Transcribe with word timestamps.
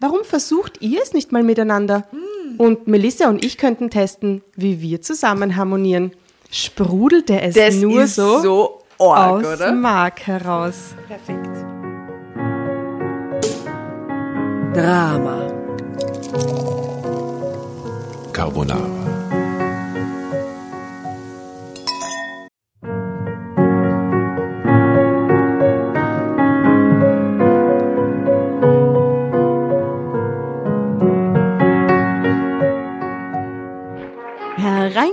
Warum 0.00 0.24
versucht 0.24 0.80
ihr 0.80 1.02
es 1.02 1.12
nicht 1.12 1.30
mal 1.30 1.42
miteinander? 1.42 2.04
Und 2.56 2.88
Melissa 2.88 3.28
und 3.28 3.44
ich 3.44 3.58
könnten 3.58 3.90
testen, 3.90 4.42
wie 4.56 4.80
wir 4.80 5.02
zusammen 5.02 5.56
harmonieren. 5.56 6.12
Sprudelte 6.50 7.38
es 7.40 7.54
Das 7.54 7.76
nur 7.76 8.02
ist 8.04 8.14
so, 8.16 8.40
so 8.40 8.82
arg, 8.98 9.44
aus 9.44 9.54
oder? 9.60 9.72
Mark 9.72 10.26
heraus. 10.26 10.94
Perfekt. 11.06 11.50
Drama. 14.74 15.52
Carbonara. 18.32 18.99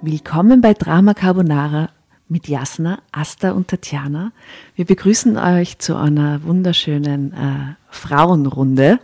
Willkommen 0.00 0.60
bei 0.60 0.74
Drama 0.74 1.12
Carbonara 1.12 1.90
mit 2.28 2.46
Jasna, 2.46 3.02
Asta 3.10 3.50
und 3.50 3.66
Tatjana. 3.66 4.30
Wir 4.76 4.84
begrüßen 4.84 5.36
euch 5.36 5.78
zu 5.78 5.96
einer 5.96 6.44
wunderschönen 6.44 7.32
äh, 7.32 7.74
Frauenrunde. 7.90 9.00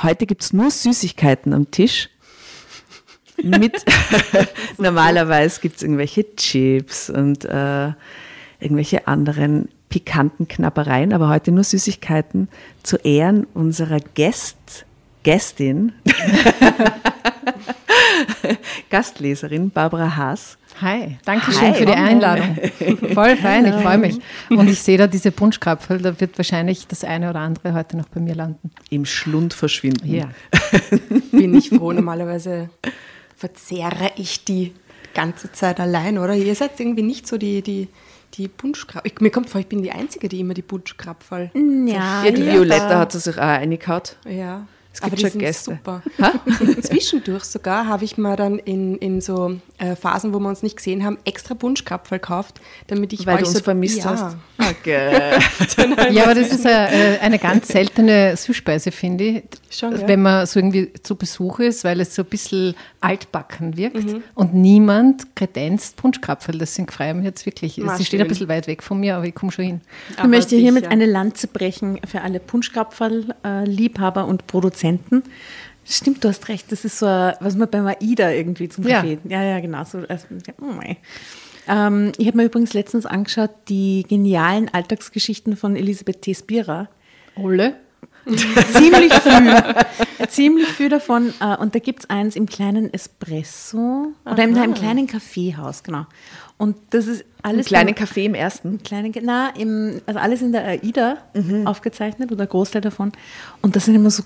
Heute 0.00 0.26
gibt's 0.26 0.52
nur 0.52 0.70
Süßigkeiten 0.70 1.52
am 1.52 1.72
Tisch. 1.72 2.08
Mit 3.42 3.84
normalerweise 4.78 5.60
gibt's 5.60 5.82
irgendwelche 5.82 6.36
Chips 6.36 7.10
und 7.10 7.44
äh, 7.44 7.88
irgendwelche 8.60 9.08
anderen 9.08 9.70
pikanten 9.88 10.46
Knappereien, 10.46 11.12
aber 11.12 11.28
heute 11.28 11.50
nur 11.50 11.64
Süßigkeiten 11.64 12.48
zu 12.84 12.96
Ehren 12.98 13.44
unserer 13.54 13.98
Gäst, 13.98 14.86
Gästin, 15.24 15.94
Gastleserin 18.90 19.70
Barbara 19.70 20.16
Haas. 20.16 20.56
Hi, 20.80 21.18
danke 21.24 21.52
schön 21.52 21.72
Hi. 21.72 21.74
für 21.74 21.86
die 21.86 21.92
Einladung. 21.92 22.56
Voll 23.14 23.36
fein, 23.36 23.66
ich 23.66 23.74
freue 23.74 23.98
mich. 23.98 24.18
Und 24.48 24.68
ich 24.68 24.80
sehe 24.80 24.96
da 24.96 25.06
diese 25.06 25.30
Punschkrapfel, 25.30 25.98
da 25.98 26.18
wird 26.20 26.38
wahrscheinlich 26.38 26.86
das 26.86 27.04
eine 27.04 27.28
oder 27.30 27.40
andere 27.40 27.74
heute 27.74 27.96
noch 27.96 28.08
bei 28.08 28.20
mir 28.20 28.34
landen. 28.34 28.70
Im 28.88 29.04
Schlund 29.04 29.52
verschwinden. 29.52 30.14
Ja. 30.14 30.30
Bin 31.32 31.54
ich 31.54 31.70
froh. 31.70 31.92
Normalerweise 31.92 32.70
verzehre 33.36 34.12
ich 34.16 34.44
die 34.44 34.72
ganze 35.14 35.52
Zeit 35.52 35.80
allein, 35.80 36.18
oder? 36.18 36.34
Ihr 36.34 36.54
seid 36.54 36.78
irgendwie 36.78 37.02
nicht 37.02 37.26
so 37.26 37.36
die, 37.36 37.62
die, 37.62 37.88
die 38.34 38.48
Bunschkrapfel. 38.48 39.12
Mir 39.20 39.30
kommt 39.30 39.50
vor, 39.50 39.60
ich 39.60 39.66
bin 39.66 39.82
die 39.82 39.92
Einzige, 39.92 40.28
die 40.28 40.40
immer 40.40 40.54
die 40.54 40.62
Bunschkrapfel. 40.62 41.50
Ja, 41.54 42.24
Ja, 42.24 42.30
die 42.30 42.46
Violetta 42.46 42.98
hat 42.98 43.14
es 43.14 43.24
sich 43.24 43.36
auch 43.36 43.42
reingehauen. 43.42 44.02
Ja. 44.28 44.66
Es 44.92 45.00
gibt 45.00 45.06
aber 45.12 45.16
die 45.16 45.22
schon 45.22 45.30
sind 45.30 45.40
Gäste. 45.40 45.70
super. 45.76 46.02
Zwischendurch 46.82 47.44
sogar 47.44 47.86
habe 47.86 48.04
ich 48.04 48.18
mir 48.18 48.34
dann 48.36 48.58
in, 48.58 48.96
in 48.96 49.20
so 49.20 49.56
äh, 49.78 49.94
Phasen, 49.94 50.34
wo 50.34 50.40
wir 50.40 50.48
uns 50.48 50.62
nicht 50.64 50.76
gesehen 50.76 51.04
haben, 51.04 51.16
extra 51.24 51.54
Bunschkrapfel 51.54 52.18
gekauft, 52.18 52.60
damit 52.88 53.12
ich 53.12 53.24
Weil 53.24 53.36
euch 53.36 53.42
du 53.42 53.48
uns 53.48 53.58
so 53.58 53.64
vermisst 53.64 53.98
ja. 53.98 54.04
hast. 54.04 54.36
Okay. 54.82 55.38
Ja, 56.12 56.24
aber 56.24 56.34
das 56.34 56.52
ist 56.52 56.66
eine, 56.66 57.18
eine 57.22 57.38
ganz 57.38 57.68
seltene 57.72 58.36
Süßspeise, 58.36 58.92
finde 58.92 59.24
ich. 59.24 59.42
Schon, 59.70 59.98
ja. 59.98 60.06
Wenn 60.06 60.20
man 60.20 60.44
so 60.46 60.58
irgendwie 60.58 60.92
zu 61.02 61.16
Besuch 61.16 61.60
ist, 61.60 61.82
weil 61.82 61.98
es 62.00 62.14
so 62.14 62.22
ein 62.22 62.26
bisschen 62.28 62.74
altbacken 63.00 63.78
wirkt 63.78 64.04
Mhm. 64.04 64.22
und 64.34 64.52
niemand 64.54 65.34
kredenzt 65.34 65.96
Punschkrapfel. 65.96 66.58
Deswegen 66.58 66.88
freue 66.88 67.08
ich 67.10 67.14
mich 67.16 67.24
jetzt 67.24 67.46
wirklich. 67.46 67.78
Na, 67.78 67.96
Sie 67.96 68.04
steht 68.04 68.20
ein 68.20 68.28
bisschen 68.28 68.48
weit 68.48 68.66
weg 68.66 68.82
von 68.82 69.00
mir, 69.00 69.16
aber 69.16 69.24
ich 69.24 69.34
komme 69.34 69.50
schon 69.50 69.64
hin. 69.64 69.80
Aber 70.16 70.24
Ich 70.26 70.30
möchte 70.30 70.56
hiermit 70.56 70.88
eine 70.88 71.06
Lanze 71.06 71.46
brechen 71.46 71.98
für 72.06 72.20
alle 72.20 72.38
Punschkrapferl-Liebhaber 72.38 74.26
und 74.26 74.46
Produzenten. 74.46 74.79
Stimmt, 75.84 76.22
du 76.24 76.28
hast 76.28 76.48
recht. 76.48 76.70
Das 76.70 76.84
ist 76.84 76.98
so, 76.98 77.06
ein- 77.06 77.34
was 77.40 77.56
man 77.56 77.68
beim 77.68 77.86
AIDA 77.86 78.30
irgendwie 78.30 78.68
zum 78.68 78.86
Ja. 78.86 78.96
Kaffee. 79.00 79.18
Ja, 79.28 79.42
ja, 79.42 79.60
genau. 79.60 79.82
So, 79.84 79.98
also, 80.08 80.26
ja, 80.46 80.54
oh 80.60 80.80
ähm, 81.68 82.12
ich 82.18 82.26
habe 82.26 82.36
mir 82.36 82.44
übrigens 82.44 82.72
letztens 82.72 83.06
angeschaut, 83.06 83.50
die 83.68 84.04
genialen 84.08 84.68
Alltagsgeschichten 84.72 85.56
von 85.56 85.76
Elisabeth 85.76 86.22
T. 86.22 86.34
Spira. 86.34 86.88
Olle? 87.36 87.74
ziemlich 88.72 89.12
viel. 89.14 89.54
ziemlich 90.28 90.68
viel 90.68 90.88
davon. 90.90 91.32
Äh, 91.40 91.56
und 91.56 91.74
da 91.74 91.78
gibt 91.78 92.00
es 92.00 92.10
eins 92.10 92.36
im 92.36 92.46
kleinen 92.46 92.92
Espresso 92.92 94.08
oder 94.24 94.44
in 94.44 94.56
einem 94.56 94.74
kleinen 94.74 95.06
Kaffeehaus, 95.06 95.82
genau. 95.82 96.06
Und 96.58 96.76
das 96.90 97.06
ist 97.06 97.24
alles. 97.42 97.66
kleinen 97.66 97.86
beim- 97.86 97.94
Kaffee 97.94 98.26
im 98.26 98.34
ersten. 98.34 98.82
kleinen, 98.82 99.14
na, 99.22 99.48
im, 99.56 100.00
also 100.06 100.20
alles 100.20 100.42
in 100.42 100.52
der 100.52 100.64
AIDA 100.66 101.16
aufgezeichnet 101.64 102.30
oder 102.30 102.46
Großteil 102.46 102.82
davon. 102.82 103.12
Und 103.62 103.74
das 103.76 103.86
sind 103.86 103.94
immer 103.94 104.10
so, 104.10 104.22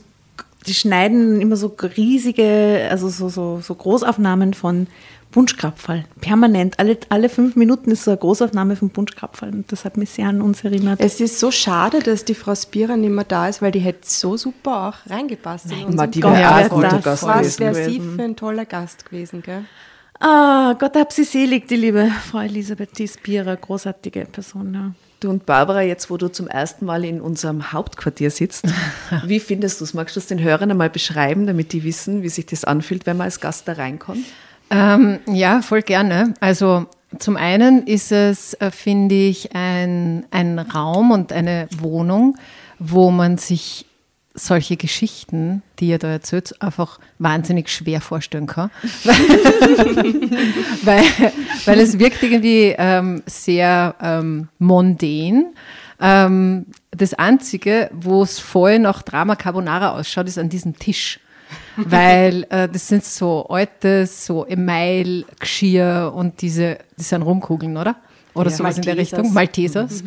die 0.66 0.74
schneiden 0.74 1.40
immer 1.40 1.56
so 1.56 1.74
riesige, 1.96 2.88
also 2.90 3.08
so, 3.08 3.28
so, 3.28 3.60
so 3.60 3.74
Großaufnahmen 3.74 4.54
von 4.54 4.86
Punschkrapferl. 5.34 6.04
Permanent. 6.20 6.78
Alle, 6.78 6.96
alle 7.08 7.28
fünf 7.28 7.56
Minuten 7.56 7.90
ist 7.90 8.04
so 8.04 8.12
eine 8.12 8.18
Großaufnahme 8.18 8.76
von 8.76 8.90
Punschkrapferl. 8.90 9.52
Und 9.52 9.72
das 9.72 9.84
hat 9.84 9.96
mich 9.96 10.10
sehr 10.10 10.28
an 10.28 10.40
uns 10.40 10.62
erinnert. 10.62 11.00
Es 11.00 11.20
ist 11.20 11.40
so 11.40 11.50
schade, 11.50 11.98
dass 11.98 12.24
die 12.24 12.34
Frau 12.34 12.54
Spira 12.54 12.96
nicht 12.96 13.10
mehr 13.10 13.24
da 13.24 13.48
ist, 13.48 13.60
weil 13.60 13.72
die 13.72 13.80
hätte 13.80 14.08
so 14.08 14.36
super 14.36 14.88
auch 14.88 15.10
reingepasst. 15.10 15.72
in 15.72 15.78
unseren 15.78 15.96
Ma, 15.96 16.06
die 16.06 16.22
wäre 16.22 16.50
auch 16.50 16.54
ein 16.54 16.68
guter 16.68 16.98
Gast 17.00 17.24
Was 17.24 17.56
gewesen. 17.56 17.74
wäre 17.74 17.90
sie 17.90 18.00
für 18.00 18.22
ein 18.22 18.36
toller 18.36 18.64
Gast 18.64 19.06
gewesen, 19.06 19.42
gell? 19.42 19.64
Ah, 20.20 20.76
Gott 20.78 20.94
hab 20.94 21.12
sie 21.12 21.24
selig, 21.24 21.66
die 21.66 21.76
liebe 21.76 22.08
Frau 22.30 22.38
Elisabeth 22.38 22.92
T. 22.92 23.08
Spira. 23.08 23.56
Großartige 23.56 24.26
Person, 24.26 24.72
ja. 24.72 24.92
Du 25.24 25.30
und 25.30 25.46
Barbara, 25.46 25.80
jetzt 25.80 26.10
wo 26.10 26.18
du 26.18 26.28
zum 26.28 26.48
ersten 26.48 26.84
Mal 26.84 27.02
in 27.02 27.22
unserem 27.22 27.72
Hauptquartier 27.72 28.30
sitzt, 28.30 28.66
wie 29.24 29.40
findest 29.40 29.80
du 29.80 29.84
es? 29.84 29.94
Magst 29.94 30.16
du 30.16 30.20
es 30.20 30.26
den 30.26 30.42
Hörern 30.42 30.70
einmal 30.70 30.90
beschreiben, 30.90 31.46
damit 31.46 31.72
die 31.72 31.82
wissen, 31.82 32.22
wie 32.22 32.28
sich 32.28 32.44
das 32.44 32.64
anfühlt, 32.64 33.06
wenn 33.06 33.16
man 33.16 33.24
als 33.24 33.40
Gast 33.40 33.66
da 33.66 33.72
reinkommt? 33.72 34.26
Ähm, 34.68 35.20
ja, 35.26 35.62
voll 35.62 35.80
gerne. 35.80 36.34
Also 36.40 36.84
zum 37.18 37.38
einen 37.38 37.86
ist 37.86 38.12
es, 38.12 38.52
äh, 38.54 38.70
finde 38.70 39.14
ich, 39.14 39.54
ein, 39.54 40.26
ein 40.30 40.58
Raum 40.58 41.10
und 41.10 41.32
eine 41.32 41.68
Wohnung, 41.78 42.36
wo 42.78 43.10
man 43.10 43.38
sich 43.38 43.86
solche 44.34 44.76
Geschichten, 44.76 45.62
die 45.78 45.88
ihr 45.88 45.98
da 45.98 46.08
erzählt, 46.08 46.60
einfach 46.60 46.98
wahnsinnig 47.18 47.68
schwer 47.68 48.00
vorstellen 48.00 48.46
kann. 48.46 48.70
weil, 50.82 51.04
weil 51.64 51.80
es 51.80 51.98
wirkt 51.98 52.22
irgendwie 52.22 52.74
ähm, 52.76 53.22
sehr 53.26 53.94
ähm, 54.00 54.48
mondän. 54.58 55.54
Ähm, 56.00 56.66
das 56.90 57.14
Einzige, 57.14 57.90
wo 57.92 58.22
es 58.22 58.40
voll 58.40 58.80
nach 58.80 59.02
Drama 59.02 59.36
Carbonara 59.36 59.92
ausschaut, 59.92 60.26
ist 60.26 60.38
an 60.38 60.48
diesem 60.48 60.76
Tisch. 60.76 61.20
Weil 61.76 62.46
äh, 62.50 62.68
das 62.68 62.88
sind 62.88 63.04
so 63.04 63.46
altes, 63.46 64.26
so 64.26 64.46
Email-Geschirr 64.46 66.12
und 66.14 66.40
diese, 66.42 66.78
das 66.96 67.08
sind 67.10 67.22
Rumkugeln, 67.22 67.76
oder? 67.76 67.96
Oder 68.34 68.50
Ja. 68.50 68.56
sowas 68.56 68.76
in 68.76 68.82
der 68.82 68.94
Maltesers. 68.96 69.18
Richtung, 69.18 69.32
Maltesers. 69.32 70.04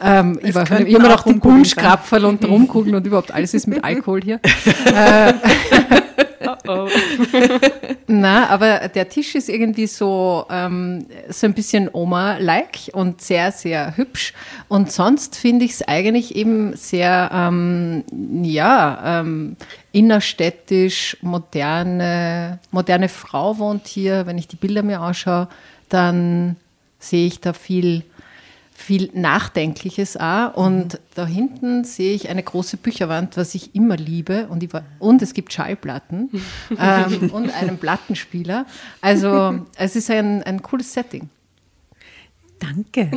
Ähm, 0.00 0.38
ich 0.42 0.54
war 0.54 0.70
immer 0.80 1.08
noch 1.08 1.24
sein. 1.24 1.40
Punschkrapferl 1.40 2.24
und 2.26 2.44
Rumkugeln 2.48 2.94
und 2.94 3.06
überhaupt 3.06 3.32
alles 3.32 3.54
ist 3.54 3.66
mit 3.66 3.82
Alkohol 3.82 4.20
hier. 4.22 4.40
oh. 6.68 6.88
Na, 8.06 8.48
aber 8.48 8.88
der 8.88 9.08
Tisch 9.08 9.34
ist 9.34 9.48
irgendwie 9.48 9.86
so, 9.86 10.44
ähm, 10.50 11.06
so 11.28 11.46
ein 11.46 11.54
bisschen 11.54 11.88
Oma-like 11.92 12.90
und 12.92 13.20
sehr, 13.22 13.52
sehr 13.52 13.96
hübsch. 13.96 14.32
Und 14.68 14.90
sonst 14.92 15.36
finde 15.36 15.64
ich 15.64 15.72
es 15.72 15.82
eigentlich 15.88 16.36
eben 16.36 16.76
sehr, 16.76 17.30
ähm, 17.32 18.04
ja, 18.42 19.20
ähm, 19.20 19.56
innerstädtisch, 19.92 21.16
moderne, 21.22 22.58
moderne 22.70 23.08
Frau 23.08 23.58
wohnt 23.58 23.86
hier. 23.86 24.26
Wenn 24.26 24.38
ich 24.38 24.48
die 24.48 24.56
Bilder 24.56 24.82
mir 24.82 25.00
anschaue, 25.00 25.48
dann 25.88 26.56
sehe 27.00 27.26
ich 27.26 27.40
da 27.40 27.52
viel 27.52 28.04
viel 28.80 29.10
Nachdenkliches 29.12 30.16
auch. 30.16 30.54
Und 30.54 30.94
mhm. 30.94 30.98
da 31.14 31.26
hinten 31.26 31.84
sehe 31.84 32.14
ich 32.14 32.28
eine 32.28 32.42
große 32.42 32.78
Bücherwand, 32.78 33.36
was 33.36 33.54
ich 33.54 33.74
immer 33.74 33.96
liebe. 33.96 34.46
Und, 34.48 34.62
ich 34.62 34.72
war, 34.72 34.82
und 34.98 35.22
es 35.22 35.34
gibt 35.34 35.52
Schallplatten 35.52 36.30
ähm, 36.78 37.30
und 37.30 37.54
einen 37.54 37.78
Plattenspieler. 37.78 38.66
Also 39.00 39.66
es 39.76 39.96
ist 39.96 40.10
ein, 40.10 40.42
ein 40.42 40.62
cooles 40.62 40.92
Setting. 40.92 41.28
Danke. 42.58 43.10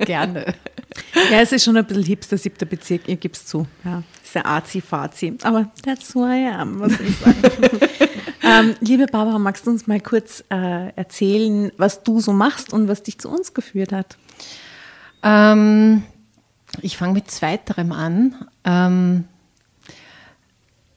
Gerne. 0.00 0.54
Ja, 1.30 1.40
es 1.40 1.52
ist 1.52 1.64
schon 1.64 1.76
ein 1.76 1.84
bisschen 1.86 2.04
hipster, 2.04 2.38
siebter 2.38 2.66
Bezirk, 2.66 3.08
ihr 3.08 3.16
gibt's 3.16 3.46
zu. 3.46 3.66
Ja, 3.84 4.02
ist 4.22 4.34
ja 4.34 4.44
Azi-Fazi. 4.44 5.38
Aber 5.42 5.70
that's 5.84 6.14
who 6.14 6.26
I 6.26 6.48
am, 6.48 6.80
was 6.80 6.98
ich 7.00 7.16
sagen. 7.16 7.36
ähm, 8.42 8.74
liebe 8.80 9.06
Barbara, 9.06 9.38
magst 9.38 9.66
du 9.66 9.70
uns 9.70 9.86
mal 9.86 10.00
kurz 10.00 10.44
äh, 10.50 10.92
erzählen, 10.94 11.72
was 11.76 12.02
du 12.02 12.20
so 12.20 12.32
machst 12.32 12.72
und 12.72 12.88
was 12.88 13.02
dich 13.02 13.18
zu 13.18 13.28
uns 13.28 13.54
geführt 13.54 13.92
hat? 13.92 14.16
Ähm, 15.22 16.02
ich 16.82 16.96
fange 16.96 17.14
mit 17.14 17.30
zweiterem 17.30 17.92
an. 17.92 18.34
Ähm, 18.64 19.24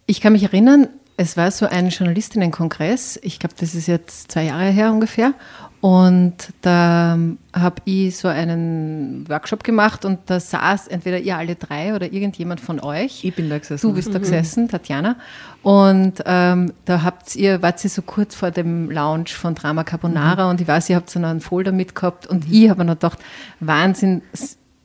ich 0.05 0.21
kann 0.21 0.33
mich 0.33 0.43
erinnern, 0.43 0.87
es 1.17 1.37
war 1.37 1.51
so 1.51 1.67
ein 1.67 1.89
Journalistinnenkongress, 1.89 3.19
ich 3.21 3.39
glaube, 3.39 3.55
das 3.59 3.75
ist 3.75 3.87
jetzt 3.87 4.31
zwei 4.31 4.45
Jahre 4.45 4.69
her 4.69 4.91
ungefähr. 4.91 5.33
Und 5.81 6.35
da 6.61 7.17
habe 7.53 7.75
ich 7.85 8.15
so 8.15 8.27
einen 8.27 9.27
Workshop 9.27 9.63
gemacht 9.63 10.05
und 10.05 10.19
da 10.27 10.39
saß 10.39 10.87
entweder 10.87 11.17
ihr 11.17 11.35
alle 11.35 11.55
drei 11.55 11.95
oder 11.95 12.13
irgendjemand 12.13 12.61
von 12.61 12.79
euch. 12.79 13.25
Ich 13.25 13.35
bin 13.35 13.49
da 13.49 13.57
gesessen. 13.57 13.87
Du 13.87 13.95
bist 13.95 14.13
da 14.13 14.19
gesessen, 14.19 14.69
Tatjana. 14.69 15.15
Und 15.63 16.21
ähm, 16.25 16.71
da 16.85 17.01
habt 17.01 17.35
ihr, 17.35 17.63
wart 17.63 17.83
ihr 17.83 17.89
so 17.89 18.03
kurz 18.03 18.35
vor 18.35 18.51
dem 18.51 18.91
Lounge 18.91 19.29
von 19.29 19.55
Drama 19.55 19.83
Carbonara 19.83 20.45
mhm. 20.45 20.49
und 20.51 20.61
ich 20.61 20.67
weiß, 20.67 20.87
ihr 20.91 20.97
habt 20.97 21.09
so 21.09 21.17
einen 21.17 21.41
Folder 21.41 21.71
mitgehabt 21.71 22.27
und 22.27 22.47
mhm. 22.47 22.53
ich 22.53 22.69
habe 22.69 22.85
noch 22.85 22.93
gedacht, 22.93 23.17
Wahnsinn, 23.59 24.21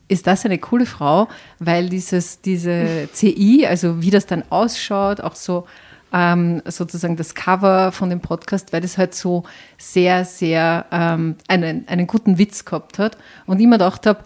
ist 0.07 0.25
das 0.25 0.45
eine 0.45 0.57
coole 0.57 0.85
Frau, 0.85 1.27
weil 1.59 1.89
dieses, 1.89 2.41
diese 2.41 3.09
CI, 3.13 3.67
also 3.67 4.01
wie 4.01 4.09
das 4.09 4.25
dann 4.25 4.43
ausschaut, 4.49 5.21
auch 5.21 5.35
so 5.35 5.67
ähm, 6.13 6.61
sozusagen 6.65 7.15
das 7.15 7.35
Cover 7.35 7.91
von 7.91 8.09
dem 8.09 8.21
Podcast, 8.21 8.73
weil 8.73 8.81
das 8.81 8.97
halt 8.97 9.13
so 9.15 9.43
sehr, 9.77 10.25
sehr 10.25 10.85
ähm, 10.91 11.35
einen, 11.47 11.87
einen 11.87 12.07
guten 12.07 12.37
Witz 12.37 12.65
gehabt 12.65 12.99
hat 12.99 13.17
und 13.45 13.59
ich 13.59 13.67
mir 13.67 13.73
gedacht 13.73 14.05
habe, 14.05 14.23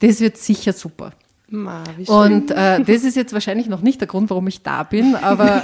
das 0.00 0.20
wird 0.20 0.36
sicher 0.36 0.72
super. 0.72 1.12
Ma, 1.54 1.84
und 2.06 2.50
äh, 2.50 2.80
das 2.80 3.04
ist 3.04 3.14
jetzt 3.14 3.34
wahrscheinlich 3.34 3.66
noch 3.68 3.82
nicht 3.82 4.00
der 4.00 4.08
Grund, 4.08 4.30
warum 4.30 4.46
ich 4.46 4.62
da 4.62 4.84
bin, 4.84 5.14
aber 5.14 5.60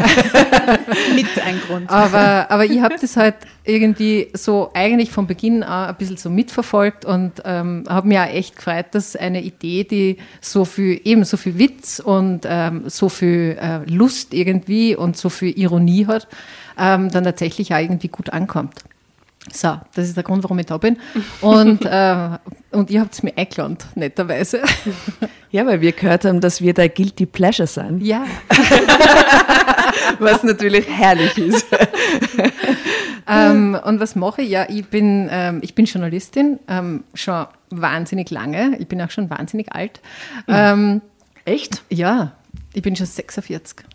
mit 1.15 1.27
ein 1.43 1.59
Grund. 1.67 1.89
Aber, 1.89 2.51
aber 2.51 2.67
ich 2.67 2.83
habe 2.83 2.97
das 3.01 3.17
halt 3.17 3.37
irgendwie 3.65 4.29
so 4.35 4.71
eigentlich 4.75 5.11
von 5.11 5.27
Beginn 5.27 5.63
an 5.63 5.89
ein 5.89 5.97
bisschen 5.97 6.19
so 6.19 6.29
mitverfolgt 6.29 7.07
und 7.07 7.43
ähm, 7.47 7.85
habe 7.89 8.07
mir 8.07 8.23
auch 8.23 8.29
echt 8.29 8.57
gefreut, 8.57 8.87
dass 8.91 9.17
eine 9.17 9.41
Idee, 9.41 9.85
die 9.85 10.19
so 10.43 10.67
viel 10.67 11.01
eben 11.05 11.25
so 11.25 11.39
viel 11.39 11.59
Witz 11.59 12.01
und 12.01 12.43
ähm, 12.45 12.83
so 12.87 13.09
viel 13.09 13.57
äh, 13.59 13.79
Lust 13.91 14.35
irgendwie 14.35 14.95
und 14.95 15.17
so 15.17 15.31
viel 15.31 15.59
Ironie 15.59 16.07
hat, 16.07 16.29
ähm, 16.79 17.11
dann 17.11 17.25
tatsächlich 17.25 17.73
auch 17.73 17.79
irgendwie 17.79 18.09
gut 18.09 18.31
ankommt. 18.31 18.75
So, 19.53 19.79
das 19.95 20.09
ist 20.09 20.17
der 20.17 20.25
Grund, 20.25 20.43
warum 20.45 20.59
ich 20.59 20.67
da 20.67 20.79
bin. 20.79 20.99
Und, 21.41 21.85
äh, 21.85 22.39
und 22.73 22.91
ihr 22.91 23.01
habt 23.01 23.15
es 23.15 23.23
mir 23.23 23.33
eingeladen, 23.37 23.79
netterweise. 23.95 24.63
Ja, 25.51 25.65
weil 25.65 25.81
wir 25.81 25.93
gehört 25.93 26.27
haben, 26.27 26.43
dass 26.43 26.61
wir 26.61 26.75
da 26.75 26.87
Guilty 26.89 27.25
Pleasure 27.25 27.67
sind. 27.67 28.03
Ja. 28.03 28.27
was 30.19 30.43
natürlich 30.43 30.87
herrlich 30.87 31.39
ist. 31.39 31.67
ähm, 33.27 33.75
und 33.83 33.99
was 33.99 34.15
mache 34.15 34.43
ich? 34.43 34.51
Ja, 34.51 34.67
ich 34.69 34.87
bin, 34.89 35.27
ähm, 35.33 35.61
ich 35.63 35.75
bin 35.75 35.87
Journalistin, 35.87 36.59
ähm, 36.69 37.05
schon 37.15 37.47
wahnsinnig 37.71 38.31
lange. 38.31 38.77
Ich 38.79 38.89
bin 38.89 39.01
auch 39.01 39.11
schon 39.11 39.31
wahnsinnig 39.31 39.73
alt. 39.73 40.03
Mhm. 40.47 41.01
Echt? 41.47 41.83
Ja, 41.89 42.33
ich 42.75 42.83
bin 42.83 42.95
schon 42.95 43.07
46 43.07 43.87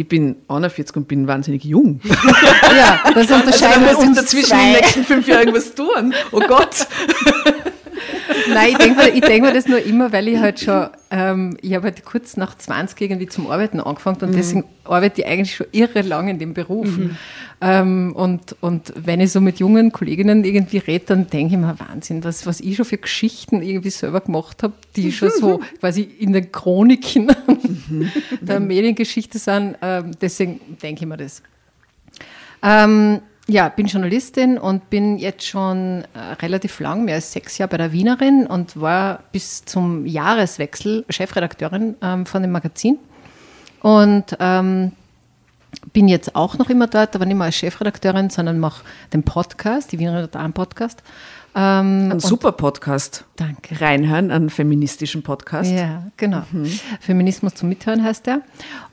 ich 0.00 0.08
bin 0.08 0.36
41 0.48 0.96
und 0.96 1.08
bin 1.08 1.26
wahnsinnig 1.26 1.64
jung. 1.64 2.00
ja, 2.04 3.00
das 3.12 3.30
unterscheidet 3.30 3.88
also, 3.88 4.00
uns 4.00 4.16
dazwischen 4.16 4.48
zwei. 4.48 4.58
in 4.58 4.72
den 4.72 4.80
nächsten 4.80 5.04
fünf 5.04 5.28
Jahren 5.28 5.40
irgendwas 5.40 5.74
tun. 5.74 6.14
Oh 6.32 6.40
Gott. 6.40 6.86
Nein, 8.48 8.70
ich 8.70 8.78
denke 8.78 9.04
mir, 9.04 9.20
denk 9.20 9.44
mir 9.44 9.52
das 9.52 9.66
nur 9.68 9.84
immer, 9.84 10.10
weil 10.12 10.28
ich 10.28 10.38
halt 10.38 10.60
schon, 10.60 10.88
ähm, 11.10 11.56
ich 11.60 11.74
habe 11.74 11.84
halt 11.84 12.04
kurz 12.04 12.38
nach 12.38 12.56
20 12.56 12.98
irgendwie 13.00 13.26
zum 13.26 13.50
Arbeiten 13.50 13.78
angefangen 13.78 14.16
und 14.22 14.30
mhm. 14.30 14.36
deswegen 14.36 14.64
arbeite 14.84 15.20
ich 15.20 15.26
eigentlich 15.26 15.54
schon 15.54 15.66
irre 15.72 16.00
lang 16.00 16.28
in 16.28 16.38
dem 16.38 16.54
Beruf. 16.54 16.86
Mhm. 16.86 17.16
Ähm, 17.62 18.12
und, 18.16 18.56
und 18.60 18.92
wenn 18.96 19.20
ich 19.20 19.32
so 19.32 19.40
mit 19.40 19.58
jungen 19.58 19.92
Kolleginnen 19.92 20.44
irgendwie 20.44 20.78
rede, 20.78 21.04
dann 21.06 21.28
denke 21.28 21.54
ich 21.54 21.60
mir, 21.60 21.78
Wahnsinn, 21.78 22.24
was, 22.24 22.46
was 22.46 22.60
ich 22.60 22.76
schon 22.76 22.86
für 22.86 22.96
Geschichten 22.96 23.60
irgendwie 23.60 23.90
selber 23.90 24.22
gemacht 24.22 24.62
habe, 24.62 24.72
die 24.96 25.12
schon 25.12 25.30
so 25.30 25.60
quasi 25.80 26.02
in 26.02 26.32
den 26.32 26.50
Chroniken 26.50 27.30
mhm. 27.88 28.10
der 28.40 28.60
Mediengeschichte 28.60 29.38
sind. 29.38 29.76
Ähm, 29.82 30.12
deswegen 30.20 30.60
denke 30.82 31.02
ich 31.02 31.08
mir 31.08 31.18
das. 31.18 31.42
Ähm, 32.62 33.20
ja, 33.46 33.68
bin 33.68 33.86
Journalistin 33.86 34.56
und 34.56 34.88
bin 34.88 35.18
jetzt 35.18 35.46
schon 35.46 36.04
äh, 36.14 36.18
relativ 36.40 36.80
lang, 36.80 37.04
mehr 37.04 37.16
als 37.16 37.32
sechs 37.32 37.58
Jahre 37.58 37.72
bei 37.72 37.76
der 37.76 37.92
Wienerin 37.92 38.46
und 38.46 38.80
war 38.80 39.24
bis 39.32 39.64
zum 39.64 40.06
Jahreswechsel 40.06 41.04
Chefredakteurin 41.10 41.96
ähm, 42.00 42.24
von 42.24 42.42
dem 42.42 42.52
Magazin. 42.52 42.98
Und 43.82 44.36
ähm, 44.38 44.92
bin 45.92 46.08
jetzt 46.08 46.36
auch 46.36 46.58
noch 46.58 46.70
immer 46.70 46.86
dort, 46.86 47.14
aber 47.14 47.26
nicht 47.26 47.36
mehr 47.36 47.46
als 47.46 47.56
Chefredakteurin, 47.56 48.30
sondern 48.30 48.58
mache 48.58 48.84
den 49.12 49.22
Podcast, 49.22 49.92
die 49.92 49.98
Wienerin 49.98 50.22
hat 50.22 50.36
einen 50.36 50.52
Podcast. 50.52 51.02
Ähm, 51.54 52.12
ein 52.12 52.20
super 52.20 52.52
Podcast. 52.52 53.24
Danke. 53.36 53.80
Reinhören, 53.80 54.30
einen 54.30 54.50
feministischen 54.50 55.22
Podcast. 55.22 55.70
Ja, 55.70 56.04
genau. 56.16 56.42
Mhm. 56.52 56.66
Feminismus 57.00 57.54
zum 57.54 57.68
Mithören 57.68 58.04
heißt 58.04 58.26
der. 58.26 58.42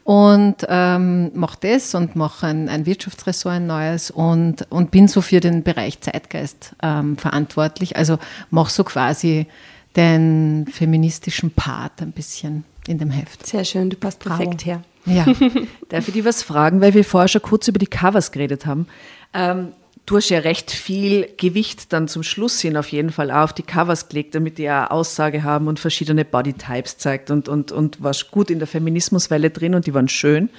Und 0.03 0.65
ähm, 0.67 1.31
mache 1.35 1.57
das 1.61 1.93
und 1.93 2.15
mache 2.15 2.47
ein, 2.47 2.67
ein 2.67 2.85
Wirtschaftsressort, 2.85 3.55
ein 3.55 3.67
neues 3.67 4.09
und, 4.09 4.65
und 4.71 4.89
bin 4.89 5.07
so 5.07 5.21
für 5.21 5.39
den 5.39 5.61
Bereich 5.63 6.01
Zeitgeist 6.01 6.73
ähm, 6.81 7.17
verantwortlich. 7.17 7.95
Also 7.95 8.17
mache 8.49 8.71
so 8.71 8.83
quasi 8.83 9.47
den 9.95 10.65
feministischen 10.71 11.51
Part 11.51 12.01
ein 12.01 12.11
bisschen 12.11 12.63
in 12.87 12.97
dem 12.97 13.11
Heft. 13.11 13.45
Sehr 13.45 13.65
schön, 13.65 13.89
du 13.89 13.97
passt 13.97 14.19
perfekt 14.19 14.65
her. 14.65 14.81
Ja. 15.07 15.25
Darf 15.89 16.07
ich 16.07 16.13
dir 16.13 16.25
was 16.25 16.43
fragen, 16.43 16.81
weil 16.81 16.93
wir 16.93 17.03
vorher 17.03 17.27
schon 17.27 17.41
kurz 17.41 17.67
über 17.67 17.79
die 17.79 17.87
Covers 17.87 18.31
geredet 18.31 18.65
haben? 18.65 18.87
Ähm, 19.33 19.73
du 20.05 20.17
hast 20.17 20.29
ja 20.29 20.39
recht 20.39 20.71
viel 20.71 21.29
Gewicht 21.37 21.93
dann 21.93 22.07
zum 22.07 22.23
Schluss 22.23 22.59
hin 22.61 22.77
auf 22.77 22.89
jeden 22.89 23.11
Fall 23.11 23.31
auch 23.31 23.43
auf 23.43 23.53
die 23.53 23.63
Covers 23.63 24.09
gelegt, 24.09 24.35
damit 24.35 24.57
die 24.57 24.69
auch 24.69 24.89
Aussage 24.89 25.43
haben 25.43 25.67
und 25.67 25.79
verschiedene 25.79 26.25
Bodytypes 26.25 26.97
zeigt 26.97 27.29
und, 27.31 27.47
und, 27.47 27.71
und 27.71 28.01
warst 28.01 28.31
gut 28.31 28.49
in 28.49 28.59
der 28.59 28.67
Feminismuswelle 28.67 29.49
drin 29.49 29.75
und 29.75 29.85
die 29.85 29.93
waren 29.93 30.09
schön. 30.09 30.49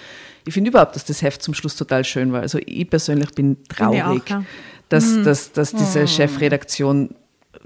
Ich 0.46 0.54
finde 0.54 0.70
überhaupt, 0.70 0.96
dass 0.96 1.04
das 1.04 1.22
Heft 1.22 1.42
zum 1.42 1.54
Schluss 1.54 1.76
total 1.76 2.04
schön 2.04 2.32
war. 2.32 2.40
Also 2.40 2.58
ich 2.64 2.88
persönlich 2.88 3.32
bin 3.32 3.58
traurig, 3.68 4.22
auch, 4.22 4.28
ja. 4.28 4.44
dass, 4.88 5.06
mhm. 5.06 5.24
dass, 5.24 5.52
dass 5.52 5.72
diese 5.72 6.04
oh. 6.04 6.06
Chefredaktion 6.06 7.14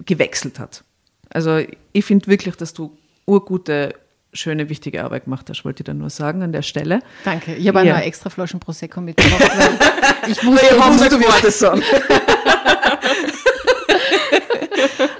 gewechselt 0.04 0.58
hat. 0.58 0.84
Also 1.30 1.60
ich 1.92 2.04
finde 2.04 2.26
wirklich, 2.26 2.56
dass 2.56 2.74
du 2.74 2.96
urgute 3.26 3.94
schöne, 4.32 4.68
wichtige 4.68 5.04
Arbeit 5.04 5.24
gemacht 5.24 5.48
hast, 5.50 5.64
wollte 5.64 5.82
ich 5.82 5.86
dann 5.86 5.98
nur 5.98 6.10
sagen 6.10 6.42
an 6.42 6.52
der 6.52 6.62
Stelle. 6.62 7.00
Danke. 7.24 7.54
Ich 7.54 7.68
habe 7.68 7.84
ja. 7.84 7.94
eine 7.96 8.04
extra 8.04 8.30
Flaschen 8.30 8.60
Prosecco 8.60 9.00
mitgebracht. 9.00 9.42
ich 10.26 10.44
wusste, 10.44 10.66
ich 10.74 10.84
wusste, 10.84 11.08
du 11.10 11.20
wirst 11.20 11.44
das 11.44 11.58
sagen. 11.58 11.82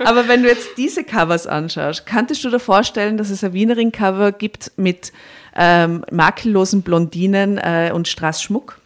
Aber 0.04 0.28
wenn 0.28 0.42
du 0.42 0.48
jetzt 0.48 0.70
diese 0.76 1.04
Covers 1.04 1.46
anschaust, 1.46 2.06
kanntest 2.06 2.42
du 2.44 2.50
dir 2.50 2.58
vorstellen, 2.58 3.16
dass 3.18 3.30
es 3.30 3.44
ein 3.44 3.52
Wienerin-Cover 3.52 4.32
gibt 4.32 4.72
mit 4.76 5.12
ähm, 5.54 6.04
makellosen 6.10 6.82
Blondinen 6.82 7.58
äh, 7.58 7.92
und 7.94 8.08
Straßschmuck? 8.08 8.80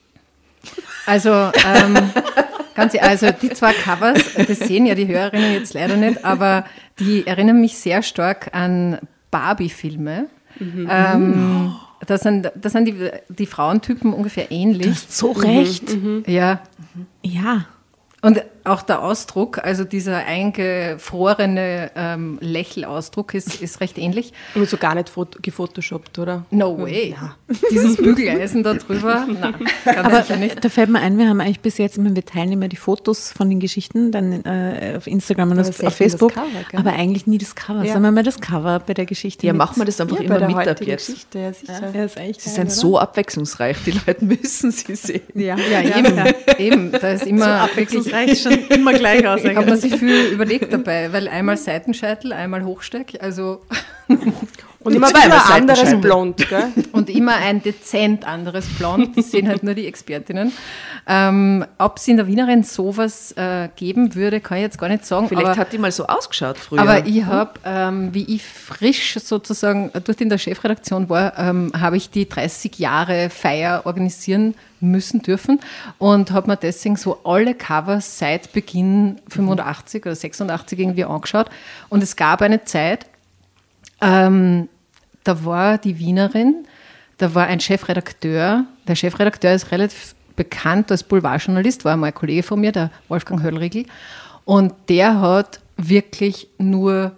Also, 1.06 1.30
ähm, 1.30 1.96
ganz, 2.74 2.94
also 3.00 3.30
die 3.30 3.50
zwei 3.50 3.72
Covers, 3.72 4.34
das 4.34 4.58
sehen 4.58 4.86
ja 4.86 4.94
die 4.94 5.06
Hörerinnen 5.06 5.52
jetzt 5.52 5.74
leider 5.74 5.96
nicht, 5.96 6.24
aber 6.24 6.66
die 6.98 7.26
erinnern 7.26 7.60
mich 7.60 7.78
sehr 7.78 8.02
stark 8.02 8.50
an 8.52 8.98
Barbie-Filme. 9.36 10.28
Mhm. 10.58 10.88
Ähm, 10.90 11.76
da 12.06 12.16
sind, 12.16 12.50
da 12.54 12.68
sind 12.70 12.86
die, 12.86 13.10
die 13.28 13.46
Frauentypen 13.46 14.14
ungefähr 14.14 14.50
ähnlich. 14.50 14.98
so 15.08 15.32
recht. 15.32 15.94
Mhm. 15.94 16.24
Ja. 16.26 16.60
Ja. 17.22 17.66
Und 18.22 18.42
auch 18.66 18.82
der 18.82 19.02
Ausdruck, 19.02 19.58
also 19.64 19.84
dieser 19.84 20.24
eingefrorene 20.26 21.90
ähm, 21.94 22.38
Lächelausdruck 22.40 23.34
ist, 23.34 23.60
ist 23.60 23.80
recht 23.80 23.98
ähnlich. 23.98 24.32
Und 24.54 24.68
so 24.68 24.76
gar 24.76 24.94
nicht 24.94 25.08
fot- 25.08 25.42
gefotoshoppt, 25.42 26.18
oder? 26.18 26.44
No 26.50 26.78
way. 26.78 27.14
Dieses 27.70 27.96
Bügeleisen 27.96 28.62
da 28.62 28.74
drüber, 28.74 29.26
na, 29.40 29.52
ganz 29.84 29.98
Aber 30.06 30.22
sicher 30.22 30.36
nicht. 30.36 30.64
da 30.64 30.68
fällt 30.68 30.90
mir 30.90 31.00
ein, 31.00 31.18
wir 31.18 31.28
haben 31.28 31.40
eigentlich 31.40 31.60
bis 31.60 31.78
jetzt 31.78 31.96
immer, 31.98 32.14
wir 32.14 32.24
teilen 32.24 32.52
immer 32.52 32.68
die 32.68 32.76
Fotos 32.76 33.32
von 33.32 33.48
den 33.48 33.60
Geschichten 33.60 34.10
dann 34.12 34.44
äh, 34.44 34.94
auf 34.96 35.06
Instagram 35.06 35.52
und 35.52 35.58
Aber 35.60 35.68
auf 35.68 35.94
Facebook, 35.94 36.34
Cover, 36.34 36.46
aber 36.74 36.92
eigentlich 36.92 37.26
nie 37.26 37.38
das 37.38 37.54
Cover. 37.54 37.84
Ja. 37.84 37.92
Sagen 37.92 38.04
wir 38.04 38.12
mal 38.12 38.22
das 38.22 38.40
Cover 38.40 38.80
bei 38.80 38.94
der 38.94 39.06
Geschichte. 39.06 39.46
Ja, 39.46 39.52
mit- 39.52 39.58
machen 39.58 39.76
wir 39.78 39.84
das 39.84 40.00
einfach 40.00 40.16
Ja, 40.18 40.24
immer 40.24 40.34
bei 40.34 40.38
der 40.40 40.48
mit 40.56 40.68
ab 40.68 40.80
jetzt. 40.82 41.06
Geschichte, 41.06 41.38
ja 41.38 41.52
sicher. 41.52 41.92
Ja, 41.94 42.04
ist 42.04 42.18
eigentlich 42.18 42.38
Sie 42.38 42.46
geil, 42.50 42.54
sind 42.54 42.64
oder? 42.66 42.74
so 42.74 42.98
abwechslungsreich, 42.98 43.76
die 43.86 43.92
Leute 44.06 44.24
müssen 44.24 44.70
sie 44.70 44.94
sehen. 44.94 45.22
Ja, 45.34 45.56
Ja, 45.56 45.80
eben, 45.98 46.34
eben. 46.58 46.92
Da 46.92 47.08
ist 47.10 47.26
immer 47.26 47.46
wirklich 47.46 47.70
abwechslungsreich 47.70 48.40
schon 48.42 48.55
immer 48.70 48.92
gleich 48.92 49.26
aus. 49.26 49.44
hat 49.56 49.66
man 49.66 49.78
sich 49.78 49.96
viel 49.96 50.26
überlegt 50.32 50.72
dabei, 50.72 51.12
weil 51.12 51.28
einmal 51.28 51.56
Seitenscheitel, 51.56 52.32
einmal 52.32 52.64
Hochsteck, 52.64 53.18
also 53.20 53.60
Und 54.86 54.94
immer 54.94 55.08
immer 55.08 55.50
anderes. 55.50 56.00
Blond, 56.00 56.48
gell? 56.48 56.68
und 56.92 57.10
immer 57.10 57.34
ein 57.34 57.60
dezent 57.60 58.24
anderes 58.24 58.66
Blond. 58.78 59.16
Das 59.16 59.32
sehen 59.32 59.48
halt 59.48 59.64
nur 59.64 59.74
die 59.74 59.86
Expertinnen. 59.86 60.52
Ähm, 61.08 61.64
Ob 61.78 61.96
es 61.96 62.06
in 62.06 62.16
der 62.16 62.28
Wienerin 62.28 62.62
sowas 62.62 63.32
äh, 63.32 63.68
geben 63.74 64.14
würde, 64.14 64.40
kann 64.40 64.58
ich 64.58 64.62
jetzt 64.62 64.78
gar 64.78 64.88
nicht 64.88 65.04
sagen. 65.04 65.28
Vielleicht 65.28 65.46
aber, 65.48 65.56
hat 65.56 65.72
die 65.72 65.78
mal 65.78 65.90
so 65.90 66.06
ausgeschaut 66.06 66.56
früher. 66.58 66.80
aber 66.80 67.04
ich 67.04 67.24
habe, 67.24 67.58
ähm, 67.64 68.14
wie 68.14 68.36
ich 68.36 68.44
frisch 68.44 69.18
sozusagen 69.18 69.90
dort 69.92 70.20
in 70.20 70.28
der 70.28 70.38
Chefredaktion 70.38 71.08
war, 71.08 71.36
ähm, 71.36 71.72
habe 71.76 71.96
ich 71.96 72.10
die 72.10 72.28
30 72.28 72.78
Jahre 72.78 73.28
Feier 73.28 73.82
organisieren 73.86 74.54
müssen 74.78 75.20
dürfen 75.20 75.58
und 75.98 76.30
habe 76.30 76.48
mir 76.48 76.56
deswegen 76.56 76.94
so 76.94 77.18
alle 77.24 77.54
Covers 77.54 78.18
seit 78.18 78.52
Beginn 78.52 79.20
85 79.28 80.06
oder 80.06 80.14
86 80.14 80.78
irgendwie 80.78 81.04
angeschaut. 81.04 81.50
Und 81.88 82.04
es 82.04 82.14
gab 82.14 82.40
eine 82.42 82.64
Zeit, 82.64 83.06
ähm, 84.00 84.68
da 85.26 85.44
war 85.44 85.78
die 85.78 85.98
Wienerin, 85.98 86.66
da 87.18 87.34
war 87.34 87.46
ein 87.46 87.60
Chefredakteur. 87.60 88.64
Der 88.86 88.94
Chefredakteur 88.94 89.54
ist 89.54 89.72
relativ 89.72 90.14
bekannt 90.36 90.90
als 90.90 91.02
Boulevardjournalist, 91.02 91.84
war 91.84 91.94
einmal 91.94 92.10
ein 92.10 92.14
Kollege 92.14 92.42
von 92.42 92.60
mir, 92.60 92.72
der 92.72 92.90
Wolfgang 93.08 93.42
Höllriegel. 93.42 93.86
Und 94.44 94.74
der 94.88 95.20
hat 95.20 95.60
wirklich 95.76 96.48
nur 96.58 97.12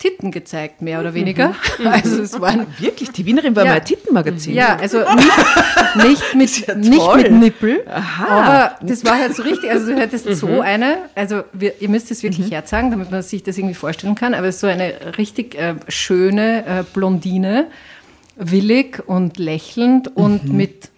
Titten 0.00 0.32
gezeigt, 0.32 0.82
mehr 0.82 0.98
oder 0.98 1.14
weniger. 1.14 1.54
Also 1.84 2.22
es 2.22 2.40
waren 2.40 2.66
Wirklich, 2.78 3.10
die 3.10 3.24
Wienerin 3.26 3.54
war 3.54 3.64
Ja. 3.64 3.70
mal 3.72 3.76
ein 3.78 3.84
Tittenmagazin. 3.84 4.54
ja, 4.54 4.76
also 4.76 5.00
nicht, 5.96 6.34
nicht, 6.34 6.34
mit, 6.34 6.66
ja 6.66 6.74
nicht 6.74 7.16
mit 7.16 7.32
Nippel, 7.32 7.84
aber 7.86 8.76
das 8.82 9.04
war 9.04 9.18
halt 9.18 9.36
so 9.36 9.42
richtig, 9.42 9.70
also 9.70 9.92
du 9.92 10.00
hättest 10.00 10.24
so 10.36 10.60
eine, 10.62 10.98
also 11.14 11.42
wir, 11.52 11.80
ihr 11.80 11.88
müsst 11.90 12.10
es 12.10 12.22
wirklich 12.22 12.50
herzeigen, 12.50 12.90
damit 12.90 13.10
man 13.10 13.22
sich 13.22 13.42
das 13.42 13.58
irgendwie 13.58 13.74
vorstellen 13.74 14.14
kann, 14.14 14.32
aber 14.34 14.50
so 14.52 14.66
eine 14.66 14.94
richtig 15.18 15.54
äh, 15.54 15.74
schöne 15.88 16.64
äh, 16.66 16.84
Blondine, 16.94 17.66
willig 18.36 19.02
und 19.06 19.38
lächelnd 19.38 20.16
und 20.16 20.50
mit 20.50 20.88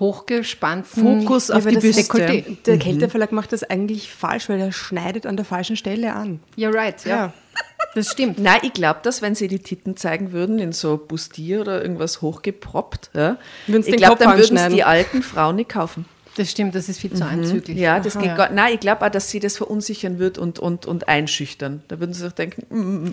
hochgespannten 0.00 1.20
Fokus 1.20 1.50
auf 1.50 1.66
die 1.66 1.76
Büste. 1.76 2.02
Dekolleté. 2.02 2.56
Der 2.66 2.78
Kälteverlag 2.78 3.32
macht 3.32 3.52
das 3.52 3.64
eigentlich 3.64 4.12
falsch, 4.12 4.48
weil 4.48 4.60
er 4.60 4.72
schneidet 4.72 5.26
an 5.26 5.36
der 5.36 5.44
falschen 5.44 5.76
Stelle 5.76 6.14
an. 6.14 6.40
You're 6.56 6.72
right, 6.74 7.04
ja. 7.04 7.16
Ja. 7.16 7.32
Das 7.98 8.12
stimmt. 8.12 8.38
Nein, 8.38 8.60
ich 8.62 8.72
glaube, 8.72 9.00
dass 9.02 9.22
wenn 9.22 9.34
sie 9.34 9.48
die 9.48 9.58
Titten 9.58 9.96
zeigen 9.96 10.32
würden, 10.32 10.58
in 10.58 10.72
so 10.72 10.96
Bustier 10.96 11.60
oder 11.62 11.82
irgendwas 11.82 12.22
hochgeproppt, 12.22 13.10
ja, 13.14 13.36
Würden 13.66 13.82
sie 13.82 13.90
ich 13.90 13.96
glaube, 13.96 14.16
dann 14.16 14.30
würden 14.30 14.40
es 14.42 14.50
anschneiden. 14.50 14.76
die 14.76 14.84
alten 14.84 15.22
Frauen 15.22 15.56
nicht 15.56 15.68
kaufen. 15.70 16.04
Das 16.36 16.50
stimmt, 16.50 16.76
das 16.76 16.88
ist 16.88 17.00
viel 17.00 17.12
zu 17.12 17.24
anzüglich. 17.24 17.76
Ja, 17.76 17.98
das 17.98 18.14
geht 18.16 18.26
Ja. 18.26 18.36
gar 18.36 18.50
Nein, 18.52 18.74
ich 18.74 18.80
glaube 18.80 19.04
auch, 19.04 19.10
dass 19.10 19.28
sie 19.30 19.40
das 19.40 19.56
verunsichern 19.56 20.20
wird 20.20 20.38
und, 20.38 20.60
und, 20.60 20.86
und 20.86 21.08
einschüchtern. 21.08 21.82
Da 21.88 21.98
würden 21.98 22.12
sie 22.12 22.22
sich 22.22 22.32
denken, 22.32 22.64
mm, 23.08 23.12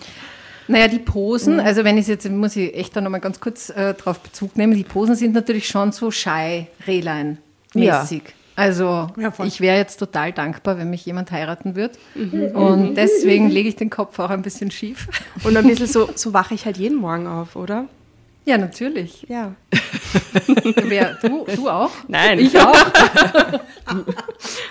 Naja, 0.68 0.88
die 0.88 1.00
Posen, 1.00 1.60
also 1.60 1.84
wenn 1.84 1.98
ich 1.98 2.04
es 2.04 2.08
jetzt, 2.08 2.30
muss 2.30 2.56
ich 2.56 2.76
echt 2.76 2.96
da 2.96 3.02
nochmal 3.02 3.22
ganz 3.22 3.40
kurz 3.40 3.70
äh, 3.72 3.96
drauf 3.96 4.20
Bezug 4.20 4.56
nehmen, 4.58 4.76
die 4.76 4.84
Posen 4.84 5.16
sind 5.16 5.34
natürlich 5.34 5.68
schon 5.68 5.92
so 5.92 6.12
shy 6.12 6.68
Rehlein-mäßig. 6.86 8.22
Also 8.56 9.10
ich 9.44 9.60
wäre 9.60 9.78
jetzt 9.78 9.98
total 9.98 10.32
dankbar, 10.32 10.78
wenn 10.78 10.90
mich 10.90 11.06
jemand 11.06 11.32
heiraten 11.32 11.76
wird. 11.76 11.98
Und 12.54 12.96
deswegen 12.96 13.50
lege 13.50 13.68
ich 13.68 13.76
den 13.76 13.90
Kopf 13.90 14.18
auch 14.20 14.30
ein 14.30 14.42
bisschen 14.42 14.72
schief. 14.72 15.08
Und 15.44 15.58
ein 15.58 15.68
bisschen 15.68 15.88
so, 15.88 16.10
so 16.16 16.34
wache 16.34 16.54
ich 16.54 16.66
halt 16.66 16.78
jeden 16.78 16.98
Morgen 16.98 17.28
auf, 17.28 17.56
oder? 17.56 17.86
Ja, 18.46 18.58
natürlich. 18.60 19.26
Ja. 19.28 19.56
Wer, 20.84 21.16
du, 21.22 21.46
du 21.56 21.70
auch? 21.70 21.92
Nein. 22.08 22.40
Ich 22.40 22.58
auch. 22.60 22.76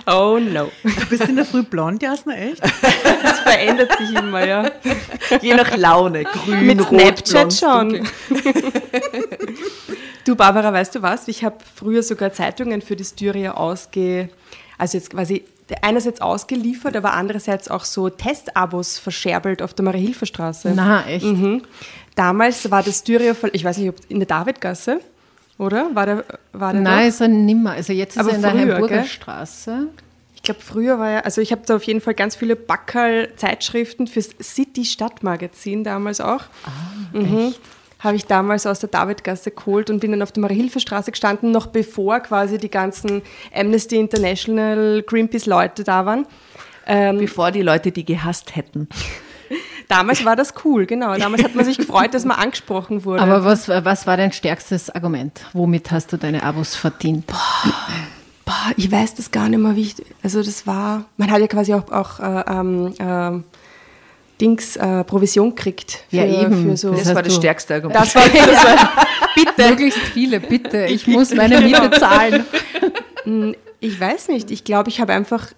Oh 0.06 0.38
no. 0.38 0.70
Du 0.82 1.06
bist 1.08 1.28
in 1.28 1.36
der 1.36 1.44
Früh 1.44 1.62
blond, 1.62 2.02
Jasna, 2.02 2.34
echt? 2.36 2.62
Das 2.62 3.40
verändert 3.40 3.96
sich 3.96 4.14
immer, 4.14 4.46
ja. 4.46 4.70
je 5.40 5.54
nach 5.54 5.76
Laune, 5.76 6.24
grün, 6.24 6.66
Mit 6.66 6.80
rot, 6.80 7.26
Snapchat 7.26 7.30
blond, 7.30 7.52
schon. 7.54 7.88
dunkel. 7.90 8.72
Du, 10.24 10.36
Barbara, 10.36 10.72
weißt 10.72 10.96
du 10.96 11.02
was? 11.02 11.28
Ich 11.28 11.44
habe 11.44 11.56
früher 11.74 12.02
sogar 12.02 12.32
Zeitungen 12.32 12.82
für 12.82 12.96
die 12.96 13.04
Styria 13.04 13.54
ausge... 13.54 14.28
Also 14.76 14.98
jetzt 14.98 15.10
quasi 15.10 15.44
einerseits 15.82 16.20
ausgeliefert, 16.20 16.96
aber 16.96 17.12
andererseits 17.12 17.68
auch 17.70 17.84
so 17.84 18.10
Testabos 18.10 18.98
verscherbelt 18.98 19.62
auf 19.62 19.72
der 19.72 19.84
Marie-Hilfer-Straße. 19.84 20.72
Na, 20.74 21.06
echt? 21.06 21.24
Mhm. 21.24 21.62
Damals 22.14 22.71
war 22.71 22.83
das 22.83 22.99
Styria, 23.00 23.35
voll- 23.35 23.50
ich 23.52 23.64
weiß 23.64 23.78
nicht, 23.78 23.88
ob 23.88 23.97
in 24.09 24.18
der 24.21 24.26
Davidgasse, 24.26 25.00
oder? 25.59 25.90
War 25.94 26.06
der, 26.06 26.25
war 26.52 26.73
der 26.73 26.83
Nein, 26.83 27.09
ist 27.09 27.21
er 27.21 27.28
nimmer. 27.28 27.73
Also 27.73 27.92
jetzt 27.92 28.14
ist 28.16 28.21
Aber 28.21 28.30
er 28.30 28.37
in 28.37 28.42
der 28.42 28.50
früher, 28.52 28.61
Heimburger 28.61 28.97
gell? 28.99 29.04
Straße. 29.06 29.87
Ich 30.35 30.42
glaube, 30.42 30.61
früher 30.61 30.99
war 30.99 31.11
ja, 31.11 31.21
also 31.21 31.40
ich 31.40 31.52
habe 31.52 31.62
da 31.66 31.76
auf 31.76 31.83
jeden 31.85 32.00
Fall 32.00 32.14
ganz 32.14 32.37
viele 32.37 32.54
Backerl-Zeitschriften 32.54 34.06
fürs 34.06 34.30
City-Stadtmagazin 34.42 35.85
damals 35.85 36.21
auch. 36.21 36.42
mhm. 37.12 37.54
Habe 38.00 38.16
ich 38.16 38.26
damals 38.26 38.66
aus 38.66 38.80
der 38.80 38.90
Davidgasse 38.90 39.50
geholt 39.50 39.88
und 39.88 40.00
bin 40.00 40.11
dann 40.11 40.21
auf 40.21 40.30
der 40.30 40.42
Marie-Hilfer-Straße 40.42 41.11
gestanden, 41.11 41.50
noch 41.52 41.68
bevor 41.68 42.21
quasi 42.21 42.59
die 42.59 42.68
ganzen 42.71 43.23
Amnesty 43.54 43.97
International, 43.97 45.02
Greenpeace-Leute 45.06 45.85
da 45.85 46.04
waren. 46.04 46.26
Ähm, 46.87 47.16
Bevor 47.16 47.50
die 47.50 47.62
Leute 47.62 47.92
die 47.92 48.04
gehasst 48.04 48.56
hätten. 48.56 48.88
Damals 49.88 50.24
war 50.24 50.36
das 50.36 50.54
cool, 50.64 50.86
genau. 50.86 51.16
Damals 51.16 51.44
hat 51.44 51.54
man 51.54 51.64
sich 51.64 51.78
gefreut, 51.78 52.14
dass 52.14 52.24
man 52.24 52.38
angesprochen 52.38 53.04
wurde. 53.04 53.22
Aber 53.22 53.44
was, 53.44 53.68
was 53.68 54.06
war 54.06 54.16
dein 54.16 54.32
stärkstes 54.32 54.90
Argument? 54.90 55.40
Womit 55.52 55.90
hast 55.90 56.12
du 56.12 56.16
deine 56.16 56.42
Abos 56.42 56.76
verdient? 56.76 57.26
Boah, 57.26 58.72
ich 58.76 58.90
weiß 58.90 59.14
das 59.14 59.30
gar 59.30 59.48
nicht 59.48 59.58
mehr, 59.58 59.74
wie 59.76 59.82
ich, 59.82 59.96
also 60.22 60.42
das 60.42 60.66
war, 60.66 61.04
man 61.16 61.30
hat 61.30 61.40
ja 61.40 61.46
quasi 61.46 61.72
auch, 61.74 61.90
auch 61.90 62.20
äh, 62.20 62.44
ähm, 62.46 62.94
ähm, 62.98 63.44
Dings, 64.40 64.76
äh, 64.76 65.04
Provision 65.04 65.54
gekriegt. 65.54 66.04
Für, 66.10 66.16
Ja, 66.16 66.24
eben. 66.24 66.70
Für 66.70 66.76
so. 66.76 66.90
Das, 66.90 67.04
Das 67.04 67.14
war 67.14 67.22
das 67.22 67.36
stärkste 67.36 67.74
Argument. 67.74 68.00
Das 68.00 68.14
war, 68.14 68.28
das 68.28 68.64
war, 68.64 69.06
Bitte. 69.34 69.68
Möglichst 69.68 69.98
viele, 69.98 70.40
bitte. 70.40 70.86
Ich 70.86 71.06
muss 71.06 71.34
meine 71.34 71.60
Miete 71.60 71.90
zahlen. 71.92 72.44
ich 73.80 74.00
weiß 74.00 74.28
nicht, 74.28 74.50
ich 74.50 74.64
glaube, 74.64 74.88
ich 74.90 75.00
habe 75.00 75.12
einfach, 75.12 75.48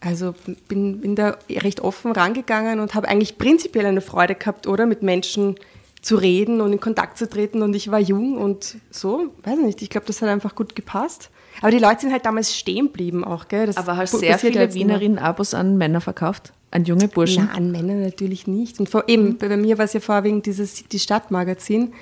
also 0.00 0.34
bin, 0.68 1.00
bin 1.00 1.14
da 1.16 1.36
recht 1.50 1.80
offen 1.80 2.12
rangegangen 2.12 2.80
und 2.80 2.94
habe 2.94 3.08
eigentlich 3.08 3.38
prinzipiell 3.38 3.86
eine 3.86 4.00
Freude 4.00 4.34
gehabt, 4.34 4.66
oder? 4.66 4.86
Mit 4.86 5.02
Menschen 5.02 5.56
zu 6.00 6.16
reden 6.16 6.60
und 6.60 6.72
in 6.72 6.80
Kontakt 6.80 7.18
zu 7.18 7.28
treten 7.28 7.62
und 7.62 7.74
ich 7.74 7.90
war 7.90 7.98
jung 7.98 8.36
und 8.36 8.76
so, 8.90 9.32
weiß 9.42 9.58
nicht, 9.58 9.82
ich 9.82 9.90
glaube, 9.90 10.06
das 10.06 10.22
hat 10.22 10.28
einfach 10.28 10.54
gut 10.54 10.74
gepasst. 10.76 11.30
Aber 11.60 11.72
die 11.72 11.78
Leute 11.78 12.02
sind 12.02 12.12
halt 12.12 12.24
damals 12.24 12.56
stehen 12.56 12.86
geblieben 12.86 13.24
auch, 13.24 13.48
gell? 13.48 13.66
Das 13.66 13.76
Aber 13.76 13.96
hast 13.96 14.12
passiert 14.12 14.38
sehr 14.38 14.38
viele 14.38 14.60
mehr. 14.60 14.74
Wienerinnen-Abos 14.74 15.54
an 15.54 15.76
Männer 15.76 16.00
verkauft? 16.00 16.52
An 16.70 16.84
junge 16.84 17.08
Burschen? 17.08 17.48
Na, 17.50 17.56
an 17.56 17.72
Männer 17.72 17.94
natürlich 17.94 18.46
nicht. 18.46 18.78
Und 18.78 18.88
vor, 18.88 19.04
eben, 19.08 19.38
bei 19.38 19.56
mir 19.56 19.78
war 19.78 19.86
es 19.86 19.92
ja 19.94 20.00
vorwiegend 20.00 20.46
dieses 20.46 20.86
die 20.86 20.98
Stadtmagazin. 20.98 21.94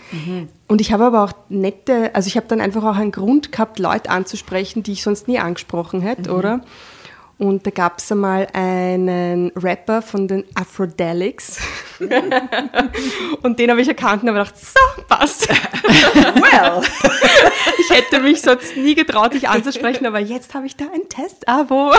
Und 0.67 0.81
ich 0.81 0.93
habe 0.93 1.05
aber 1.05 1.25
auch 1.25 1.33
nette, 1.49 2.15
also 2.15 2.27
ich 2.27 2.37
habe 2.37 2.49
dann 2.49 2.61
einfach 2.61 2.85
auch 2.85 2.97
einen 2.97 3.13
Grund 3.13 3.53
gehabt, 3.53 3.79
Leute 3.79 4.11
anzusprechen, 4.11 4.83
die 4.83 4.93
ich 4.93 5.03
sonst 5.03 5.29
nie 5.29 5.39
angesprochen 5.39 6.01
hätte, 6.03 6.33
oder? 6.35 6.63
Und 7.39 7.67
da 7.67 7.71
gab 7.71 7.99
es 7.99 8.11
einmal 8.11 8.47
einen 8.55 9.53
Rapper 9.57 10.01
von 10.01 10.27
den 10.27 10.45
Afrodelics. 10.55 11.59
und 13.43 13.59
den 13.59 13.71
habe 13.71 13.81
ich 13.83 13.89
erkannt 13.89 14.23
und 14.23 14.31
habe 14.31 14.39
gedacht, 14.39 14.55
so, 14.57 15.03
passt. 15.07 15.49
Well. 15.87 16.83
Ich 17.79 17.91
hätte 17.91 18.21
mich 18.21 18.41
sonst 18.41 18.77
nie 18.77 18.97
getraut, 18.97 19.35
dich 19.35 19.49
anzusprechen, 19.49 20.07
aber 20.07 20.19
jetzt 20.19 20.55
habe 20.55 20.67
ich 20.67 20.77
da 20.77 20.87
ein 20.93 21.09
Testabo. 21.09 21.93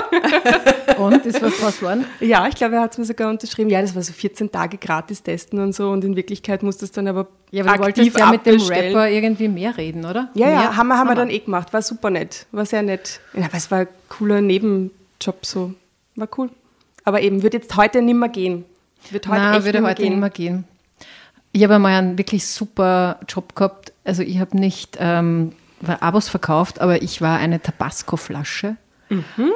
Und 0.97 1.25
ist 1.25 1.41
was 1.41 1.57
draus 1.57 1.79
geworden? 1.79 2.05
Ja, 2.19 2.45
ich 2.47 2.55
glaube, 2.55 2.75
er 2.75 2.81
hat 2.81 2.91
es 2.91 2.97
mir 2.97 3.05
sogar 3.05 3.29
unterschrieben. 3.29 3.69
Ja, 3.69 3.81
das 3.81 3.95
war 3.95 4.01
so 4.01 4.11
14 4.11 4.51
Tage 4.51 4.77
gratis 4.77 5.23
testen 5.23 5.59
und 5.59 5.73
so. 5.73 5.89
Und 5.89 6.03
in 6.03 6.15
Wirklichkeit 6.17 6.61
musste 6.61 6.83
es 6.85 6.91
dann 6.91 7.07
aber 7.07 7.27
Ja, 7.51 7.63
aber 7.63 7.77
du 7.77 7.83
aktiv 7.83 8.13
wolltest 8.13 8.19
ja 8.19 8.31
mit 8.31 8.45
dem. 8.45 8.61
Rapper 8.61 9.09
irgendwie 9.09 9.47
mehr 9.47 9.77
reden, 9.77 10.03
oder? 10.03 10.29
Ja, 10.33 10.49
ja, 10.49 10.59
mehr? 10.59 10.77
haben 10.77 10.87
wir, 10.87 10.97
haben 10.97 11.07
wir 11.07 11.15
dann 11.15 11.29
eh 11.29 11.39
gemacht. 11.39 11.71
War 11.71 11.81
super 11.81 12.09
nett. 12.09 12.47
War 12.51 12.65
sehr 12.65 12.81
nett. 12.81 13.21
Ja, 13.33 13.45
aber 13.45 13.57
es 13.57 13.71
war 13.71 13.79
ein 13.79 13.87
cooler 14.09 14.41
Nebenjob 15.19 15.45
so. 15.45 15.73
War 16.15 16.27
cool. 16.37 16.49
Aber 17.03 17.21
eben, 17.21 17.43
wird 17.43 17.53
jetzt 17.53 17.75
heute 17.75 18.01
nicht 18.01 18.15
mehr 18.15 18.29
gehen. 18.29 18.65
Wird 19.11 19.27
heute 19.27 19.39
Nein, 19.39 19.63
würde 19.63 19.79
nicht 19.79 19.81
mehr 19.81 19.89
heute 19.91 20.01
gehen. 20.01 20.11
nicht 20.11 20.19
mehr 20.19 20.29
gehen. 20.29 20.63
Ich 21.53 21.63
habe 21.63 21.75
einmal 21.75 21.93
einen 21.93 22.17
wirklich 22.17 22.45
super 22.45 23.19
Job 23.27 23.55
gehabt. 23.55 23.93
Also 24.03 24.23
ich 24.23 24.39
habe 24.39 24.57
nicht 24.57 24.97
ähm, 24.99 25.53
Abos 25.99 26.29
verkauft, 26.29 26.81
aber 26.81 27.01
ich 27.01 27.21
war 27.21 27.37
eine 27.37 27.61
Tabasco-Flasche. 27.61 28.75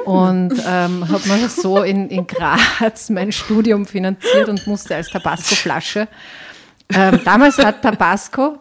und 0.04 0.52
ähm, 0.66 1.08
habe 1.08 1.28
mir 1.28 1.48
so 1.48 1.82
in, 1.82 2.08
in 2.08 2.26
Graz 2.26 3.10
mein 3.10 3.32
Studium 3.32 3.84
finanziert 3.84 4.48
und 4.48 4.66
musste 4.66 4.96
als 4.96 5.10
Tabasco-Flasche. 5.10 6.08
Ähm, 6.94 7.20
damals 7.24 7.58
hat 7.58 7.82
Tabasco 7.82 8.58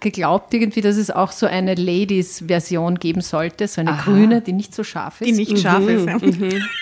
geglaubt 0.00 0.52
irgendwie, 0.54 0.80
dass 0.80 0.96
es 0.96 1.10
auch 1.10 1.32
so 1.32 1.46
eine 1.46 1.74
Ladies-Version 1.74 2.98
geben 2.98 3.20
sollte, 3.20 3.68
so 3.68 3.80
eine 3.80 3.96
grüne, 3.96 4.40
die 4.40 4.52
nicht 4.52 4.74
so 4.74 4.84
scharf 4.84 5.20
ist. 5.20 5.28
Die 5.28 5.32
nicht 5.32 5.58
scharf 5.58 5.86
ist. 5.88 6.06
Ja. 6.06 6.18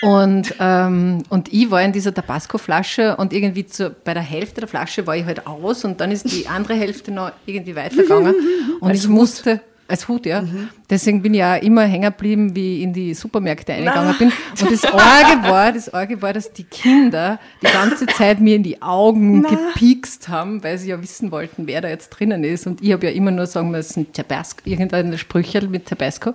Und, 0.01 0.55
ähm, 0.59 1.23
und 1.29 1.51
ich 1.53 1.69
war 1.71 1.81
in 1.81 1.91
dieser 1.91 2.13
Tabasco-Flasche 2.13 3.15
und 3.15 3.33
irgendwie 3.33 3.65
zu, 3.65 3.89
bei 4.03 4.13
der 4.13 4.23
Hälfte 4.23 4.61
der 4.61 4.67
Flasche 4.67 5.07
war 5.07 5.15
ich 5.15 5.25
halt 5.25 5.47
aus 5.47 5.85
und 5.85 6.01
dann 6.01 6.11
ist 6.11 6.31
die 6.31 6.47
andere 6.47 6.73
Hälfte 6.75 7.11
noch 7.11 7.31
irgendwie 7.45 7.75
weitergegangen. 7.75 8.35
Und 8.79 8.93
ich 8.93 9.07
musste. 9.07 9.61
Als 9.87 10.07
Hut, 10.07 10.25
ja. 10.25 10.43
Deswegen 10.89 11.21
bin 11.21 11.33
ich 11.33 11.39
ja 11.39 11.55
immer 11.57 11.81
hängen 11.83 12.03
geblieben, 12.11 12.55
wie 12.55 12.77
ich 12.77 12.83
in 12.83 12.93
die 12.93 13.13
Supermärkte 13.13 13.73
eingegangen 13.73 14.15
bin. 14.17 14.31
Und 14.61 14.71
das 14.71 14.83
Orge 14.85 15.43
war, 15.43 15.71
das 15.73 15.93
Orge 15.93 16.21
war, 16.21 16.31
dass 16.31 16.53
die 16.53 16.63
Kinder 16.63 17.37
die 17.61 17.67
ganze 17.71 18.05
Zeit 18.07 18.39
mir 18.39 18.55
in 18.55 18.63
die 18.63 18.81
Augen 18.81 19.43
gepiekst 19.43 20.29
haben, 20.29 20.63
weil 20.63 20.77
sie 20.77 20.89
ja 20.89 21.01
wissen 21.01 21.31
wollten, 21.31 21.67
wer 21.67 21.81
da 21.81 21.89
jetzt 21.89 22.09
drinnen 22.09 22.43
ist. 22.45 22.65
Und 22.65 22.81
ich 22.81 22.93
habe 22.93 23.07
ja 23.07 23.11
immer 23.11 23.31
nur 23.31 23.45
sagen 23.45 23.71
müssen, 23.71 24.11
Tabasco, 24.13 24.61
irgendeine 24.63 25.17
Sprüche 25.17 25.61
mit 25.67 25.85
Tabasco. 25.85 26.33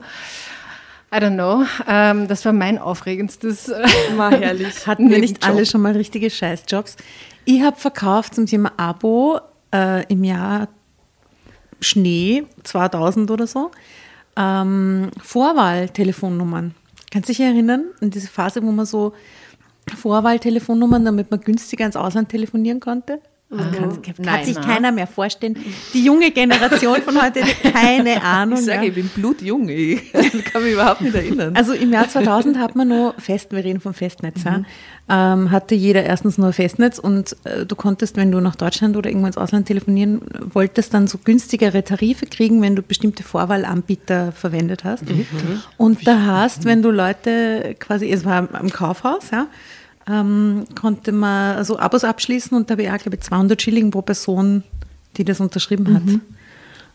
I 1.10 1.16
don't 1.16 1.34
know. 1.34 1.64
Ähm, 1.88 2.28
das 2.28 2.44
war 2.44 2.52
mein 2.52 2.78
aufregendstes. 2.78 3.70
äh, 3.70 3.82
War 4.16 4.30
herrlich. 4.30 4.86
Hatten 4.86 5.08
wir 5.08 5.18
nicht 5.18 5.42
alle 5.46 5.64
schon 5.64 5.80
mal 5.80 5.92
richtige 5.92 6.28
Scheißjobs? 6.28 6.96
Ich 7.46 7.62
habe 7.62 7.76
verkauft 7.78 8.34
zum 8.34 8.44
Thema 8.44 8.72
Abo 8.76 9.40
äh, 9.74 10.04
im 10.12 10.22
Jahr 10.22 10.68
Schnee 11.80 12.44
2000 12.64 13.30
oder 13.30 13.46
so 13.46 13.70
ähm, 14.38 15.10
Vorwahltelefonnummern. 15.22 16.74
Kannst 17.10 17.28
du 17.28 17.32
dich 17.32 17.40
erinnern 17.40 17.86
an 18.00 18.10
diese 18.10 18.28
Phase, 18.28 18.62
wo 18.62 18.70
man 18.70 18.86
so 18.86 19.12
Vorwahltelefonnummern, 19.96 21.04
damit 21.04 21.30
man 21.30 21.40
günstiger 21.40 21.86
ins 21.86 21.96
Ausland 21.96 22.28
telefonieren 22.28 22.80
konnte? 22.80 23.20
Also 23.50 23.64
kann, 23.70 24.02
kann 24.02 24.14
Nein, 24.18 24.44
sich 24.44 24.60
keiner 24.60 24.92
mehr 24.92 25.06
vorstellen. 25.06 25.56
Die 25.94 26.04
junge 26.04 26.30
Generation 26.32 27.00
von 27.00 27.22
heute 27.22 27.40
hat 27.42 27.72
keine 27.72 28.22
Ahnung. 28.22 28.58
Ich 28.58 28.64
sage, 28.66 28.82
ja. 28.82 28.88
ich 28.88 28.94
bin 28.94 29.08
blutjung. 29.08 29.68
Ich 29.70 30.12
kann 30.52 30.62
mich 30.62 30.74
überhaupt 30.74 31.00
nicht 31.00 31.14
erinnern. 31.14 31.56
Also 31.56 31.72
im 31.72 31.90
Jahr 31.90 32.06
2000 32.06 32.58
hat 32.58 32.76
man 32.76 32.88
nur 32.88 33.14
Fest, 33.18 33.52
wir 33.52 33.64
reden 33.64 33.80
vom 33.80 33.94
Festnetz, 33.94 34.44
Mhm. 34.44 34.66
ja, 35.08 35.32
ähm, 35.32 35.50
hatte 35.50 35.74
jeder 35.74 36.02
erstens 36.04 36.36
nur 36.36 36.52
Festnetz 36.52 36.98
und 36.98 37.36
äh, 37.44 37.64
du 37.64 37.74
konntest, 37.74 38.18
wenn 38.18 38.30
du 38.30 38.40
nach 38.40 38.54
Deutschland 38.56 38.94
oder 38.98 39.08
irgendwo 39.08 39.28
ins 39.28 39.38
Ausland 39.38 39.66
telefonieren 39.66 40.20
wolltest, 40.52 40.92
dann 40.92 41.06
so 41.06 41.16
günstigere 41.16 41.82
Tarife 41.82 42.26
kriegen, 42.26 42.60
wenn 42.60 42.76
du 42.76 42.82
bestimmte 42.82 43.22
Vorwahlanbieter 43.22 44.32
verwendet 44.32 44.84
hast. 44.84 45.08
Mhm. 45.08 45.26
Und 45.78 46.06
da 46.06 46.20
hast, 46.26 46.66
wenn 46.66 46.82
du 46.82 46.90
Leute 46.90 47.76
quasi, 47.78 48.10
es 48.10 48.26
war 48.26 48.46
am 48.52 48.68
Kaufhaus, 48.70 49.30
ja, 49.32 49.46
ähm, 50.08 50.64
konnte 50.74 51.12
man 51.12 51.64
so 51.64 51.78
Abos 51.78 52.04
abschließen 52.04 52.56
und 52.56 52.70
da 52.70 52.72
habe 52.72 52.82
ich 52.82 52.90
auch, 52.90 52.98
glaube 52.98 53.16
ich, 53.16 53.22
200 53.22 53.60
Schilling 53.60 53.90
pro 53.90 54.02
Person, 54.02 54.64
die 55.16 55.24
das 55.24 55.40
unterschrieben 55.40 55.94
hat. 55.94 56.04
Mhm. 56.04 56.20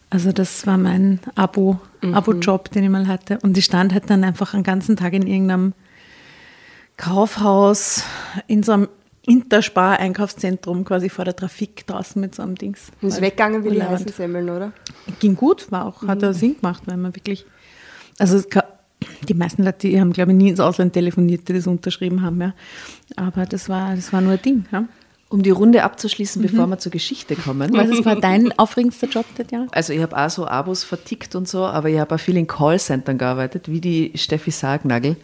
Also 0.09 0.31
das 0.31 0.67
war 0.67 0.77
mein 0.77 1.19
Abo, 1.33 1.79
Abo-Job, 2.01 2.69
den 2.69 2.83
ich 2.83 2.89
mal 2.89 3.07
hatte. 3.07 3.39
Und 3.41 3.57
ich 3.57 3.65
stand 3.65 3.93
halt 3.93 4.11
dann 4.11 4.23
einfach 4.23 4.53
einen 4.53 4.61
ganzen 4.61 4.95
Tag 4.95 5.13
in 5.13 5.25
irgendeinem 5.25 5.73
Kaufhaus, 6.97 8.03
in 8.45 8.61
so 8.61 8.73
einem 8.73 8.89
Interspar-Einkaufszentrum 9.25 10.85
quasi 10.85 11.09
vor 11.09 11.25
der 11.25 11.35
Trafik 11.35 11.87
draußen 11.87 12.21
mit 12.21 12.35
so 12.35 12.43
einem 12.43 12.55
Dings. 12.55 12.91
Und 13.01 13.09
ist 13.09 13.21
weggegangen 13.21 13.63
wie 13.63 13.71
die 13.71 13.81
heißen 13.81 14.11
Semmeln, 14.11 14.49
oder? 14.49 14.73
Ging 15.19 15.35
gut, 15.35 15.71
war 15.71 15.85
auch, 15.85 16.03
hat 16.03 16.23
auch 16.23 16.33
Sinn 16.33 16.57
gemacht, 16.57 16.83
weil 16.85 16.97
man 16.97 17.15
wirklich, 17.15 17.45
also 18.19 18.39
die 19.27 19.33
meisten 19.33 19.63
Leute, 19.63 19.87
die 19.87 19.99
haben, 19.99 20.13
glaube 20.13 20.31
ich, 20.31 20.37
nie 20.37 20.49
ins 20.49 20.59
Ausland 20.59 20.93
telefoniert, 20.93 21.47
die 21.47 21.53
das 21.53 21.67
unterschrieben 21.67 22.21
haben, 22.21 22.39
ja. 22.41 22.53
Aber 23.15 23.45
das 23.45 23.69
war, 23.69 23.95
das 23.95 24.11
war 24.13 24.21
nur 24.21 24.33
ein 24.33 24.41
Ding, 24.41 24.65
ja. 24.71 24.85
Um 25.29 25.41
die 25.41 25.49
Runde 25.49 25.81
abzuschließen, 25.83 26.43
bevor 26.43 26.67
wir 26.67 26.77
zur 26.77 26.91
Geschichte 26.91 27.35
kommen. 27.35 27.73
Was 27.73 27.89
ist- 27.89 28.05
war 28.05 28.15
dein 28.17 28.51
aufregendster 28.59 29.07
Job, 29.07 29.25
Tatjana? 29.35 29.65
Also 29.71 29.91
ich 29.91 29.99
habe 29.99 30.15
auch 30.15 30.29
so 30.29 30.45
Abos 30.45 30.83
vertickt 30.83 31.33
und 31.35 31.47
so, 31.47 31.65
aber 31.65 31.89
ich 31.89 31.97
habe 31.97 32.13
auch 32.13 32.19
viel 32.19 32.37
in 32.37 32.45
Callcentern 32.45 33.17
gearbeitet, 33.17 33.67
wie 33.67 33.81
die 33.81 34.11
Steffi 34.13 34.51
Sargnagel, 34.51 35.15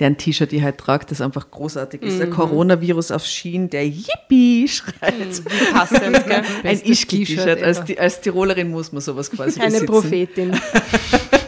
deren 0.00 0.18
T-Shirt 0.18 0.52
die 0.52 0.62
halt 0.62 0.76
tragt, 0.76 1.10
das 1.12 1.22
einfach 1.22 1.50
großartig 1.50 2.02
ist. 2.02 2.18
Der 2.18 2.28
Coronavirus 2.28 3.10
auf 3.12 3.24
Schienen, 3.24 3.70
der 3.70 3.86
Yippie 3.86 4.68
schreit. 4.68 5.42
Passend, 5.72 6.26
gell? 6.26 6.42
Ein 6.62 6.80
Ischgl-T-Shirt. 6.82 7.44
T-Shirt 7.58 7.62
Als, 7.62 7.98
als 7.98 8.20
Tirolerin 8.20 8.70
muss 8.70 8.92
man 8.92 9.00
sowas 9.00 9.30
quasi 9.30 9.60
Eine 9.60 9.70
besitzen. 9.70 9.86
Prophetin. 9.86 10.52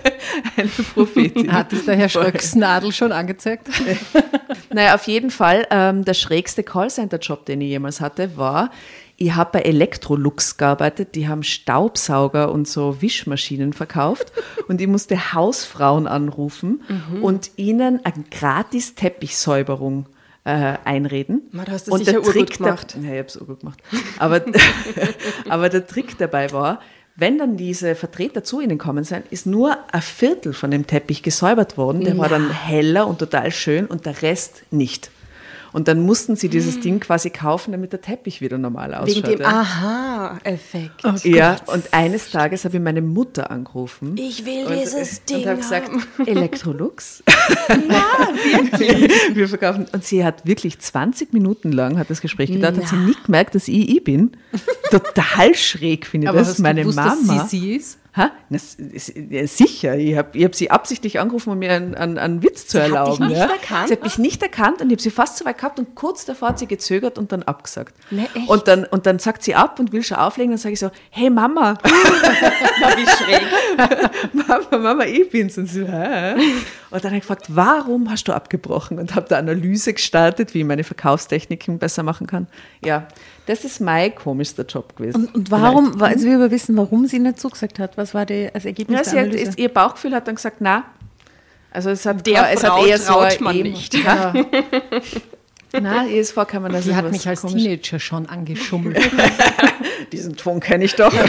Eine 0.56 0.68
Prophetin. 0.94 1.52
Hat 1.52 1.72
es 1.72 1.84
der 1.84 1.96
Herr 1.96 2.08
Schröcksnadel 2.08 2.92
schon 2.92 3.12
angezeigt? 3.12 3.68
Naja, 4.68 4.94
auf 4.94 5.06
jeden 5.06 5.30
Fall, 5.30 5.66
ähm, 5.70 6.04
der 6.04 6.12
schrägste 6.12 6.62
Callcenter-Job, 6.62 7.46
den 7.46 7.62
ich 7.62 7.68
jemals 7.68 8.00
hatte, 8.00 8.36
war, 8.36 8.70
ich 9.16 9.34
habe 9.34 9.50
bei 9.52 9.60
Electrolux 9.62 10.58
gearbeitet, 10.58 11.14
die 11.14 11.28
haben 11.28 11.42
Staubsauger 11.42 12.52
und 12.52 12.68
so 12.68 13.00
Wischmaschinen 13.00 13.72
verkauft 13.72 14.32
und 14.68 14.80
ich 14.80 14.86
musste 14.86 15.32
Hausfrauen 15.32 16.06
anrufen 16.06 16.82
und 17.22 17.52
ihnen 17.56 18.04
eine 18.04 18.24
gratis 18.30 18.94
Teppichsäuberung 18.94 20.06
äh, 20.44 20.74
einreden. 20.84 21.48
Ma, 21.52 21.64
da 21.64 21.72
hast 21.72 21.88
du 21.88 21.92
und 21.92 22.04
sicher 22.04 22.20
der 22.20 22.22
Trick 22.22 22.58
gemacht. 22.58 22.94
Da, 22.94 23.00
ja, 23.00 23.12
ich 23.14 23.18
habe 23.18 23.28
es 23.28 23.58
gemacht. 23.58 23.82
Aber, 24.18 24.44
aber 25.48 25.68
der 25.70 25.86
Trick 25.86 26.18
dabei 26.18 26.52
war, 26.52 26.80
wenn 27.16 27.38
dann 27.38 27.56
diese 27.56 27.94
Vertreter 27.94 28.44
zu 28.44 28.60
ihnen 28.60 28.76
kommen 28.76 29.02
sind, 29.02 29.24
ist 29.30 29.46
nur 29.46 29.78
ein 29.90 30.02
Viertel 30.02 30.52
von 30.52 30.70
dem 30.70 30.86
Teppich 30.86 31.22
gesäubert 31.22 31.78
worden. 31.78 32.02
Der 32.04 32.18
war 32.18 32.28
dann 32.28 32.50
heller 32.50 33.06
und 33.06 33.18
total 33.18 33.50
schön 33.50 33.86
und 33.86 34.04
der 34.04 34.20
Rest 34.22 34.62
nicht. 34.70 35.10
Und 35.76 35.88
dann 35.88 36.00
mussten 36.00 36.36
sie 36.36 36.48
dieses 36.48 36.80
Ding 36.80 37.00
quasi 37.00 37.28
kaufen, 37.28 37.72
damit 37.72 37.92
der 37.92 38.00
Teppich 38.00 38.40
wieder 38.40 38.56
normal 38.56 38.94
ausschaut. 38.94 39.26
Wegen 39.26 39.28
dem 39.28 39.40
ja. 39.42 39.60
Aha-Effekt. 39.60 41.04
Ja, 41.24 41.58
und 41.66 41.92
eines 41.92 42.30
Tages 42.30 42.64
habe 42.64 42.78
ich 42.78 42.82
meine 42.82 43.02
Mutter 43.02 43.50
angerufen. 43.50 44.16
Ich 44.16 44.46
will 44.46 44.64
und, 44.64 44.72
dieses 44.72 45.26
Ding 45.26 45.40
Und 45.40 45.46
habe 45.48 45.56
gesagt. 45.58 45.90
Electrolux. 46.26 47.22
Ja, 47.68 48.06
wirklich. 48.58 49.10
Wir 49.34 49.48
verkaufen. 49.48 49.86
Und 49.92 50.02
sie 50.02 50.24
hat 50.24 50.46
wirklich 50.46 50.78
20 50.78 51.34
Minuten 51.34 51.72
lang 51.72 51.98
hat 51.98 52.08
das 52.08 52.22
Gespräch 52.22 52.50
gedauert, 52.50 52.78
hat 52.78 52.88
sie 52.88 52.96
nicht 52.96 53.24
gemerkt, 53.24 53.54
dass 53.54 53.68
ich 53.68 53.90
ich 53.90 54.02
bin. 54.02 54.34
Total 54.90 55.54
schräg 55.54 56.06
finde 56.06 56.24
ich 56.24 56.28
Aber 56.30 56.38
das. 56.38 56.48
hast 56.48 56.58
du 56.58 56.62
meine 56.62 56.80
gewusst, 56.80 56.96
Mama. 56.96 57.12
dass 57.12 57.50
sie 57.50 57.58
sie 57.58 57.76
ist? 57.76 57.98
Ha? 58.16 58.30
Das, 58.48 58.74
ist, 58.74 59.12
sicher. 59.58 59.96
Ich 59.96 60.16
habe 60.16 60.42
hab 60.42 60.54
sie 60.54 60.70
absichtlich 60.70 61.20
angerufen, 61.20 61.50
um 61.50 61.58
mir 61.58 61.70
einen, 61.72 61.94
einen, 61.94 62.16
einen 62.16 62.42
Witz 62.42 62.66
zu 62.66 62.78
hat 62.78 62.86
dich 62.86 62.94
erlauben. 62.94 63.28
nicht 63.28 63.36
ja. 63.36 63.44
erkannt? 63.44 63.88
Sie 63.88 63.94
hat 63.94 64.02
mich 64.02 64.16
nicht 64.16 64.42
erkannt 64.42 64.80
und 64.80 64.86
ich 64.88 64.94
habe 64.94 65.02
sie 65.02 65.10
fast 65.10 65.36
so 65.36 65.44
weit 65.44 65.58
gehabt 65.58 65.78
und 65.78 65.94
kurz 65.94 66.24
davor 66.24 66.48
hat 66.48 66.58
sie 66.58 66.66
gezögert 66.66 67.18
und 67.18 67.32
dann 67.32 67.42
abgesagt. 67.42 67.94
Nee, 68.10 68.26
echt? 68.34 68.48
und, 68.48 68.68
dann, 68.68 68.84
und 68.84 69.04
dann 69.04 69.18
sagt 69.18 69.42
sie 69.42 69.54
ab 69.54 69.78
und 69.78 69.92
will 69.92 70.02
schon 70.02 70.16
auflegen. 70.16 70.52
Dann 70.52 70.58
sage 70.58 70.72
ich 70.72 70.80
so, 70.80 70.90
hey 71.10 71.28
Mama. 71.28 71.76
wie 71.84 73.06
schräg. 73.06 73.42
Mama, 74.32 74.78
Mama, 74.78 75.04
ich 75.04 75.28
bin's. 75.28 75.58
Und, 75.58 75.66
sie, 75.66 75.86
Hä? 75.86 76.34
und 76.90 77.04
dann 77.04 77.10
habe 77.10 77.16
ich 77.16 77.22
gefragt, 77.22 77.46
warum 77.48 78.10
hast 78.10 78.28
du 78.28 78.32
abgebrochen? 78.32 78.98
Und 78.98 79.14
habe 79.14 79.28
da 79.28 79.36
Analyse 79.36 79.92
gestartet, 79.92 80.54
wie 80.54 80.60
ich 80.60 80.64
meine 80.64 80.84
Verkaufstechniken 80.84 81.78
besser 81.78 82.02
machen 82.02 82.26
kann. 82.26 82.46
Ja, 82.82 83.08
das 83.46 83.64
ist 83.64 83.80
mein 83.80 84.14
komischster 84.14 84.64
Job 84.64 84.96
gewesen. 84.96 85.26
Und, 85.26 85.34
und 85.34 85.50
warum, 85.50 86.00
also 86.02 86.26
wir 86.26 86.50
wissen, 86.50 86.76
warum 86.76 87.06
sie 87.06 87.18
nicht 87.18 87.40
zugesagt 87.40 87.78
hat. 87.78 87.96
Was 87.96 88.12
war 88.14 88.26
die, 88.26 88.48
als 88.52 88.64
Ergebnis 88.64 88.98
Ja, 88.98 89.02
der 89.12 89.32
sie 89.32 89.40
hat, 89.40 89.48
ist, 89.48 89.58
ihr 89.58 89.68
Bauchgefühl 89.68 90.14
hat 90.14 90.26
dann 90.28 90.34
gesagt, 90.36 90.56
na. 90.60 90.84
Also 91.70 91.90
es 91.90 92.06
hat, 92.06 92.26
Der 92.26 92.50
es 92.52 92.60
Frau 92.60 92.80
hat 92.82 92.86
eher 92.88 92.98
so 92.98 93.12
traut 93.12 93.40
man 93.40 93.56
eben- 93.56 93.70
nicht. 93.70 93.94
Ja. 93.94 94.32
Na, 95.78 96.06
ihr 96.06 96.22
ist 96.22 96.32
vorgekommen, 96.32 96.72
dass 96.72 96.84
Sie 96.84 96.94
hat 96.94 97.10
mich 97.10 97.28
als 97.28 97.42
komisch- 97.42 97.62
Teenager 97.62 97.98
schon 97.98 98.26
angeschummelt. 98.26 98.98
Diesen 100.12 100.34
Ton 100.36 100.60
kenne 100.60 100.84
ich 100.84 100.94
doch. 100.94 101.12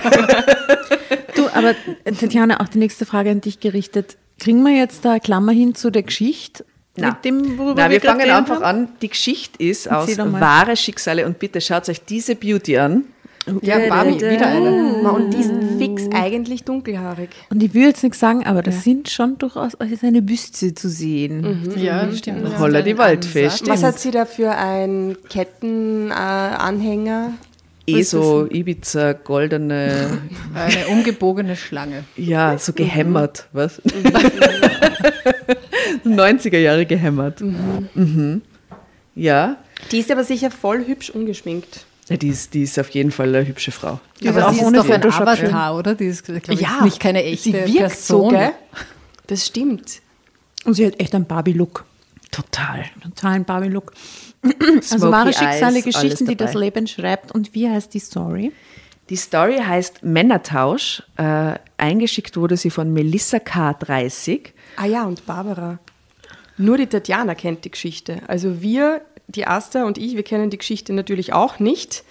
Du, 1.35 1.47
aber 1.53 1.75
Tatjana, 2.19 2.59
auch 2.61 2.67
die 2.67 2.79
nächste 2.79 3.05
Frage 3.05 3.29
an 3.29 3.41
dich 3.41 3.59
gerichtet. 3.59 4.17
Kriegen 4.39 4.63
wir 4.63 4.75
jetzt 4.75 5.05
da 5.05 5.11
eine 5.11 5.19
Klammer 5.19 5.51
hin 5.51 5.75
zu 5.75 5.91
der 5.91 6.01
Geschichte? 6.01 6.65
Na. 6.97 7.09
Mit 7.11 7.25
dem, 7.25 7.57
worüber 7.57 7.83
Na, 7.83 7.89
wir 7.89 7.99
gerade 7.99 8.19
fangen 8.19 8.31
einfach 8.31 8.61
haben? 8.61 8.85
an. 8.85 8.89
Die 9.01 9.09
Geschichte 9.09 9.63
ist 9.63 9.89
aus 9.91 10.09
Erzähl 10.09 10.25
mal. 10.25 10.41
wahre 10.41 10.75
Schicksale 10.75 11.25
und 11.25 11.39
bitte 11.39 11.61
schaut 11.61 11.87
euch 11.89 12.03
diese 12.03 12.35
Beauty 12.35 12.77
an. 12.77 13.05
ja, 13.61 13.77
Barbie, 13.87 14.19
wieder 14.19 14.47
eine. 14.47 15.09
Und 15.09 15.33
die 15.33 15.37
ist 15.37 15.51
fix 15.77 16.03
eigentlich 16.13 16.63
dunkelhaarig. 16.65 17.29
Und 17.49 17.63
ich 17.63 17.73
will 17.73 17.83
jetzt 17.83 18.03
nichts 18.03 18.19
sagen, 18.19 18.45
aber 18.45 18.61
das 18.61 18.83
sind 18.83 19.09
schon 19.09 19.37
durchaus 19.37 19.73
ist 19.75 20.03
eine 20.03 20.21
Büste 20.21 20.75
zu 20.75 20.89
sehen. 20.89 21.71
Ja, 21.77 22.11
stimmt. 22.13 22.59
Holla 22.59 22.81
die 22.81 22.97
Waldfee. 22.97 23.49
Was 23.67 23.83
hat 23.83 23.99
sie 23.99 24.11
da 24.11 24.25
für 24.25 24.51
einen 24.51 25.15
Kettenanhänger? 25.29 27.31
Eh 27.89 28.03
so 28.03 28.45
Ibiza, 28.49 29.13
goldene, 29.13 30.21
Eine 30.53 30.87
umgebogene 30.87 31.55
Schlange. 31.55 32.03
ja, 32.17 32.57
so 32.57 32.73
gehämmert, 32.73 33.47
was? 33.53 33.81
90er 36.05 36.57
Jahre 36.57 36.85
gehämmert. 36.85 37.41
Mhm. 37.41 38.41
Ja. 39.15 39.57
Die 39.91 39.99
ist 39.99 40.11
aber 40.11 40.23
sicher 40.23 40.51
voll 40.51 40.85
hübsch 40.85 41.09
ungeschminkt. 41.09 41.85
Ja, 42.09 42.17
die, 42.17 42.29
ist, 42.29 42.53
die 42.53 42.63
ist 42.63 42.79
auf 42.79 42.89
jeden 42.91 43.11
Fall 43.11 43.35
eine 43.35 43.45
hübsche 43.47 43.71
Frau. 43.71 43.99
Die 44.21 44.29
Aber 44.29 44.39
ist 44.39 44.45
auch 44.45 44.51
sie 44.53 44.59
ist 44.59 44.65
ohne 44.65 44.77
doch 44.77 44.89
ein 44.89 45.03
Avatar, 45.03 45.75
oder? 45.77 45.95
Die 45.95 46.05
ist, 46.05 46.23
glaube 46.23 46.41
ich, 46.53 46.59
Ja, 46.61 46.81
nicht 46.83 46.99
keine 46.99 47.23
echte 47.23 47.43
Sie 47.43 47.53
wirkt 47.53 47.77
Person. 47.77 48.21
so, 48.31 48.37
gell? 48.37 48.51
Das 49.27 49.45
stimmt. 49.45 50.01
Und 50.63 50.73
sie 50.75 50.85
hat 50.85 50.99
echt 50.99 51.13
einen 51.15 51.25
Barbie-Look. 51.25 51.83
Total. 52.31 52.85
Totalen 53.03 53.43
Barbie-Look. 53.43 53.91
Also 54.91 55.11
wahre 55.11 55.29
Eyes, 55.29 55.37
Schicksale, 55.37 55.81
Geschichten, 55.81 56.07
alles 56.07 56.19
die 56.19 56.35
das. 56.35 56.53
Leben 56.53 56.87
schreibt. 56.87 57.31
Und 57.31 57.53
wie 57.53 57.69
heißt 57.69 57.93
die 57.93 57.99
Story? 57.99 58.51
Die 59.09 59.15
Story 59.15 59.57
heißt 59.57 60.03
Männertausch. 60.03 61.03
Äh, 61.15 61.55
eingeschickt 61.77 62.37
wurde 62.37 62.57
sie 62.57 62.69
von 62.69 62.91
Melissa 62.91 63.37
K30. 63.37 64.49
Ah 64.75 64.85
ja, 64.85 65.05
und 65.05 65.25
Barbara. 65.25 65.79
Nur 66.57 66.77
die 66.77 66.87
Tatjana 66.87 67.35
kennt 67.35 67.63
die 67.65 67.71
Geschichte. 67.71 68.21
Also 68.27 68.61
wir, 68.61 69.01
die 69.27 69.45
Asta 69.45 69.85
und 69.85 69.97
ich, 69.97 70.15
wir 70.15 70.23
kennen 70.23 70.49
die 70.49 70.57
Geschichte 70.57 70.91
natürlich 70.91 71.33
auch 71.33 71.59
nicht. 71.59 72.03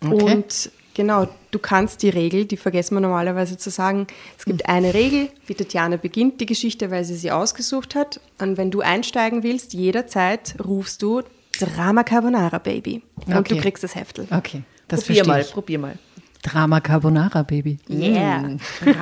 Und 0.00 0.72
genau, 0.94 1.28
du 1.52 1.58
kannst 1.58 2.02
die 2.02 2.08
Regel, 2.08 2.44
die 2.44 2.56
vergessen 2.56 2.96
wir 2.96 3.00
normalerweise 3.00 3.56
zu 3.56 3.70
sagen. 3.70 4.06
Es 4.36 4.44
gibt 4.44 4.68
eine 4.68 4.94
Regel, 4.94 5.28
die 5.48 5.54
Tatjana 5.54 5.96
beginnt 5.96 6.40
die 6.40 6.46
Geschichte, 6.46 6.90
weil 6.90 7.04
sie 7.04 7.16
sie 7.16 7.30
ausgesucht 7.30 7.94
hat. 7.94 8.20
Und 8.40 8.56
wenn 8.56 8.70
du 8.70 8.80
einsteigen 8.80 9.42
willst, 9.42 9.74
jederzeit 9.74 10.56
rufst 10.64 11.02
du 11.02 11.22
Drama 11.58 12.02
Carbonara 12.04 12.58
Baby. 12.58 13.02
Und 13.26 13.34
Okay. 13.36 13.54
du 13.56 13.60
kriegst 13.60 13.84
das 13.84 13.94
Heftel. 13.94 14.26
Okay, 14.30 14.62
das 14.88 15.00
probier 15.02 15.16
verstehe 15.24 15.32
mal, 15.32 15.40
ich. 15.42 15.52
probier 15.52 15.78
mal. 15.78 15.94
Drama 16.42 16.80
Carbonara, 16.80 17.42
Baby. 17.44 17.78
Yeah. 17.88 18.56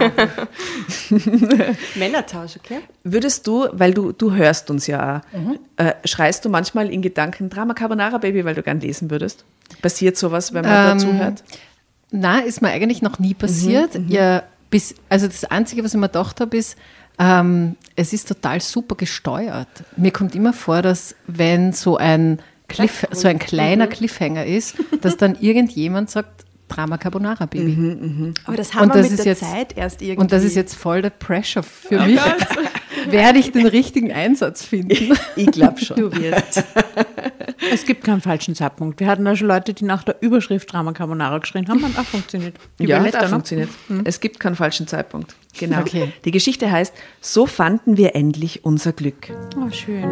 Männertausch, 1.97 2.57
okay? 2.57 2.81
Würdest 3.05 3.47
du, 3.47 3.67
weil 3.73 3.95
du, 3.95 4.13
du 4.13 4.33
hörst 4.35 4.71
uns 4.71 4.87
ja 4.87 5.19
auch, 5.33 5.39
Mhm. 5.39 5.59
äh, 5.77 5.95
schreist 6.05 6.45
du 6.45 6.49
manchmal 6.51 6.91
in 6.91 7.03
Gedanken 7.03 7.49
Drama 7.51 7.75
Carbonara 7.75 8.19
Baby, 8.19 8.45
weil 8.45 8.55
du 8.55 8.63
gern 8.63 8.81
lesen 8.81 9.11
würdest? 9.11 9.45
Passiert 9.83 10.17
sowas, 10.17 10.53
wenn 10.53 10.65
man 10.65 10.73
Ähm, 10.93 10.99
dazu 10.99 11.13
hört? 11.15 11.43
Na, 12.11 12.41
ist 12.41 12.61
mir 12.61 12.69
eigentlich 12.71 13.03
noch 13.03 13.19
nie 13.19 13.35
passiert. 13.35 13.99
Ja, 14.09 14.43
bis, 14.69 14.95
also 15.09 15.27
das 15.27 15.45
Einzige, 15.45 15.85
was 15.85 15.95
ich 15.95 16.01
mir 16.01 16.09
gedacht 16.09 16.41
habe, 16.41 16.57
ist, 16.57 16.77
ähm, 17.21 17.77
es 17.95 18.13
ist 18.13 18.27
total 18.27 18.61
super 18.61 18.97
gesteuert. 18.97 19.69
Mir 19.97 20.11
kommt 20.11 20.35
immer 20.35 20.53
vor, 20.53 20.83
dass 20.83 21.15
wenn 21.27 21.73
so 21.73 21.97
ein, 21.99 22.41
Cliff, 22.69 23.07
so 23.13 23.29
ein 23.29 23.39
kleiner 23.39 23.87
Cliffhanger 23.87 24.47
ist, 24.47 24.77
dass 25.03 25.17
dann 25.17 25.37
irgendjemand 25.41 26.11
sagt, 26.11 26.45
Drama 26.69 26.99
Carbonara 26.99 27.47
Baby. 27.47 28.33
Aber 28.45 28.57
das 28.57 28.75
haben 28.75 28.91
Und 28.91 28.95
wir 28.95 29.03
das 29.03 29.11
mit 29.11 29.19
der 29.19 29.27
jetzt- 29.27 29.41
Zeit 29.41 29.77
erst 29.77 30.03
irgendwie. 30.03 30.21
Und 30.21 30.33
das 30.33 30.45
ist 30.45 30.55
jetzt 30.55 30.75
voll 30.77 31.03
der 31.03 31.11
Pressure 31.11 31.63
für 31.65 32.01
mich. 32.07 32.21
Werde 33.11 33.39
ich 33.41 33.51
den 33.53 33.67
richtigen 33.67 34.13
Einsatz 34.13 34.65
finden? 34.65 35.17
Ich 35.37 35.51
glaube 35.51 35.81
schon. 35.85 35.97
Du 35.97 36.13
wirst. 36.13 36.63
Es 37.73 37.85
gibt 37.85 38.05
keinen 38.05 38.21
falschen 38.21 38.55
Zeitpunkt. 38.55 39.01
Wir 39.01 39.07
hatten 39.09 39.25
da 39.25 39.37
schon 39.37 39.49
Leute, 39.49 39.75
die 39.75 39.85
nach 39.85 40.03
der 40.03 40.17
Überschrift 40.23 40.73
Drama 40.73 40.93
Carbonara 40.93 41.39
geschrien 41.39 41.69
haben 41.69 41.85
und 41.85 41.99
auch 41.99 42.05
funktioniert. 42.05 42.55
Die 42.79 42.85
Ja, 42.87 42.97
Überletter, 42.97 43.19
das 43.21 43.31
ne? 43.31 43.35
funktioniert. 43.37 43.69
Es 44.05 44.21
gibt 44.21 44.41
keinen 44.41 44.57
falschen 44.57 44.87
Zeitpunkt. 44.87 45.35
Genau. 45.59 45.81
Okay. 45.81 46.13
Die 46.25 46.31
Geschichte 46.31 46.71
heißt, 46.71 46.95
so 47.21 47.47
fanden 47.47 47.97
wir 47.97 48.15
endlich 48.15 48.65
unser 48.65 48.93
Glück. 48.93 49.29
Oh, 49.57 49.71
schön. 49.71 50.09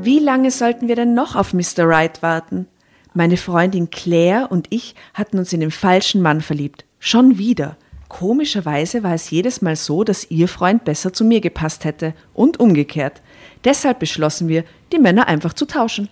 Wie 0.00 0.20
lange 0.20 0.50
sollten 0.50 0.88
wir 0.88 0.96
denn 0.96 1.14
noch 1.14 1.36
auf 1.36 1.52
Mr. 1.52 1.84
Right 1.84 2.22
warten? 2.22 2.66
Meine 3.14 3.36
Freundin 3.36 3.90
Claire 3.90 4.46
und 4.50 4.66
ich 4.70 4.94
hatten 5.14 5.38
uns 5.38 5.52
in 5.52 5.60
den 5.60 5.70
falschen 5.70 6.22
Mann 6.22 6.40
verliebt. 6.40 6.84
Schon 6.98 7.38
wieder. 7.38 7.76
Komischerweise 8.08 9.02
war 9.02 9.14
es 9.14 9.30
jedes 9.30 9.60
Mal 9.60 9.76
so, 9.76 10.02
dass 10.02 10.30
ihr 10.30 10.48
Freund 10.48 10.84
besser 10.84 11.12
zu 11.12 11.24
mir 11.24 11.40
gepasst 11.42 11.84
hätte 11.84 12.14
und 12.32 12.58
umgekehrt. 12.58 13.20
Deshalb 13.64 13.98
beschlossen 13.98 14.48
wir, 14.48 14.64
die 14.92 14.98
Männer 14.98 15.28
einfach 15.28 15.52
zu 15.52 15.66
tauschen. 15.66 16.08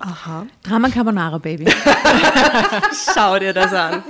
Drama 0.62 0.88
Carbonara, 0.90 1.38
Baby. 1.38 1.64
Schau 3.14 3.38
dir 3.38 3.55
das 3.55 3.72
an. 3.72 4.03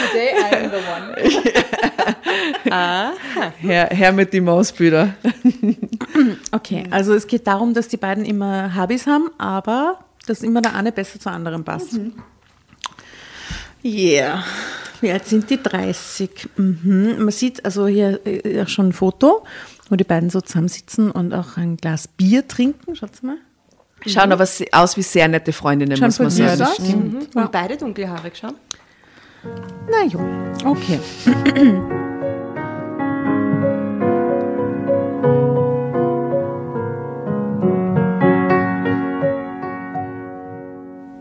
Today 0.00 0.30
I 0.34 0.56
am 0.56 0.70
the 0.70 0.76
one. 0.76 1.14
Herr, 3.60 3.88
Herr 3.90 4.12
mit 4.12 4.32
die 4.32 4.40
Mausbilder. 4.40 5.14
Okay, 6.50 6.84
also 6.90 7.14
es 7.14 7.28
geht 7.28 7.46
darum, 7.46 7.72
dass 7.74 7.86
die 7.86 7.96
beiden 7.96 8.24
immer 8.24 8.74
Hobbys 8.74 9.06
haben, 9.06 9.30
aber 9.38 10.00
dass 10.26 10.42
immer 10.42 10.60
der 10.60 10.74
eine 10.74 10.90
besser 10.90 11.20
zur 11.20 11.30
anderen 11.30 11.62
passt. 11.62 12.00
Yeah. 13.84 14.42
Wie 15.00 15.10
alt 15.10 15.26
sind 15.26 15.50
die? 15.50 15.62
30. 15.62 16.48
Mhm. 16.56 17.16
Man 17.18 17.30
sieht 17.30 17.64
also 17.64 17.86
hier 17.86 18.20
äh, 18.26 18.62
auch 18.62 18.68
schon 18.68 18.88
ein 18.88 18.92
Foto, 18.92 19.44
wo 19.90 19.96
die 19.96 20.04
beiden 20.04 20.30
so 20.30 20.40
zusammensitzen 20.40 21.10
und 21.10 21.34
auch 21.34 21.56
ein 21.56 21.76
Glas 21.76 22.08
Bier 22.08 22.48
trinken. 22.48 22.96
Schaut's 22.96 23.22
mal. 23.22 23.36
Schauen 24.06 24.32
aber 24.32 24.46
aus 24.72 24.96
wie 24.96 25.02
sehr 25.02 25.28
nette 25.28 25.52
Freundinnen, 25.52 25.96
Schauen 25.96 26.08
muss 26.08 26.18
man 26.18 26.30
sagen. 26.30 26.62
aus. 26.62 26.78
Mhm. 26.78 27.28
Und 27.34 27.52
beide 27.52 27.76
dunkelhaarig, 27.76 28.34
schau. 28.36 28.50
Na 29.90 30.04
jo, 30.06 30.20
okay. 30.64 31.00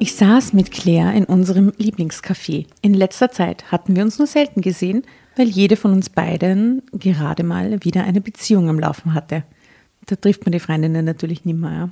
Ich 0.04 0.16
saß 0.16 0.52
mit 0.52 0.70
Claire 0.70 1.16
in 1.16 1.24
unserem 1.24 1.70
Lieblingscafé. 1.78 2.66
In 2.82 2.94
letzter 2.94 3.32
Zeit 3.32 3.72
hatten 3.72 3.96
wir 3.96 4.04
uns 4.04 4.18
nur 4.18 4.28
selten 4.28 4.60
gesehen, 4.60 5.04
weil 5.38 5.48
jede 5.48 5.78
von 5.78 5.94
uns 5.94 6.10
beiden 6.10 6.82
gerade 6.92 7.44
mal 7.44 7.82
wieder 7.86 8.04
eine 8.04 8.20
Beziehung 8.20 8.68
am 8.68 8.82
Laufen 8.82 9.14
hatte. 9.14 9.46
Da 10.06 10.18
trifft 10.18 10.46
man 10.46 10.52
die 10.52 10.60
Freundinnen 10.60 11.06
natürlich 11.06 11.46
nicht 11.46 11.58
mehr. 11.58 11.72
Ja. 11.72 11.90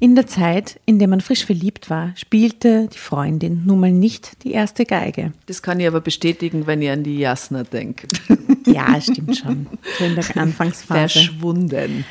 In 0.00 0.16
der 0.16 0.26
Zeit, 0.26 0.80
in 0.84 0.98
der 0.98 1.06
man 1.06 1.20
frisch 1.20 1.46
verliebt 1.46 1.90
war, 1.90 2.10
spielte 2.16 2.88
die 2.92 2.98
Freundin 2.98 3.62
nun 3.64 3.78
mal 3.78 3.92
nicht 3.92 4.42
die 4.42 4.50
erste 4.50 4.84
Geige. 4.84 5.32
Das 5.46 5.62
kann 5.62 5.78
ich 5.78 5.86
aber 5.86 6.00
bestätigen, 6.00 6.66
wenn 6.66 6.82
ihr 6.82 6.92
an 6.92 7.04
die 7.04 7.20
Jasna 7.20 7.62
denkt. 7.62 8.20
Ja, 8.66 9.00
stimmt 9.00 9.36
schon. 9.36 9.68
So 9.96 10.04
in 10.04 10.16
der 10.16 10.24
Anfangsphase. 10.36 11.20
Verschwunden. 11.20 12.04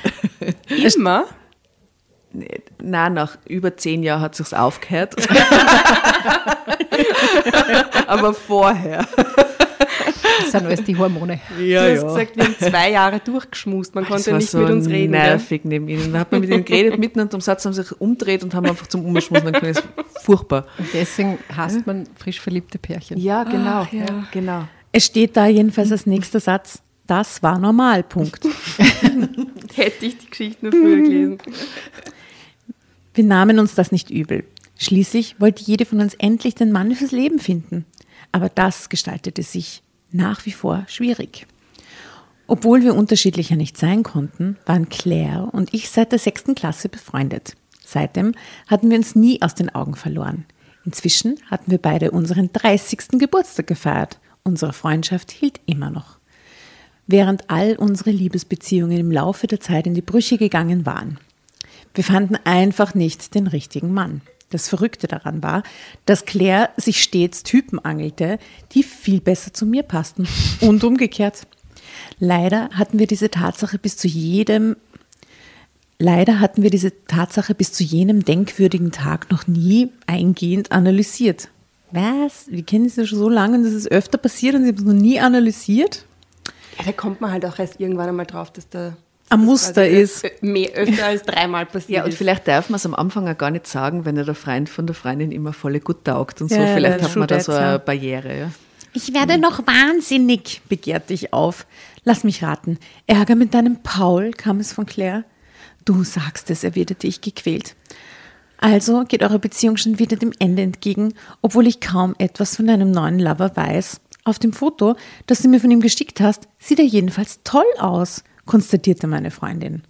Immer. 0.95 1.25
Na, 2.81 3.09
nach 3.09 3.37
über 3.47 3.77
zehn 3.77 4.03
Jahren 4.03 4.21
hat 4.21 4.35
sich's 4.35 4.53
aufgehört. 4.53 5.15
aber 8.07 8.33
vorher. 8.33 9.07
Das 10.39 10.51
sind 10.51 10.65
alles 10.65 10.83
die 10.83 10.97
Hormone. 10.97 11.39
Ja, 11.59 11.87
du 11.87 11.95
hast 11.95 12.07
gesagt, 12.07 12.35
wir 12.35 12.43
haben 12.45 12.55
zwei 12.57 12.91
Jahre 12.91 13.19
durchgeschmust. 13.19 13.95
Man 13.95 14.05
konnte 14.05 14.33
nicht 14.33 14.49
so 14.49 14.59
mit 14.59 14.69
uns 14.69 14.87
reden. 14.87 15.13
gell? 15.13 15.21
nervig 15.21 15.61
neben 15.63 15.87
ihnen. 15.87 16.13
Da 16.13 16.19
hat 16.19 16.31
man 16.31 16.41
mit 16.41 16.49
ihnen 16.49 16.65
geredet, 16.65 16.99
mitten 16.99 17.19
unter 17.19 17.37
dem 17.37 17.41
Satz 17.41 17.65
haben 17.65 17.73
sie 17.73 17.83
sich 17.83 17.99
umdreht 17.99 18.43
und 18.43 18.53
haben 18.53 18.65
einfach 18.65 18.87
zum 18.87 19.05
Umschmusen 19.05 19.51
können. 19.51 19.73
Das 19.73 19.83
ist 19.83 20.23
furchtbar. 20.23 20.67
Und 20.77 20.87
deswegen 20.93 21.39
hasst 21.55 21.85
man 21.87 22.07
frisch 22.15 22.39
verliebte 22.39 22.77
Pärchen. 22.77 23.17
Ja, 23.17 23.43
genau. 23.43 23.87
genau. 24.31 24.67
Es 24.91 25.05
steht 25.05 25.35
da 25.37 25.47
jedenfalls 25.47 25.91
als 25.91 26.05
nächster 26.05 26.39
Satz, 26.39 26.81
das 27.07 27.41
war 27.41 27.57
normal, 27.57 28.03
Punkt. 28.03 28.45
Hätte 29.75 30.05
ich 30.05 30.17
die 30.17 30.29
Geschichte 30.29 30.65
nur 30.65 30.71
früher 30.71 30.97
gelesen. 30.97 31.37
Wir 33.17 33.23
nahmen 33.23 33.57
uns 33.57 33.73
das 33.73 33.91
nicht 33.91 34.11
übel. 34.11 34.43
Schließlich 34.77 35.41
wollte 35.41 35.63
jede 35.63 35.85
von 35.85 36.01
uns 36.01 36.13
endlich 36.13 36.53
den 36.53 36.71
Mann 36.71 36.93
fürs 36.93 37.11
Leben 37.11 37.39
finden. 37.39 37.83
Aber 38.31 38.47
das 38.47 38.89
gestaltete 38.89 39.41
sich 39.41 39.81
nach 40.11 40.45
wie 40.45 40.51
vor 40.51 40.85
schwierig. 40.87 41.47
Obwohl 42.45 42.83
wir 42.83 42.93
unterschiedlicher 42.93 43.55
nicht 43.55 43.75
sein 43.75 44.03
konnten, 44.03 44.55
waren 44.67 44.89
Claire 44.89 45.49
und 45.51 45.73
ich 45.73 45.89
seit 45.89 46.11
der 46.11 46.19
sechsten 46.19 46.53
Klasse 46.53 46.89
befreundet. 46.89 47.55
Seitdem 47.83 48.35
hatten 48.67 48.91
wir 48.91 48.97
uns 48.97 49.15
nie 49.15 49.41
aus 49.41 49.55
den 49.55 49.73
Augen 49.73 49.95
verloren. 49.95 50.45
Inzwischen 50.85 51.39
hatten 51.49 51.71
wir 51.71 51.79
beide 51.79 52.11
unseren 52.11 52.53
30. 52.53 53.17
Geburtstag 53.17 53.65
gefeiert. 53.65 54.19
Unsere 54.43 54.73
Freundschaft 54.73 55.31
hielt 55.31 55.59
immer 55.65 55.89
noch. 55.89 56.19
Während 57.07 57.49
all 57.49 57.77
unsere 57.77 58.11
Liebesbeziehungen 58.11 58.99
im 58.99 59.11
Laufe 59.11 59.47
der 59.47 59.59
Zeit 59.59 59.87
in 59.87 59.95
die 59.95 60.03
Brüche 60.03 60.37
gegangen 60.37 60.85
waren. 60.85 61.17
Wir 61.97 62.03
fanden 62.03 62.37
einfach 62.43 62.93
nicht 62.93 63.33
den 63.33 63.47
richtigen 63.47 63.91
Mann. 63.91 64.21
Das 64.51 64.69
Verrückte 64.69 65.07
daran 65.07 65.41
war, 65.41 65.63
dass 66.05 66.25
Claire 66.25 66.69
sich 66.77 67.01
stets 67.01 67.41
Typen 67.41 67.79
angelte, 67.79 68.37
die 68.73 68.83
viel 68.83 69.19
besser 69.19 69.51
zu 69.51 69.65
mir 69.65 69.81
passten 69.81 70.27
und 70.61 70.83
umgekehrt. 70.83 71.47
Leider 72.19 72.69
hatten 72.73 72.99
wir 72.99 73.07
diese 73.07 73.31
Tatsache 73.31 73.79
bis 73.79 73.97
zu 73.97 74.07
jedem 74.07 74.75
Leider 75.97 76.39
hatten 76.39 76.61
wir 76.61 76.69
diese 76.69 76.91
Tatsache 77.05 77.55
bis 77.55 77.73
zu 77.73 77.83
jenem 77.83 78.23
denkwürdigen 78.23 78.91
Tag 78.91 79.31
noch 79.31 79.47
nie 79.47 79.89
eingehend 80.05 80.71
analysiert. 80.71 81.49
Was? 81.89 82.45
Wir 82.51 82.61
kennen 82.61 82.87
sie 82.87 83.07
schon 83.07 83.17
so 83.17 83.29
lange 83.29 83.57
und 83.57 83.63
das 83.63 83.73
ist 83.73 83.91
öfter 83.91 84.19
passiert 84.19 84.53
und 84.53 84.61
sie 84.61 84.67
haben 84.67 84.77
es 84.77 84.83
noch 84.83 84.93
nie 84.93 85.19
analysiert? 85.19 86.05
Ja, 86.77 86.85
da 86.85 86.91
kommt 86.91 87.21
man 87.21 87.31
halt 87.31 87.43
auch 87.47 87.57
erst 87.57 87.79
irgendwann 87.79 88.09
einmal 88.09 88.27
drauf, 88.27 88.51
dass 88.51 88.69
da 88.69 88.95
Ein 89.29 89.41
Muster 89.41 89.87
ist. 89.87 90.25
Mehr, 90.41 90.71
öfter 90.73 91.05
als 91.07 91.23
dreimal 91.23 91.65
passiert 91.65 91.89
Ja, 91.97 92.03
und 92.03 92.09
ist. 92.09 92.17
vielleicht 92.17 92.47
darf 92.47 92.69
man 92.69 92.77
es 92.77 92.85
am 92.85 92.95
Anfang 92.95 93.27
auch 93.27 93.37
gar 93.37 93.51
nicht 93.51 93.67
sagen, 93.67 94.05
wenn 94.05 94.15
ja 94.15 94.23
der 94.23 94.35
Freund 94.35 94.69
von 94.69 94.87
der 94.87 94.95
Freundin 94.95 95.31
immer 95.31 95.53
voll 95.53 95.79
gut 95.79 96.05
taugt 96.05 96.41
und 96.41 96.49
so. 96.49 96.55
Ja, 96.55 96.73
vielleicht 96.73 97.01
hat 97.01 97.15
man 97.15 97.27
da 97.27 97.39
so 97.39 97.51
eine. 97.51 97.79
Barriere. 97.79 98.37
Ja. 98.39 98.51
Ich 98.93 99.13
werde 99.13 99.37
noch 99.37 99.65
wahnsinnig, 99.67 100.61
begehrte 100.69 101.13
ich 101.13 101.33
auf. 101.33 101.65
Lass 102.03 102.23
mich 102.23 102.41
raten. 102.41 102.79
Ärger 103.05 103.35
mit 103.35 103.53
deinem 103.53 103.83
Paul, 103.83 104.31
kam 104.31 104.59
es 104.59 104.71
von 104.73 104.85
Claire. 104.85 105.23
Du 105.85 106.03
sagst 106.03 106.49
es, 106.49 106.63
erwiderte 106.63 107.07
ich 107.07 107.21
gequält. 107.21 107.75
Also 108.57 109.03
geht 109.03 109.21
eure 109.23 109.39
Beziehung 109.39 109.77
schon 109.77 109.99
wieder 109.99 110.15
dem 110.17 110.31
Ende 110.39 110.63
entgegen, 110.63 111.13
obwohl 111.41 111.67
ich 111.67 111.79
kaum 111.79 112.15
etwas 112.17 112.55
von 112.55 112.65
deinem 112.67 112.91
neuen 112.91 113.19
Lover 113.19 113.55
weiß. 113.55 113.99
Auf 114.23 114.39
dem 114.39 114.51
Foto, 114.51 114.95
das 115.27 115.41
du 115.41 115.47
mir 115.47 115.59
von 115.59 115.69
ihm 115.71 115.79
geschickt 115.79 116.19
hast, 116.19 116.47
sieht 116.57 116.79
er 116.79 116.85
jedenfalls 116.85 117.41
toll 117.43 117.65
aus, 117.77 118.23
konstatierte 118.47 119.05
meine 119.05 119.29
Freundin. 119.29 119.83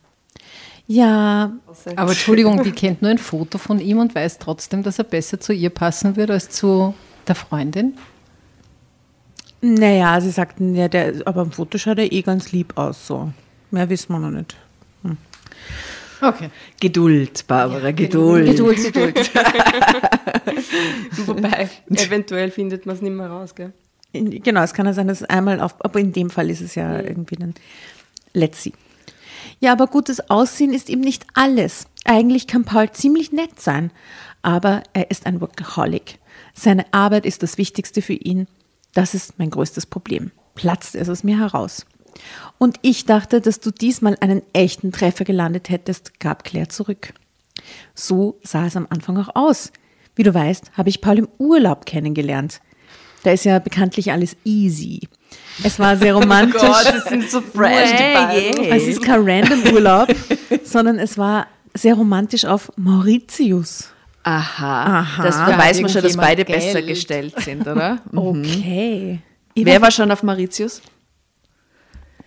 Ja, 0.87 1.51
Aber 1.95 2.11
Entschuldigung, 2.11 2.63
die 2.63 2.71
kennt 2.71 3.01
nur 3.01 3.11
ein 3.11 3.17
Foto 3.17 3.57
von 3.57 3.79
ihm 3.79 3.99
und 3.99 4.15
weiß 4.15 4.39
trotzdem, 4.39 4.83
dass 4.83 4.99
er 4.99 5.05
besser 5.05 5.39
zu 5.39 5.53
ihr 5.53 5.69
passen 5.69 6.15
wird 6.15 6.31
als 6.31 6.49
zu 6.49 6.93
der 7.27 7.35
Freundin. 7.35 7.97
naja, 9.61 10.19
sie 10.21 10.29
sagten, 10.31 10.75
ja, 10.75 10.87
der, 10.87 11.25
aber 11.25 11.41
im 11.41 11.51
Foto 11.51 11.77
schaut 11.77 11.99
er 11.99 12.11
eh 12.11 12.21
ganz 12.21 12.51
lieb 12.51 12.77
aus, 12.77 13.07
so. 13.07 13.31
Mehr 13.71 13.89
wissen 13.89 14.13
wir 14.13 14.19
noch 14.19 14.31
nicht. 14.31 14.55
Okay. 16.21 16.49
Geduld, 16.79 17.45
Barbara, 17.47 17.91
Geduld. 17.91 18.47
Geduld, 18.47 18.77
Geduld. 18.93 19.31
Wobei, 21.27 21.69
eventuell 21.89 22.49
findet 22.51 22.85
man 22.85 22.95
es 22.95 23.01
nicht 23.01 23.13
mehr 23.13 23.27
raus, 23.27 23.53
gell? 23.53 23.73
Genau, 24.13 24.63
es 24.63 24.73
kann 24.73 24.85
ja 24.85 24.93
sein, 24.93 25.07
dass 25.07 25.21
es 25.21 25.29
einmal 25.29 25.59
auf, 25.59 25.75
aber 25.83 25.99
in 25.99 26.13
dem 26.13 26.29
Fall 26.29 26.49
ist 26.49 26.61
es 26.61 26.75
ja 26.75 26.99
irgendwie 26.99 27.35
dann, 27.35 27.53
let's 28.37 28.63
see. 28.63 28.73
Ja, 29.59 29.71
aber 29.71 29.87
gutes 29.87 30.29
Aussehen 30.29 30.73
ist 30.73 30.89
eben 30.89 31.01
nicht 31.01 31.25
alles. 31.33 31.87
Eigentlich 32.05 32.47
kann 32.47 32.63
Paul 32.63 32.91
ziemlich 32.91 33.31
nett 33.31 33.59
sein, 33.59 33.91
aber 34.41 34.83
er 34.93 35.11
ist 35.11 35.25
ein 35.25 35.41
Workaholic. 35.41 36.19
Seine 36.53 36.85
Arbeit 36.93 37.25
ist 37.25 37.43
das 37.43 37.57
Wichtigste 37.57 38.01
für 38.01 38.13
ihn. 38.13 38.47
Das 38.93 39.13
ist 39.13 39.37
mein 39.39 39.49
größtes 39.49 39.85
Problem. 39.85 40.31
Platzt 40.55 40.95
es 40.95 41.09
aus 41.09 41.23
mir 41.23 41.39
heraus. 41.39 41.85
Und 42.57 42.77
ich 42.81 43.05
dachte, 43.05 43.41
dass 43.41 43.59
du 43.59 43.71
diesmal 43.71 44.17
einen 44.21 44.41
echten 44.53 44.91
Treffer 44.91 45.23
gelandet 45.23 45.69
hättest, 45.69 46.19
gab 46.19 46.43
Claire 46.43 46.69
zurück. 46.69 47.13
So 47.93 48.39
sah 48.43 48.65
es 48.65 48.75
am 48.75 48.87
Anfang 48.89 49.17
auch 49.17 49.35
aus. 49.35 49.71
Wie 50.15 50.23
du 50.23 50.33
weißt, 50.33 50.71
habe 50.77 50.89
ich 50.89 51.01
Paul 51.01 51.19
im 51.19 51.27
Urlaub 51.37 51.85
kennengelernt. 51.85 52.61
Da 53.23 53.31
ist 53.31 53.45
ja 53.45 53.59
bekanntlich 53.59 54.11
alles 54.11 54.35
easy. 54.45 55.01
Es 55.63 55.79
war 55.79 55.97
sehr 55.97 56.13
romantisch. 56.13 56.61
das 56.61 57.05
sind 57.05 57.29
so 57.29 57.41
fresh, 57.41 57.91
die 57.91 58.13
beiden. 58.13 58.71
Es 58.71 58.83
ist 58.87 59.01
kein 59.01 59.27
random 59.27 59.73
Urlaub, 59.73 60.07
sondern 60.63 60.99
es 60.99 61.17
war 61.17 61.47
sehr 61.73 61.95
romantisch 61.95 62.45
auf 62.45 62.71
Mauritius. 62.77 63.89
Aha. 64.23 64.99
Aha. 64.99 65.23
Das, 65.23 65.35
da 65.37 65.57
weiß 65.57 65.81
man 65.81 65.89
schon, 65.89 66.03
dass 66.03 66.17
beide 66.17 66.43
Geld. 66.45 66.59
besser 66.59 66.81
gestellt 66.81 67.33
sind, 67.39 67.65
oder? 67.67 67.99
Okay. 68.13 69.19
Ich 69.53 69.65
Wer 69.65 69.81
war 69.81 69.91
schon 69.91 70.11
auf 70.11 70.23
Mauritius? 70.23 70.81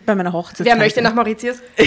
bei 0.06 0.14
meiner 0.16 0.32
Hochzeit? 0.32 0.66
Wer 0.66 0.76
möchte 0.76 1.00
nach 1.02 1.14
Mauritius? 1.14 1.58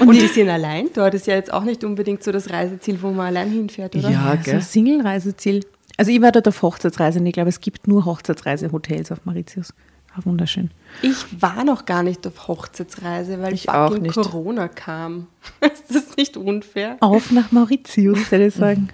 Und 0.00 0.12
die 0.12 0.26
sind 0.26 0.48
allein 0.48 0.88
dort. 0.94 1.14
Ist 1.14 1.26
ja 1.26 1.34
jetzt 1.34 1.52
auch 1.52 1.64
nicht 1.64 1.84
unbedingt 1.84 2.22
so 2.22 2.32
das 2.32 2.50
Reiseziel, 2.50 2.98
wo 3.00 3.10
man 3.10 3.26
allein 3.26 3.50
hinfährt, 3.50 3.94
oder? 3.96 4.10
Ja, 4.10 4.36
So 4.38 4.42
gell? 4.44 4.54
ein 4.54 4.62
Single-Reiseziel. 4.62 5.64
Also 6.00 6.12
ich 6.12 6.22
war 6.22 6.32
dort 6.32 6.48
auf 6.48 6.62
Hochzeitsreise 6.62 7.18
und 7.18 7.26
ich 7.26 7.34
glaube, 7.34 7.50
es 7.50 7.60
gibt 7.60 7.86
nur 7.86 8.06
Hochzeitsreise-Hotels 8.06 9.12
auf 9.12 9.26
Mauritius. 9.26 9.74
War 10.14 10.24
wunderschön. 10.24 10.70
Ich 11.02 11.42
war 11.42 11.62
noch 11.62 11.84
gar 11.84 12.02
nicht 12.02 12.26
auf 12.26 12.48
Hochzeitsreise, 12.48 13.42
weil 13.42 13.52
Ich 13.52 13.68
auch 13.68 13.98
nicht. 13.98 14.14
Corona 14.14 14.68
kam. 14.68 15.26
ist 15.60 15.94
das 15.94 16.16
nicht 16.16 16.38
unfair? 16.38 16.96
Auf 17.00 17.32
nach 17.32 17.52
Mauritius, 17.52 18.30
würde 18.30 18.46
ich 18.46 18.54
sagen. 18.54 18.88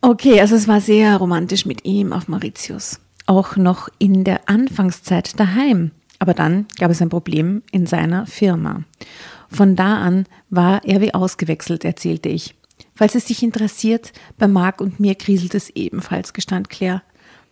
Okay, 0.00 0.40
also 0.40 0.54
es 0.54 0.68
war 0.68 0.80
sehr 0.80 1.16
romantisch 1.16 1.66
mit 1.66 1.84
ihm 1.84 2.12
auf 2.12 2.28
Mauritius. 2.28 3.00
Auch 3.26 3.56
noch 3.56 3.88
in 3.98 4.22
der 4.22 4.48
Anfangszeit 4.48 5.40
daheim. 5.40 5.90
Aber 6.20 6.34
dann 6.34 6.66
gab 6.78 6.92
es 6.92 7.02
ein 7.02 7.08
Problem 7.08 7.64
in 7.72 7.86
seiner 7.86 8.26
Firma. 8.26 8.84
Von 9.48 9.74
da 9.74 9.96
an 9.96 10.26
war 10.50 10.84
er 10.84 11.00
wie 11.00 11.14
ausgewechselt, 11.14 11.84
erzählte 11.84 12.28
ich. 12.28 12.54
Falls 13.00 13.14
es 13.14 13.24
dich 13.24 13.42
interessiert, 13.42 14.12
bei 14.36 14.46
Marc 14.46 14.82
und 14.82 15.00
mir 15.00 15.14
kriselt 15.14 15.54
es 15.54 15.70
ebenfalls, 15.70 16.34
gestand 16.34 16.68
Claire. 16.68 17.00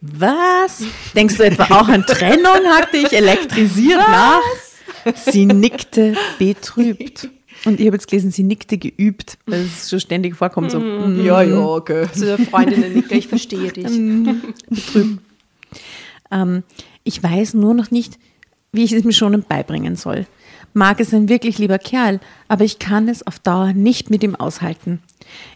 Was? 0.03 0.83
Denkst 1.17 1.39
du 1.39 1.43
etwa 1.43 1.65
auch 1.81 1.89
an 1.89 2.05
Trennung? 2.05 2.67
hackte 2.67 2.99
ich 2.99 3.15
elektrisiert 3.15 3.97
nach. 3.97 4.43
Sie 5.15 5.47
nickte 5.47 6.15
betrübt. 6.39 7.31
Und 7.65 7.81
ich 7.81 7.87
habe 7.87 7.97
jetzt 7.97 8.09
gelesen, 8.11 8.31
sie 8.31 8.43
nickte 8.43 8.77
geübt, 8.77 9.39
weil 9.47 9.63
es 9.65 9.89
schon 9.89 10.01
ständig 10.01 10.37
vorkommt. 10.37 10.71
So, 10.71 10.81
mm, 10.81 11.25
Ja, 11.25 11.41
ja, 11.41 11.79
gell. 11.79 12.13
Zu 12.13 12.27
der 12.27 12.37
Freundinnen 12.37 12.93
nicke, 12.93 13.17
ich 13.17 13.29
verstehe 13.29 13.73
dich. 13.73 13.87
ähm, 16.31 16.63
ich 17.05 17.23
weiß 17.23 17.55
nur 17.55 17.73
noch 17.73 17.91
nicht, 17.91 18.19
wie 18.73 18.85
ich 18.85 18.93
es 18.93 19.03
mir 19.03 19.15
schon 19.15 19.43
beibringen 19.49 19.97
soll. 19.97 20.27
Marc 20.79 21.01
ist 21.01 21.13
ein 21.13 21.29
wirklich 21.29 21.59
lieber 21.59 21.79
Kerl, 21.79 22.21
aber 22.47 22.65
ich 22.65 22.79
kann 22.79 23.09
es 23.09 23.27
auf 23.27 23.41
Dauer 23.41 23.73
nicht 23.73 24.11
mit 24.11 24.23
ihm 24.23 24.37
aushalten. 24.37 25.03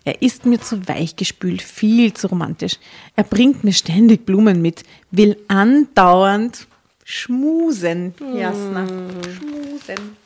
Er 0.05 0.21
ist 0.21 0.47
mir 0.47 0.61
zu 0.61 0.89
weichgespült, 0.89 1.63
viel 1.63 2.13
zu 2.13 2.27
romantisch. 2.27 2.79
Er 3.15 3.23
bringt 3.23 3.63
mir 3.63 3.73
ständig 3.73 4.27
Blumen 4.27 4.61
mit, 4.61 4.83
will 5.13 5.37
andauernd 5.47 6.67
schmusen, 7.05 8.15
Jasna. 8.35 8.87
Schmusen. 8.87 10.17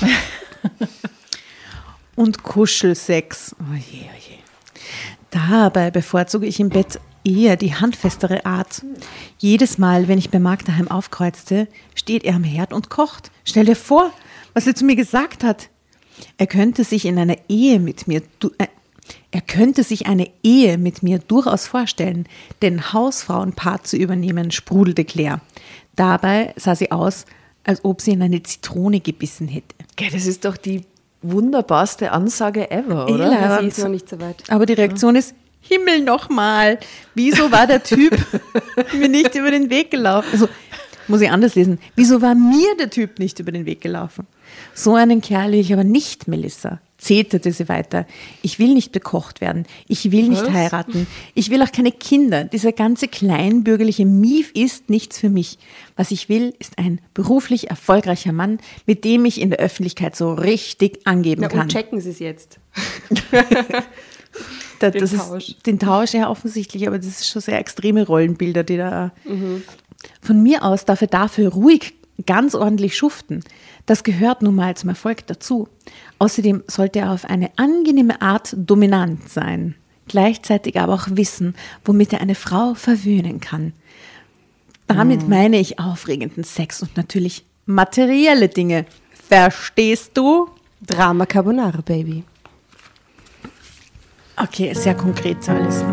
Und 2.16 2.42
Kuschelsex. 2.42 3.54
Oh 3.60 3.74
je, 3.74 4.00
oh 4.00 4.28
je. 4.28 4.38
Dabei 5.30 5.90
bevorzuge 5.90 6.46
ich 6.46 6.58
im 6.58 6.68
Bett 6.68 7.00
eher 7.24 7.56
die 7.56 7.74
handfestere 7.74 8.44
Art. 8.44 8.82
Jedes 9.38 9.78
Mal, 9.78 10.08
wenn 10.08 10.18
ich 10.18 10.30
bei 10.30 10.38
Marc 10.38 10.64
daheim 10.64 10.88
aufkreuzte, 10.88 11.68
steht 11.94 12.24
er 12.24 12.34
am 12.34 12.44
Herd 12.44 12.72
und 12.72 12.90
kocht. 12.90 13.30
Stell 13.44 13.64
dir 13.64 13.76
vor, 13.76 14.12
was 14.54 14.66
er 14.66 14.74
zu 14.74 14.84
mir 14.84 14.96
gesagt 14.96 15.44
hat. 15.44 15.68
Er 16.38 16.46
könnte 16.46 16.84
sich 16.84 17.04
in 17.06 17.18
einer 17.18 17.36
Ehe 17.48 17.80
mit 17.80 18.06
mir, 18.06 18.22
du- 18.38 18.50
äh, 18.58 18.66
er 19.30 19.40
könnte 19.40 19.82
sich 19.82 20.06
eine 20.06 20.28
Ehe 20.42 20.78
mit 20.78 21.02
mir 21.02 21.18
durchaus 21.18 21.66
vorstellen, 21.66 22.26
den 22.60 22.92
Hausfrauenpart 22.92 23.86
zu 23.86 23.96
übernehmen, 23.96 24.50
sprudelte 24.50 25.04
Claire. 25.04 25.40
Dabei 25.96 26.52
sah 26.56 26.74
sie 26.74 26.90
aus, 26.92 27.24
als 27.64 27.84
ob 27.84 28.00
sie 28.00 28.12
in 28.12 28.22
eine 28.22 28.42
Zitrone 28.42 29.00
gebissen 29.00 29.48
hätte. 29.48 29.74
Gell, 29.96 30.10
das 30.10 30.26
ist 30.26 30.44
doch 30.44 30.56
die 30.56 30.82
wunderbarste 31.22 32.12
Ansage 32.12 32.70
ever, 32.70 33.06
oder? 33.08 33.28
leider. 33.28 33.40
Ja, 33.40 33.60
sie 33.60 33.68
ist 33.68 33.78
noch 33.78 33.88
nicht 33.88 34.08
so 34.08 34.20
weit. 34.20 34.42
Aber 34.48 34.66
die 34.66 34.72
Reaktion 34.74 35.16
ist, 35.16 35.34
Himmel 35.60 36.00
nochmal, 36.02 36.78
wieso 37.14 37.50
war 37.52 37.66
der 37.68 37.82
Typ 37.82 38.16
mir 38.98 39.08
nicht 39.08 39.34
über 39.36 39.50
den 39.50 39.70
Weg 39.70 39.90
gelaufen? 39.92 40.28
Also, 40.32 40.48
muss 41.08 41.20
ich 41.20 41.30
anders 41.30 41.54
lesen. 41.54 41.78
Wieso 41.94 42.20
war 42.20 42.34
mir 42.34 42.76
der 42.78 42.90
Typ 42.90 43.18
nicht 43.18 43.38
über 43.38 43.52
den 43.52 43.64
Weg 43.66 43.80
gelaufen? 43.80 44.26
So 44.74 44.94
einen 44.94 45.20
Kerl 45.20 45.52
will 45.52 45.60
ich 45.60 45.72
aber 45.72 45.84
nicht, 45.84 46.28
Melissa. 46.28 46.80
Zeterte 46.98 47.52
sie 47.52 47.68
weiter. 47.68 48.06
Ich 48.42 48.60
will 48.60 48.74
nicht 48.74 48.92
bekocht 48.92 49.40
werden. 49.40 49.66
Ich 49.88 50.12
will 50.12 50.28
nicht 50.28 50.48
heiraten. 50.52 51.08
Ich 51.34 51.50
will 51.50 51.60
auch 51.62 51.72
keine 51.72 51.90
Kinder. 51.90 52.44
Dieser 52.44 52.70
ganze 52.70 53.08
kleinbürgerliche 53.08 54.06
Mief 54.06 54.52
ist 54.52 54.88
nichts 54.88 55.18
für 55.18 55.28
mich. 55.28 55.58
Was 55.96 56.12
ich 56.12 56.28
will, 56.28 56.54
ist 56.60 56.78
ein 56.78 57.00
beruflich 57.12 57.70
erfolgreicher 57.70 58.30
Mann, 58.32 58.60
mit 58.86 59.04
dem 59.04 59.24
ich 59.24 59.40
in 59.40 59.50
der 59.50 59.58
Öffentlichkeit 59.58 60.14
so 60.14 60.32
richtig 60.32 61.00
angeben 61.04 61.42
Na, 61.42 61.48
kann. 61.48 61.62
und 61.62 61.72
checken 61.72 62.00
Sie 62.00 62.10
es 62.10 62.20
jetzt. 62.20 62.60
Da, 64.78 64.90
Den 64.90 65.00
das 65.00 65.12
Tausch. 65.12 65.48
Ist, 65.50 65.66
den 65.66 65.78
Tausch, 65.78 66.14
ja, 66.14 66.28
offensichtlich, 66.28 66.88
aber 66.88 66.96
das 66.96 67.06
ist 67.06 67.28
schon 67.28 67.42
sehr 67.42 67.58
extreme 67.58 68.06
Rollenbilder, 68.06 68.64
die 68.64 68.78
da. 68.78 69.12
Von 70.20 70.42
mir 70.42 70.64
aus 70.64 70.84
darf 70.84 71.02
er 71.02 71.06
dafür 71.06 71.50
ruhig 71.52 71.94
ganz 72.26 72.54
ordentlich 72.54 72.96
schuften. 72.96 73.44
Das 73.86 74.04
gehört 74.04 74.42
nun 74.42 74.54
mal 74.54 74.76
zum 74.76 74.90
Erfolg 74.90 75.26
dazu. 75.26 75.68
Außerdem 76.18 76.62
sollte 76.66 77.00
er 77.00 77.12
auf 77.12 77.24
eine 77.24 77.50
angenehme 77.56 78.22
Art 78.22 78.54
dominant 78.56 79.28
sein. 79.28 79.74
Gleichzeitig 80.08 80.78
aber 80.78 80.94
auch 80.94 81.08
wissen, 81.10 81.54
womit 81.84 82.12
er 82.12 82.20
eine 82.20 82.34
Frau 82.34 82.74
verwöhnen 82.74 83.40
kann. 83.40 83.72
Damit 84.86 85.28
meine 85.28 85.58
ich 85.58 85.78
aufregenden 85.78 86.44
Sex 86.44 86.82
und 86.82 86.96
natürlich 86.96 87.44
materielle 87.66 88.48
Dinge. 88.48 88.84
Verstehst 89.28 90.10
du? 90.14 90.48
Drama 90.86 91.26
Carbonara, 91.26 91.80
Baby. 91.80 92.24
Okay, 94.36 94.74
sehr 94.74 94.94
konkret 94.94 95.48
alles. 95.48 95.84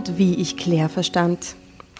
Und 0.00 0.16
wie 0.16 0.36
ich 0.36 0.56
Claire 0.56 0.88
verstand. 0.88 1.56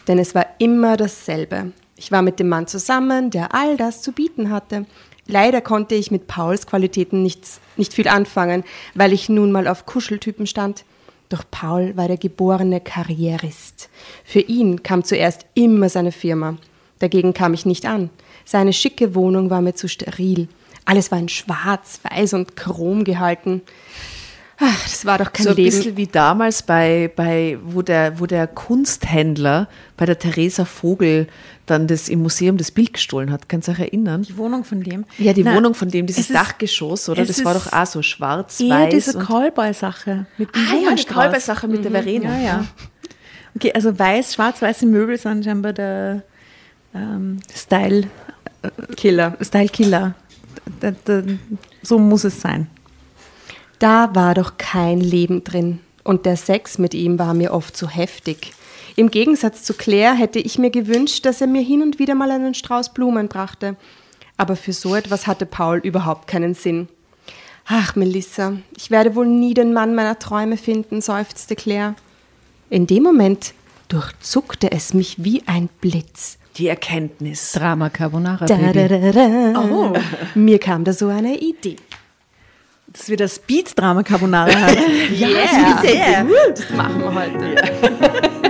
Denn 0.08 0.18
es 0.18 0.34
war 0.34 0.46
immer 0.56 0.96
dasselbe. 0.96 1.72
Ich 1.96 2.10
war 2.10 2.22
mit 2.22 2.40
dem 2.40 2.48
Mann 2.48 2.66
zusammen, 2.66 3.30
der 3.30 3.54
all 3.54 3.76
das 3.76 4.00
zu 4.00 4.12
bieten 4.12 4.48
hatte. 4.48 4.86
Leider 5.26 5.60
konnte 5.60 5.96
ich 5.96 6.10
mit 6.10 6.26
Pauls 6.26 6.66
Qualitäten 6.66 7.22
nichts, 7.22 7.60
nicht 7.76 7.92
viel 7.92 8.08
anfangen, 8.08 8.64
weil 8.94 9.12
ich 9.12 9.28
nun 9.28 9.52
mal 9.52 9.68
auf 9.68 9.84
Kuscheltypen 9.84 10.46
stand. 10.46 10.86
Doch 11.28 11.44
Paul 11.50 11.94
war 11.94 12.08
der 12.08 12.16
geborene 12.16 12.80
Karrierist. 12.80 13.90
Für 14.24 14.40
ihn 14.40 14.82
kam 14.82 15.04
zuerst 15.04 15.44
immer 15.52 15.90
seine 15.90 16.10
Firma. 16.10 16.56
Dagegen 17.00 17.34
kam 17.34 17.52
ich 17.52 17.66
nicht 17.66 17.84
an. 17.84 18.08
Seine 18.46 18.72
schicke 18.72 19.14
Wohnung 19.14 19.50
war 19.50 19.60
mir 19.60 19.74
zu 19.74 19.90
steril. 19.90 20.48
Alles 20.86 21.10
war 21.10 21.18
in 21.18 21.28
schwarz, 21.28 22.00
weiß 22.10 22.32
und 22.32 22.56
chrom 22.56 23.04
gehalten. 23.04 23.60
Ach, 24.62 24.82
das 24.84 25.06
war 25.06 25.16
doch 25.16 25.32
kein 25.32 25.44
So 25.44 25.50
ein 25.50 25.56
Leben. 25.56 25.70
bisschen 25.74 25.96
wie 25.96 26.06
damals 26.06 26.62
bei, 26.62 27.10
bei 27.16 27.58
wo, 27.64 27.80
der, 27.80 28.20
wo 28.20 28.26
der 28.26 28.46
Kunsthändler 28.46 29.68
bei 29.96 30.04
der 30.04 30.18
Theresa 30.18 30.66
Vogel 30.66 31.28
dann 31.64 31.86
das 31.86 32.08
im 32.10 32.20
Museum 32.20 32.58
das 32.58 32.70
Bild 32.70 32.92
gestohlen 32.92 33.30
hat. 33.32 33.48
Kannst 33.48 33.68
du 33.68 33.72
dich 33.72 33.80
erinnern? 33.80 34.22
Die 34.22 34.36
Wohnung 34.36 34.64
von 34.64 34.82
dem. 34.82 35.06
Ja, 35.18 35.32
die 35.32 35.44
Na, 35.44 35.54
Wohnung 35.54 35.72
von 35.74 35.88
dem, 35.88 36.06
dieses 36.06 36.28
Dachgeschoss, 36.28 37.08
oder? 37.08 37.22
es 37.22 37.28
Das 37.28 37.44
war 37.44 37.54
doch 37.54 37.72
auch 37.72 37.86
so 37.86 38.02
schwarz-weiß. 38.02 38.68
Eher 38.68 38.86
diese 38.88 39.18
Callboy-Sache 39.18 40.26
mit 40.36 40.54
dem 40.54 40.62
Ah 40.62 40.74
ja, 40.90 40.94
die. 40.94 41.04
Callboy-Sache 41.04 41.66
mit 41.66 41.82
der 41.84 41.92
Verena. 41.92 42.38
Ja, 42.38 42.44
ja. 42.44 42.64
Okay, 43.56 43.72
also 43.72 43.98
weiß, 43.98 44.34
schwarz-weiße 44.34 44.84
Möbel 44.86 45.16
sind 45.16 45.44
scheinbar 45.44 45.72
der 45.72 46.22
ähm, 46.94 47.38
Style, 47.54 48.08
Killer. 48.96 49.36
Style 49.40 49.68
Killer. 49.68 50.14
Da, 50.80 50.92
da, 51.04 51.22
so 51.82 51.98
muss 51.98 52.24
es 52.24 52.40
sein. 52.40 52.66
Da 53.80 54.14
war 54.14 54.34
doch 54.34 54.58
kein 54.58 55.00
Leben 55.00 55.42
drin. 55.42 55.80
Und 56.04 56.26
der 56.26 56.36
Sex 56.36 56.78
mit 56.78 56.94
ihm 56.94 57.18
war 57.18 57.34
mir 57.34 57.52
oft 57.52 57.76
zu 57.76 57.88
heftig. 57.88 58.52
Im 58.94 59.10
Gegensatz 59.10 59.62
zu 59.64 59.74
Claire 59.74 60.14
hätte 60.14 60.38
ich 60.38 60.58
mir 60.58 60.70
gewünscht, 60.70 61.24
dass 61.24 61.40
er 61.40 61.46
mir 61.46 61.62
hin 61.62 61.82
und 61.82 61.98
wieder 61.98 62.14
mal 62.14 62.30
einen 62.30 62.54
Strauß 62.54 62.92
Blumen 62.92 63.28
brachte. 63.28 63.76
Aber 64.36 64.54
für 64.56 64.72
so 64.74 64.94
etwas 64.94 65.26
hatte 65.26 65.46
Paul 65.46 65.78
überhaupt 65.78 66.26
keinen 66.28 66.54
Sinn. 66.54 66.88
Ach, 67.66 67.96
Melissa, 67.96 68.54
ich 68.76 68.90
werde 68.90 69.14
wohl 69.14 69.26
nie 69.26 69.54
den 69.54 69.72
Mann 69.72 69.94
meiner 69.94 70.18
Träume 70.18 70.56
finden, 70.56 71.00
seufzte 71.00 71.56
Claire. 71.56 71.94
In 72.68 72.86
dem 72.86 73.02
Moment 73.02 73.54
durchzuckte 73.88 74.72
es 74.72 74.92
mich 74.92 75.16
wie 75.24 75.42
ein 75.46 75.68
Blitz. 75.80 76.36
Die 76.56 76.68
Erkenntnis. 76.68 77.52
Drama 77.52 77.88
Carbonara, 77.88 78.44
Da, 78.44 78.56
Baby. 78.56 78.88
da, 78.88 78.98
da, 79.12 79.52
da. 79.52 80.00
Mir 80.34 80.58
kam 80.58 80.84
da 80.84 80.92
so 80.92 81.08
eine 81.08 81.38
Idee. 81.38 81.76
Dass 82.92 83.08
wir 83.08 83.16
das 83.16 83.36
Speed-Drama 83.36 84.02
Carbonara 84.02 84.52
haben. 84.52 84.76
Ja, 85.14 85.28
yeah. 85.28 86.26
das 86.54 86.70
machen 86.70 87.00
wir 87.00 87.14
heute. 87.14 87.54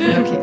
Okay. 0.00 0.38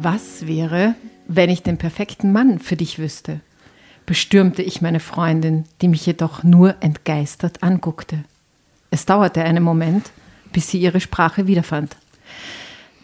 Was 0.00 0.46
wäre, 0.46 0.94
wenn 1.26 1.50
ich 1.50 1.62
den 1.62 1.76
perfekten 1.76 2.32
Mann 2.32 2.60
für 2.60 2.76
dich 2.76 2.98
wüsste? 2.98 3.40
bestürmte 4.08 4.62
ich 4.62 4.80
meine 4.80 5.00
Freundin, 5.00 5.64
die 5.82 5.88
mich 5.88 6.06
jedoch 6.06 6.42
nur 6.42 6.76
entgeistert 6.80 7.62
anguckte. 7.62 8.24
Es 8.90 9.04
dauerte 9.04 9.44
einen 9.44 9.62
Moment, 9.62 10.10
bis 10.50 10.70
sie 10.70 10.78
ihre 10.78 10.98
Sprache 10.98 11.46
wiederfand. 11.46 11.94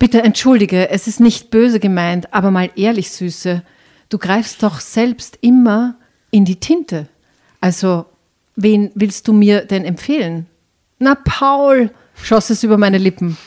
Bitte 0.04 0.22
entschuldige, 0.22 0.90
es 0.90 1.06
ist 1.06 1.18
nicht 1.18 1.48
böse 1.48 1.80
gemeint, 1.80 2.34
aber 2.34 2.50
mal 2.50 2.70
ehrlich, 2.76 3.10
Süße, 3.10 3.62
du 4.10 4.18
greifst 4.18 4.62
doch 4.62 4.80
selbst 4.80 5.38
immer 5.40 5.96
in 6.30 6.44
die 6.44 6.60
Tinte. 6.60 7.08
Also, 7.62 8.04
wen 8.54 8.90
willst 8.94 9.28
du 9.28 9.32
mir 9.32 9.64
denn 9.64 9.86
empfehlen? 9.86 10.44
Na, 10.98 11.14
Paul, 11.14 11.90
schoss 12.22 12.50
es 12.50 12.62
über 12.62 12.76
meine 12.76 12.98
Lippen. 12.98 13.38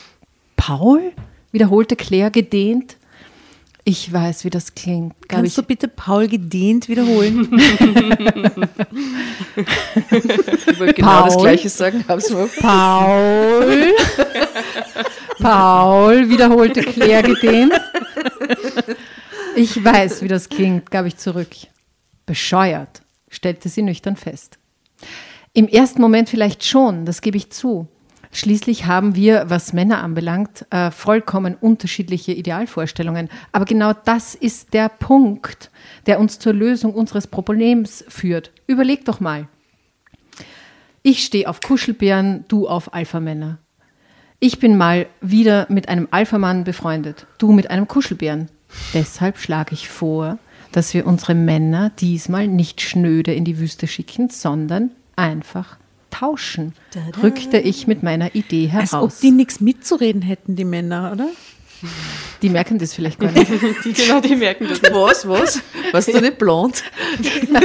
Paul? 0.56 1.12
wiederholte 1.52 1.94
Claire 1.94 2.32
gedehnt. 2.32 2.96
Ich 3.84 4.12
weiß, 4.12 4.44
wie 4.44 4.50
das 4.50 4.74
klingt, 4.74 5.12
gab 5.28 5.44
ich 5.44 5.54
Kannst 5.54 5.58
du 5.58 5.62
bitte 5.62 5.86
Paul 5.86 6.26
gedehnt 6.26 6.88
wiederholen? 6.88 7.48
Ich 9.56 10.80
wollte 10.80 10.94
genau 10.94 11.24
das 11.24 11.34
Paul? 11.34 11.42
Gleiche 11.42 11.68
sagen, 11.68 12.04
hab's 12.08 12.30
mal. 12.30 12.48
Paul. 12.60 13.92
Paul, 15.40 16.28
wiederholte 16.28 16.82
Claire 16.82 17.22
gedehnt. 17.22 17.72
Ich 19.56 19.84
weiß, 19.84 20.22
wie 20.22 20.28
das 20.28 20.48
klingt, 20.48 20.92
gab 20.92 21.04
ich 21.04 21.16
zurück. 21.16 21.48
Bescheuert, 22.26 23.02
stellte 23.28 23.68
sie 23.68 23.82
nüchtern 23.82 24.14
fest. 24.14 24.56
Im 25.52 25.66
ersten 25.66 26.00
Moment 26.00 26.28
vielleicht 26.28 26.64
schon, 26.64 27.04
das 27.04 27.22
gebe 27.22 27.36
ich 27.36 27.50
zu. 27.50 27.88
Schließlich 28.30 28.86
haben 28.86 29.16
wir, 29.16 29.50
was 29.50 29.72
Männer 29.72 30.00
anbelangt, 30.00 30.64
äh, 30.70 30.92
vollkommen 30.92 31.56
unterschiedliche 31.56 32.30
Idealvorstellungen. 32.32 33.30
Aber 33.50 33.64
genau 33.64 33.92
das 33.92 34.36
ist 34.36 34.74
der 34.74 34.88
Punkt, 34.90 35.72
der 36.06 36.20
uns 36.20 36.38
zur 36.38 36.52
Lösung 36.52 36.94
unseres 36.94 37.26
Problems 37.26 38.04
führt. 38.06 38.52
Überleg 38.68 39.06
doch 39.06 39.18
mal. 39.18 39.48
Ich 41.02 41.24
stehe 41.24 41.48
auf 41.48 41.60
Kuschelbären, 41.60 42.44
du 42.46 42.68
auf 42.68 42.94
Alphamänner. 42.94 43.58
Ich 44.40 44.60
bin 44.60 44.76
mal 44.76 45.06
wieder 45.20 45.66
mit 45.68 45.88
einem 45.88 46.06
Alphamann 46.10 46.62
befreundet, 46.64 47.26
du 47.38 47.52
mit 47.52 47.70
einem 47.70 47.88
Kuschelbären. 47.88 48.48
Deshalb 48.94 49.38
schlage 49.38 49.74
ich 49.74 49.88
vor, 49.88 50.38
dass 50.70 50.94
wir 50.94 51.06
unsere 51.06 51.34
Männer 51.34 51.90
diesmal 51.98 52.46
nicht 52.46 52.80
schnöde 52.80 53.32
in 53.32 53.44
die 53.44 53.58
Wüste 53.58 53.88
schicken, 53.88 54.28
sondern 54.28 54.92
einfach 55.16 55.76
tauschen, 56.10 56.72
rückte 57.22 57.58
ich 57.58 57.86
mit 57.86 58.02
meiner 58.02 58.34
Idee 58.34 58.70
Als 58.74 58.92
heraus. 58.92 59.14
ob 59.14 59.20
die 59.20 59.30
nichts 59.32 59.60
mitzureden 59.60 60.22
hätten, 60.22 60.54
die 60.54 60.64
Männer, 60.64 61.10
oder? 61.12 61.28
die 62.42 62.48
merken 62.48 62.78
das 62.78 62.94
vielleicht 62.94 63.18
gar 63.20 63.30
nicht. 63.30 63.50
Die, 63.84 63.92
genau, 63.92 64.20
die 64.20 64.34
merken 64.34 64.66
das. 64.68 64.82
Was, 64.92 65.28
was? 65.28 65.62
Warst 65.92 66.08
du 66.12 66.20
nicht 66.20 66.36
blond? 66.38 66.82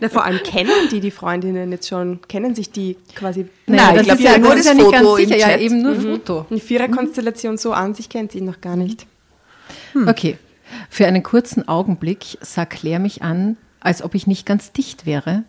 Na, 0.00 0.08
vor 0.08 0.24
allem 0.24 0.42
kennen 0.42 0.88
die 0.90 1.00
die 1.00 1.10
Freundinnen 1.10 1.70
jetzt 1.70 1.88
schon, 1.88 2.20
kennen 2.28 2.54
sich 2.54 2.70
die 2.70 2.96
quasi 3.14 3.48
Naja, 3.66 3.90
ich 3.90 3.96
das 3.96 4.04
glaub, 4.06 4.18
ist 4.18 4.24
ja 4.24 4.38
nur 4.38 4.50
das 4.50 4.58
ist 4.60 4.66
das 4.66 4.72
ja 4.72 4.74
nicht 4.74 4.84
Foto 4.84 4.92
ganz 4.92 5.18
im 5.20 5.26
sicher, 5.28 5.38
ja, 5.38 5.48
Chat. 5.48 5.60
eben 5.60 5.82
nur 5.82 5.94
Foto. 5.96 6.46
die 6.50 6.60
Viererkonstellation 6.60 7.58
so 7.58 7.72
an 7.72 7.94
sich 7.94 8.08
kennt 8.08 8.32
sie 8.32 8.40
noch 8.40 8.60
gar 8.60 8.76
nicht. 8.76 9.06
Okay. 10.06 10.38
Für 10.88 11.06
einen 11.06 11.22
kurzen 11.22 11.68
Augenblick 11.68 12.38
sah 12.40 12.66
Claire 12.66 12.98
mich 12.98 13.22
an, 13.22 13.56
als 13.80 14.02
ob 14.02 14.14
ich 14.14 14.26
nicht 14.26 14.46
ganz 14.46 14.72
dicht 14.72 15.06
wäre, 15.06 15.44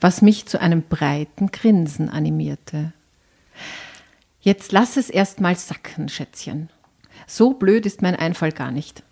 was 0.00 0.20
mich 0.22 0.46
zu 0.46 0.60
einem 0.60 0.82
breiten 0.82 1.50
Grinsen 1.50 2.10
animierte. 2.10 2.92
Jetzt 4.40 4.72
lass 4.72 4.96
es 4.96 5.08
erst 5.08 5.40
mal 5.40 5.56
sacken, 5.56 6.08
Schätzchen. 6.08 6.68
So 7.26 7.54
blöd 7.54 7.86
ist 7.86 8.02
mein 8.02 8.16
Einfall 8.16 8.52
gar 8.52 8.70
nicht. 8.70 9.02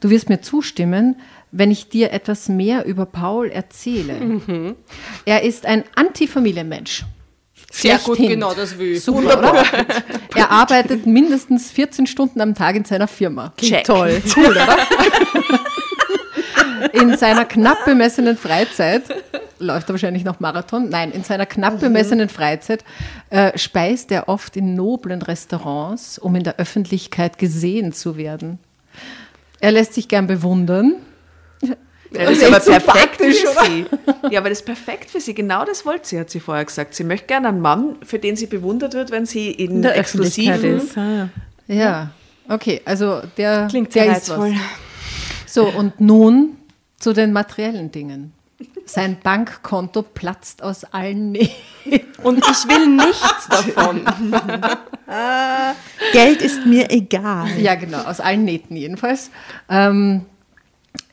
Du 0.00 0.10
wirst 0.10 0.28
mir 0.28 0.40
zustimmen, 0.42 1.16
wenn 1.52 1.70
ich 1.70 1.88
dir 1.88 2.12
etwas 2.12 2.48
mehr 2.48 2.84
über 2.84 3.06
Paul 3.06 3.48
erzähle. 3.48 4.76
Er 5.24 5.42
ist 5.42 5.66
ein 5.66 5.84
Antifamilienmensch. 5.94 7.04
Sehr 7.70 7.98
gut, 7.98 8.16
Schlechthin. 8.16 8.28
genau 8.28 8.54
das 8.54 8.78
will 8.78 8.92
ich. 8.92 9.02
Super, 9.02 9.38
oder? 9.38 9.64
Er 10.34 10.50
arbeitet 10.50 11.06
mindestens 11.06 11.70
14 11.70 12.06
Stunden 12.06 12.40
am 12.40 12.54
Tag 12.54 12.76
in 12.76 12.84
seiner 12.84 13.08
Firma. 13.08 13.52
Check. 13.56 13.84
Toll. 13.84 14.22
Cool, 14.36 14.46
oder? 14.46 14.66
In 16.92 17.16
seiner 17.16 17.44
knapp 17.44 17.84
bemessenen 17.84 18.36
Freizeit, 18.36 19.02
läuft 19.58 19.88
er 19.88 19.94
wahrscheinlich 19.94 20.24
noch 20.24 20.40
Marathon, 20.40 20.88
nein, 20.88 21.10
in 21.10 21.24
seiner 21.24 21.46
knapp 21.46 21.80
bemessenen 21.80 22.28
Freizeit 22.28 22.84
äh, 23.30 23.56
speist 23.58 24.10
er 24.12 24.28
oft 24.28 24.56
in 24.56 24.74
noblen 24.74 25.22
Restaurants, 25.22 26.18
um 26.18 26.34
in 26.34 26.44
der 26.44 26.58
Öffentlichkeit 26.58 27.38
gesehen 27.38 27.92
zu 27.92 28.16
werden. 28.16 28.58
Er 29.60 29.72
lässt 29.72 29.94
sich 29.94 30.08
gern 30.08 30.26
bewundern. 30.26 30.96
Ja, 31.62 32.24
das 32.24 32.38
ist 32.38 32.44
aber 32.44 32.60
perfekt 32.60 33.16
für 33.16 33.32
sie. 33.32 33.86
Ja, 34.30 34.40
aber 34.40 34.48
das 34.48 34.60
ist 34.60 34.64
perfekt 34.64 35.10
für 35.10 35.20
sie. 35.20 35.34
Genau 35.34 35.64
das 35.64 35.84
wollte 35.84 36.08
sie, 36.08 36.20
hat 36.20 36.30
sie 36.30 36.40
vorher 36.40 36.64
gesagt. 36.64 36.94
Sie 36.94 37.04
möchte 37.04 37.26
gerne 37.26 37.48
einen 37.48 37.60
Mann, 37.60 37.96
für 38.02 38.18
den 38.18 38.36
sie 38.36 38.46
bewundert 38.46 38.94
wird, 38.94 39.10
wenn 39.10 39.26
sie 39.26 39.50
in, 39.50 39.72
In 39.72 39.82
der 39.82 39.96
exklusiven 39.96 40.78
ist. 40.78 40.96
Ah. 40.96 41.28
Ja, 41.66 42.10
okay, 42.48 42.80
also 42.84 43.22
der, 43.36 43.66
Klingt 43.68 43.94
der 43.94 44.04
sehr 44.04 44.16
ist 44.16 44.28
was. 44.30 44.38
reizvoll. 44.38 44.54
So, 45.46 45.66
und 45.68 46.00
nun 46.00 46.56
zu 46.98 47.12
den 47.12 47.32
materiellen 47.32 47.90
Dingen. 47.90 48.32
Sein 48.84 49.18
Bankkonto 49.22 50.02
platzt 50.02 50.62
aus 50.62 50.84
allen 50.84 51.32
Nähten. 51.32 51.50
Und 52.22 52.38
ich 52.38 52.68
will 52.68 52.86
nichts 52.86 53.48
davon. 53.50 54.02
Geld 56.12 56.40
ist 56.40 56.64
mir 56.64 56.90
egal. 56.90 57.48
Ja, 57.58 57.74
genau, 57.74 58.02
aus 58.02 58.20
allen 58.20 58.44
Nähten 58.44 58.76
jedenfalls. 58.76 59.30
Ähm, 59.68 60.24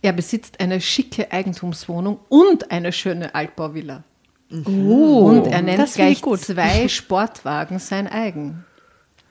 er 0.02 0.14
besitzt 0.14 0.60
eine 0.60 0.82
schicke 0.82 1.32
Eigentumswohnung 1.32 2.20
und 2.30 2.72
eine 2.72 2.92
schöne 2.92 3.34
Altbauvilla. 3.36 4.04
und 4.50 5.48
er 5.48 5.62
nennt 5.64 5.94
gleich 5.94 6.22
zwei 6.22 6.88
Sportwagen 6.88 7.80
sein 7.80 8.08
eigen. 8.08 8.66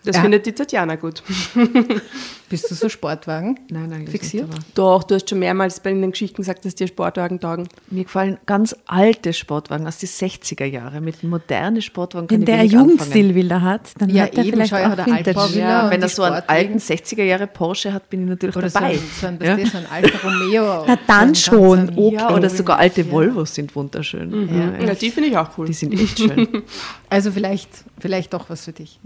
Das 0.04 0.16
Ja. 0.16 0.22
findet 0.22 0.46
die 0.46 0.52
Tatjana 0.52 0.96
gut. 0.96 1.22
Bist 2.52 2.70
du 2.70 2.74
so 2.74 2.88
Sportwagen? 2.88 3.58
Nein, 3.70 3.92
eigentlich 3.92 4.10
Fixiert? 4.10 4.46
nicht. 4.48 4.58
Aber 4.58 4.66
Doch, 4.74 5.02
du 5.04 5.14
hast 5.16 5.28
schon 5.30 5.38
mehrmals 5.38 5.80
bei 5.80 5.90
den 5.92 6.10
Geschichten 6.10 6.36
gesagt, 6.36 6.64
dass 6.64 6.74
dir 6.74 6.86
Sportwagen 6.86 7.40
taugen. 7.40 7.66
mir 7.90 8.04
gefallen 8.04 8.36
ganz 8.46 8.76
alte 8.86 9.32
Sportwagen 9.32 9.86
aus 9.86 9.98
den 9.98 10.08
60er 10.10 10.66
Jahren. 10.66 11.02
Mit 11.02 11.22
modernen 11.24 11.80
Sportwagen 11.82 12.28
kann 12.28 12.46
Wenn 12.46 12.62
ich 12.62 12.70
der 12.70 12.78
Jugendstil 12.80 13.34
Villa 13.34 13.60
hat, 13.62 13.90
dann 13.98 14.10
Ja, 14.10 14.24
hat 14.24 14.34
er 14.36 14.44
eben, 14.44 14.52
vielleicht 14.52 14.74
auch 14.74 15.06
Vintage. 15.06 15.58
Ja, 15.58 15.90
wenn 15.90 16.02
er 16.02 16.08
so 16.08 16.22
einen 16.24 16.42
alten 16.46 16.78
60er 16.78 17.22
Jahre 17.24 17.46
Porsche 17.46 17.92
hat, 17.92 18.10
bin 18.10 18.22
ich 18.24 18.28
natürlich 18.28 18.54
Oder 18.56 18.68
so 18.68 18.78
dabei. 18.78 18.92
ein, 18.92 19.00
so 19.20 19.26
ein, 19.26 19.38
ja. 19.42 19.56
so 19.66 19.78
ein 19.78 19.86
alter 19.90 20.18
Romeo. 20.22 20.84
Na, 20.86 20.98
dann 21.06 21.34
so 21.34 21.50
schon. 21.50 21.76
ganz- 21.86 21.98
Okay. 21.98 22.14
ja, 22.16 22.34
oder 22.34 22.50
sogar 22.50 22.78
alte 22.78 23.10
Volvos 23.10 23.54
sind 23.54 23.74
wunderschön. 23.74 24.48
Ja, 24.78 24.86
Ja, 24.86 24.94
die 24.94 25.10
finde 25.10 25.30
ich 25.30 25.36
auch 25.38 25.48
cool. 25.56 25.66
Die 25.66 25.72
sind 25.72 25.94
echt 25.98 26.18
schön. 26.18 26.62
Also 27.08 27.30
vielleicht, 27.30 27.68
vielleicht 28.00 28.32
doch 28.32 28.48
was 28.48 28.64
für 28.64 28.72
dich. 28.72 28.98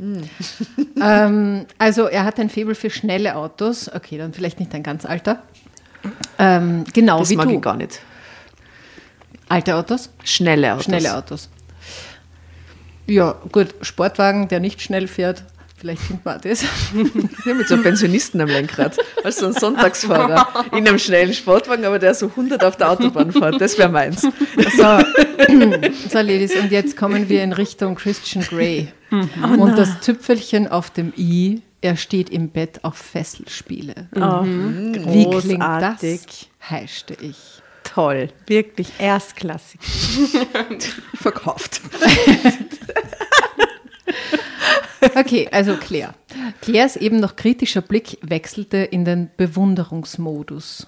ähm, 1.02 1.66
also 1.78 2.04
er 2.06 2.24
hat 2.24 2.38
ein 2.38 2.48
Faible 2.50 2.74
für 2.74 2.90
schnelle 2.90 3.35
Autos. 3.36 3.90
Okay, 3.92 4.18
dann 4.18 4.32
vielleicht 4.32 4.58
nicht 4.60 4.74
ein 4.74 4.82
ganz 4.82 5.04
alter. 5.04 5.42
Ähm, 6.38 6.84
genau 6.92 7.20
Das 7.20 7.30
wie 7.30 7.36
mag 7.36 7.48
du. 7.48 7.54
ich 7.54 7.60
gar 7.62 7.76
nicht. 7.76 8.00
Alte 9.48 9.74
Autos? 9.76 10.10
Schnelle 10.24 10.72
Autos. 10.72 10.84
Schnelle 10.84 11.16
Autos. 11.16 11.48
Ja, 13.06 13.36
gut, 13.52 13.74
Sportwagen, 13.82 14.48
der 14.48 14.58
nicht 14.60 14.82
schnell 14.82 15.06
fährt. 15.06 15.44
Vielleicht 15.78 16.02
findet 16.02 16.24
man 16.24 16.38
auch 16.38 16.40
das. 16.40 16.64
Ja, 17.44 17.54
mit 17.54 17.68
so 17.68 17.74
einem 17.74 17.82
Pensionisten 17.84 18.40
am 18.40 18.48
Lenkrad. 18.48 18.96
Also 19.22 19.40
so 19.40 19.46
ein 19.46 19.52
Sonntagsfahrer 19.52 20.64
in 20.72 20.88
einem 20.88 20.98
schnellen 20.98 21.32
Sportwagen, 21.32 21.84
aber 21.84 21.98
der 21.98 22.14
so 22.14 22.26
100 22.26 22.64
auf 22.64 22.76
der 22.76 22.90
Autobahn 22.90 23.30
fährt. 23.30 23.60
Das 23.60 23.78
wäre 23.78 23.88
meins. 23.90 24.22
So, 24.22 24.28
so, 26.10 26.18
Ladies, 26.18 26.56
und 26.56 26.72
jetzt 26.72 26.96
kommen 26.96 27.28
wir 27.28 27.44
in 27.44 27.52
Richtung 27.52 27.94
Christian 27.94 28.42
Grey. 28.44 28.88
und 29.10 29.76
das 29.78 30.00
Tüpfelchen 30.00 30.66
auf 30.66 30.90
dem 30.90 31.12
I, 31.16 31.62
er 31.80 31.96
steht 31.96 32.30
im 32.30 32.50
Bett 32.50 32.84
auf 32.84 32.96
Fesselspiele. 32.96 34.08
Wie 34.12 35.40
klingt 35.40 35.62
das? 35.62 36.02
Heischte 36.68 37.14
ich. 37.20 37.36
Toll. 37.84 38.28
Wirklich 38.46 38.92
erstklassig. 38.98 39.80
Verkauft. 41.14 41.80
Okay, 45.14 45.48
also 45.52 45.76
Claire. 45.76 46.14
Claires 46.60 46.96
eben 46.96 47.20
noch 47.20 47.36
kritischer 47.36 47.80
Blick 47.80 48.18
wechselte 48.22 48.78
in 48.78 49.04
den 49.04 49.30
Bewunderungsmodus. 49.36 50.86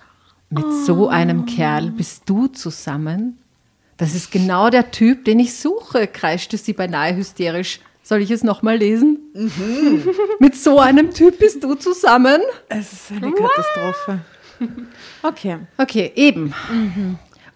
Mit 0.51 0.65
so 0.87 1.09
einem 1.09 1.47
Kerl 1.47 1.91
bist 1.91 2.23
du 2.27 2.47
zusammen? 2.47 3.39
Das 3.99 4.15
ist 4.15 4.31
genau 4.31 4.71
der 4.71 4.91
Typ, 4.91 5.25
den 5.25 5.41
ich 5.41 5.57
suche, 5.57 6.07
kreischte 6.07 6.57
sie 6.57 6.73
beinahe 6.73 7.17
hysterisch. 7.17 7.81
Soll 8.09 8.23
ich 8.23 8.31
es 8.31 8.43
nochmal 8.43 8.79
lesen? 8.79 9.19
Mit 10.39 10.57
so 10.57 10.79
einem 10.79 11.13
Typ 11.13 11.39
bist 11.39 11.63
du 11.63 11.75
zusammen? 11.75 12.41
Es 12.71 12.91
ist 12.91 13.11
eine 13.13 13.31
Katastrophe. 13.33 14.21
Okay. 15.23 15.59
Okay, 15.77 16.13
eben. 16.15 16.55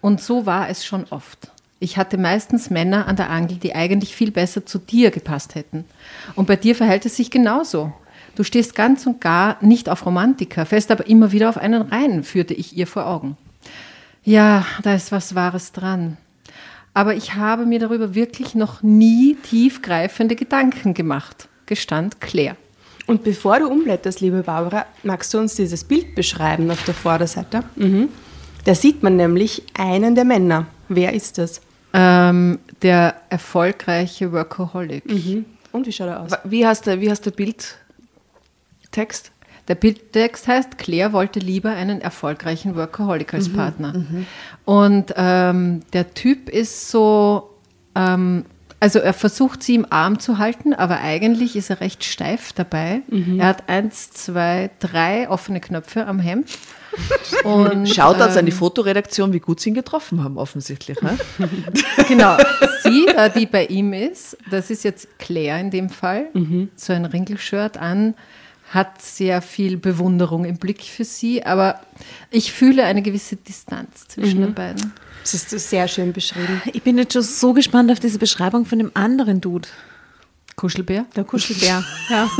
Und 0.02 0.20
so 0.20 0.44
war 0.44 0.68
es 0.68 0.84
schon 0.84 1.06
oft. 1.08 1.50
Ich 1.80 1.96
hatte 1.96 2.18
meistens 2.18 2.68
Männer 2.68 3.08
an 3.08 3.16
der 3.16 3.30
Angel, 3.30 3.56
die 3.56 3.74
eigentlich 3.74 4.14
viel 4.14 4.30
besser 4.30 4.66
zu 4.66 4.78
dir 4.78 5.10
gepasst 5.10 5.54
hätten. 5.54 5.86
Und 6.34 6.48
bei 6.48 6.56
dir 6.56 6.74
verhält 6.74 7.06
es 7.06 7.16
sich 7.16 7.30
genauso. 7.30 7.94
Du 8.34 8.44
stehst 8.44 8.74
ganz 8.74 9.06
und 9.06 9.22
gar 9.22 9.56
nicht 9.64 9.88
auf 9.88 10.04
Romantiker, 10.04 10.66
fällst 10.66 10.90
aber 10.90 11.06
immer 11.06 11.32
wieder 11.32 11.48
auf 11.48 11.56
einen 11.56 11.80
rein, 11.80 12.24
führte 12.24 12.52
ich 12.52 12.76
ihr 12.76 12.86
vor 12.86 13.06
Augen. 13.06 13.38
Ja, 14.22 14.66
da 14.82 14.94
ist 14.94 15.12
was 15.12 15.34
Wahres 15.34 15.72
dran. 15.72 16.18
Aber 16.94 17.14
ich 17.14 17.34
habe 17.34 17.64
mir 17.64 17.78
darüber 17.78 18.14
wirklich 18.14 18.54
noch 18.54 18.82
nie 18.82 19.34
tiefgreifende 19.34 20.36
Gedanken 20.36 20.94
gemacht, 20.94 21.48
gestand 21.66 22.20
Claire. 22.20 22.56
Und 23.06 23.24
bevor 23.24 23.58
du 23.58 23.68
umblätterst, 23.68 24.20
liebe 24.20 24.42
Barbara, 24.42 24.86
magst 25.02 25.34
du 25.34 25.38
uns 25.38 25.54
dieses 25.54 25.84
Bild 25.84 26.14
beschreiben 26.14 26.70
auf 26.70 26.84
der 26.84 26.94
Vorderseite? 26.94 27.64
Mhm. 27.76 28.08
Da 28.64 28.74
sieht 28.74 29.02
man 29.02 29.16
nämlich 29.16 29.62
einen 29.74 30.14
der 30.14 30.24
Männer. 30.24 30.66
Wer 30.88 31.12
ist 31.12 31.38
das? 31.38 31.60
Ähm, 31.92 32.58
der 32.80 33.16
erfolgreiche 33.28 34.32
Workaholic. 34.32 35.04
Und 35.72 35.86
wie 35.86 35.92
schaut 35.92 36.08
er 36.08 36.20
aus? 36.20 36.30
Wie 36.44 36.66
heißt 36.66 36.86
der, 36.86 37.00
wie 37.00 37.10
heißt 37.10 37.26
der 37.26 37.32
Bildtext? 37.32 39.32
Der 39.68 39.74
Bildtext 39.76 40.48
heißt, 40.48 40.78
Claire 40.78 41.12
wollte 41.12 41.38
lieber 41.38 41.70
einen 41.70 42.00
erfolgreichen 42.00 42.74
Workaholic 42.74 43.32
als 43.34 43.52
Partner. 43.52 44.04
Und 44.64 45.14
ähm, 45.16 45.80
der 45.92 46.14
Typ 46.14 46.48
ist 46.48 46.90
so, 46.90 47.50
ähm, 47.94 48.44
also 48.80 48.98
er 48.98 49.12
versucht 49.12 49.62
sie 49.62 49.76
im 49.76 49.86
Arm 49.90 50.18
zu 50.18 50.38
halten, 50.38 50.74
aber 50.74 51.00
eigentlich 51.00 51.54
ist 51.54 51.70
er 51.70 51.80
recht 51.80 52.02
steif 52.02 52.52
dabei. 52.52 53.02
Er 53.38 53.46
hat 53.46 53.68
eins, 53.68 54.10
zwei, 54.10 54.70
drei 54.80 55.30
offene 55.30 55.60
Knöpfe 55.60 56.06
am 56.06 56.18
Hemd. 56.18 56.48
Und, 57.44 57.88
Shoutouts 57.88 58.36
an 58.36 58.44
die 58.44 58.52
ähm, 58.52 58.58
Fotoredaktion, 58.58 59.32
wie 59.32 59.38
gut 59.38 59.60
sie 59.60 59.70
ihn 59.70 59.74
getroffen 59.74 60.22
haben, 60.24 60.36
offensichtlich. 60.36 61.00
Ne? 61.00 61.16
Genau, 62.08 62.36
sie, 62.82 63.06
da 63.06 63.28
die 63.28 63.46
bei 63.46 63.66
ihm 63.66 63.92
ist, 63.92 64.36
das 64.50 64.68
ist 64.68 64.82
jetzt 64.82 65.18
Claire 65.18 65.60
in 65.60 65.70
dem 65.70 65.88
Fall, 65.88 66.26
so 66.76 66.92
ein 66.92 67.04
Ringelshirt 67.04 67.78
an, 67.78 68.14
hat 68.72 69.02
sehr 69.02 69.42
viel 69.42 69.76
Bewunderung 69.76 70.44
im 70.46 70.56
Blick 70.56 70.82
für 70.82 71.04
sie, 71.04 71.44
aber 71.44 71.80
ich 72.30 72.52
fühle 72.52 72.84
eine 72.84 73.02
gewisse 73.02 73.36
Distanz 73.36 74.08
zwischen 74.08 74.40
den 74.40 74.54
beiden. 74.54 74.92
Das 75.22 75.34
ist 75.34 75.50
sehr 75.70 75.86
schön 75.88 76.12
beschrieben. 76.12 76.62
Ich 76.72 76.82
bin 76.82 76.96
jetzt 76.96 77.12
schon 77.12 77.22
so 77.22 77.52
gespannt 77.52 77.90
auf 77.92 78.00
diese 78.00 78.18
Beschreibung 78.18 78.64
von 78.64 78.78
dem 78.78 78.90
anderen 78.94 79.40
Dude. 79.40 79.68
Kuschelbär? 80.56 81.06
Der 81.16 81.24
Kuschelbär. 81.24 81.82
ja. 82.10 82.30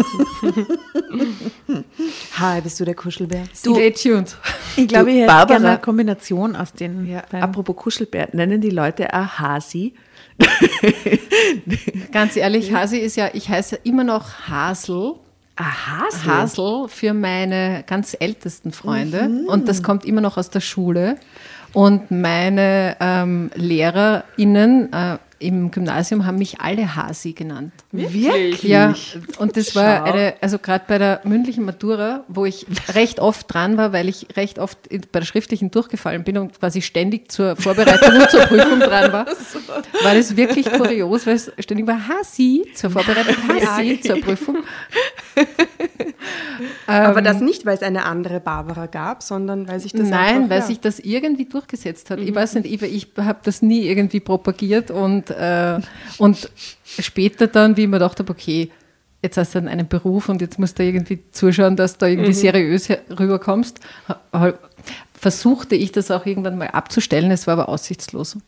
Hi, 2.38 2.60
bist 2.60 2.78
du 2.80 2.84
der 2.84 2.94
Kuschelbär? 2.94 3.44
Stay 3.54 3.90
tuned. 3.92 4.36
Ich 4.76 4.88
glaube, 4.88 5.10
ich 5.12 5.20
hätte 5.22 5.46
gerne 5.46 5.68
eine 5.68 5.78
Kombination 5.78 6.56
aus 6.56 6.72
den 6.72 7.06
Ja, 7.06 7.20
beiden. 7.30 7.42
apropos 7.42 7.76
Kuschelbär, 7.76 8.28
nennen 8.32 8.60
die 8.60 8.70
Leute 8.70 9.12
auch 9.12 9.38
Hasi? 9.38 9.94
Ganz 12.12 12.36
ehrlich, 12.36 12.72
Hasi 12.72 12.98
ist 12.98 13.16
ja, 13.16 13.30
ich 13.32 13.48
heiße 13.48 13.76
immer 13.84 14.04
noch 14.04 14.48
Hasel. 14.48 15.14
Hasi? 15.58 16.26
Hasel 16.26 16.88
für 16.88 17.12
meine 17.12 17.84
ganz 17.86 18.16
ältesten 18.18 18.72
Freunde 18.72 19.30
und 19.46 19.68
das 19.68 19.82
kommt 19.82 20.04
immer 20.04 20.20
noch 20.20 20.36
aus 20.36 20.50
der 20.50 20.60
Schule. 20.60 21.16
Und 21.74 22.10
meine 22.10 22.96
ähm, 23.00 23.50
LehrerInnen 23.54 24.92
äh, 24.92 25.18
im 25.42 25.70
Gymnasium 25.70 26.24
haben 26.24 26.38
mich 26.38 26.60
alle 26.60 26.96
Hasi 26.96 27.32
genannt. 27.32 27.72
Wirklich? 27.90 28.62
Ja, 28.62 28.94
und 29.38 29.56
das 29.56 29.74
war 29.74 30.04
eine, 30.04 30.34
also 30.40 30.58
gerade 30.58 30.84
bei 30.86 30.98
der 30.98 31.20
mündlichen 31.24 31.64
Matura, 31.64 32.24
wo 32.28 32.44
ich 32.44 32.66
recht 32.94 33.20
oft 33.20 33.52
dran 33.52 33.76
war, 33.76 33.92
weil 33.92 34.08
ich 34.08 34.28
recht 34.36 34.58
oft 34.58 34.78
bei 34.88 35.20
der 35.20 35.26
schriftlichen 35.26 35.70
durchgefallen 35.70 36.24
bin 36.24 36.38
und 36.38 36.58
quasi 36.58 36.82
ständig 36.82 37.30
zur 37.30 37.56
Vorbereitung 37.56 38.14
und 38.14 38.30
zur 38.30 38.40
Prüfung 38.42 38.80
dran 38.80 39.12
war, 39.12 39.26
war 40.02 40.14
das 40.14 40.36
wirklich 40.36 40.70
kurios, 40.70 41.26
weil 41.26 41.34
es 41.34 41.52
ständig 41.58 41.86
war 41.86 42.08
Hasi 42.08 42.64
zur 42.74 42.90
Vorbereitung, 42.90 43.36
Hasi 43.60 44.00
zur 44.00 44.20
Prüfung. 44.20 44.58
Aber 46.86 47.22
das 47.22 47.40
nicht, 47.40 47.66
weil 47.66 47.74
es 47.74 47.82
eine 47.82 48.04
andere 48.04 48.40
Barbara 48.40 48.86
gab, 48.86 49.22
sondern 49.22 49.68
weil 49.68 49.80
sich 49.80 49.92
das 49.92 50.08
Nein, 50.08 50.36
einfach, 50.36 50.50
weil 50.50 50.60
ja. 50.60 50.66
sich 50.66 50.80
das 50.80 50.98
irgendwie 50.98 51.46
durchgesetzt 51.46 52.10
hat. 52.10 52.18
Ich 52.20 52.34
weiß 52.34 52.54
nicht, 52.54 52.66
ich, 52.66 52.82
ich 52.82 53.08
habe 53.16 53.40
das 53.42 53.62
nie 53.62 53.86
irgendwie 53.86 54.20
propagiert 54.20 54.90
und, 54.90 55.30
äh, 55.36 55.80
und 56.18 56.50
später 56.98 57.46
dann, 57.46 57.76
wie 57.76 57.82
ich 57.82 57.88
mir 57.88 57.96
gedacht 57.98 58.18
habe, 58.18 58.30
okay, 58.32 58.70
jetzt 59.22 59.36
hast 59.36 59.54
du 59.54 59.58
einen 59.58 59.88
Beruf 59.88 60.28
und 60.28 60.40
jetzt 60.40 60.58
musst 60.58 60.78
du 60.78 60.82
irgendwie 60.84 61.20
zuschauen, 61.30 61.76
dass 61.76 61.96
du 61.98 62.06
irgendwie 62.06 62.32
seriös 62.32 62.88
her- 62.88 63.02
rüberkommst, 63.18 63.78
versuchte 65.18 65.76
ich 65.76 65.92
das 65.92 66.10
auch 66.10 66.26
irgendwann 66.26 66.58
mal 66.58 66.68
abzustellen, 66.68 67.30
es 67.30 67.46
war 67.46 67.54
aber 67.54 67.68
aussichtslos. 67.68 68.36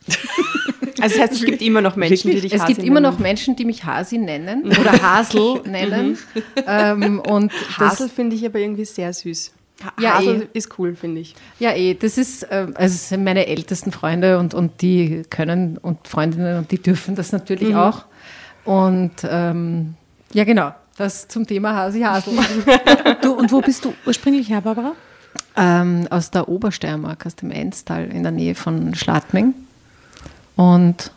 Also 1.00 1.16
das 1.16 1.22
heißt, 1.24 1.32
es 1.40 1.44
gibt 1.44 1.60
immer 1.60 1.80
noch 1.80 1.96
Menschen, 1.96 2.30
die 2.30 2.40
dich 2.40 2.52
Es 2.54 2.62
Hasi 2.62 2.74
gibt 2.74 2.86
immer 2.86 3.00
noch 3.00 3.10
nennen. 3.14 3.22
Menschen, 3.22 3.56
die 3.56 3.64
mich 3.64 3.84
Hasi 3.84 4.16
nennen 4.16 4.64
oder 4.80 4.92
Hasel 5.02 5.60
nennen. 5.66 6.16
ähm, 6.68 7.18
und 7.18 7.52
Hasel 7.76 8.08
finde 8.08 8.36
ich 8.36 8.46
aber 8.46 8.60
irgendwie 8.60 8.84
sehr 8.84 9.12
süß. 9.12 9.52
Ha 9.82 9.92
Ja, 10.00 10.14
Hasel 10.18 10.42
eh. 10.52 10.58
ist 10.58 10.78
cool, 10.78 10.94
finde 10.94 11.20
ich. 11.20 11.34
Ja, 11.58 11.72
eh, 11.72 11.94
das 11.94 12.16
ist, 12.18 12.46
ähm, 12.50 12.74
also 12.76 12.94
es 12.94 13.08
sind 13.08 13.24
meine 13.24 13.46
ältesten 13.46 13.90
Freunde 13.92 14.38
und, 14.38 14.54
und 14.54 14.80
die 14.82 15.22
können 15.30 15.78
und 15.78 16.06
Freundinnen 16.06 16.58
und 16.58 16.70
die 16.70 16.78
dürfen 16.80 17.14
das 17.16 17.32
natürlich 17.32 17.70
Mhm. 17.70 17.76
auch. 17.76 18.04
Und 18.64 19.12
ähm, 19.28 19.94
ja, 20.32 20.44
genau, 20.44 20.72
das 20.96 21.28
zum 21.28 21.46
Thema 21.46 21.74
Hasi 21.74 22.00
Hasel. 22.00 22.34
Du, 23.22 23.32
und 23.32 23.50
wo 23.52 23.60
bist 23.60 23.84
du 23.84 23.94
ursprünglich 24.06 24.48
her, 24.48 24.60
Barbara? 24.60 24.92
ähm, 25.56 26.06
aus 26.10 26.30
der 26.30 26.48
Obersteiermark, 26.48 27.26
aus 27.26 27.34
dem 27.36 27.50
Enstal 27.50 28.06
in 28.06 28.22
der 28.22 28.32
Nähe 28.32 28.54
von 28.54 28.94
Schladming. 28.94 29.54
Und, 30.56 31.10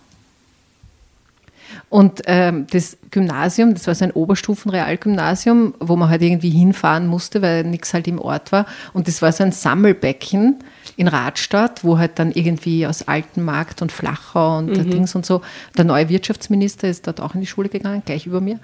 und 1.89 2.21
ähm, 2.25 2.67
das 2.71 2.97
Gymnasium, 3.11 3.73
das 3.73 3.87
war 3.87 3.95
so 3.95 4.03
ein 4.05 4.11
Oberstufenrealgymnasium, 4.11 5.73
wo 5.79 5.95
man 5.95 6.09
halt 6.09 6.21
irgendwie 6.21 6.49
hinfahren 6.49 7.07
musste, 7.07 7.41
weil 7.41 7.63
nichts 7.63 7.93
halt 7.93 8.07
im 8.07 8.19
Ort 8.19 8.51
war. 8.51 8.65
Und 8.93 9.07
das 9.07 9.21
war 9.21 9.31
so 9.31 9.43
ein 9.43 9.51
Sammelbecken 9.51 10.57
in 10.97 11.07
Radstadt, 11.07 11.83
wo 11.83 11.97
halt 11.97 12.19
dann 12.19 12.31
irgendwie 12.31 12.85
aus 12.87 13.07
Altenmarkt 13.07 13.81
und 13.81 13.91
Flachau 13.91 14.57
und 14.57 14.71
Mhm. 14.77 14.89
Dings 14.89 15.15
und 15.15 15.25
so. 15.25 15.41
Der 15.77 15.85
neue 15.85 16.09
Wirtschaftsminister 16.09 16.89
ist 16.89 17.07
dort 17.07 17.21
auch 17.21 17.35
in 17.35 17.41
die 17.41 17.47
Schule 17.47 17.69
gegangen, 17.69 18.01
gleich 18.05 18.25
über 18.25 18.41
mir. 18.41 18.59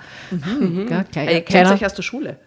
Ja, 0.89 1.03
gleich, 1.11 1.27
Ihr 1.27 1.33
kennt 1.35 1.45
kleiner- 1.45 1.73
euch 1.73 1.85
aus 1.85 1.93
der 1.93 2.03
Schule. 2.03 2.37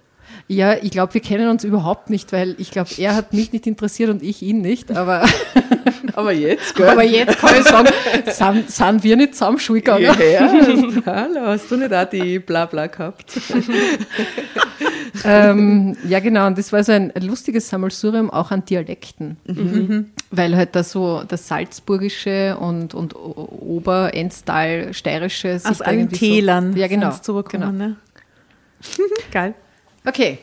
Ja, 0.49 0.75
ich 0.81 0.91
glaube, 0.91 1.15
wir 1.15 1.21
kennen 1.21 1.49
uns 1.49 1.65
überhaupt 1.65 2.11
nicht, 2.11 2.33
weil 2.33 2.55
ich 2.59 2.71
glaube, 2.71 2.91
er 2.99 3.15
hat 3.17 3.33
mich 3.33 3.53
nicht 3.53 3.67
interessiert 3.67 4.11
und 4.11 4.23
ich 4.23 4.43
ihn 4.43 4.61
nicht. 4.61 4.95
Aber, 4.97 5.25
Aber 6.15 6.33
jetzt, 6.33 6.75
gell? 6.75 6.89
aber 6.89 7.03
jetzt 7.05 7.39
kann 7.39 7.55
ich 7.59 7.65
sagen, 7.65 7.89
sind, 8.29 8.71
sind 8.71 9.05
wir 9.05 9.17
nicht 9.17 9.35
zusammen 9.35 9.59
Schule 9.59 9.81
gegangen. 9.81 10.05
Ja, 10.05 10.15
ja. 10.15 10.49
Hallo, 11.07 11.41
hast 11.47 11.71
du 11.71 11.77
nicht 11.77 11.93
auch 11.93 12.09
die 12.09 12.39
Blabla 12.39 12.87
gehabt? 12.87 13.33
ähm, 15.25 15.97
ja, 16.09 16.21
genau. 16.21 16.47
Und 16.47 16.57
das 16.59 16.73
war 16.73 16.83
so 16.85 16.93
ein 16.93 17.13
lustiges 17.21 17.69
Sammelsurium 17.69 18.31
auch 18.31 18.51
an 18.51 18.65
Dialekten. 18.65 19.37
Weil 20.31 20.57
halt 20.57 20.75
da 20.75 20.83
so 20.83 21.23
das 21.27 21.49
Salzburgische 21.49 22.57
und, 22.59 22.95
und 22.95 23.15
O- 23.15 23.49
Oberenstal, 23.61 24.95
Steirische 24.95 25.59
sich 25.59 25.71
Aus 25.71 25.83
allen 25.83 26.09
Tälern 26.09 26.73
So, 26.73 26.79
ja, 26.79 26.87
genau. 26.89 27.11
zugekommen, 27.11 27.73
genau. 27.79 27.89
ne? 27.89 27.97
Geil. 29.33 29.55
Okay. 30.07 30.39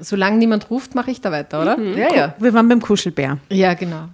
Solange 0.00 0.38
niemand 0.38 0.70
ruft, 0.70 0.94
mache 0.94 1.10
ich 1.10 1.20
da 1.20 1.32
weiter, 1.32 1.62
oder? 1.62 1.78
Ja, 1.78 2.14
ja. 2.14 2.34
Wir 2.38 2.54
waren 2.54 2.68
beim 2.68 2.80
Kuschelbär. 2.80 3.38
Ja, 3.48 3.74
genau. 3.74 4.08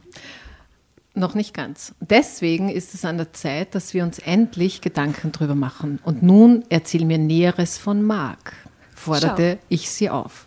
Noch 1.14 1.34
nicht 1.34 1.54
ganz. 1.54 1.94
Deswegen 2.00 2.68
ist 2.68 2.94
es 2.94 3.04
an 3.04 3.18
der 3.18 3.32
Zeit, 3.32 3.74
dass 3.74 3.94
wir 3.94 4.02
uns 4.02 4.18
endlich 4.18 4.80
Gedanken 4.80 5.30
drüber 5.30 5.54
machen. 5.54 6.00
Und 6.04 6.22
nun 6.22 6.64
erzähl 6.70 7.04
mir 7.04 7.18
Näheres 7.18 7.78
von 7.78 8.02
Marc, 8.02 8.54
forderte 8.94 9.58
ich 9.68 9.90
sie 9.90 10.10
auf. 10.10 10.46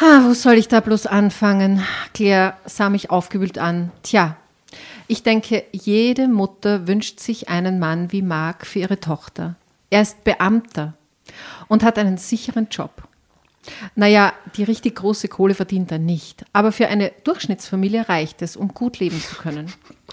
Ha, 0.00 0.24
wo 0.24 0.34
soll 0.34 0.54
ich 0.54 0.68
da 0.68 0.80
bloß 0.80 1.06
anfangen? 1.06 1.84
Claire 2.14 2.54
sah 2.64 2.90
mich 2.90 3.10
aufgewühlt 3.10 3.58
an. 3.58 3.92
Tja, 4.02 4.36
ich 5.06 5.22
denke, 5.22 5.64
jede 5.70 6.26
Mutter 6.26 6.88
wünscht 6.88 7.20
sich 7.20 7.48
einen 7.48 7.78
Mann 7.78 8.10
wie 8.10 8.22
Marc 8.22 8.66
für 8.66 8.80
ihre 8.80 8.98
Tochter. 8.98 9.54
Er 9.90 10.02
ist 10.02 10.24
Beamter 10.24 10.94
und 11.68 11.82
hat 11.82 11.98
einen 11.98 12.18
sicheren 12.18 12.68
Job. 12.70 12.90
Naja, 13.94 14.32
die 14.56 14.64
richtig 14.64 14.96
große 14.96 15.28
Kohle 15.28 15.54
verdient 15.54 15.90
er 15.90 15.98
nicht. 15.98 16.44
Aber 16.52 16.70
für 16.70 16.88
eine 16.88 17.12
Durchschnittsfamilie 17.24 18.08
reicht 18.08 18.42
es, 18.42 18.56
um 18.56 18.68
gut 18.68 18.98
leben 18.98 19.20
zu 19.20 19.36
können. 19.36 19.72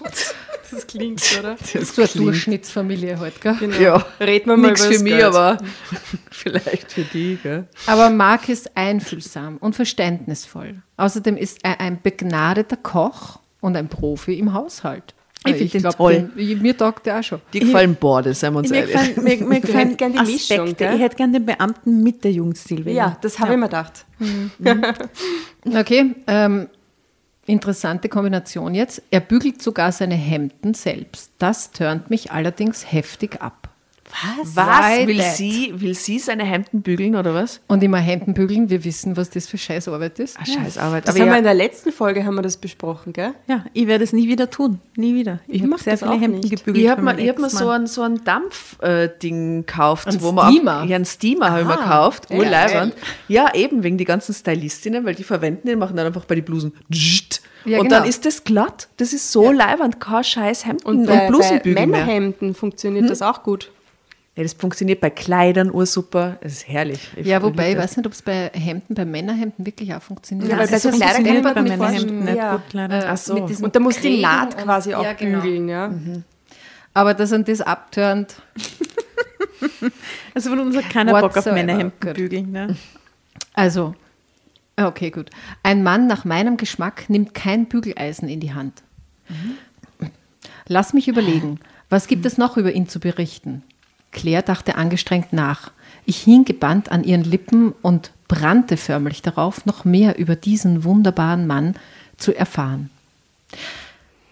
Das 0.70 0.86
klingt, 0.86 1.20
oder? 1.38 1.56
Das 1.74 1.94
so 1.94 2.00
eine 2.00 2.10
Durchschnittsfamilie 2.14 3.18
halt, 3.18 3.42
gell? 3.42 3.54
Genau. 3.60 3.76
Ja, 3.76 4.06
Reden 4.18 4.46
wir 4.48 4.56
mal 4.56 4.68
Nichts 4.70 4.86
über 4.86 4.94
für 4.94 5.02
mich, 5.02 5.12
Geld. 5.12 5.24
aber 5.24 5.58
vielleicht 6.30 6.92
für 6.92 7.02
die, 7.02 7.38
gell? 7.42 7.68
Aber 7.86 8.08
Marc 8.08 8.48
ist 8.48 8.74
einfühlsam 8.74 9.58
und 9.58 9.76
verständnisvoll. 9.76 10.82
Außerdem 10.96 11.36
ist 11.36 11.58
er 11.62 11.78
ein 11.80 12.00
begnadeter 12.00 12.78
Koch 12.78 13.38
und 13.60 13.76
ein 13.76 13.88
Profi 13.88 14.38
im 14.38 14.54
Haushalt. 14.54 15.14
Ich 15.44 15.56
find 15.56 15.74
den 15.74 15.80
glaub, 15.82 15.96
toll. 15.96 16.30
den- 16.36 16.62
Mir 16.62 16.76
taugt 16.76 17.06
der 17.06 17.18
auch 17.18 17.22
schon. 17.22 17.40
Die 17.52 17.60
gefallen 17.60 17.94
Borde, 17.96 18.32
seien 18.34 18.52
wir 18.54 18.60
uns 18.60 18.70
Mir 18.70 18.76
ehrlich. 18.86 18.92
gefallen, 18.92 19.14
mir, 19.24 19.36
mir 19.46 19.60
gefallen 19.60 19.78
hättest 19.78 19.98
gern 19.98 20.12
die 20.12 20.18
Mischung, 20.18 20.58
Aspekte. 20.60 20.74
gell? 20.84 20.94
Ich 20.94 21.00
hätte 21.00 21.16
gerne 21.16 21.32
den 21.32 21.46
Beamten 21.46 22.02
mit 22.02 22.22
der 22.24 22.32
Jugendstil. 22.32 22.88
Ja, 22.88 23.16
das 23.20 23.38
habe 23.38 23.52
ich 23.54 23.58
mir 23.58 23.66
gedacht. 23.66 24.04
Okay, 25.74 26.14
ähm, 26.26 26.68
interessante 27.46 28.08
Kombination 28.08 28.74
jetzt. 28.74 29.02
Er 29.10 29.20
bügelt 29.20 29.62
sogar 29.62 29.92
seine 29.92 30.14
Hemden 30.14 30.74
selbst. 30.74 31.30
Das 31.38 31.70
turnt 31.72 32.10
mich 32.10 32.30
allerdings 32.32 32.90
heftig 32.92 33.40
ab. 33.40 33.68
Was? 34.12 34.54
Was? 34.56 35.06
Will 35.06 35.16
that? 35.18 35.36
sie, 35.36 35.72
will 35.76 35.94
sie 35.94 36.18
seine 36.18 36.44
Hemden 36.44 36.82
bügeln 36.82 37.16
oder 37.16 37.32
was? 37.34 37.60
Und 37.66 37.82
immer 37.82 37.96
Hemden 37.98 38.34
bügeln, 38.34 38.68
wir 38.68 38.84
wissen, 38.84 39.16
was 39.16 39.30
das 39.30 39.46
für 39.46 39.56
Scheißarbeit 39.58 40.18
ist. 40.18 40.36
Ah, 40.38 40.44
Scheißarbeit. 40.44 41.08
Das 41.08 41.14
Aber 41.14 41.20
haben 41.24 41.28
wir 41.30 41.32
ja, 41.32 41.38
in 41.38 41.44
der 41.44 41.54
letzten 41.54 41.92
Folge 41.92 42.24
haben 42.24 42.34
wir 42.34 42.42
das 42.42 42.58
besprochen, 42.58 43.12
gell? 43.14 43.32
Ja, 43.48 43.64
ich 43.72 43.86
werde 43.86 44.04
es 44.04 44.12
nie 44.12 44.28
wieder 44.28 44.50
tun. 44.50 44.80
Nie 44.96 45.14
wieder. 45.14 45.40
Ich, 45.48 45.54
Ich 45.56 45.60
habe 45.62 45.70
mach 45.70 45.78
sehr 45.78 45.94
das 45.94 46.00
viele 46.00 46.12
auch 46.12 46.20
Hemden 46.20 46.40
nicht. 46.40 46.50
gebügelt. 46.50 46.84
ich 46.84 46.90
habe 46.90 47.00
mir, 47.02 47.18
ich 47.18 47.28
hab 47.28 47.38
mir 47.38 47.48
so 47.50 47.68
ein, 47.70 47.86
so 47.86 48.02
ein 48.02 48.22
Dampf-Ding 48.22 49.66
gekauft. 49.66 50.06
Ein 50.08 50.20
wo 50.22 50.32
man 50.32 50.52
Steamer? 50.52 50.82
Auch, 50.82 50.86
ja, 50.86 50.96
ein 50.96 51.04
Steamer 51.04 51.50
habe 51.50 51.60
ich 51.62 51.66
mir 51.66 51.72
Ah, 51.78 51.82
gekauft. 51.82 52.26
ja, 52.30 52.36
Urleibend. 52.38 52.94
Ja, 53.28 53.54
eben 53.54 53.82
wegen 53.82 53.98
die 53.98 54.04
ganzen 54.04 54.34
Stylistinnen, 54.34 55.04
weil 55.04 55.14
die 55.14 55.24
verwenden 55.24 55.66
den, 55.68 55.78
machen 55.78 55.96
dann 55.96 56.06
einfach 56.06 56.24
bei 56.24 56.34
den 56.34 56.44
Blusen. 56.44 56.72
Ja, 57.64 57.78
und 57.78 57.84
genau. 57.88 58.00
dann 58.00 58.08
ist 58.08 58.24
das 58.26 58.44
glatt. 58.44 58.88
Das 58.96 59.12
ist 59.12 59.30
so 59.30 59.52
leibend. 59.52 60.00
Kein 60.00 60.24
scheiß 60.24 60.66
Hemden 60.66 60.84
Und 60.84 60.98
und, 61.00 61.06
bei, 61.06 61.16
bei 61.16 61.26
Blusenbügel 61.28 61.74
mehr. 61.74 61.86
Männerhemden 61.86 62.54
funktioniert 62.54 63.08
das 63.08 63.22
auch 63.22 63.42
gut. 63.42 63.70
Ja, 64.34 64.42
das 64.42 64.54
funktioniert 64.54 65.00
bei 65.00 65.10
Kleidern 65.10 65.70
ursuper. 65.70 66.38
Das 66.40 66.52
ist 66.52 66.68
herrlich. 66.68 67.10
Ich 67.16 67.26
Ja, 67.26 67.42
wobei, 67.42 67.72
ich 67.72 67.78
weiß 67.78 67.98
nicht, 67.98 68.06
ob 68.06 68.12
es 68.12 68.22
bei 68.22 68.50
Hemden, 68.54 68.94
bei 68.94 69.04
Männerhemden 69.04 69.66
wirklich 69.66 69.94
auch 69.94 70.00
funktioniert. 70.00 70.50
Ja, 70.50 70.58
weil 70.58 70.68
bei 70.68 70.78
so 70.78 70.90
bei 70.90 70.98
kann 70.98 71.26
ich 71.26 71.42
mir 71.42 71.52
Männerhemden 71.62 72.24
nicht 72.24 72.36
ja. 72.36 72.52
gut, 72.56 72.72
leider. 72.72 73.10
Ach 73.10 73.16
so. 73.18 73.34
Und 73.34 73.76
da 73.76 73.80
muss 73.80 73.96
die 73.96 74.00
Krägen 74.08 74.22
Naht 74.22 74.54
und- 74.56 74.62
quasi 74.64 74.94
auch 74.94 75.04
ja, 75.04 75.12
genau. 75.12 75.40
bügeln, 75.40 75.68
ja. 75.68 75.92
Aber 76.94 77.12
dass 77.14 77.32
an 77.32 77.44
das 77.44 77.60
abturnt, 77.60 78.36
Also 80.34 80.50
von 80.50 80.60
uns 80.60 80.76
hat 80.76 80.90
keiner 80.90 81.20
Bock 81.20 81.36
auf. 81.36 81.46
Männerhemden 81.46 81.92
Gut. 82.00 82.14
bügeln. 82.14 82.50
Ne? 82.52 82.76
Also, 83.54 83.94
okay, 84.76 85.10
gut. 85.10 85.30
Ein 85.62 85.82
Mann 85.82 86.06
nach 86.06 86.24
meinem 86.24 86.56
Geschmack 86.56 87.08
nimmt 87.08 87.34
kein 87.34 87.66
Bügeleisen 87.66 88.28
in 88.28 88.40
die 88.40 88.54
Hand. 88.54 88.82
Lass 90.66 90.92
mich 90.92 91.08
überlegen, 91.08 91.60
was 91.90 92.06
gibt 92.06 92.24
es 92.26 92.38
noch 92.38 92.56
über 92.56 92.72
ihn 92.72 92.88
zu 92.88 93.00
berichten? 93.00 93.62
Claire 94.12 94.42
dachte 94.42 94.76
angestrengt 94.76 95.32
nach. 95.32 95.72
Ich 96.04 96.18
hing 96.18 96.44
gebannt 96.44 96.90
an 96.90 97.04
ihren 97.04 97.24
Lippen 97.24 97.72
und 97.82 98.12
brannte 98.28 98.76
förmlich 98.76 99.22
darauf, 99.22 99.66
noch 99.66 99.84
mehr 99.84 100.18
über 100.18 100.36
diesen 100.36 100.84
wunderbaren 100.84 101.46
Mann 101.46 101.74
zu 102.16 102.34
erfahren. 102.34 102.90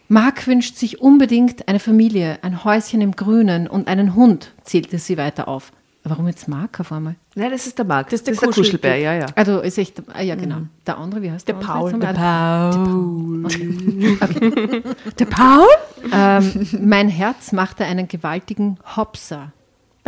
Mark 0.09 0.47
wünscht 0.47 0.77
sich 0.77 1.01
unbedingt 1.01 1.69
eine 1.69 1.79
Familie, 1.79 2.39
ein 2.43 2.65
Häuschen 2.65 3.01
im 3.01 3.13
Grünen 3.13 3.69
und 3.69 3.89
einen 3.89 4.15
Hund, 4.15 4.53
zählte 4.65 4.99
sie 4.99 5.17
weiter 5.17 5.49
auf. 5.49 5.73
Warum 6.03 6.27
jetzt 6.29 6.49
Mark 6.49 6.81
auf 6.81 6.93
einmal? 6.93 7.15
Nein, 7.35 7.51
das 7.51 7.67
ist 7.67 7.77
der 7.77 7.85
Marc. 7.85 8.09
Das 8.09 8.21
ist 8.21 8.27
der 8.27 8.35
der 8.35 8.49
Kuschelbär, 8.49 8.97
ja, 8.97 9.15
ja. 9.15 9.27
Also 9.35 9.61
ist 9.61 9.77
echt, 9.77 10.03
ah, 10.15 10.23
ja 10.23 10.35
genau. 10.35 10.63
Der 10.87 10.97
andere, 10.97 11.21
wie 11.21 11.31
heißt 11.31 11.47
der? 11.47 11.57
Der? 11.57 11.67
Paul. 11.67 11.93
Der 11.93 12.11
Okay. 14.23 14.83
Der 15.19 15.25
Paul? 15.27 15.69
Ähm, 16.11 16.67
mein 16.81 17.11
Herz 17.11 17.53
machte 17.53 17.85
einen 17.85 18.09
gewaltigen 18.09 18.79
Hopser. 18.97 19.53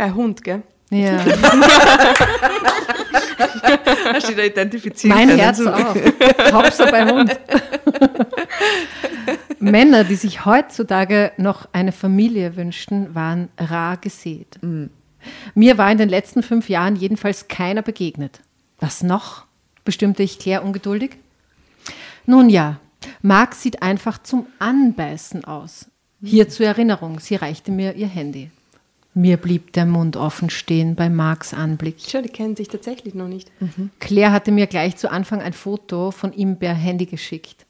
Bei 0.03 0.11
Hund, 0.11 0.43
gell? 0.43 0.63
Ja. 0.89 1.17
Hast 4.13 4.27
du 4.27 4.35
da 4.35 4.43
identifizieren 4.43 5.15
mein? 5.15 5.29
Herz 5.29 5.61
auch. 5.61 5.95
Hopser 6.51 6.91
bei 6.91 7.05
Hund. 7.09 7.39
Männer, 9.59 10.03
die 10.03 10.15
sich 10.15 10.43
heutzutage 10.43 11.31
noch 11.37 11.69
eine 11.71 11.93
Familie 11.93 12.57
wünschten, 12.57 13.15
waren 13.15 13.47
rar 13.57 13.95
gesät. 13.95 14.59
Mir 15.55 15.77
war 15.77 15.89
in 15.89 15.99
den 15.99 16.09
letzten 16.09 16.43
fünf 16.43 16.67
Jahren 16.67 16.97
jedenfalls 16.97 17.47
keiner 17.47 17.81
begegnet. 17.81 18.41
Was 18.81 19.03
noch? 19.03 19.45
bestimmte 19.85 20.21
ich 20.21 20.37
Claire 20.37 20.63
ungeduldig. 20.63 21.11
Nun 22.25 22.49
ja, 22.49 22.81
Marc 23.21 23.55
sieht 23.55 23.81
einfach 23.81 24.21
zum 24.21 24.47
Anbeißen 24.59 25.45
aus. 25.45 25.85
Hier 26.21 26.49
zur 26.49 26.65
Erinnerung, 26.65 27.21
sie 27.21 27.35
reichte 27.35 27.71
mir 27.71 27.93
ihr 27.93 28.07
Handy. 28.07 28.51
Mir 29.15 29.37
blieb 29.37 29.73
der 29.73 29.85
Mund 29.85 30.17
offen 30.17 30.49
stehen 30.49 30.95
bei 30.95 31.09
Marks 31.09 31.53
Anblick. 31.53 31.97
Schau, 32.07 32.21
die 32.21 32.29
kennen 32.29 32.55
sich 32.55 32.67
tatsächlich 32.67 33.13
noch 33.13 33.27
nicht. 33.27 33.51
Claire 33.99 34.31
hatte 34.31 34.51
mir 34.51 34.67
gleich 34.67 34.95
zu 34.97 35.11
Anfang 35.11 35.41
ein 35.41 35.53
Foto 35.53 36.11
von 36.11 36.33
ihm 36.33 36.57
per 36.57 36.73
Handy 36.73 37.05
geschickt. 37.05 37.65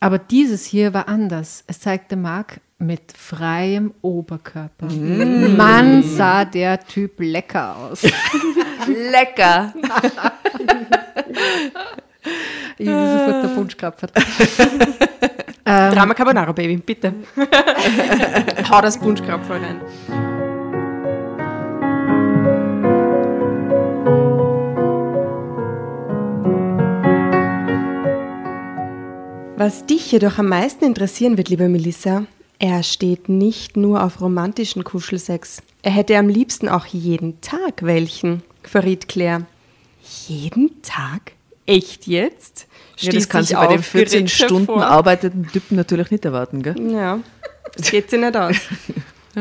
Aber 0.00 0.18
dieses 0.18 0.66
hier 0.66 0.92
war 0.92 1.08
anders. 1.08 1.64
Es 1.66 1.80
zeigte 1.80 2.16
Mark 2.16 2.60
mit 2.78 3.12
freiem 3.16 3.94
Oberkörper. 4.02 4.86
Mann, 4.86 6.02
sah 6.02 6.44
der 6.44 6.80
Typ 6.80 7.14
lecker 7.18 7.76
aus. 7.76 8.02
Lecker. 8.86 9.72
Ich 12.78 12.86
wie 12.86 12.90
sofort 12.90 13.44
der 13.44 13.48
Punsch 13.54 13.76
gehabt 13.76 14.02
Drama 15.64 16.14
Carbonara, 16.14 16.52
Baby, 16.52 16.76
bitte. 16.76 17.14
Hau 18.70 18.80
das 18.80 18.98
Punschkrapfen 18.98 19.52
rein. 19.52 20.25
Was 29.58 29.86
dich 29.86 30.12
jedoch 30.12 30.36
am 30.36 30.48
meisten 30.48 30.84
interessieren 30.84 31.38
wird, 31.38 31.48
liebe 31.48 31.66
Melissa, 31.70 32.26
er 32.58 32.82
steht 32.82 33.30
nicht 33.30 33.74
nur 33.78 34.04
auf 34.04 34.20
romantischen 34.20 34.84
Kuschelsex. 34.84 35.62
Er 35.80 35.92
hätte 35.92 36.18
am 36.18 36.28
liebsten 36.28 36.68
auch 36.68 36.84
jeden 36.84 37.40
Tag 37.40 37.82
welchen, 37.82 38.42
verriet 38.62 39.08
Claire. 39.08 39.46
Jeden 40.28 40.82
Tag? 40.82 41.32
Echt 41.64 42.06
jetzt? 42.06 42.66
Ja, 42.98 43.12
das 43.12 43.30
kannst 43.30 43.50
ich 43.50 43.56
du 43.56 43.62
bei 43.62 43.68
den 43.68 43.78
aufgeregt 43.78 44.10
14 44.10 44.28
Stunden 44.28 44.66
hervor. 44.66 44.84
arbeitenden 44.84 45.50
Typen 45.50 45.76
natürlich 45.76 46.10
nicht 46.10 46.26
erwarten, 46.26 46.62
gell? 46.62 46.92
Ja, 46.92 47.20
das 47.74 47.90
geht 47.90 48.10
sich 48.10 48.20
nicht 48.20 48.36
aus. 48.36 48.56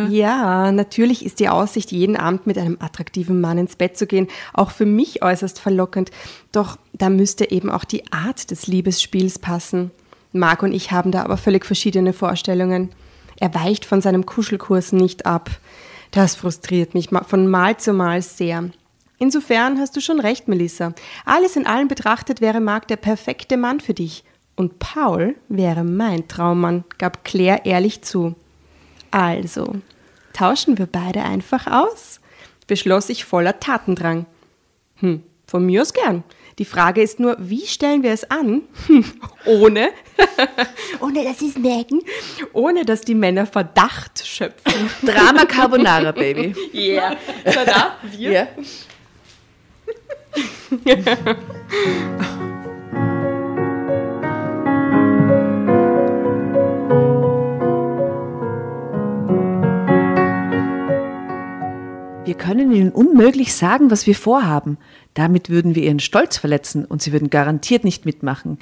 Ja, 0.09 0.73
natürlich 0.73 1.25
ist 1.25 1.39
die 1.39 1.47
Aussicht, 1.47 1.93
jeden 1.93 2.17
Abend 2.17 2.45
mit 2.45 2.57
einem 2.57 2.75
attraktiven 2.81 3.39
Mann 3.39 3.57
ins 3.57 3.77
Bett 3.77 3.97
zu 3.97 4.07
gehen, 4.07 4.27
auch 4.51 4.71
für 4.71 4.85
mich 4.85 5.23
äußerst 5.23 5.57
verlockend. 5.57 6.11
Doch 6.51 6.77
da 6.91 7.09
müsste 7.09 7.49
eben 7.49 7.71
auch 7.71 7.85
die 7.85 8.11
Art 8.11 8.51
des 8.51 8.67
Liebesspiels 8.67 9.39
passen. 9.39 9.91
Marc 10.35 10.63
und 10.63 10.73
ich 10.73 10.91
haben 10.91 11.11
da 11.11 11.23
aber 11.23 11.37
völlig 11.37 11.65
verschiedene 11.65 12.13
Vorstellungen. 12.13 12.91
Er 13.39 13.53
weicht 13.53 13.85
von 13.85 14.01
seinem 14.01 14.25
Kuschelkurs 14.25 14.91
nicht 14.91 15.25
ab. 15.25 15.49
Das 16.11 16.35
frustriert 16.35 16.93
mich 16.93 17.09
von 17.27 17.47
Mal 17.47 17.77
zu 17.77 17.93
Mal 17.93 18.21
sehr. 18.21 18.69
Insofern 19.17 19.79
hast 19.79 19.95
du 19.95 20.01
schon 20.01 20.19
recht, 20.19 20.47
Melissa. 20.47 20.93
Alles 21.25 21.55
in 21.55 21.65
allem 21.65 21.87
betrachtet 21.87 22.41
wäre 22.41 22.59
Marc 22.59 22.87
der 22.87 22.97
perfekte 22.97 23.57
Mann 23.57 23.79
für 23.79 23.93
dich. 23.93 24.23
Und 24.55 24.79
Paul 24.79 25.35
wäre 25.49 25.83
mein 25.83 26.27
Traummann, 26.27 26.83
gab 26.97 27.23
Claire 27.23 27.65
ehrlich 27.65 28.01
zu. 28.03 28.35
Also, 29.11 29.75
tauschen 30.33 30.77
wir 30.77 30.85
beide 30.85 31.23
einfach 31.23 31.67
aus? 31.67 32.19
beschloss 32.67 33.09
ich 33.09 33.25
voller 33.25 33.59
Tatendrang. 33.59 34.25
Hm, 34.95 35.23
von 35.45 35.65
mir 35.65 35.81
aus 35.81 35.93
gern. 35.93 36.23
Die 36.57 36.65
Frage 36.65 37.01
ist 37.01 37.19
nur, 37.19 37.35
wie 37.37 37.65
stellen 37.67 38.01
wir 38.01 38.11
es 38.11 38.29
an? 38.31 38.61
Ohne, 39.45 39.89
ohne 41.01 41.23
dass 41.23 41.39
sie 41.39 41.49
es 41.49 41.57
merken, 41.57 42.01
ohne 42.53 42.85
dass 42.85 43.01
die 43.01 43.15
Männer 43.15 43.45
Verdacht 43.45 44.25
schöpfen. 44.25 44.89
Drama 45.05 45.45
Carbonara, 45.45 46.11
Baby. 46.11 46.55
Yeah. 46.73 47.17
So, 47.45 47.59
da, 47.65 47.97
wir. 48.11 48.47
Ja. 50.85 50.97
Wir 62.25 62.33
können 62.33 62.71
ihnen 62.71 62.91
unmöglich 62.91 63.53
sagen, 63.53 63.91
was 63.91 64.07
wir 64.07 64.15
vorhaben. 64.15 64.77
Damit 65.13 65.49
würden 65.49 65.75
wir 65.75 65.83
ihren 65.83 65.99
Stolz 65.99 66.37
verletzen 66.37 66.83
und 66.85 67.01
sie 67.01 67.11
würden 67.11 67.29
garantiert 67.29 67.83
nicht 67.83 68.05
mitmachen. 68.05 68.57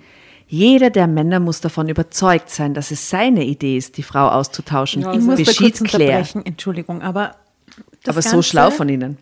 Jeder 0.47 0.89
der 0.89 1.07
Männer 1.07 1.39
muss 1.39 1.61
davon 1.61 1.87
überzeugt 1.87 2.49
sein, 2.49 2.73
dass 2.73 2.91
es 2.91 3.09
seine 3.09 3.45
Idee 3.45 3.77
ist, 3.77 3.97
die 3.97 4.03
Frau 4.03 4.27
auszutauschen. 4.27 5.01
Ich 5.13 5.21
muss 5.21 5.41
da 5.41 5.51
kurz 5.53 5.81
Claire. 5.81 6.17
unterbrechen, 6.17 6.45
Entschuldigung, 6.45 7.01
aber 7.01 7.35
das 8.03 8.15
Aber 8.15 8.21
so 8.21 8.29
Ganze 8.31 8.49
schlau 8.49 8.69
von 8.69 8.89
ihnen. 8.89 9.17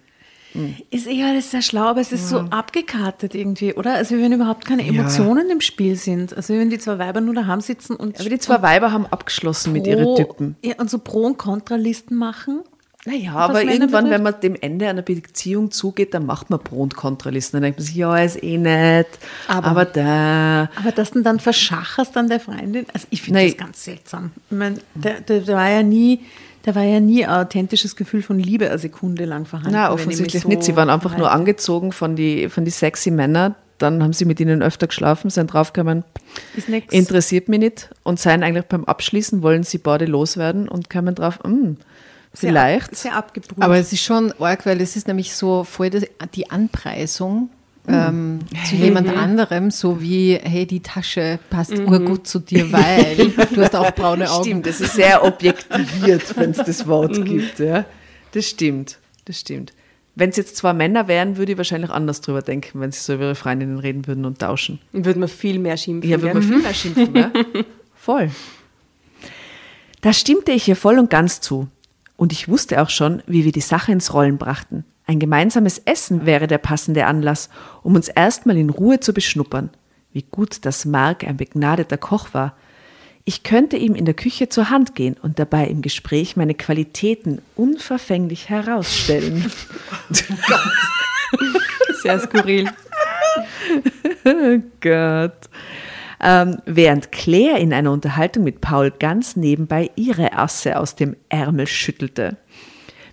Ist 0.90 1.08
eh 1.08 1.24
alles 1.24 1.52
sehr 1.52 1.62
schlau, 1.62 1.84
aber 1.84 2.02
es 2.02 2.12
ist 2.12 2.28
so 2.28 2.40
abgekartet 2.40 3.36
irgendwie, 3.36 3.74
oder? 3.76 3.94
Also 3.94 4.18
wie 4.18 4.22
wenn 4.22 4.34
überhaupt 4.34 4.66
keine 4.66 4.86
Emotionen 4.86 5.50
im 5.50 5.62
Spiel 5.62 5.96
sind. 5.96 6.36
Also 6.36 6.54
wenn 6.56 6.70
die 6.70 6.80
zwei 6.80 6.98
Weiber 7.00 7.22
nur 7.22 7.36
daheim 7.36 7.62
sitzen 7.62 7.96
und 7.96 8.20
Aber 8.20 8.28
die 8.30 8.40
zwei 8.40 8.62
Weiber 8.62 8.92
haben 8.92 9.06
abgeschlossen 9.06 9.72
mit 9.72 9.88
ihren 9.88 10.04
Pro- 10.04 10.16
Typen. 10.18 10.58
Ja, 10.62 10.74
und 10.78 10.90
so 10.90 11.00
Pro- 11.00 11.26
und 11.26 11.38
Kontralisten 11.38 12.18
machen. 12.18 12.64
Naja, 13.06 13.34
aber 13.34 13.54
Männer 13.56 13.72
irgendwann, 13.72 14.04
betrifft? 14.06 14.12
wenn 14.12 14.24
man 14.24 14.42
dem 14.42 14.56
Ende 14.62 14.88
einer 14.88 15.02
Beziehung 15.02 15.72
zugeht, 15.72 16.14
dann 16.14 16.26
macht 16.26 16.52
man 16.52 16.60
Pro- 16.60 16.84
und 16.84 16.96
Kontralisten. 16.96 17.58
Dann 17.58 17.64
denkt 17.64 17.80
man 17.80 17.86
sich, 17.86 17.96
ja, 17.96 18.16
ist 18.18 18.44
eh 18.44 18.58
nett, 18.58 19.08
aber, 19.48 19.86
da. 19.86 20.70
Aber 20.76 20.92
dass 20.92 21.12
du 21.12 21.22
dann 21.22 21.40
verschacherst 21.40 22.16
an 22.16 22.30
der 22.30 22.40
Freundin, 22.40 22.86
also 22.94 23.08
ich 23.10 23.24
finde 23.24 23.40
Nein. 23.40 23.50
das 23.50 23.58
ganz 23.58 23.84
seltsam. 23.84 24.32
Ich 24.50 24.58
meine, 24.58 24.78
der, 24.94 25.22
der, 25.22 25.40
der 25.40 25.56
war 25.56 25.70
ja 25.70 25.82
nie, 25.82 26.20
da 26.62 26.76
war 26.76 26.84
ja 26.84 27.00
nie 27.00 27.26
ein 27.26 27.44
authentisches 27.44 27.96
Gefühl 27.96 28.22
von 28.22 28.38
Liebe 28.38 28.70
eine 28.70 28.78
Sekunde 28.78 29.26
lang 29.26 29.46
vorhanden. 29.46 29.74
Na, 29.74 29.90
mich 29.90 30.00
offensichtlich 30.00 30.44
so 30.44 30.48
nicht. 30.50 30.64
Sie 30.64 30.76
waren 30.76 30.92
einfach 30.92 31.18
nur 31.18 31.32
angezogen 31.32 31.92
von 31.92 32.16
die, 32.16 32.50
von 32.50 32.66
die 32.66 32.72
sexy 32.72 33.10
Männer. 33.10 33.56
Dann 33.80 34.04
haben 34.04 34.14
sie 34.14 34.26
mit 34.26 34.40
ihnen 34.40 34.62
öfter 34.62 34.86
geschlafen, 34.86 35.32
sind 35.32 35.52
draufgekommen, 35.52 36.04
interessiert 36.92 37.50
mich 37.50 37.60
nicht. 37.60 37.90
Und 38.04 38.20
seien 38.20 38.44
eigentlich 38.44 38.66
beim 38.66 38.86
Abschließen, 38.86 39.42
wollen 39.42 39.64
sie 39.64 39.80
beide 39.80 40.06
loswerden 40.06 40.70
und 40.70 40.92
kamen 40.92 41.16
drauf, 41.16 41.40
hm, 42.32 42.38
Sehr- 42.40 42.50
vielleicht. 42.50 42.96
Sehr 42.96 43.16
abgebrüht. 43.16 43.62
Aber 43.62 43.78
es 43.78 43.92
ist 43.92 44.04
schon 44.04 44.34
arg, 44.40 44.66
weil 44.66 44.82
es 44.82 44.96
ist 44.96 45.08
nämlich 45.08 45.34
so 45.34 45.64
voll 45.64 45.90
die, 45.90 46.50
Anpreisung 46.50 47.50
ähm, 47.88 48.40
zu 48.66 48.76
jemand 48.76 49.10
anderem, 49.10 49.72
so 49.72 50.02
wie, 50.02 50.40
hey, 50.42 50.66
die 50.66 50.82
Tasche 50.82 51.40
passt 51.50 51.78
urgut 51.78 52.28
zu 52.28 52.40
dir, 52.40 52.72
weil 52.72 53.32
du 53.54 53.62
hast 53.62 53.76
auch 53.76 53.92
braune 53.92 54.30
Augen. 54.30 54.44
Stimmt, 54.44 54.66
das 54.68 54.82
ist 54.82 54.94
sehr 54.94 55.24
objektiviert, 55.24 56.38
wenn 56.38 56.52
es 56.52 56.58
das 56.58 56.88
Wort 56.88 57.26
gibt. 57.26 57.60
Ja. 57.60 57.86
Das 58.34 58.46
stimmt, 58.48 58.98
das 59.26 59.40
stimmt. 59.40 59.74
Wenn 60.14 60.30
es 60.30 60.38
jetzt 60.38 60.58
zwei 60.58 60.74
Männer 60.74 61.08
wären, 61.08 61.38
würde 61.38 61.54
ich 61.54 61.58
wahrscheinlich 61.58 61.90
anders 61.90 62.22
drüber 62.22 62.42
denken, 62.42 62.82
wenn 62.82 62.92
sie 62.92 63.00
so 63.00 63.14
über 63.14 63.24
ihre 63.24 63.36
Freundinnen 63.36 63.80
reden 63.80 64.06
würden 64.08 64.26
und 64.26 64.40
tauschen. 64.40 64.80
Würde 64.92 65.20
man 65.20 65.30
viel 65.30 65.58
mehr 65.58 65.78
schimpfen. 65.78 66.10
Ja, 66.10 66.22
würde 66.22 66.36
man 66.36 66.44
viel 66.44 66.62
mehr 66.62 66.74
schimpfen, 66.74 67.14
ne? 67.14 67.32
Voll. 67.96 68.30
Da 70.02 70.12
stimmte 70.12 70.52
ich 70.52 70.68
ihr 70.68 70.76
voll 70.76 70.98
und 70.98 71.10
ganz 71.10 71.40
zu. 71.40 71.68
Und 72.22 72.32
ich 72.32 72.48
wusste 72.48 72.84
auch 72.84 72.92
schon, 72.92 73.24
wie 73.26 73.46
wir 73.46 73.52
die 73.52 73.62
Sache 73.62 73.92
ins 73.92 74.14
Rollen 74.14 74.38
brachten. 74.38 74.86
Ein 75.08 75.18
gemeinsames 75.18 75.80
Essen 75.80 76.28
wäre 76.28 76.46
der 76.46 76.60
passende 76.60 77.08
Anlass, 77.08 77.50
um 77.82 77.96
uns 77.96 78.10
erstmal 78.10 78.58
in 78.58 78.70
Ruhe 78.70 79.00
zu 79.00 79.12
beschnuppern. 79.12 79.72
Wie 80.14 80.22
gut, 80.30 80.64
dass 80.68 80.86
Mark 80.86 81.24
ein 81.24 81.38
begnadeter 81.38 81.98
Koch 81.98 82.36
war. 82.36 82.56
Ich 83.26 83.42
könnte 83.42 83.76
ihm 83.76 83.96
in 83.96 84.06
der 84.06 84.14
Küche 84.14 84.50
zur 84.50 84.70
Hand 84.70 84.94
gehen 84.94 85.16
und 85.20 85.40
dabei 85.40 85.66
im 85.66 85.82
Gespräch 85.82 86.38
meine 86.38 86.54
Qualitäten 86.54 87.42
unverfänglich 87.56 88.50
herausstellen. 88.50 89.52
Sehr 92.04 92.20
skurril. 92.20 92.70
Gott. 94.80 95.50
Ähm, 96.24 96.62
während 96.66 97.12
Claire 97.12 97.58
in 97.58 97.74
einer 97.74 97.92
Unterhaltung 97.92 98.44
mit 98.44 98.62
Paul 98.62 98.92
ganz 98.92 99.36
nebenbei 99.36 99.90
ihre 99.96 100.34
Asse 100.34 100.78
aus 100.78 100.96
dem 100.96 101.16
Ärmel 101.30 101.66
schüttelte. 101.66 102.38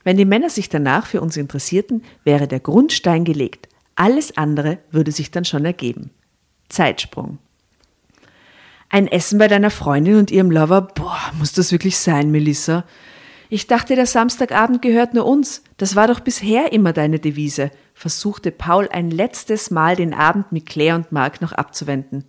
Wenn 0.04 0.18
die 0.18 0.26
Männer 0.26 0.50
sich 0.50 0.68
danach 0.68 1.06
für 1.06 1.20
uns 1.22 1.36
interessierten, 1.36 2.02
wäre 2.24 2.46
der 2.46 2.60
Grundstein 2.60 3.24
gelegt. 3.24 3.68
Alles 3.94 4.36
andere 4.36 4.78
würde 4.90 5.10
sich 5.10 5.30
dann 5.30 5.44
schon 5.44 5.64
ergeben. 5.64 6.10
Zeitsprung. 6.68 7.38
Ein 8.90 9.06
Essen 9.06 9.38
bei 9.38 9.48
deiner 9.48 9.70
Freundin 9.70 10.16
und 10.16 10.30
ihrem 10.30 10.50
Lover, 10.50 10.82
boah, 10.82 11.32
muss 11.38 11.52
das 11.52 11.72
wirklich 11.72 11.98
sein, 11.98 12.30
Melissa? 12.30 12.84
Ich 13.50 13.66
dachte, 13.66 13.96
der 13.96 14.06
Samstagabend 14.06 14.82
gehört 14.82 15.14
nur 15.14 15.26
uns. 15.26 15.62
Das 15.78 15.96
war 15.96 16.06
doch 16.06 16.20
bisher 16.20 16.72
immer 16.72 16.92
deine 16.92 17.18
Devise, 17.18 17.70
versuchte 17.94 18.50
Paul 18.50 18.88
ein 18.92 19.10
letztes 19.10 19.70
Mal 19.70 19.96
den 19.96 20.12
Abend 20.12 20.52
mit 20.52 20.66
Claire 20.66 20.96
und 20.96 21.12
Mark 21.12 21.40
noch 21.40 21.52
abzuwenden. 21.52 22.24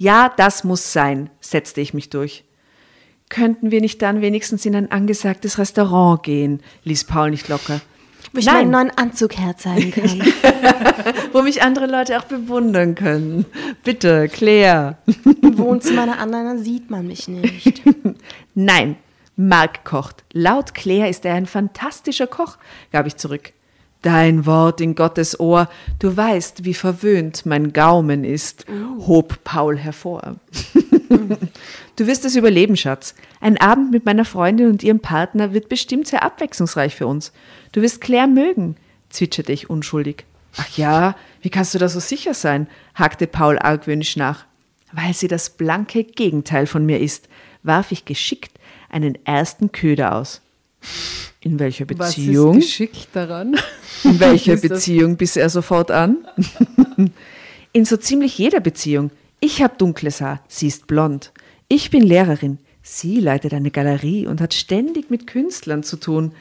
Ja, 0.00 0.32
das 0.34 0.64
muss 0.64 0.94
sein, 0.94 1.28
setzte 1.40 1.82
ich 1.82 1.92
mich 1.92 2.08
durch. 2.08 2.44
Könnten 3.28 3.70
wir 3.70 3.82
nicht 3.82 4.00
dann 4.00 4.22
wenigstens 4.22 4.64
in 4.64 4.74
ein 4.74 4.90
angesagtes 4.90 5.58
Restaurant 5.58 6.22
gehen? 6.22 6.62
ließ 6.84 7.04
Paul 7.04 7.28
nicht 7.28 7.48
locker. 7.48 7.82
Wo 8.32 8.38
ich 8.38 8.46
Nein. 8.46 8.54
meinen 8.54 8.70
neuen 8.70 8.90
Anzug 8.96 9.36
herzeigen 9.36 9.90
kann. 9.90 10.22
Wo 11.34 11.42
mich 11.42 11.62
andere 11.62 11.84
Leute 11.84 12.18
auch 12.18 12.24
bewundern 12.24 12.94
können. 12.94 13.44
Bitte, 13.84 14.28
Claire. 14.28 14.96
Im 15.42 15.58
Wohnzimmer 15.58 16.04
einer 16.04 16.18
anderen 16.18 16.64
sieht 16.64 16.88
man 16.88 17.06
mich 17.06 17.28
nicht. 17.28 17.82
Nein, 18.54 18.96
Mark 19.36 19.84
kocht. 19.84 20.24
Laut 20.32 20.72
Claire 20.72 21.10
ist 21.10 21.26
er 21.26 21.34
ein 21.34 21.44
fantastischer 21.44 22.26
Koch, 22.26 22.56
gab 22.90 23.06
ich 23.06 23.16
zurück. 23.16 23.52
Dein 24.02 24.46
Wort 24.46 24.80
in 24.80 24.94
Gottes 24.94 25.38
Ohr, 25.38 25.68
du 25.98 26.16
weißt, 26.16 26.64
wie 26.64 26.72
verwöhnt 26.72 27.44
mein 27.44 27.74
Gaumen 27.74 28.24
ist, 28.24 28.64
hob 29.06 29.44
Paul 29.44 29.76
hervor. 29.76 30.36
du 31.96 32.06
wirst 32.06 32.24
es 32.24 32.34
überleben, 32.34 32.76
Schatz. 32.76 33.14
Ein 33.40 33.58
Abend 33.58 33.90
mit 33.90 34.06
meiner 34.06 34.24
Freundin 34.24 34.68
und 34.68 34.82
ihrem 34.82 35.00
Partner 35.00 35.52
wird 35.52 35.68
bestimmt 35.68 36.06
sehr 36.06 36.22
abwechslungsreich 36.22 36.96
für 36.96 37.06
uns. 37.06 37.32
Du 37.72 37.82
wirst 37.82 38.00
Claire 38.00 38.26
mögen, 38.26 38.76
zwitscherte 39.10 39.52
ich 39.52 39.68
unschuldig. 39.68 40.24
Ach 40.56 40.76
ja, 40.78 41.14
wie 41.42 41.50
kannst 41.50 41.74
du 41.74 41.78
da 41.78 41.88
so 41.88 42.00
sicher 42.00 42.32
sein? 42.32 42.68
hakte 42.94 43.26
Paul 43.26 43.58
argwöhnisch 43.58 44.16
nach. 44.16 44.46
Weil 44.92 45.14
sie 45.14 45.28
das 45.28 45.50
blanke 45.50 46.04
Gegenteil 46.04 46.66
von 46.66 46.86
mir 46.86 47.00
ist, 47.00 47.28
warf 47.62 47.92
ich 47.92 48.06
geschickt 48.06 48.58
einen 48.88 49.24
ersten 49.24 49.72
Köder 49.72 50.14
aus. 50.16 50.40
In 51.42 51.58
welcher 51.58 51.86
Was 51.96 52.10
ist 52.10 52.16
Beziehung? 52.16 52.56
geschickt 52.56 53.08
daran? 53.12 53.56
In 54.04 54.20
welcher 54.20 54.56
Beziehung 54.68 55.16
biss 55.16 55.36
er 55.36 55.48
sofort 55.48 55.90
an? 55.90 56.18
In 57.72 57.84
so 57.84 57.96
ziemlich 57.96 58.36
jeder 58.36 58.60
Beziehung. 58.60 59.10
Ich 59.38 59.62
habe 59.62 59.74
dunkles 59.78 60.20
Haar, 60.20 60.42
sie 60.48 60.66
ist 60.66 60.86
blond. 60.86 61.32
Ich 61.68 61.90
bin 61.90 62.02
Lehrerin. 62.02 62.58
Sie 62.82 63.20
leitet 63.20 63.54
eine 63.54 63.70
Galerie 63.70 64.26
und 64.26 64.40
hat 64.40 64.54
ständig 64.54 65.10
mit 65.10 65.26
Künstlern 65.26 65.82
zu 65.82 65.96
tun. 65.96 66.32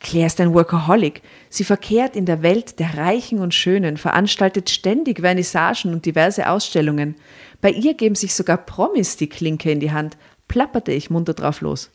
Claire 0.00 0.26
ist 0.26 0.40
ein 0.40 0.54
Workaholic. 0.54 1.22
Sie 1.50 1.64
verkehrt 1.64 2.16
in 2.16 2.24
der 2.24 2.42
Welt 2.42 2.78
der 2.78 2.96
Reichen 2.96 3.40
und 3.40 3.52
Schönen, 3.52 3.96
veranstaltet 3.96 4.70
ständig 4.70 5.20
Vernissagen 5.20 5.92
und 5.92 6.06
diverse 6.06 6.48
Ausstellungen. 6.48 7.16
Bei 7.60 7.70
ihr 7.70 7.94
geben 7.94 8.14
sich 8.14 8.34
sogar 8.34 8.56
Promis 8.56 9.16
die 9.16 9.28
Klinke 9.28 9.70
in 9.70 9.80
die 9.80 9.92
Hand, 9.92 10.16
plapperte 10.46 10.92
ich 10.92 11.10
munter 11.10 11.34
drauf 11.34 11.60
los. 11.60 11.90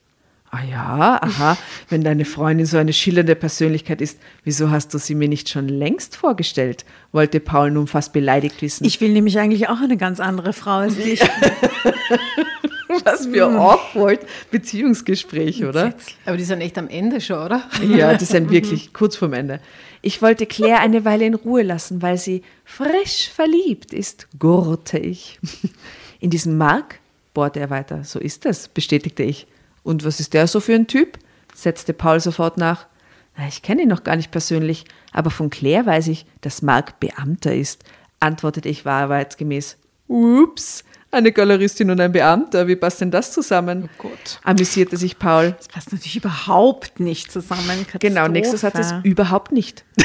Ah 0.56 0.64
ja, 0.70 1.20
aha, 1.20 1.58
wenn 1.90 2.04
deine 2.04 2.26
Freundin 2.26 2.68
so 2.68 2.78
eine 2.78 2.94
schillernde 2.94 3.34
Persönlichkeit 3.34 4.02
ist, 4.02 4.20
wieso 4.44 4.70
hast 4.70 4.94
du 4.94 5.00
sie 5.00 5.16
mir 5.16 5.28
nicht 5.28 5.50
schon 5.50 5.68
längst 5.68 6.16
vorgestellt? 6.16 6.86
wollte 7.12 7.40
Paul 7.40 7.72
nun 7.72 7.88
fast 7.88 8.14
beleidigt 8.14 8.62
wissen. 8.62 8.86
ich 8.86 9.02
will 9.02 9.14
nämlich 9.14 9.40
eigentlich 9.40 9.68
auch 9.68 9.82
eine 9.82 9.98
ganz 9.98 10.20
andere 10.20 10.54
Frau 10.54 10.78
als 10.78 10.96
dich. 10.96 11.22
was 13.04 13.26
für 13.26 13.46
awkward 13.46 14.20
Beziehungsgespräch, 14.52 15.66
oder? 15.66 15.96
Aber 16.26 16.38
die 16.38 16.44
sind 16.44 16.62
echt 16.62 16.78
am 16.78 16.88
Ende 16.88 17.20
schon, 17.20 17.44
oder? 17.44 17.64
Ja, 17.88 18.14
die 18.14 18.26
sind 18.26 18.52
wirklich 18.52 18.94
kurz 18.94 19.16
vorm 19.16 19.34
Ende. 19.34 19.60
Ich 20.04 20.22
wollte 20.22 20.46
Claire 20.46 20.82
eine 20.82 21.04
Weile 21.04 21.26
in 21.26 21.34
Ruhe 21.34 21.64
lassen, 21.64 22.04
weil 22.04 22.20
sie 22.20 22.44
frisch 22.64 23.32
verliebt 23.34 23.92
ist, 23.92 24.28
gurrte 24.38 25.00
ich. 25.00 25.40
In 26.20 26.30
diesem 26.30 26.58
Mark, 26.58 27.00
bohrte 27.34 27.60
er 27.60 27.72
weiter, 27.72 28.04
so 28.04 28.20
ist 28.20 28.46
es, 28.46 28.68
bestätigte 28.68 29.24
ich. 29.24 29.48
Und 29.84 30.06
was 30.06 30.20
ist 30.20 30.34
der 30.34 30.48
so 30.48 30.60
für 30.60 30.74
ein 30.76 30.88
Typ? 30.88 31.20
setzte 31.54 31.94
Paul 31.94 32.20
sofort 32.20 32.58
nach. 32.58 32.88
Na, 33.38 33.48
Ich 33.48 33.62
kenne 33.62 33.84
ihn 33.84 33.90
noch 33.90 34.04
gar 34.04 34.16
nicht 34.16 34.32
persönlich, 34.32 34.86
aber 35.12 35.30
von 35.30 35.50
Claire 35.50 35.86
weiß 35.86 36.08
ich, 36.08 36.26
dass 36.42 36.62
Mark 36.62 37.00
Beamter 37.00 37.54
ist, 37.54 37.84
antwortete 38.20 38.70
ich 38.70 38.86
wahrheitsgemäß. 38.86 39.78
Ups, 40.08 40.84
eine 41.12 41.32
Galeristin 41.32 41.92
und 41.92 42.02
ein 42.02 42.12
Beamter, 42.12 42.68
wie 42.68 42.76
passt 42.76 43.02
denn 43.02 43.12
das 43.12 43.32
zusammen? 43.32 43.84
Oh 43.86 43.90
Gott. 44.10 44.40
Amüsierte 44.44 44.98
sich 44.98 45.20
Paul. 45.20 45.54
Das 45.58 45.68
passt 45.68 45.92
natürlich 45.92 46.16
überhaupt 46.18 47.00
nicht 47.00 47.32
zusammen. 47.32 47.86
Genau, 48.00 48.28
nächster 48.28 48.58
Satz 48.58 48.80
ist 48.80 48.96
überhaupt 49.04 49.52
nicht. 49.52 49.86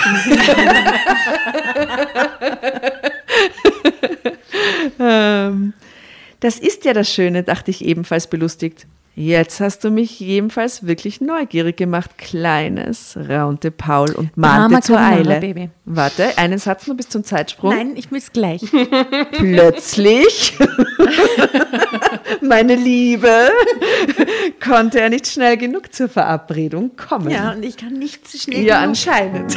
ähm, 5.01 5.73
das 6.41 6.59
ist 6.59 6.85
ja 6.85 6.93
das 6.93 7.11
Schöne, 7.13 7.43
dachte 7.43 7.71
ich 7.71 7.85
ebenfalls 7.85 8.29
belustigt. 8.29 8.87
Jetzt 9.19 9.59
hast 9.59 9.83
du 9.83 9.91
mich 9.91 10.21
jedenfalls 10.21 10.87
wirklich 10.87 11.21
neugierig 11.21 11.77
gemacht. 11.77 12.17
Kleines, 12.19 13.19
raunte 13.29 13.73
Paul 13.73 14.13
und 14.13 14.37
mahnte 14.37 14.69
Drama 14.69 14.81
zur 14.81 15.01
Eile. 15.01 15.41
Baby. 15.41 15.71
Warte, 15.87 16.39
einen 16.39 16.61
Satz 16.61 16.87
noch 16.87 16.97
bis 16.97 17.09
zum 17.09 17.25
Zeitsprung. 17.25 17.75
Nein, 17.75 17.97
ich 17.97 18.13
muss 18.13 18.33
gleich. 18.33 18.61
Plötzlich, 19.33 20.57
meine 22.43 22.77
Liebe, 22.77 23.51
konnte 24.65 25.01
er 25.01 25.11
nicht 25.11 25.27
schnell 25.27 25.57
genug 25.57 25.93
zur 25.93 26.09
Verabredung 26.09 26.95
kommen. 26.95 27.31
Ja, 27.31 27.51
und 27.55 27.65
ich 27.65 27.77
kann 27.77 27.95
nicht 27.95 28.29
so 28.29 28.39
schnell. 28.39 28.65
Ja, 28.65 28.83
genug. 28.83 28.91
anscheinend. 28.91 29.57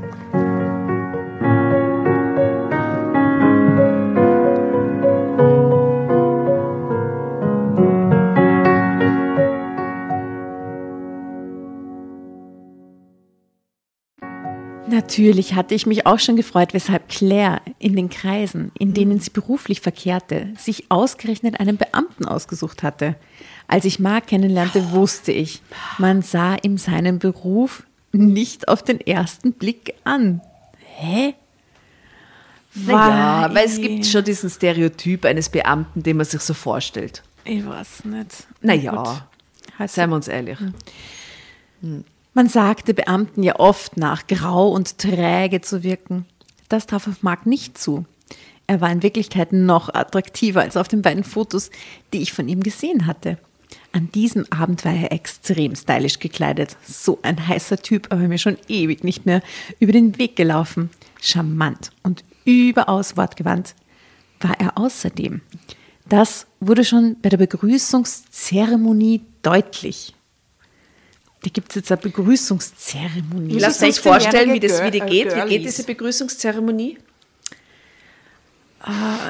Natürlich 14.91 15.53
hatte 15.53 15.73
ich 15.73 15.85
mich 15.85 16.05
auch 16.05 16.19
schon 16.19 16.35
gefreut, 16.35 16.73
weshalb 16.73 17.07
Claire 17.07 17.61
in 17.79 17.95
den 17.95 18.09
Kreisen, 18.09 18.71
in 18.77 18.93
denen 18.93 19.19
sie 19.19 19.29
beruflich 19.29 19.79
verkehrte, 19.79 20.49
sich 20.57 20.91
ausgerechnet 20.91 21.59
einen 21.61 21.77
Beamten 21.77 22.25
ausgesucht 22.25 22.83
hatte. 22.83 23.15
Als 23.69 23.85
ich 23.85 23.99
Mark 23.99 24.27
kennenlernte, 24.27 24.91
wusste 24.91 25.31
ich, 25.31 25.61
man 25.97 26.21
sah 26.21 26.57
ihm 26.61 26.77
seinen 26.77 27.19
Beruf 27.19 27.83
nicht 28.11 28.67
auf 28.67 28.83
den 28.83 28.99
ersten 28.99 29.53
Blick 29.53 29.93
an. 30.03 30.41
Hä? 30.97 31.35
Ja, 32.73 33.49
weil 33.53 33.65
es 33.65 33.79
gibt 33.79 34.05
schon 34.05 34.25
diesen 34.25 34.49
Stereotyp 34.49 35.23
eines 35.23 35.47
Beamten, 35.47 36.03
den 36.03 36.17
man 36.17 36.25
sich 36.25 36.41
so 36.41 36.53
vorstellt. 36.53 37.23
Ich 37.45 37.65
weiß 37.65 38.05
nicht. 38.05 38.45
Naja, 38.61 38.91
Gut. 39.77 39.89
seien 39.89 40.09
wir 40.09 40.15
uns 40.17 40.27
ehrlich. 40.27 40.57
Man 42.33 42.47
sagte 42.47 42.93
Beamten 42.93 43.43
ja 43.43 43.59
oft 43.59 43.97
nach, 43.97 44.27
grau 44.27 44.69
und 44.69 44.97
träge 44.97 45.61
zu 45.61 45.83
wirken. 45.83 46.25
Das 46.69 46.87
traf 46.87 47.07
auf 47.07 47.23
Mark 47.23 47.45
nicht 47.45 47.77
zu. 47.77 48.05
Er 48.67 48.79
war 48.79 48.89
in 48.89 49.03
Wirklichkeit 49.03 49.51
noch 49.51 49.93
attraktiver 49.93 50.61
als 50.61 50.77
auf 50.77 50.87
den 50.87 51.01
beiden 51.01 51.25
Fotos, 51.25 51.71
die 52.13 52.21
ich 52.21 52.31
von 52.31 52.47
ihm 52.47 52.63
gesehen 52.63 53.05
hatte. 53.05 53.37
An 53.91 54.09
diesem 54.13 54.45
Abend 54.49 54.85
war 54.85 54.93
er 54.93 55.11
extrem 55.11 55.75
stylisch 55.75 56.19
gekleidet. 56.19 56.77
So 56.87 57.19
ein 57.23 57.49
heißer 57.49 57.77
Typ, 57.77 58.07
aber 58.11 58.21
mir 58.21 58.37
schon 58.37 58.57
ewig 58.69 59.03
nicht 59.03 59.25
mehr 59.25 59.41
über 59.79 59.91
den 59.91 60.17
Weg 60.17 60.37
gelaufen. 60.37 60.89
Charmant 61.19 61.91
und 62.01 62.23
überaus 62.45 63.17
wortgewandt 63.17 63.75
war 64.39 64.57
er 64.57 64.77
außerdem. 64.77 65.41
Das 66.07 66.47
wurde 66.61 66.85
schon 66.85 67.17
bei 67.21 67.27
der 67.27 67.37
Begrüßungszeremonie 67.37 69.21
deutlich. 69.43 70.13
Da 71.43 71.49
gibt 71.51 71.69
es 71.71 71.75
jetzt 71.75 71.91
eine 71.91 72.01
Begrüßungszeremonie. 72.01 73.57
Lass 73.59 73.81
uns 73.81 73.97
vorstellen, 73.99 74.53
wie, 74.53 74.59
das, 74.59 74.83
wie 74.83 74.91
die 74.91 74.99
geht. 74.99 75.35
Wie 75.35 75.49
geht 75.49 75.63
diese 75.65 75.83
Begrüßungszeremonie? 75.83 76.97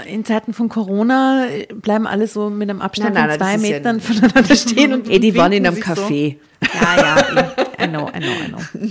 In 0.08 0.24
Zeiten 0.24 0.54
von 0.54 0.70
Corona 0.70 1.46
bleiben 1.76 2.08
alle 2.08 2.26
so 2.28 2.50
mit 2.50 2.70
einem 2.70 2.82
Abstand 2.82 3.14
Nein, 3.16 3.28
nein, 3.28 3.38
von 3.38 3.48
zwei 3.48 3.52
ja 3.52 3.58
Metern 3.58 3.96
nicht- 3.98 4.08
voneinander 4.08 4.56
stehen 4.56 4.94
und 4.94 5.10
Eh, 5.10 5.20
die 5.20 5.36
waren 5.36 5.52
in 5.52 5.66
einem 5.68 5.76
sich 5.76 5.84
so. 5.86 5.92
Café. 5.92 6.38
Ja, 6.74 6.96
ja, 6.98 7.56
I 7.84 7.88
know, 7.90 8.10
I 8.10 8.20
know, 8.20 8.32
I 8.32 8.48
know. 8.48 8.90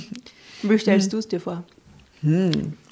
Wie 0.62 0.78
stellst 0.78 1.12
du 1.14 1.18
es 1.18 1.28
dir 1.28 1.40
vor? 1.40 1.64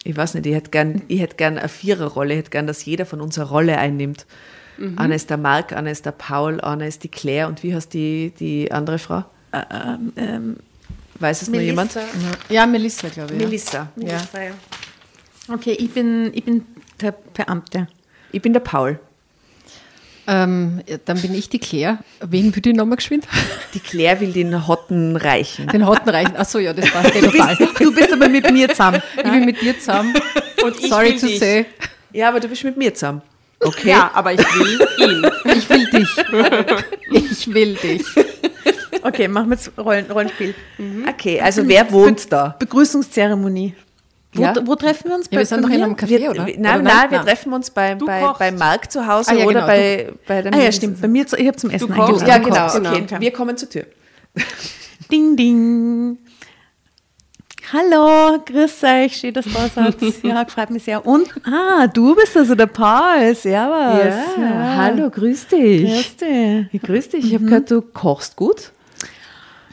Ich 0.04 0.16
weiß 0.16 0.32
nicht, 0.34 0.46
ich 0.46 0.54
hätte 0.54 0.70
gern, 0.70 1.02
ich 1.08 1.20
hätte 1.20 1.36
gern 1.36 1.58
eine 1.58 1.68
Viererrolle, 1.68 2.32
ich 2.32 2.38
hätte 2.38 2.50
gern, 2.50 2.66
dass 2.66 2.86
jeder 2.86 3.04
von 3.04 3.20
uns 3.20 3.38
eine 3.38 3.48
Rolle 3.48 3.76
einnimmt. 3.76 4.24
Einer 4.96 5.16
ist 5.16 5.28
der 5.28 5.36
Marc, 5.36 5.72
einer 5.74 5.90
ist 5.90 6.06
der 6.06 6.12
Paul, 6.12 6.60
einer 6.62 6.86
ist 6.86 7.02
die 7.04 7.08
Claire 7.08 7.48
und 7.48 7.62
wie 7.64 7.74
heißt 7.74 7.92
die, 7.92 8.32
die 8.38 8.72
andere 8.72 8.98
Frau? 8.98 9.24
Weiß 11.20 11.42
es 11.42 11.48
nur 11.48 11.60
jemand? 11.60 11.96
Ja, 12.48 12.66
Melissa, 12.66 13.08
glaube 13.08 13.34
ich. 13.34 13.40
Ja. 13.40 13.46
Melissa. 13.46 13.88
Ja. 13.96 14.18
Okay, 15.52 15.72
ich 15.72 15.90
bin, 15.90 16.30
ich 16.34 16.44
bin 16.44 16.64
der 17.00 17.12
Beamte. 17.34 17.88
Ich 18.32 18.42
bin 18.42 18.52
der 18.52 18.60
Paul. 18.60 18.98
Ähm, 20.26 20.82
ja, 20.86 20.98
dann 21.06 21.18
bin 21.22 21.34
ich 21.34 21.48
die 21.48 21.58
Claire. 21.58 21.98
Wen 22.20 22.54
würde 22.54 22.68
ich 22.68 22.76
nochmal 22.76 22.96
geschwind? 22.96 23.26
Die 23.72 23.80
Claire 23.80 24.20
will 24.20 24.32
den 24.32 24.68
Hotten 24.68 25.16
reichen. 25.16 25.68
Den 25.68 25.86
Hotten 25.86 26.10
reichen. 26.10 26.36
Achso, 26.36 26.58
ja, 26.58 26.74
das 26.74 26.90
passt 26.90 27.14
eh 27.16 27.20
total. 27.22 27.56
Du 27.78 27.94
bist 27.94 28.12
aber 28.12 28.28
mit 28.28 28.50
mir 28.52 28.68
zusammen. 28.68 29.00
Ich 29.16 29.22
bin 29.22 29.44
mit 29.46 29.60
dir 29.62 29.78
zusammen. 29.78 30.14
Und 30.62 30.78
ich 30.78 30.90
Sorry 30.90 31.12
will 31.12 31.20
to 31.20 31.26
dich. 31.26 31.38
say. 31.38 31.66
Ja, 32.12 32.28
aber 32.28 32.40
du 32.40 32.48
bist 32.48 32.62
mit 32.62 32.76
mir 32.76 32.92
zusammen. 32.92 33.22
Okay. 33.60 33.88
Ja, 33.88 34.10
aber 34.12 34.34
ich 34.34 34.40
will 34.40 34.86
ihn. 34.98 35.26
Ich 35.56 35.68
will 35.70 35.90
dich. 35.90 36.08
Ich 37.10 37.54
will 37.54 37.74
dich. 37.76 38.04
Okay, 39.02 39.28
machen 39.28 39.50
wir 39.50 39.56
jetzt 39.56 39.70
Rollen, 39.78 40.10
Rollenspiel. 40.10 40.54
Okay, 41.08 41.40
also 41.40 41.66
wer 41.66 41.90
wohnt 41.92 42.32
da? 42.32 42.56
Begrüßungszeremonie. 42.58 43.74
Wo, 44.34 44.42
Ja. 44.42 44.54
wo 44.64 44.74
treffen 44.74 45.08
wir 45.08 45.16
uns? 45.16 45.28
Ja, 45.30 45.38
wir 45.38 45.46
sind 45.46 45.62
doch 45.64 45.70
in 45.70 45.82
einem? 45.82 45.94
Café, 45.96 46.08
Wir, 46.08 46.30
oder? 46.30 46.44
nein, 46.44 46.58
oder 46.58 46.82
nein, 46.82 47.10
wir 47.10 47.20
treffen 47.22 47.52
uns 47.52 47.70
bei, 47.70 47.94
bei, 47.94 48.20
kochst. 48.20 48.38
bei 48.38 48.52
Marc 48.52 48.92
zu 48.92 49.06
Hause 49.06 49.30
Ah, 49.30 49.34
ja, 49.34 49.44
oder 49.46 49.54
genau, 49.54 49.66
bei, 49.66 50.12
bei 50.26 50.42
der 50.42 50.52
Ah 50.54 50.58
ja, 50.64 50.70
stimmt. 50.72 51.00
Bei 51.00 51.08
mir, 51.08 51.26
zu, 51.26 51.36
ich 51.36 51.46
habe 51.46 51.56
zum 51.56 51.70
Essen 51.70 51.88
kochst. 51.88 52.22
eingeladen. 52.22 52.28
Ja, 52.28 52.38
genau. 52.38 52.66
kochst, 52.66 52.76
Okay. 52.78 53.04
genau. 53.08 53.20
wir 53.22 53.30
kommen 53.32 53.56
zur 53.56 53.70
Tür. 53.70 53.84
Ding, 55.10 55.34
ding. 55.36 56.18
Hallo, 57.72 58.38
grüß 58.46 58.82
euch, 58.84 59.16
schön, 59.16 59.34
dass 59.34 59.44
du 59.44 59.50
da 59.52 59.68
seid. 59.68 59.96
Ja, 60.22 60.44
freut 60.46 60.70
mich 60.70 60.84
sehr. 60.84 61.04
Und, 61.06 61.28
ah, 61.46 61.86
du 61.86 62.14
bist 62.14 62.34
also 62.36 62.54
der 62.54 62.66
Paul, 62.66 63.34
servus. 63.34 64.14
hallo, 64.38 65.10
grüß 65.10 65.48
dich. 65.48 65.84
Grüß 65.84 66.16
dich. 66.16 66.82
Grüß 66.82 67.08
dich. 67.10 67.24
Ich 67.26 67.34
habe 67.34 67.44
gehört, 67.44 67.70
du 67.70 67.82
kochst 67.82 68.36
gut. 68.36 68.72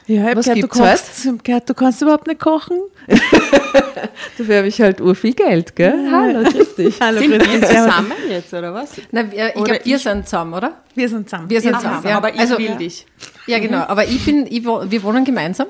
Ja, 0.08 0.30
ich 0.30 0.36
Was 0.36 0.46
gehört, 0.46 0.64
du 0.64 0.68
kochst. 0.68 1.28
Gehört, 1.44 1.70
du 1.70 1.74
kannst 1.74 2.02
überhaupt 2.02 2.28
nicht 2.28 2.40
kochen. 2.40 2.78
Dafür 4.38 4.58
habe 4.58 4.68
ich 4.68 4.80
halt 4.80 5.02
ur 5.02 5.16
viel 5.16 5.34
Geld, 5.34 5.76
gell? 5.76 6.10
Hallo, 6.12 6.44
grüß 6.50 6.76
dich. 6.76 6.96
Hallo, 7.02 7.20
Sind 7.20 7.32
grüß 7.32 7.48
wir 7.52 7.60
dich. 7.60 7.70
servus. 7.70 7.86
zusammen 7.96 8.12
jetzt, 8.30 8.54
oder 8.54 8.74
was? 8.74 8.92
Nein, 9.12 9.32
wir- 9.32 9.48
ich 9.48 9.54
glaube, 9.64 9.80
wir 9.84 10.00
sind 10.00 10.26
zusammen, 10.28 10.54
oder? 10.54 10.74
Wir 10.94 11.10
sind 11.10 11.28
zusammen. 11.30 11.50
Wir 11.50 11.62
sind 11.62 11.76
zusammen. 11.76 12.08
Ja. 12.08 12.18
Aber 12.18 12.34
ich 12.34 12.40
Also- 12.40 12.58
will 12.58 12.66
Ja. 12.66 12.76
dich. 12.76 13.06
Ja, 13.48 13.60
genau. 13.60 13.80
Aber 13.88 14.06
ich 14.06 14.24
bin, 14.26 14.46
ich, 14.48 14.64
wir 14.64 15.04
wohnen 15.04 15.24
gemeinsam. 15.26 15.68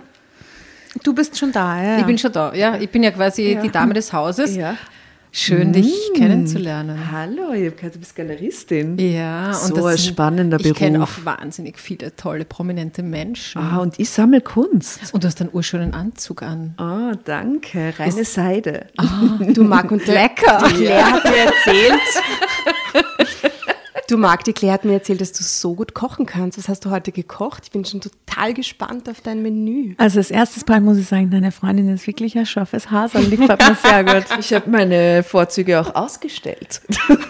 Du 1.04 1.14
bist 1.14 1.38
schon 1.38 1.52
da, 1.52 1.82
ja. 1.82 1.98
Ich 2.00 2.06
bin 2.06 2.18
schon 2.18 2.32
da. 2.32 2.54
Ja, 2.54 2.78
ich 2.78 2.90
bin 2.90 3.04
ja 3.04 3.12
quasi 3.12 3.58
die 3.62 3.70
Dame 3.70 3.94
des 3.94 4.12
Hauses. 4.14 4.56
Ja. 4.56 4.76
Schön, 5.38 5.74
dich 5.74 5.94
kennenzulernen. 6.16 7.12
Hallo, 7.12 7.52
ich 7.52 7.66
habe 7.66 7.72
gehört, 7.76 7.96
du 7.96 8.00
bist 8.00 8.16
Galeristin. 8.16 8.98
Ja, 8.98 9.48
und 9.50 9.56
So 9.56 9.76
das 9.76 9.86
ein 9.86 9.98
spannender 9.98 10.58
Ich 10.62 10.74
kenne 10.74 11.00
Beruf. 11.00 11.20
auch 11.20 11.26
wahnsinnig 11.26 11.78
viele 11.78 12.16
tolle, 12.16 12.46
prominente 12.46 13.04
Menschen. 13.04 13.60
Ah, 13.62 13.80
und 13.80 14.00
ich 14.00 14.10
sammle 14.10 14.40
Kunst. 14.40 15.14
Und 15.14 15.26
du 15.26 15.28
hast 15.28 15.42
einen 15.42 15.50
urschönen 15.52 15.94
Anzug 15.94 16.42
an. 16.42 16.74
Oh, 16.80 17.14
danke. 17.26 17.94
Reine 18.00 18.24
Seide. 18.24 18.88
Du 19.54 19.66
Marc 19.66 19.92
und 19.92 20.08
Lecker. 20.08 20.64
die 20.70 20.76
Claire 20.86 21.12
hat 21.12 21.24
mir 21.26 21.36
erzählt, 21.38 22.02
Du 24.08 24.18
Marc, 24.18 24.43
die 24.43 24.53
Claire 24.53 24.74
hat 24.74 24.86
mir 24.86 24.93
erzählt, 24.93 25.20
dass 25.20 25.32
du 25.32 25.43
so 25.43 25.74
gut 25.74 25.95
kochen 25.95 26.28
kannst. 26.28 26.60
Was 26.60 26.70
hast 26.70 26.86
du 26.86 26.91
heute 26.91 27.12
gekocht? 27.12 27.64
Ich 27.64 27.72
bin 27.72 27.86
schon 27.86 28.01
total 28.01 28.53
gespannt 28.53 29.10
auf 29.10 29.22
dein 29.22 29.41
Menü. 29.41 29.95
Also 29.97 30.20
als 30.20 30.30
erstes 30.30 30.68
Mal 30.68 30.80
muss 30.80 30.97
ich 30.97 31.08
sagen, 31.08 31.32
deine 31.32 31.51
Freundin 31.51 31.91
ist 31.91 32.06
wirklich 32.06 32.38
ein 32.38 32.45
scharfes 32.45 32.91
Hasel. 32.91 33.26
Die 33.26 33.38
gefällt 33.38 33.68
mir 33.68 33.76
sehr 33.76 34.03
gut. 34.03 34.26
Ich 34.39 34.53
habe 34.53 34.70
meine 34.70 35.24
Vorzüge 35.24 35.80
auch 35.80 35.95
ausgestellt. 35.95 36.82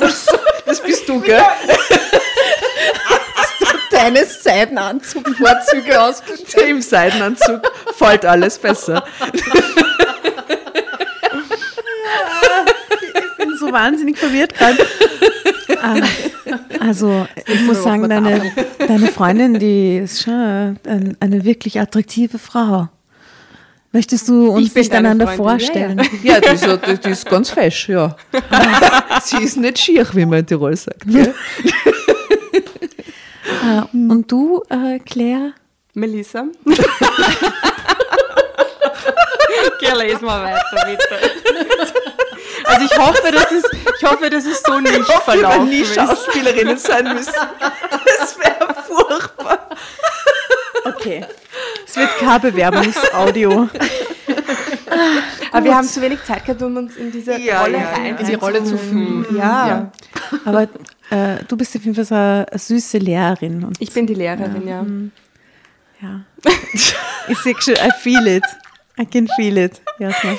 das 0.00 0.82
bist 0.82 1.06
du, 1.06 1.20
gell? 1.20 1.42
Deine 3.90 4.24
Seidenanzug-Vorzüge 4.24 6.00
ausgestellt. 6.00 6.68
Im 6.68 6.80
Seidenanzug 6.80 7.60
fällt 7.94 8.24
alles 8.24 8.58
besser. 8.58 9.04
So 13.58 13.72
wahnsinnig 13.72 14.18
verwirrt 14.18 14.54
gerade. 14.54 14.78
Ah, 15.82 15.96
Also, 16.80 17.26
ich 17.46 17.60
muss 17.62 17.82
sagen, 17.82 18.08
deine, 18.08 18.52
deine 18.78 19.08
Freundin, 19.08 19.58
die 19.58 19.98
ist 19.98 20.22
schon 20.22 20.78
ein, 20.86 21.16
eine 21.20 21.44
wirklich 21.44 21.78
attraktive 21.80 22.38
Frau. 22.38 22.88
Möchtest 23.92 24.28
du 24.28 24.50
uns 24.50 24.66
Ich 24.66 24.74
bin 24.74 24.80
nicht 24.82 24.92
deine 24.92 25.08
einander 25.10 25.26
Freundin, 25.28 25.44
ja, 25.44 25.50
vorstellen? 25.50 26.02
Ja, 26.22 26.40
die 26.40 26.48
ist, 26.54 26.66
ja- 26.66 26.76
die, 26.76 26.98
die 26.98 27.08
ist 27.10 27.26
ganz 27.28 27.50
fesch, 27.50 27.88
ja. 27.88 28.14
Sie 29.22 29.42
ist 29.42 29.56
nicht 29.56 29.78
schier, 29.78 30.06
wie 30.12 30.26
man 30.26 30.40
in 30.40 30.46
Tirol 30.46 30.76
sagt. 30.76 31.06
Gell? 31.06 31.34
Ah, 33.64 33.86
Und 33.92 34.30
du, 34.30 34.62
äh, 34.68 34.98
Claire? 35.00 35.52
Melissa? 35.94 36.44
Geh, 39.80 39.92
les 39.94 40.20
mal 40.20 40.44
weiter, 40.44 40.86
bitte. 40.86 42.12
Also 42.66 42.84
ich 42.84 42.98
hoffe, 42.98 43.32
dass 43.32 43.52
es, 43.52 43.64
ich 43.98 44.04
hoffe, 44.08 44.30
dass 44.30 44.44
es 44.44 44.62
so 44.62 44.80
nicht 44.80 44.98
Ich 44.98 45.06
verlaufen 45.06 45.68
nie. 45.68 45.84
Schauspielerinnen 45.84 46.78
sein 46.78 47.14
müssen. 47.14 47.32
Das 48.18 48.38
wäre 48.38 48.74
furchtbar. 48.86 49.68
Okay. 50.84 51.24
Es 51.86 51.96
wird 51.96 52.16
kein 52.18 52.40
Bewerbungsaudio. 52.40 53.68
Aber 55.52 55.64
wir 55.64 55.76
haben 55.76 55.88
zu 55.88 56.00
wenig 56.02 56.22
Zeit 56.24 56.44
gehabt, 56.44 56.62
um 56.62 56.76
uns 56.76 56.96
in 56.96 57.10
diese 57.10 57.38
Ja, 57.38 57.62
Rolle 57.62 57.78
ja, 57.78 57.90
rein 57.90 58.16
In 58.18 58.26
die 58.26 58.34
Rolle 58.34 58.64
zu 58.64 58.76
fühlen. 58.76 59.26
Ja. 59.36 59.90
Aber 60.44 60.62
äh, 61.10 61.44
du 61.46 61.56
bist 61.56 61.74
auf 61.76 61.82
jeden 61.82 61.94
Fall 61.94 62.04
so 62.04 62.14
eine 62.14 62.46
süße 62.52 62.98
Lehrerin. 62.98 63.72
Ich 63.78 63.92
bin 63.92 64.06
die 64.06 64.14
Lehrerin, 64.14 64.66
ja. 64.66 64.84
ja. 66.02 66.20
ich 67.28 67.38
sehe 67.38 67.54
schon, 67.58 67.74
I 67.74 67.90
feel 68.00 68.26
it. 68.26 68.44
I 68.98 69.06
can 69.06 69.28
feel 69.36 69.56
it. 69.58 69.80
Jasna. 69.98 70.36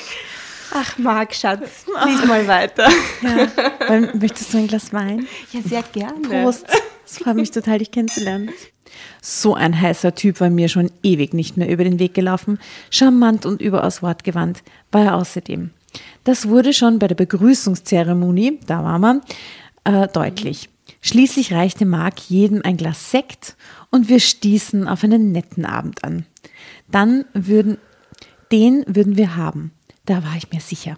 Ach, 0.74 0.98
Marc, 0.98 1.34
Schatz, 1.34 1.86
lies 2.06 2.26
mal 2.26 2.48
weiter. 2.48 2.90
Ja. 3.22 4.00
Möchtest 4.14 4.54
du 4.54 4.58
ein 4.58 4.68
Glas 4.68 4.94
Wein? 4.94 5.28
Ja, 5.52 5.62
sehr 5.62 5.84
gerne. 5.84 6.22
Prost. 6.22 6.66
Es 7.06 7.20
freut 7.20 7.36
mich 7.36 7.52
total, 7.52 7.80
dich 7.80 7.92
kennenzulernen. 7.92 8.52
So 9.22 9.54
ein 9.54 9.80
heißer 9.80 10.16
Typ 10.16 10.40
war 10.40 10.50
mir 10.50 10.70
schon 10.70 10.92
ewig 11.04 11.34
nicht 11.34 11.58
mehr 11.58 11.70
über 11.70 11.84
den 11.84 12.00
Weg 12.00 12.14
gelaufen. 12.14 12.60
Charmant 12.90 13.46
und 13.46 13.62
überaus 13.62 14.02
wortgewandt 14.02 14.64
war 14.92 15.06
er 15.06 15.16
außerdem. 15.16 15.72
Das 16.24 16.48
wurde 16.48 16.74
schon 16.74 17.00
bei 17.00 17.08
der 17.08 17.16
Begrüßungszeremonie, 17.16 18.60
da 18.68 18.84
war 18.84 19.00
man, 19.00 19.22
äh, 19.84 20.08
deutlich. 20.08 20.70
Schließlich 21.02 21.54
reichte 21.54 21.86
Marc 21.86 22.30
jedem 22.30 22.62
ein 22.64 22.78
Glas 22.78 23.12
Sekt 23.12 23.56
und 23.92 24.10
wir 24.10 24.20
stießen 24.20 24.88
auf 24.88 25.04
einen 25.04 25.32
netten 25.32 25.66
Abend 25.66 26.04
an. 26.04 26.26
Dann 26.90 27.26
würden, 27.34 27.78
den 28.52 28.84
würden 28.88 29.18
wir 29.18 29.36
haben. 29.36 29.72
Da 30.08 30.24
war 30.24 30.36
ich 30.36 30.52
mir 30.52 30.62
sicher. 30.62 30.96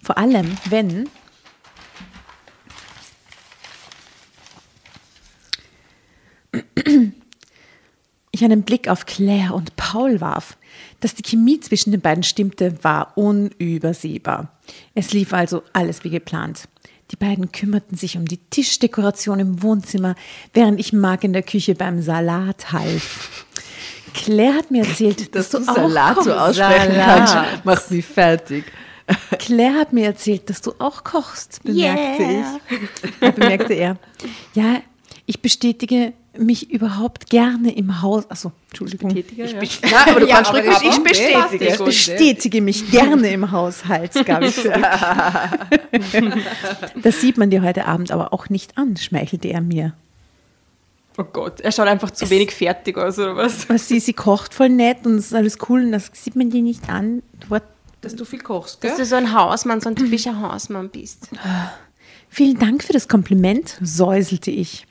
Vor 0.00 0.16
allem, 0.16 0.56
wenn 0.70 1.10
ich 8.30 8.44
einen 8.44 8.62
Blick 8.62 8.88
auf 8.88 9.04
Claire 9.04 9.54
und 9.54 9.76
Paul 9.76 10.20
warf. 10.20 10.56
Dass 11.00 11.14
die 11.14 11.22
Chemie 11.22 11.60
zwischen 11.60 11.90
den 11.90 12.00
beiden 12.00 12.22
stimmte, 12.22 12.82
war 12.82 13.18
unübersehbar. 13.18 14.56
Es 14.94 15.12
lief 15.12 15.32
also 15.32 15.64
alles 15.72 16.04
wie 16.04 16.10
geplant. 16.10 16.68
Die 17.10 17.16
beiden 17.16 17.52
kümmerten 17.52 17.96
sich 17.96 18.16
um 18.16 18.26
die 18.26 18.38
Tischdekoration 18.38 19.40
im 19.40 19.62
Wohnzimmer, 19.62 20.14
während 20.54 20.80
ich 20.80 20.92
Marc 20.92 21.24
in 21.24 21.32
der 21.32 21.42
Küche 21.42 21.74
beim 21.74 22.00
Salat 22.00 22.72
half. 22.72 23.44
Claire 24.14 24.54
hat 24.54 24.70
mir 24.70 24.84
erzählt, 24.84 25.18
dass, 25.34 25.50
Dass 25.50 25.64
du 25.64 25.72
du 25.72 25.74
Salat 25.74 26.18
auch 26.18 26.22
so 26.22 26.32
aussprechen 26.32 26.94
kannst, 26.96 27.36
macht 27.64 27.90
mich 27.90 28.04
fertig. 28.04 28.64
Claire 29.38 29.74
hat 29.80 29.92
mir 29.92 30.06
erzählt, 30.06 30.48
dass 30.48 30.60
du 30.62 30.72
auch 30.78 31.04
kochst, 31.04 31.62
bemerkte 31.64 32.22
ich. 32.22 32.80
Ja, 33.20 33.30
bemerkte 33.30 33.74
er. 33.74 33.96
Ja, 34.54 34.80
ich 35.26 35.40
bestätige 35.40 36.12
mich 36.38 36.70
überhaupt 36.70 37.28
gerne 37.28 37.74
im 37.76 38.00
Haus. 38.00 38.30
Achso, 38.30 38.52
Entschuldigung. 38.70 39.12
Betätiger, 39.12 39.46
ja. 39.46 39.62
Ja, 39.62 40.06
aber 40.08 40.20
du 40.20 40.28
Ja, 40.28 40.36
kannst 40.36 40.50
aber 40.50 40.60
ich 40.60 41.02
bestätige. 41.02 41.66
Ich 41.66 41.78
bestätige 41.78 42.62
mich 42.62 42.90
gerne 42.90 43.28
im 43.30 43.50
Haushalt, 43.50 44.12
gab 44.24 44.42
ich 44.42 44.54
zurück. 44.54 44.74
Das 47.02 47.20
sieht 47.20 47.36
man 47.36 47.50
dir 47.50 47.62
heute 47.62 47.86
Abend 47.86 48.10
aber 48.10 48.32
auch 48.32 48.48
nicht 48.48 48.78
an, 48.78 48.96
schmeichelte 48.96 49.48
er 49.48 49.60
mir. 49.60 49.92
Oh 51.18 51.24
Gott, 51.24 51.60
er 51.60 51.72
schaut 51.72 51.88
einfach 51.88 52.10
zu 52.10 52.28
wenig 52.30 52.52
fertig 52.52 52.96
aus, 52.96 53.18
oder 53.18 53.36
was? 53.36 53.68
Was 53.68 53.86
sie, 53.88 54.00
sie 54.00 54.14
kocht 54.14 54.54
voll 54.54 54.70
nett 54.70 55.04
und 55.04 55.16
es 55.16 55.26
ist 55.26 55.34
alles 55.34 55.58
cool 55.68 55.82
und 55.84 55.92
das 55.92 56.10
sieht 56.14 56.36
man 56.36 56.48
dir 56.50 56.62
nicht 56.62 56.88
an. 56.88 57.22
War- 57.48 57.60
Dass 58.00 58.16
du 58.16 58.24
viel 58.24 58.40
kochst, 58.40 58.82
Dass 58.82 58.96
du 58.96 59.04
so 59.04 59.16
ein 59.16 59.32
Hausmann, 59.34 59.80
so 59.80 59.90
ein 59.90 59.96
typischer 59.96 60.40
Hausmann 60.40 60.88
bist. 60.88 61.28
Vielen 62.28 62.58
Dank 62.58 62.82
für 62.82 62.92
das 62.94 63.08
Kompliment, 63.08 63.76
säuselte 63.82 64.50
ich. 64.50 64.86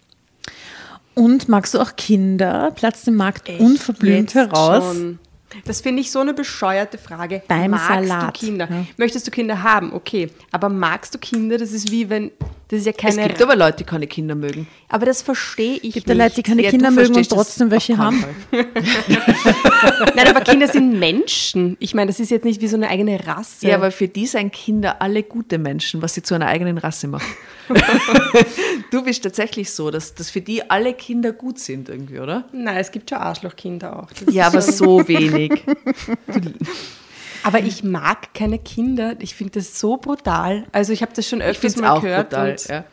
Und 1.16 1.50
magst 1.50 1.74
du 1.74 1.80
auch 1.80 1.96
Kinder? 1.96 2.72
platzte 2.76 3.12
Markt 3.12 3.50
unverblümt 3.50 4.34
Jetzt 4.34 4.36
heraus. 4.36 4.84
schon. 4.96 5.20
Das 5.66 5.82
finde 5.82 6.02
ich 6.02 6.12
so 6.12 6.20
eine 6.20 6.34
bescheuerte 6.34 6.98
Frage. 6.98 7.42
Beim 7.50 7.72
magst 7.72 7.88
Salat, 7.88 8.28
du 8.42 8.46
Kinder? 8.46 8.68
ja. 8.72 8.86
Möchtest 8.96 9.28
du 9.28 9.32
Kinder 9.32 9.62
haben? 9.64 9.92
Okay. 9.92 10.30
Aber 10.52 10.70
magst 10.70 11.14
du 11.14 11.18
Kinder? 11.20 11.58
Das 11.58 11.72
ist 11.74 11.92
wie 11.92 12.10
wenn, 12.10 12.32
das 12.72 12.80
ist 12.80 12.86
ja 12.86 12.94
Es 12.94 12.98
keine... 12.98 13.28
gibt 13.28 13.42
aber 13.42 13.56
Leute, 13.56 13.78
die 13.80 13.84
keine 13.84 14.08
Kinder 14.08 14.34
mögen. 14.34 14.66
aber 14.90 15.06
das 15.06 15.22
verstehe 15.22 15.76
ich 15.76 15.94
Gibt 15.94 16.08
nicht. 16.08 16.18
ja 16.18 16.24
Leute, 16.24 16.36
die 16.36 16.44
keine 16.44 16.64
Ja, 16.64 16.70
Kinder 16.70 16.90
mögen 16.90 17.16
und 17.16 17.30
trotzdem 17.30 17.70
welche 17.70 17.98
haben. 17.98 18.24
Nein, 18.52 20.28
aber 20.28 20.42
Kinder 20.42 20.68
sind 20.68 20.98
Menschen. 20.98 21.76
Ich 21.80 21.94
meine, 21.94 22.08
das 22.08 22.20
ist 22.20 22.32
jetzt 22.32 22.46
nicht 22.46 22.62
wie 22.62 22.68
so 22.68 22.78
eine 22.78 22.88
eigene 22.90 23.28
Rasse. 23.28 23.68
Ja, 23.68 23.76
aber 23.76 23.92
für 23.92 24.08
die 24.08 24.26
sind 24.26 24.54
Kinder 24.54 25.02
alle 25.02 25.22
gute 25.24 25.58
Menschen, 25.58 26.02
was 26.02 26.14
sie 26.14 26.24
zu 26.24 26.34
einer 26.34 26.48
eigenen 26.48 26.78
Rasse 26.78 27.08
macht. 27.08 27.26
du 28.92 29.04
bist 29.04 29.24
tatsächlich 29.24 29.72
so, 29.72 29.92
dass, 29.92 30.14
dass 30.16 30.30
für 30.30 30.42
die 30.42 30.70
alle 30.70 30.94
Kinder 30.94 31.32
gut 31.34 31.60
sind 31.60 31.90
irgendwie, 31.90 32.20
oder? 32.20 32.46
Nein, 32.54 32.78
es 32.78 32.92
gibt 32.92 33.10
schon 33.10 33.20
Arschlochkinder 33.20 34.00
auch. 34.02 34.10
Das 34.12 34.34
Ja, 34.34 34.48
aber 34.48 34.62
so 34.62 35.08
wenig. 35.08 35.64
Aber 37.44 37.60
ich 37.60 37.84
mag 37.84 38.34
keine 38.34 38.60
Kinder. 38.60 39.16
Ich 39.20 39.36
finde 39.36 39.54
das 39.60 39.80
so 39.80 39.98
brutal. 39.98 40.66
Also 40.72 40.94
ich 40.94 41.02
habe 41.02 41.12
das 41.16 41.28
schon 41.28 41.40
Ich 41.40 41.46
öfters 41.48 41.74
finde 41.74 41.76
es 41.76 41.82
mal 41.82 41.90
auch 41.98 42.02
gehört. 42.02 42.30
brutal. 42.30 42.52
und- 42.52 42.68
Ja. 42.68 42.84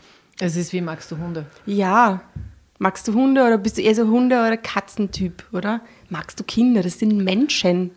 Es 0.41 0.57
ist 0.57 0.73
wie 0.73 0.81
magst 0.81 1.11
du 1.11 1.19
Hunde? 1.19 1.47
Ja. 1.67 2.21
Magst 2.79 3.09
du 3.09 3.15
Hunde 3.15 3.43
oder 3.45 3.59
bist 3.59 3.77
du 3.77 3.83
eher 3.83 3.95
so 3.95 4.07
Hunde- 4.07 4.39
oder 4.39 4.57
Katzentyp, 4.57 5.43
oder? 5.53 5.81
Magst 6.11 6.39
du 6.39 6.45
Kinder? 6.45 6.83
Das 6.83 6.99
sind 7.01 7.17
Menschen. 7.17 7.91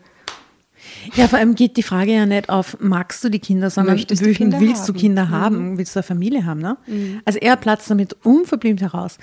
Ja, 1.14 1.28
vor 1.28 1.38
allem 1.38 1.54
geht 1.54 1.76
die 1.76 1.84
Frage 1.84 2.12
ja 2.12 2.26
nicht 2.26 2.48
auf, 2.48 2.76
magst 2.80 3.22
du 3.22 3.28
die 3.28 3.38
Kinder, 3.38 3.70
sondern 3.70 3.94
Möchtest 3.94 4.20
du 4.22 4.26
willst, 4.26 4.38
Kinder 4.38 4.58
willst 4.58 4.88
du 4.88 4.92
haben? 4.92 4.96
Mhm. 4.96 5.00
Kinder 5.00 5.28
haben? 5.30 5.78
Willst 5.78 5.94
du 5.94 6.00
eine 6.00 6.02
Familie 6.04 6.44
haben? 6.44 6.60
Ne? 6.60 6.76
Also 7.24 7.38
er 7.38 7.54
platzt 7.56 7.88
damit 7.88 8.16
unverblümt 8.24 8.80
heraus. 8.80 9.18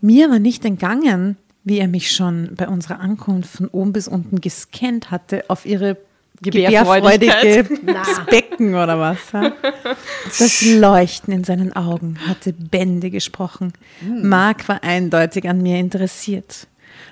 Mir 0.00 0.30
war 0.30 0.38
nicht 0.38 0.64
entgangen, 0.64 1.36
wie 1.64 1.78
er 1.78 1.88
mich 1.88 2.12
schon 2.12 2.50
bei 2.54 2.68
unserer 2.68 3.00
Ankunft 3.00 3.50
von 3.50 3.66
oben 3.66 3.92
bis 3.92 4.06
unten 4.06 4.40
gescannt 4.40 5.10
hatte 5.10 5.44
auf 5.48 5.66
ihre. 5.66 5.96
Gebärfreudige 6.42 7.64
Becken 8.30 8.74
oder 8.74 8.98
was. 8.98 9.18
Ja? 9.32 9.52
Das 10.38 10.62
Leuchten 10.62 11.32
in 11.32 11.44
seinen 11.44 11.74
Augen 11.74 12.16
hatte 12.26 12.52
Bände 12.52 13.10
gesprochen. 13.10 13.72
Mark 14.06 14.68
war 14.68 14.82
eindeutig 14.84 15.48
an 15.48 15.62
mir 15.62 15.78
interessiert. 15.78 16.66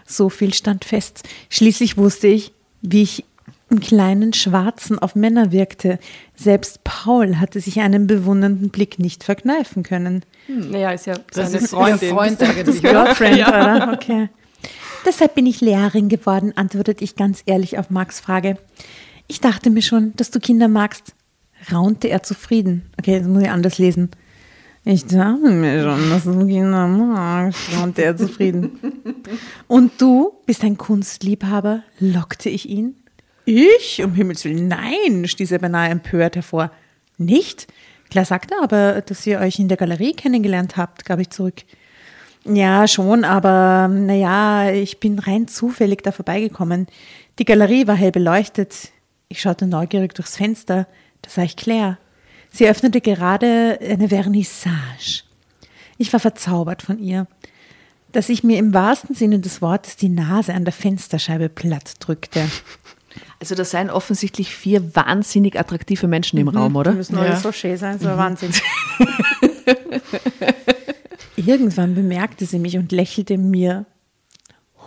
So 0.07 0.29
viel 0.29 0.55
stand 0.55 0.85
fest. 0.85 1.23
Schließlich 1.51 1.97
wusste 1.97 2.29
ich, 2.29 2.53
wie 2.83 3.03
ich 3.03 3.25
im 3.69 3.81
kleinen 3.81 4.33
Schwarzen 4.33 4.99
auf 5.01 5.17
Männer 5.17 5.51
wirkte. 5.51 5.99
Selbst 6.37 6.85
Paul 6.85 7.41
hatte 7.41 7.61
sich 7.61 7.81
einen 7.81 8.07
bewundernden 8.07 8.71
Blick 8.71 9.01
nicht 9.01 9.25
verkneifen 9.25 9.83
können. 9.83 10.25
Naja, 10.47 10.93
ist 10.93 11.07
ja 11.07 11.15
Das 11.33 11.51
seine 11.51 11.65
ist 11.65 11.71
Freundin. 11.71 12.11
Freund 12.11 12.41
eigentlich. 12.43 12.79
oder? 12.79 13.05
Girlfriend, 13.05 13.49
oder? 13.49 13.93
Okay. 13.95 14.29
Deshalb 15.05 15.35
bin 15.35 15.47
ich 15.47 15.61
Lehrerin 15.61 16.09
geworden, 16.09 16.53
antwortete 16.57 17.03
ich 17.03 17.17
ganz 17.17 17.43
ehrlich 17.47 17.79
auf 17.79 17.91
Marks 17.91 18.21
Frage. 18.21 18.57
Ich 19.29 19.41
dachte 19.41 19.71
mir 19.71 19.83
schon, 19.83 20.13
dass 20.17 20.31
du 20.31 20.41
Kinder 20.41 20.69
magst. 20.69 21.15
Raunte 21.73 22.09
er 22.09 22.23
zufrieden. 22.23 22.91
Okay, 22.99 23.19
das 23.19 23.29
muss 23.29 23.43
ich 23.43 23.51
anders 23.51 23.79
lesen. 23.79 24.11
Ich 24.85 25.05
dachte 25.05 25.51
mir 25.51 25.83
schon, 25.83 26.11
dass 26.11 26.25
du 26.25 26.47
Kinder 26.47 26.87
magst, 26.87 27.59
raunte 27.77 28.05
er 28.05 28.17
zufrieden. 28.17 28.79
Und 29.67 30.01
du 30.01 30.33
bist 30.47 30.63
ein 30.63 30.79
Kunstliebhaber, 30.79 31.83
lockte 31.99 32.49
ich 32.51 32.69
ihn. 32.69 32.95
Ich? 33.47 34.01
Um 34.05 34.15
Himmels 34.15 34.45
Willen, 34.45 34.69
nein, 34.69 35.27
stieß 35.27 35.51
er 35.51 35.59
beinahe 35.59 35.91
empört 35.91 36.37
hervor. 36.37 36.71
Nicht? 37.19 37.67
Claire 38.11 38.27
sagte 38.27 38.55
aber, 38.63 39.01
dass 39.01 39.27
ihr 39.27 39.41
euch 39.41 39.59
in 39.59 39.67
der 39.67 39.77
Galerie 39.77 40.13
kennengelernt 40.13 40.77
habt, 40.77 41.05
gab 41.05 41.19
ich 41.19 41.31
zurück. 41.31 41.65
Ja, 42.45 42.87
schon, 42.87 43.25
aber 43.25 43.89
naja, 43.89 44.71
ich 44.71 45.01
bin 45.01 45.19
rein 45.19 45.49
zufällig 45.49 46.03
da 46.03 46.13
vorbeigekommen. 46.13 46.87
Die 47.41 47.45
Galerie 47.45 47.89
war 47.89 47.97
hell 47.97 48.13
beleuchtet. 48.13 48.93
Ich 49.29 49.41
schaute 49.41 49.67
neugierig 49.67 50.15
durchs 50.15 50.37
Fenster. 50.37 50.87
Da 51.23 51.31
sah 51.31 51.43
ich 51.43 51.57
Claire. 51.57 51.99
Sie 52.51 52.69
öffnete 52.69 53.01
gerade 53.01 53.79
eine 53.83 54.09
Vernissage. 54.09 55.25
Ich 55.99 56.13
war 56.13 56.21
verzaubert 56.21 56.83
von 56.83 56.99
ihr, 56.99 57.27
dass 58.13 58.29
ich 58.29 58.45
mir 58.45 58.59
im 58.59 58.73
wahrsten 58.73 59.15
Sinne 59.15 59.41
des 59.41 59.61
Wortes 59.61 59.97
die 59.97 60.09
Nase 60.09 60.55
an 60.55 60.65
der 60.65 60.73
Fensterscheibe 60.73 61.49
platt 61.49 61.95
drückte. 62.01 62.49
Also 63.41 63.55
da 63.55 63.65
seien 63.65 63.91
offensichtlich 63.91 64.55
vier 64.55 64.95
wahnsinnig 64.95 65.59
attraktive 65.59 66.07
Menschen 66.07 66.39
im 66.39 66.49
Raum, 66.49 66.77
oder? 66.77 66.93
Die 66.93 66.99
müssen 66.99 67.19
alle 67.19 67.37
so 67.37 67.51
schön 67.51 67.77
sein, 67.77 67.99
so 67.99 68.07
Wahnsinn. 68.07 68.53
Irgendwann 71.37 71.95
bemerkte 71.95 72.47
sie 72.47 72.59
mich 72.59 72.77
und 72.79 72.93
lächelte 72.93 73.39
mir 73.39 73.87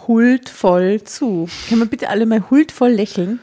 huldvoll 0.08 1.04
zu. 1.04 1.48
Können 1.68 1.82
wir 1.82 1.88
bitte 1.88 2.10
alle 2.10 2.26
mal 2.26 2.50
huldvoll 2.50 2.90
lächeln? 2.92 3.40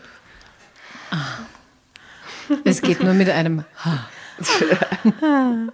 Es 2.64 2.80
geht 2.82 3.02
nur 3.02 3.14
mit 3.14 3.28
einem 3.30 3.64
Ha. 3.84 4.08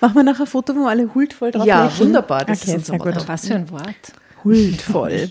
Machen 0.00 0.14
wir 0.14 0.22
nachher 0.22 0.42
ein 0.42 0.46
Foto, 0.46 0.74
wo 0.74 0.80
wir 0.80 0.90
alle 0.90 1.12
huldvoll 1.14 1.50
drauf 1.50 1.66
Ja, 1.66 1.84
lächeln? 1.84 2.08
wunderbar, 2.08 2.44
das 2.44 2.62
okay, 2.62 2.70
ist 2.72 2.76
unser 2.90 3.04
sehr 3.04 3.12
gut. 3.12 3.28
Was 3.28 3.46
für 3.48 3.54
ein 3.54 3.70
Wort. 3.70 4.12
Huldvoll. 4.44 5.30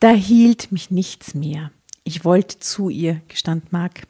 Da 0.00 0.10
hielt 0.10 0.72
mich 0.72 0.90
nichts 0.90 1.34
mehr. 1.34 1.70
Ich 2.02 2.24
wollte 2.24 2.58
zu 2.58 2.90
ihr, 2.90 3.22
gestand 3.28 3.72
Mark. 3.72 4.02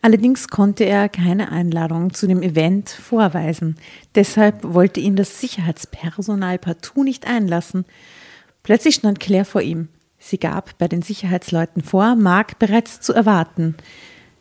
Allerdings 0.00 0.48
konnte 0.48 0.84
er 0.84 1.08
keine 1.08 1.50
Einladung 1.50 2.12
zu 2.14 2.26
dem 2.26 2.42
Event 2.42 2.90
vorweisen. 2.90 3.76
Deshalb 4.14 4.62
wollte 4.62 5.00
ihn 5.00 5.16
das 5.16 5.40
Sicherheitspersonal 5.40 6.58
partout 6.58 7.02
nicht 7.04 7.26
einlassen. 7.26 7.84
Plötzlich 8.62 8.96
stand 8.96 9.18
Claire 9.20 9.44
vor 9.44 9.62
ihm. 9.62 9.88
Sie 10.24 10.38
gab 10.38 10.78
bei 10.78 10.86
den 10.86 11.02
Sicherheitsleuten 11.02 11.82
vor, 11.82 12.14
Mark 12.14 12.60
bereits 12.60 13.00
zu 13.00 13.12
erwarten. 13.12 13.74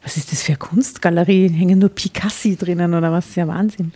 Was 0.04 0.16
ist 0.16 0.32
das 0.32 0.44
für 0.44 0.52
eine 0.52 0.60
Kunstgalerie? 0.60 1.50
Hängen 1.50 1.80
nur 1.80 1.90
Picassi 1.90 2.56
drinnen 2.56 2.94
oder 2.94 3.12
was? 3.12 3.34
Ja, 3.36 3.48
Wahnsinn. 3.48 3.92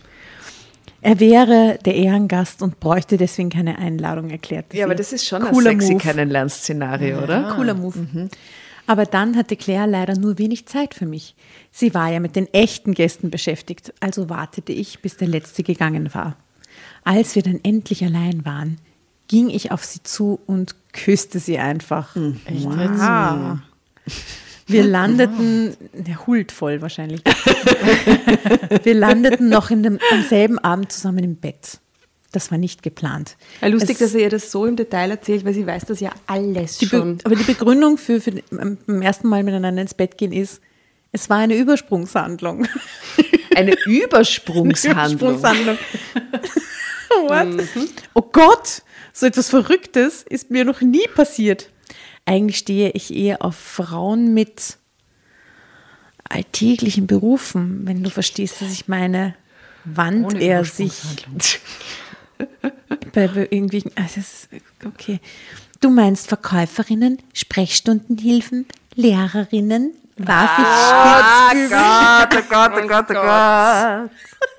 Er 1.00 1.20
wäre 1.20 1.78
der 1.84 1.94
Ehrengast 1.94 2.60
und 2.60 2.80
bräuchte 2.80 3.16
deswegen 3.16 3.50
keine 3.50 3.78
Einladung, 3.78 4.30
erklärte 4.30 4.70
sie. 4.72 4.78
Ja, 4.78 4.86
aber 4.86 4.96
das 4.96 5.12
ist 5.12 5.26
schon 5.26 5.42
Cooler 5.42 5.70
ein 5.70 5.80
sexy. 5.80 5.98
Kennenlernszenario, 5.98 7.22
oder? 7.22 7.54
Cooler 7.54 7.74
Move. 7.74 8.30
Aber 8.88 9.04
dann 9.04 9.36
hatte 9.36 9.54
Claire 9.54 9.86
leider 9.86 10.16
nur 10.16 10.38
wenig 10.38 10.66
Zeit 10.66 10.92
für 10.92 11.06
mich. 11.06 11.36
Sie 11.70 11.94
war 11.94 12.10
ja 12.10 12.18
mit 12.18 12.34
den 12.34 12.52
echten 12.52 12.94
Gästen 12.94 13.30
beschäftigt, 13.30 13.94
also 14.00 14.28
wartete 14.28 14.72
ich, 14.72 15.00
bis 15.02 15.16
der 15.16 15.28
letzte 15.28 15.62
gegangen 15.62 16.12
war. 16.14 16.36
Als 17.04 17.36
wir 17.36 17.44
dann 17.44 17.60
endlich 17.62 18.04
allein 18.04 18.44
waren, 18.44 18.78
ging 19.28 19.50
ich 19.50 19.70
auf 19.72 19.84
sie 19.84 20.02
zu 20.02 20.40
und 20.46 20.74
küsste 20.96 21.38
sie 21.38 21.58
einfach. 21.58 22.16
Echt 22.46 22.64
Wow. 22.64 23.58
Wir 24.68 24.82
landeten, 24.82 25.76
der 25.92 26.26
huldvoll 26.26 26.82
wahrscheinlich. 26.82 27.22
Wir 28.82 28.94
landeten 28.94 29.48
noch 29.48 29.70
in 29.70 29.84
dem, 29.84 29.98
am 30.10 30.22
selben 30.24 30.58
Abend 30.58 30.90
zusammen 30.90 31.22
im 31.22 31.36
Bett. 31.36 31.78
Das 32.32 32.50
war 32.50 32.58
nicht 32.58 32.82
geplant. 32.82 33.36
Ja, 33.62 33.68
lustig, 33.68 33.92
Es- 33.92 33.98
dass 33.98 34.14
er 34.14 34.22
ihr 34.22 34.30
das 34.30 34.50
so 34.50 34.66
im 34.66 34.74
Detail 34.74 35.10
erzählt, 35.12 35.44
weil 35.44 35.54
sie 35.54 35.64
weiß 35.66 35.84
das 35.84 36.00
ja 36.00 36.10
alles 36.26 36.80
schon. 36.80 37.18
aber 37.22 37.36
die 37.36 37.44
Begründung 37.44 37.96
für, 37.96 38.20
für 38.20 38.32
ähm, 38.50 38.78
beim 38.86 39.02
ersten 39.02 39.28
Mal 39.28 39.44
miteinander 39.44 39.82
ins 39.82 39.94
Bett 39.94 40.18
gehen 40.18 40.32
ist, 40.32 40.60
es 41.12 41.30
war 41.30 41.38
eine 41.38 41.54
Übersprungshandlung. 41.56 42.66
Eine 43.54 43.74
Übersprungshandlung. 43.86 45.36
Übersprungshandlung. 45.36 45.78
What? 47.28 47.64
Oh 48.14 48.22
Gott, 48.32 48.82
so 49.16 49.24
etwas 49.24 49.48
Verrücktes 49.48 50.22
ist 50.22 50.50
mir 50.50 50.66
noch 50.66 50.82
nie 50.82 51.08
passiert. 51.14 51.70
Eigentlich 52.26 52.58
stehe 52.58 52.90
ich 52.90 53.14
eher 53.14 53.42
auf 53.42 53.56
Frauen 53.56 54.34
mit 54.34 54.76
alltäglichen 56.28 57.06
Berufen, 57.06 57.86
wenn 57.86 58.02
du 58.02 58.10
verstehst, 58.10 58.60
was 58.60 58.72
ich 58.72 58.88
meine. 58.88 59.34
Wandt 59.84 60.34
Ohne 60.34 60.44
er 60.44 60.64
sich 60.64 60.92
bei 63.14 63.30
irgendwie, 63.50 63.84
also 63.94 64.16
das 64.16 64.16
ist, 64.16 64.48
okay. 64.84 65.20
Du 65.80 65.88
meinst 65.88 66.28
Verkäuferinnen, 66.28 67.22
Sprechstundenhilfen, 67.32 68.66
Lehrerinnen, 68.96 69.94
warf 70.18 70.58
ich 70.58 71.70
Gott, 71.70 72.34
oh 72.34 72.42
Gott, 72.50 72.72
oh 72.82 72.86
Gott, 72.86 73.06
oh 73.10 73.14
Gott. 73.14 74.10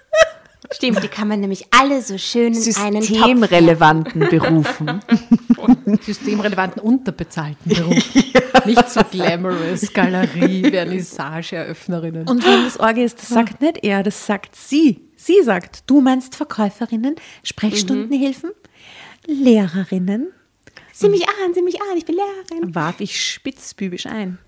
Stimmt, 0.71 1.03
die 1.03 1.07
kann 1.07 1.27
man 1.27 1.39
nämlich 1.39 1.65
alle 1.71 2.01
so 2.01 2.17
schön 2.17 2.53
in 2.53 2.75
einen 2.77 3.01
Topf 3.01 3.07
Systemrelevanten 3.07 4.19
Berufen. 4.29 4.99
Systemrelevanten, 6.01 6.81
unterbezahlten 6.81 7.73
Beruf. 7.73 8.15
Nicht 8.65 8.89
so 8.89 9.01
glamorous, 9.09 9.93
Galerie, 9.93 10.69
Vernissage-Eröffnerinnen. 10.69 12.27
Und 12.27 12.45
wenn 12.45 12.65
das 12.65 12.79
Orgel 12.79 13.05
ist, 13.05 13.19
das 13.19 13.29
sagt 13.29 13.61
nicht 13.61 13.83
er, 13.83 14.03
das 14.03 14.25
sagt 14.25 14.55
sie. 14.55 15.01
Sie 15.15 15.41
sagt, 15.41 15.89
du 15.89 16.01
meinst 16.01 16.35
Verkäuferinnen, 16.35 17.15
Sprechstundenhilfen, 17.43 18.51
Lehrerinnen, 19.25 20.33
Sieh 20.99 21.09
mich 21.09 21.27
an, 21.29 21.53
sieh 21.53 21.61
mich 21.61 21.79
an, 21.79 21.95
ich 21.95 22.05
bin 22.05 22.15
Lehrerin. 22.15 22.73
warf 22.73 23.01
ich 23.01 23.23
spitzbübisch 23.23 24.07
ein. 24.07 24.39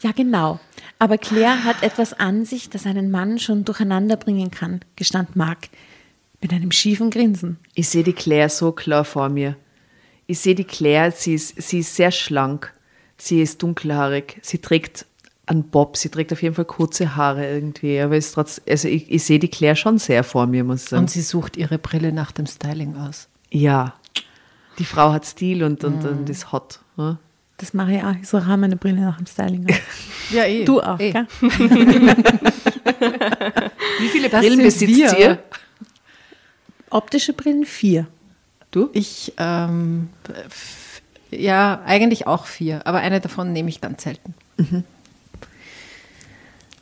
Ja, 0.00 0.12
genau. 0.12 0.60
Aber 0.98 1.18
Claire 1.18 1.64
hat 1.64 1.82
etwas 1.82 2.12
an 2.12 2.44
sich, 2.44 2.70
das 2.70 2.86
einen 2.86 3.10
Mann 3.10 3.38
schon 3.38 3.64
durcheinander 3.64 4.16
bringen 4.16 4.50
kann, 4.50 4.80
gestand 4.96 5.36
Mark 5.36 5.68
mit 6.40 6.52
einem 6.52 6.70
schiefen 6.70 7.10
Grinsen. 7.10 7.58
Ich 7.74 7.88
sehe 7.88 8.04
die 8.04 8.12
Claire 8.12 8.48
so 8.48 8.72
klar 8.72 9.04
vor 9.04 9.28
mir. 9.28 9.56
Ich 10.26 10.40
sehe 10.40 10.54
die 10.54 10.64
Claire, 10.64 11.10
sie 11.10 11.34
ist, 11.34 11.60
sie 11.60 11.80
ist 11.80 11.96
sehr 11.96 12.10
schlank. 12.10 12.72
Sie 13.16 13.42
ist 13.42 13.62
dunkelhaarig. 13.62 14.38
Sie 14.42 14.58
trägt 14.58 15.06
einen 15.46 15.64
Bob. 15.64 15.96
Sie 15.96 16.10
trägt 16.10 16.32
auf 16.32 16.42
jeden 16.42 16.54
Fall 16.54 16.66
kurze 16.66 17.16
Haare 17.16 17.48
irgendwie. 17.50 17.98
Aber 17.98 18.16
ist 18.16 18.32
trotz, 18.32 18.60
also 18.68 18.86
ich, 18.86 19.10
ich 19.10 19.24
sehe 19.24 19.40
die 19.40 19.48
Claire 19.48 19.74
schon 19.74 19.98
sehr 19.98 20.22
vor 20.22 20.46
mir, 20.46 20.62
muss 20.62 20.84
ich 20.84 20.88
sagen. 20.90 21.02
Und 21.02 21.10
sie 21.10 21.22
sucht 21.22 21.56
ihre 21.56 21.78
Brille 21.78 22.12
nach 22.12 22.30
dem 22.30 22.46
Styling 22.46 22.96
aus. 22.96 23.28
ja. 23.50 23.94
Die 24.78 24.84
Frau 24.84 25.12
hat 25.12 25.26
Stil 25.26 25.64
und, 25.64 25.82
und, 25.82 26.04
und 26.04 26.30
ist 26.30 26.52
hot. 26.52 26.78
Ja? 26.96 27.18
Das 27.58 27.74
mache 27.74 27.92
ich 27.94 28.02
auch. 28.02 28.14
Ich 28.20 28.28
so 28.28 28.38
meine 28.40 28.76
Brille 28.76 29.00
nach 29.00 29.16
dem 29.16 29.26
Styling 29.26 29.68
aus. 29.68 29.76
Ja, 30.30 30.44
eh. 30.44 30.64
Du 30.64 30.80
auch, 30.80 31.00
eh. 31.00 31.10
gell? 31.10 31.26
Wie 33.98 34.08
viele 34.08 34.28
Das 34.28 34.40
Brillen 34.40 34.58
besitzt 34.62 34.94
wir. 34.94 35.18
ihr? 35.18 35.42
Optische 36.90 37.32
Brillen 37.32 37.64
vier. 37.64 38.06
Du? 38.70 38.90
Ich, 38.92 39.32
ähm, 39.38 40.10
ja, 41.30 41.80
eigentlich 41.86 42.26
auch 42.26 42.44
vier, 42.46 42.86
aber 42.86 42.98
eine 42.98 43.20
davon 43.20 43.54
nehme 43.54 43.70
ich 43.70 43.80
ganz 43.80 44.02
selten. 44.02 44.34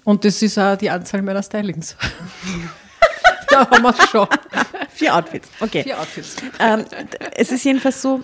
Und 0.02 0.24
das 0.24 0.42
ist 0.42 0.58
auch 0.58 0.76
die 0.76 0.90
Anzahl 0.90 1.22
meiner 1.22 1.42
Stylings. 1.44 1.96
da 3.48 3.70
haben 3.70 3.82
wir 3.82 3.90
es 3.96 4.10
schon. 4.10 4.26
Vier 4.90 5.14
Outfits. 5.14 5.48
Okay. 5.60 5.84
Vier 5.84 6.00
Outfits. 6.00 6.36
ähm, 6.58 6.84
es 7.36 7.52
ist 7.52 7.64
jedenfalls 7.64 8.02
so, 8.02 8.22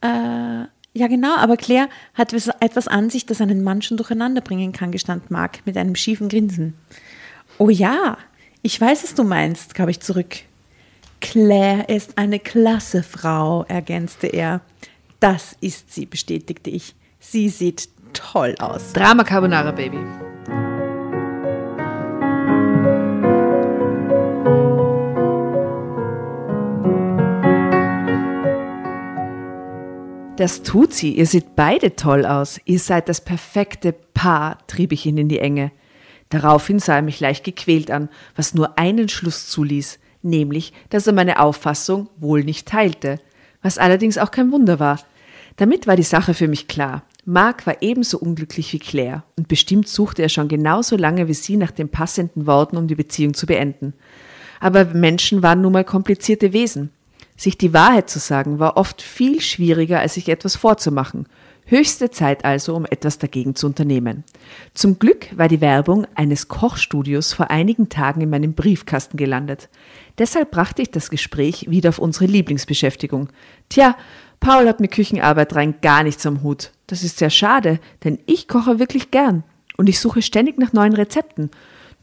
äh, 0.00 0.64
ja 0.92 1.06
genau, 1.06 1.36
aber 1.36 1.56
Claire 1.56 1.88
hat 2.14 2.32
etwas 2.32 2.88
an 2.88 3.10
sich, 3.10 3.26
das 3.26 3.40
einen 3.40 3.62
Mann 3.62 3.82
schon 3.82 3.96
durcheinander 3.96 4.40
bringen 4.40 4.72
kann, 4.72 4.92
gestand 4.92 5.30
Mark 5.30 5.60
mit 5.64 5.76
einem 5.76 5.94
schiefen 5.94 6.28
Grinsen. 6.28 6.74
Oh 7.58 7.70
ja, 7.70 8.18
ich 8.62 8.80
weiß, 8.80 9.04
was 9.04 9.14
du 9.14 9.24
meinst, 9.24 9.74
gab 9.74 9.88
ich 9.88 10.00
zurück. 10.00 10.36
Claire 11.20 11.88
ist 11.88 12.18
eine 12.18 12.38
klasse 12.38 13.02
Frau, 13.02 13.64
ergänzte 13.64 14.26
er. 14.26 14.62
Das 15.20 15.56
ist 15.60 15.92
sie, 15.92 16.06
bestätigte 16.06 16.70
ich. 16.70 16.94
Sie 17.18 17.50
sieht 17.50 17.88
toll 18.14 18.54
aus. 18.58 18.92
Drama 18.92 19.24
Carbonara 19.24 19.70
Baby. 19.70 19.98
Das 30.40 30.62
tut 30.62 30.94
sie. 30.94 31.16
Ihr 31.16 31.26
seht 31.26 31.54
beide 31.54 31.96
toll 31.96 32.24
aus. 32.24 32.58
Ihr 32.64 32.78
seid 32.78 33.10
das 33.10 33.20
perfekte 33.20 33.92
Paar, 33.92 34.66
trieb 34.68 34.90
ich 34.90 35.04
ihn 35.04 35.18
in 35.18 35.28
die 35.28 35.38
Enge. 35.38 35.70
Daraufhin 36.30 36.78
sah 36.78 36.96
er 36.96 37.02
mich 37.02 37.20
leicht 37.20 37.44
gequält 37.44 37.90
an, 37.90 38.08
was 38.36 38.54
nur 38.54 38.78
einen 38.78 39.10
Schluss 39.10 39.50
zuließ, 39.50 39.98
nämlich, 40.22 40.72
dass 40.88 41.06
er 41.06 41.12
meine 41.12 41.40
Auffassung 41.40 42.08
wohl 42.16 42.42
nicht 42.42 42.66
teilte, 42.66 43.20
was 43.60 43.76
allerdings 43.76 44.16
auch 44.16 44.30
kein 44.30 44.50
Wunder 44.50 44.80
war. 44.80 44.98
Damit 45.56 45.86
war 45.86 45.96
die 45.96 46.02
Sache 46.02 46.32
für 46.32 46.48
mich 46.48 46.68
klar. 46.68 47.02
Mark 47.26 47.66
war 47.66 47.82
ebenso 47.82 48.18
unglücklich 48.18 48.72
wie 48.72 48.78
Claire 48.78 49.24
und 49.36 49.46
bestimmt 49.46 49.88
suchte 49.88 50.22
er 50.22 50.30
schon 50.30 50.48
genauso 50.48 50.96
lange 50.96 51.28
wie 51.28 51.34
sie 51.34 51.58
nach 51.58 51.70
den 51.70 51.90
passenden 51.90 52.46
Worten, 52.46 52.78
um 52.78 52.86
die 52.86 52.94
Beziehung 52.94 53.34
zu 53.34 53.44
beenden. 53.44 53.92
Aber 54.58 54.86
Menschen 54.86 55.42
waren 55.42 55.60
nun 55.60 55.74
mal 55.74 55.84
komplizierte 55.84 56.54
Wesen. 56.54 56.92
Sich 57.40 57.56
die 57.56 57.72
Wahrheit 57.72 58.10
zu 58.10 58.18
sagen 58.18 58.58
war 58.58 58.76
oft 58.76 59.00
viel 59.00 59.40
schwieriger, 59.40 59.98
als 59.98 60.12
sich 60.12 60.28
etwas 60.28 60.56
vorzumachen. 60.56 61.26
Höchste 61.64 62.10
Zeit 62.10 62.44
also, 62.44 62.76
um 62.76 62.84
etwas 62.84 63.16
dagegen 63.16 63.54
zu 63.54 63.66
unternehmen. 63.66 64.24
Zum 64.74 64.98
Glück 64.98 65.28
war 65.38 65.48
die 65.48 65.62
Werbung 65.62 66.06
eines 66.14 66.48
Kochstudios 66.48 67.32
vor 67.32 67.50
einigen 67.50 67.88
Tagen 67.88 68.20
in 68.20 68.28
meinem 68.28 68.52
Briefkasten 68.52 69.16
gelandet. 69.16 69.70
Deshalb 70.18 70.50
brachte 70.50 70.82
ich 70.82 70.90
das 70.90 71.08
Gespräch 71.08 71.70
wieder 71.70 71.88
auf 71.88 71.98
unsere 71.98 72.26
Lieblingsbeschäftigung. 72.26 73.30
Tja, 73.70 73.96
Paul 74.38 74.68
hat 74.68 74.80
mit 74.80 74.90
Küchenarbeit 74.90 75.54
rein 75.54 75.76
gar 75.80 76.02
nichts 76.02 76.26
am 76.26 76.42
Hut. 76.42 76.72
Das 76.88 77.02
ist 77.02 77.16
sehr 77.16 77.30
schade, 77.30 77.80
denn 78.04 78.18
ich 78.26 78.48
koche 78.48 78.78
wirklich 78.78 79.10
gern 79.10 79.44
und 79.78 79.88
ich 79.88 79.98
suche 79.98 80.20
ständig 80.20 80.58
nach 80.58 80.74
neuen 80.74 80.92
Rezepten. 80.92 81.50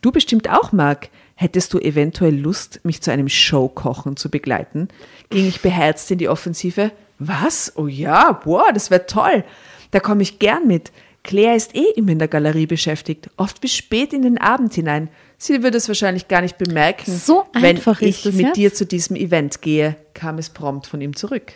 Du 0.01 0.11
bestimmt 0.11 0.49
auch, 0.49 0.71
Marc. 0.71 1.09
Hättest 1.39 1.71
du 1.73 1.77
eventuell 1.79 2.35
Lust, 2.35 2.79
mich 2.83 3.01
zu 3.01 3.11
einem 3.11 3.29
Showkochen 3.29 4.17
zu 4.17 4.29
begleiten? 4.29 4.87
Ging 5.29 5.47
ich 5.47 5.61
beherzt 5.61 6.09
in 6.09 6.17
die 6.17 6.29
Offensive. 6.29 6.91
Was? 7.19 7.73
Oh 7.75 7.85
ja, 7.87 8.31
boah, 8.31 8.73
das 8.73 8.89
wäre 8.89 9.05
toll. 9.05 9.43
Da 9.91 9.99
komme 9.99 10.23
ich 10.23 10.39
gern 10.39 10.65
mit. 10.65 10.91
Claire 11.23 11.55
ist 11.55 11.75
eh 11.75 11.91
immer 11.95 12.11
in 12.13 12.19
der 12.19 12.27
Galerie 12.27 12.65
beschäftigt, 12.65 13.29
oft 13.37 13.61
bis 13.61 13.75
spät 13.75 14.13
in 14.13 14.21
den 14.23 14.37
Abend 14.39 14.73
hinein. 14.73 15.09
Sie 15.37 15.61
würde 15.61 15.77
es 15.77 15.87
wahrscheinlich 15.87 16.27
gar 16.27 16.41
nicht 16.41 16.57
bemerken, 16.57 17.11
So 17.15 17.43
wenn 17.53 17.65
einfach 17.77 18.01
ich 18.01 18.19
ist 18.19 18.25
es 18.27 18.35
mit 18.35 18.45
jetzt? 18.47 18.55
dir 18.57 18.73
zu 18.73 18.85
diesem 18.85 19.15
Event 19.15 19.61
gehe, 19.61 19.95
kam 20.15 20.37
es 20.39 20.49
prompt 20.49 20.87
von 20.87 21.01
ihm 21.01 21.15
zurück. 21.15 21.53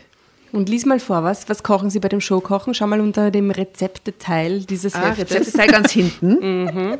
Und 0.52 0.68
lies 0.68 0.84
mal 0.84 1.00
vor, 1.00 1.24
was, 1.24 1.48
was 1.48 1.62
kochen 1.62 1.88
Sie 1.88 1.98
bei 1.98 2.08
dem 2.10 2.20
Showkochen? 2.20 2.74
Schau 2.74 2.86
mal 2.86 3.00
unter 3.00 3.30
dem 3.30 3.50
Rezepteteil 3.50 4.60
dieses 4.64 4.94
Ah, 4.94 5.06
Heftes. 5.08 5.30
Rezept 5.30 5.46
ist 5.46 5.58
da 5.58 5.66
ganz 5.66 5.90
hinten. 5.92 6.98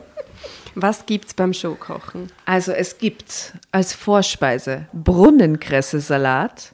Was 0.75 1.05
gibt's 1.07 1.35
beim 1.35 1.53
Showkochen? 1.53 2.29
Also 2.47 2.73
es 2.73 2.97
gibt 2.99 3.53
als 3.73 3.93
Vorspeise 3.93 4.87
Brunnenkresse-Salat 4.93 6.73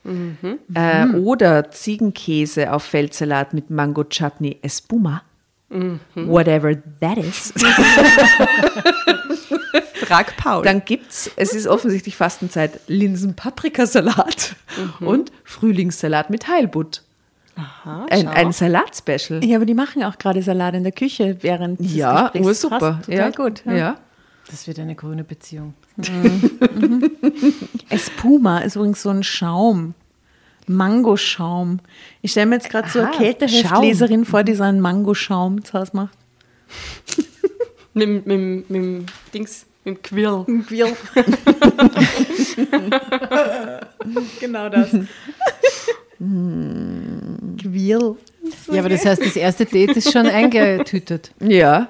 äh, 0.75 1.07
oder 1.17 1.71
Ziegenkäse 1.71 2.73
auf 2.73 2.85
Feldsalat 2.85 3.55
mit 3.55 3.71
Mango-Chutney 3.71 4.59
Espuma. 4.63 5.23
Whatever 6.15 6.75
that 7.01 7.19
is. 7.19 7.53
Frag 10.07 10.37
Paul. 10.39 10.63
Dann 10.63 10.85
gibt's, 10.85 11.31
es 11.37 11.53
ist 11.53 11.67
offensichtlich 11.67 12.17
Fastenzeit, 12.17 12.81
Linsen-Paprikasalat 12.87 14.57
und 15.01 15.31
Frühlingssalat 15.45 16.31
mit 16.31 16.49
Heilbutt. 16.49 17.03
Aha, 17.59 18.07
Ein, 18.09 18.29
ein 18.29 18.53
Salat-Special. 18.53 19.45
Ja, 19.45 19.57
aber 19.57 19.67
die 19.67 19.75
machen 19.75 20.05
auch 20.05 20.17
gerade 20.17 20.41
Salat 20.43 20.75
in 20.75 20.85
der 20.85 20.93
Küche 20.93 21.39
während 21.41 21.81
des 21.81 21.93
Ja, 21.93 22.23
Gesprächs. 22.29 22.47
ursuper. 22.47 22.79
Passt 22.79 23.05
Total 23.07 23.19
Ja, 23.19 23.31
gut. 23.31 23.63
Ja. 23.67 23.97
Das 24.49 24.69
wird 24.69 24.79
eine 24.79 24.95
grüne 24.95 25.25
Beziehung. 25.25 25.75
Espuma 27.91 28.61
ist 28.61 28.77
übrigens 28.77 29.03
so 29.03 29.11
ein 29.11 29.25
Schaum. 29.25 29.95
Mangoschaum. 30.69 31.81
Ich 32.23 32.31
stelle 32.31 32.47
mir 32.47 32.55
jetzt 32.57 32.71
gerade 32.71 32.89
so 32.89 33.01
eine 33.01 33.11
Kälteheftleserin 33.11 34.25
vor, 34.25 34.45
die 34.45 34.55
so 34.55 34.63
einen 34.63 34.81
Mangoschaum 34.81 35.65
zu 35.65 35.79
Hause 35.79 35.91
macht. 35.95 36.17
mit, 37.95 38.27
mit, 38.27 38.27
mit, 38.27 38.71
mit 38.71 38.83
dem 38.83 39.07
Dings, 39.35 39.67
mit 39.85 39.97
dem 39.97 40.03
Quirl. 40.03 40.45
Quirl. 40.67 40.93
genau 44.41 44.69
das. 44.69 44.91
Quirl. 47.71 48.17
Ja, 48.71 48.81
aber 48.81 48.89
das 48.89 49.05
heißt, 49.05 49.25
das 49.25 49.37
erste 49.37 49.67
Date 49.67 49.97
ist 49.97 50.13
schon 50.13 50.27
eingetütet. 50.27 51.33
Ja. 51.41 51.89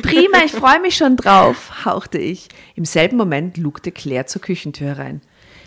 Prima, 0.00 0.38
ich 0.44 0.52
freue 0.52 0.80
mich 0.80 0.96
schon 0.96 1.16
drauf, 1.16 1.84
hauchte 1.84 2.18
ich. 2.18 2.48
Im 2.76 2.84
selben 2.84 3.16
Moment 3.16 3.56
lugte 3.58 3.92
Claire 3.92 4.26
zur 4.26 4.40
Küchentür 4.40 4.88
herein. 4.88 5.20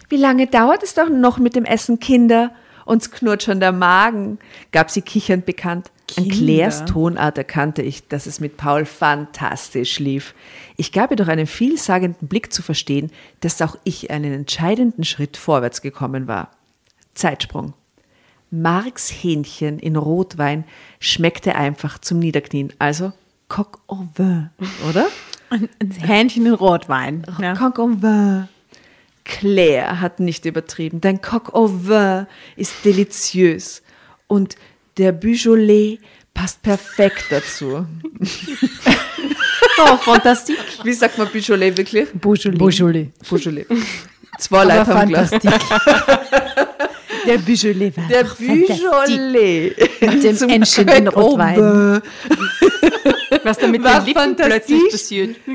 Wie 0.10 0.18
lange 0.18 0.48
dauert 0.48 0.84
es 0.84 0.94
doch 0.94 1.10
noch 1.10 1.38
mit 1.38 1.56
dem 1.56 1.66
Essen, 1.66 2.00
Kinder? 2.00 2.52
Uns 2.86 3.10
knurrt 3.10 3.42
schon 3.42 3.60
der 3.60 3.72
Magen, 3.72 4.38
gab 4.72 4.92
sie 4.92 5.02
kichernd 5.02 5.46
bekannt. 5.46 5.92
An 6.18 6.30
Claires 6.30 6.86
Tonart 6.86 7.36
erkannte 7.38 7.82
ich, 7.82 8.08
dass 8.08 8.28
es 8.28 8.40
mit 8.40 8.58
Paul 8.58 8.86
fantastisch 8.86 10.00
lief. 10.00 10.36
Ich 10.78 10.92
gab 10.92 11.10
ihr 11.10 11.18
durch 11.18 11.30
einen 11.30 11.48
vielsagenden 11.48 12.28
Blick 12.28 12.54
zu 12.54 12.62
verstehen, 12.62 13.12
dass 13.40 13.62
auch 13.64 13.76
ich 13.84 14.12
einen 14.12 14.34
entscheidenden 14.34 15.04
Schritt 15.04 15.36
vorwärts 15.36 15.82
gekommen 15.82 16.28
war. 16.28 16.52
Zeitsprung. 17.16 17.74
Marks 18.62 19.10
Hähnchen 19.10 19.80
in 19.80 19.96
Rotwein 19.96 20.64
schmeckte 21.00 21.56
einfach 21.56 22.00
zum 22.00 22.20
Niederknien. 22.20 22.74
Also 22.80 23.12
Coq 23.48 23.80
au 23.88 24.08
vin, 24.16 24.50
oder? 24.90 25.08
Ein 25.50 25.70
Hähnchen 26.00 26.46
in 26.46 26.54
Rotwein. 26.54 27.26
Ja. 27.40 27.54
Coq 27.54 27.80
au 27.80 27.90
vin. 27.90 28.48
Claire 29.24 30.00
hat 30.02 30.20
nicht 30.20 30.46
übertrieben. 30.46 31.02
Dein 31.02 31.22
Coq 31.22 31.54
au 31.54 31.68
vin 31.68 32.28
ist 32.56 32.86
deliziös. 32.86 33.82
Und 34.28 34.56
der 34.98 35.12
Beaujolais 35.12 36.00
passt 36.34 36.62
perfekt 36.62 37.26
dazu. 37.30 37.86
Oh, 39.78 39.98
fantastisch. 39.98 40.58
Wie 40.84 40.94
sagt 40.94 41.18
man 41.18 41.28
Beaujolais 41.30 41.76
wirklich? 41.76 42.08
Beaujolais. 42.14 42.58
Beaujolais. 42.58 43.12
Beaujolais. 43.30 43.66
Zwei 44.40 44.64
Leute 44.64 44.88
haben 44.88 45.10
gelacht. 45.10 45.34
Der 47.26 47.38
Beaujolais 47.40 47.92
war 47.98 48.08
Der. 48.08 48.24
Beaujolais. 48.24 49.76
Mit 50.02 50.24
dem 50.42 50.50
Entchen 50.50 50.88
in 50.88 51.08
Rotwein. 51.08 52.02
Was 53.44 53.58
da 53.58 53.68
mit 53.68 53.84
War 53.84 54.00
den 54.00 54.08
Lippen 54.08 54.36
plötzlich 54.36 54.82
passiert. 54.92 55.36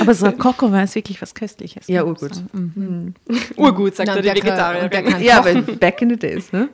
Aber 0.00 0.14
so 0.14 0.26
ein 0.26 0.38
vin 0.72 0.84
ist 0.84 0.94
wirklich 0.94 1.22
was 1.22 1.34
Köstliches. 1.34 1.86
Ja, 1.88 2.04
urgut. 2.04 2.34
sagen. 2.34 3.14
Urgut, 3.56 3.94
sagt 3.96 4.08
er, 4.08 4.16
die 4.16 4.22
der 4.22 4.34
kann- 4.34 4.42
Vegetarier. 4.44 4.88
der 4.88 5.02
kann 5.04 5.22
Ja, 5.22 5.36
kochen. 5.38 5.56
aber 5.58 5.72
back 5.76 6.02
in 6.02 6.10
the 6.10 6.16
days, 6.16 6.52
ne? 6.52 6.68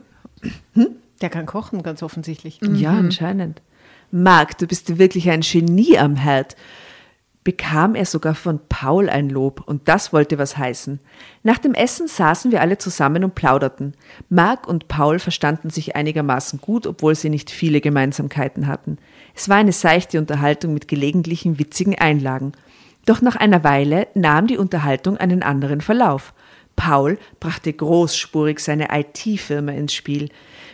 Der 1.21 1.29
kann 1.31 1.47
kochen, 1.47 1.83
ganz 1.83 2.03
offensichtlich. 2.03 2.61
Ja, 2.75 2.91
anscheinend. 2.93 3.61
Marc, 4.11 4.57
du 4.59 4.67
bist 4.67 4.99
wirklich 4.99 5.29
ein 5.31 5.41
Genie 5.43 5.99
am 5.99 6.17
Herd. 6.17 6.57
Bekam 7.49 7.95
er 7.95 8.05
sogar 8.05 8.35
von 8.35 8.61
Paul 8.69 9.09
ein 9.09 9.31
Lob 9.31 9.63
und 9.65 9.89
das 9.89 10.13
wollte 10.13 10.37
was 10.37 10.59
heißen. 10.59 11.01
Nach 11.43 11.57
dem 11.57 11.73
Essen 11.73 12.07
saßen 12.07 12.53
wir 12.53 12.61
alle 12.61 12.77
zusammen 12.77 13.25
und 13.25 13.35
plauderten. 13.35 13.95
Marc 14.29 14.69
und 14.69 14.87
Paul 14.87 15.19
verstanden 15.19 15.71
sich 15.71 15.97
einigermaßen 15.97 16.61
gut, 16.61 16.87
obwohl 16.87 17.15
sie 17.15 17.31
nicht 17.31 17.51
viele 17.51 17.81
Gemeinsamkeiten 17.81 18.67
hatten. 18.67 18.99
Es 19.35 19.49
war 19.49 19.57
eine 19.57 19.73
seichte 19.73 20.19
Unterhaltung 20.19 20.75
mit 20.75 20.89
gelegentlichen 20.89 21.59
witzigen 21.59 21.99
Einlagen. 21.99 22.53
Doch 23.07 23.23
nach 23.23 23.37
einer 23.37 23.65
Weile 23.65 24.09
nahm 24.13 24.47
die 24.47 24.59
Unterhaltung 24.59 25.17
einen 25.17 25.43
anderen 25.43 25.81
Verlauf. 25.81 26.35
Paul 26.77 27.17
brachte 27.41 27.73
großspurig 27.73 28.59
seine 28.59 28.89
IT-Firma 28.93 29.73
ins 29.73 29.95
Spiel. 29.95 30.29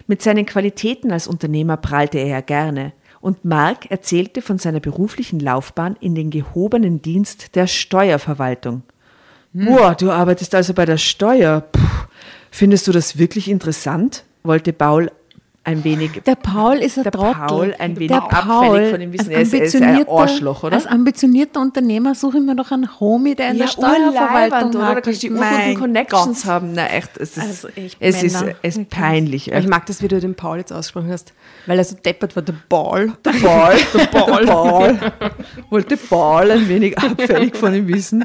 Mit 0.09 0.23
seinen 0.23 0.45
Qualitäten 0.45 1.13
als 1.13 1.29
Unternehmer 1.29 1.77
prahlte 1.77 2.19
er 2.19 2.27
ja 2.27 2.41
gerne. 2.41 2.95
Und 3.25 3.43
Mark 3.43 3.91
erzählte 3.91 4.43
von 4.43 4.59
seiner 4.59 4.81
beruflichen 4.81 5.41
Laufbahn 5.41 5.97
in 5.99 6.15
den 6.15 6.29
gehobenen 6.29 7.01
Dienst 7.01 7.55
der 7.55 7.67
Steuerverwaltung. 7.67 8.83
Boah, 9.55 9.95
du 9.95 10.11
arbeitest 10.11 10.55
also 10.55 10.75
bei 10.75 10.85
der 10.85 10.99
Steuer. 10.99 11.63
Puh, 11.63 11.81
findest 12.51 12.87
du 12.87 12.93
das 12.93 13.17
wirklich 13.17 13.49
interessant? 13.49 14.25
wollte 14.43 14.75
Paul 14.75 15.11
ein 15.67 15.83
wenig. 15.83 16.23
Der 16.27 16.35
Paul 16.35 16.77
ist 16.77 16.99
ein 16.99 17.05
Der 17.05 17.13
Trottel. 17.13 17.35
Paul 17.47 17.75
ein 17.79 17.97
wenig 17.97 18.09
der 18.09 18.23
abfällig 18.23 18.47
Paul, 18.47 18.91
von 18.91 19.01
dem 19.01 19.13
Wissen. 19.15 19.35
als 19.35 19.53
Er 19.53 19.63
ist- 19.63 19.75
er 19.75 19.81
ist 19.81 19.83
ein 19.83 20.09
Arschloch, 20.09 20.63
oder? 20.63 20.77
Als 20.77 20.87
ambitionierter 20.87 21.61
Unternehmer 21.61 22.15
suche 22.15 22.37
ich 22.39 22.45
mir 22.45 22.55
doch 22.55 22.71
einen 22.71 23.01
Homie, 23.01 23.35
der 23.35 23.51
in 23.51 23.59
der 23.59 23.69
urleibend, 23.79 24.13
Steuerverwaltung 24.15 24.71
oder? 24.83 24.95
Da 24.95 25.01
kannst 25.01 25.23
du 25.23 25.27
die 25.29 25.33
Mein 25.33 25.75
Connections 25.79 26.43
Gott. 26.43 26.51
haben. 26.51 26.73
Na 26.75 26.87
echt, 26.89 27.17
es 27.17 27.37
ist, 27.39 27.43
Also 27.43 27.69
echt, 27.77 27.97
es 27.99 28.23
ist, 28.23 28.45
es 28.63 28.77
ist 28.77 28.91
peinlich. 28.91 29.51
Ich 29.51 29.67
mag 29.67 29.87
das, 29.87 30.03
wie 30.03 30.09
du 30.09 30.21
den 30.21 30.35
Paul 30.35 30.59
jetzt 30.59 30.73
ausgesprochen 30.73 31.11
hast, 31.11 31.33
weil 31.67 31.79
er 31.79 31.85
so 31.85 31.97
deppert 31.97 32.37
war, 32.37 32.43
der 32.43 32.55
Ball. 32.69 33.13
Der 33.25 33.31
Paul, 33.31 33.75
der 33.95 34.07
Paul. 34.07 34.45
Der 34.45 34.53
Paul. 34.53 34.99
Wollte 35.71 35.97
Paul 35.97 36.51
ein 36.51 36.69
wenig 36.69 36.99
abfällig 36.99 37.57
von 37.57 37.73
ihm 37.75 37.89
wissen? 37.89 38.23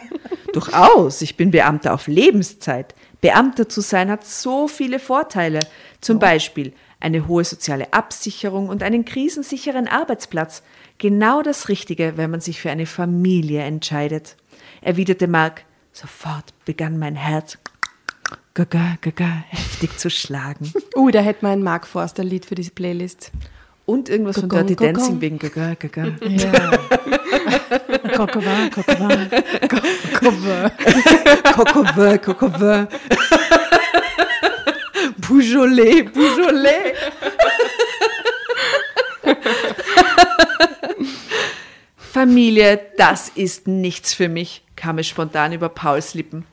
Durchaus, 0.53 1.21
ich 1.21 1.37
bin 1.37 1.51
Beamter 1.51 1.93
auf 1.93 2.07
Lebenszeit. 2.07 2.93
Beamter 3.21 3.67
zu 3.69 3.81
sein 3.81 4.09
hat 4.09 4.25
so 4.25 4.67
viele 4.67 4.99
Vorteile. 4.99 5.59
Zum 6.01 6.19
Beispiel 6.19 6.73
eine 6.99 7.27
hohe 7.27 7.43
soziale 7.43 7.93
Absicherung 7.93 8.69
und 8.69 8.83
einen 8.83 9.05
krisensicheren 9.05 9.87
Arbeitsplatz. 9.87 10.63
Genau 10.97 11.41
das 11.41 11.69
Richtige, 11.69 12.13
wenn 12.17 12.31
man 12.31 12.41
sich 12.41 12.61
für 12.61 12.71
eine 12.71 12.85
Familie 12.85 13.61
entscheidet. 13.61 14.35
Erwiderte 14.81 15.27
Mark. 15.27 15.63
Sofort 15.91 16.53
begann 16.65 16.99
mein 16.99 17.15
Herz 17.15 17.57
gaga, 18.53 18.97
gaga, 19.01 19.43
heftig 19.49 19.97
zu 19.97 20.09
schlagen. 20.09 20.73
Uh, 20.95 21.11
da 21.11 21.19
hätten 21.21 21.45
wir 21.45 21.51
ein 21.51 21.63
Mark 21.63 21.87
Forster-Lied 21.87 22.45
für 22.45 22.55
diese 22.55 22.71
Playlist. 22.71 23.31
Und 23.85 24.09
irgendwas 24.09 24.37
von 24.39 24.49
Gogong, 24.49 24.67
Dirty 24.67 24.75
gogong. 24.75 24.93
Dancing 24.95 25.21
wegen 25.21 25.39
gaga, 25.39 25.75
gaga. 25.75 26.03
Coquevin, 28.17 28.69
Coquevin. 28.69 29.29
Cocovin, 31.53 32.21
Cocovin. 32.21 32.87
Beaujolais, 35.29 36.03
Beaujolais. 36.11 36.95
Familie, 41.95 42.79
das 42.97 43.29
ist 43.29 43.67
nichts 43.67 44.15
für 44.15 44.27
mich, 44.27 44.63
kam 44.75 44.97
es 44.97 45.07
spontan 45.07 45.53
über 45.53 45.69
Pauls 45.69 46.15
Lippen. 46.15 46.45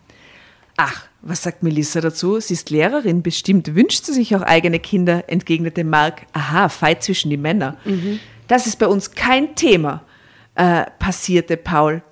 Ach, 0.77 1.07
was 1.23 1.43
sagt 1.43 1.63
Melissa 1.63 2.03
dazu? 2.03 2.39
Sie 2.39 2.53
ist 2.53 2.69
Lehrerin, 2.69 3.23
bestimmt 3.23 3.75
wünscht 3.75 4.05
sie 4.05 4.13
sich 4.13 4.37
auch 4.37 4.43
eigene 4.43 4.79
Kinder, 4.79 5.25
entgegnete 5.29 5.83
Mark. 5.83 6.27
Aha, 6.35 6.69
Fight 6.69 7.03
zwischen 7.03 7.31
die 7.31 7.39
Männer. 7.39 7.79
Das 8.47 8.67
ist 8.67 8.79
bei 8.79 8.87
uns 8.87 9.13
kein 9.13 9.55
Thema, 9.55 10.05
äh, 10.55 10.85
passierte 10.99 11.57
Paul. 11.57 12.03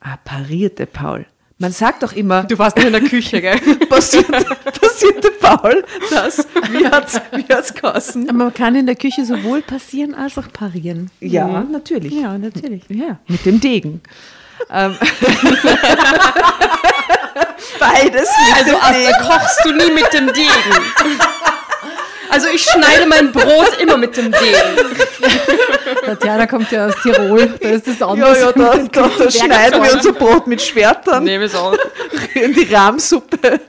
Ah, 0.00 0.16
parierte 0.16 0.86
Paul. 0.86 1.26
Man 1.60 1.72
sagt 1.72 2.04
doch 2.04 2.12
immer, 2.12 2.44
Du 2.44 2.56
warst 2.58 2.76
nur 2.76 2.86
in 2.86 2.92
der 2.92 3.02
Küche, 3.02 3.40
gell? 3.40 3.58
passierte, 3.88 4.44
passierte 4.80 5.30
Paul 5.40 5.84
das. 6.08 6.46
Wie 6.70 6.86
hat's, 6.86 7.20
wie 7.32 7.52
hat's 7.52 7.74
geheißen? 7.74 8.28
Aber 8.28 8.38
man 8.38 8.54
kann 8.54 8.76
in 8.76 8.86
der 8.86 8.94
Küche 8.94 9.24
sowohl 9.24 9.62
passieren 9.62 10.14
als 10.14 10.38
auch 10.38 10.52
parieren. 10.52 11.10
Ja, 11.20 11.64
natürlich. 11.64 12.12
Ja, 12.12 12.38
natürlich. 12.38 12.84
Ja, 12.88 13.18
mit 13.26 13.44
dem 13.44 13.60
Degen. 13.60 14.00
Ähm. 14.70 14.96
Beides 17.80 18.28
mit 18.46 18.56
Also 18.56 18.70
dem 18.70 18.94
Degen. 18.94 19.14
Asta, 19.14 19.38
kochst 19.38 19.64
du 19.64 19.72
nie 19.72 19.90
mit 19.92 20.12
dem 20.12 20.26
Degen. 20.32 20.48
Also 22.30 22.48
ich 22.54 22.62
schneide 22.64 23.06
mein 23.06 23.32
Brot 23.32 23.78
immer 23.80 23.96
mit 23.96 24.16
dem 24.16 24.30
Degen. 24.32 24.96
Tatjana 26.04 26.46
kommt 26.46 26.70
ja 26.70 26.86
aus 26.86 26.94
Tirol, 27.02 27.46
da 27.60 27.68
ist 27.70 27.86
das 27.86 27.98
Ja, 28.00 28.06
anders. 28.08 28.38
ja, 28.40 28.52
da, 28.56 28.76
da, 28.92 29.10
da 29.18 29.30
schneiden 29.30 29.82
wir 29.82 29.92
unser 29.94 30.12
Brot 30.12 30.46
mit 30.46 30.60
Schwertern 30.62 31.24
Nehme 31.24 31.44
es 31.44 31.54
auch. 31.54 31.76
in 32.34 32.52
die 32.54 32.72
Rahmsuppe 32.72 33.60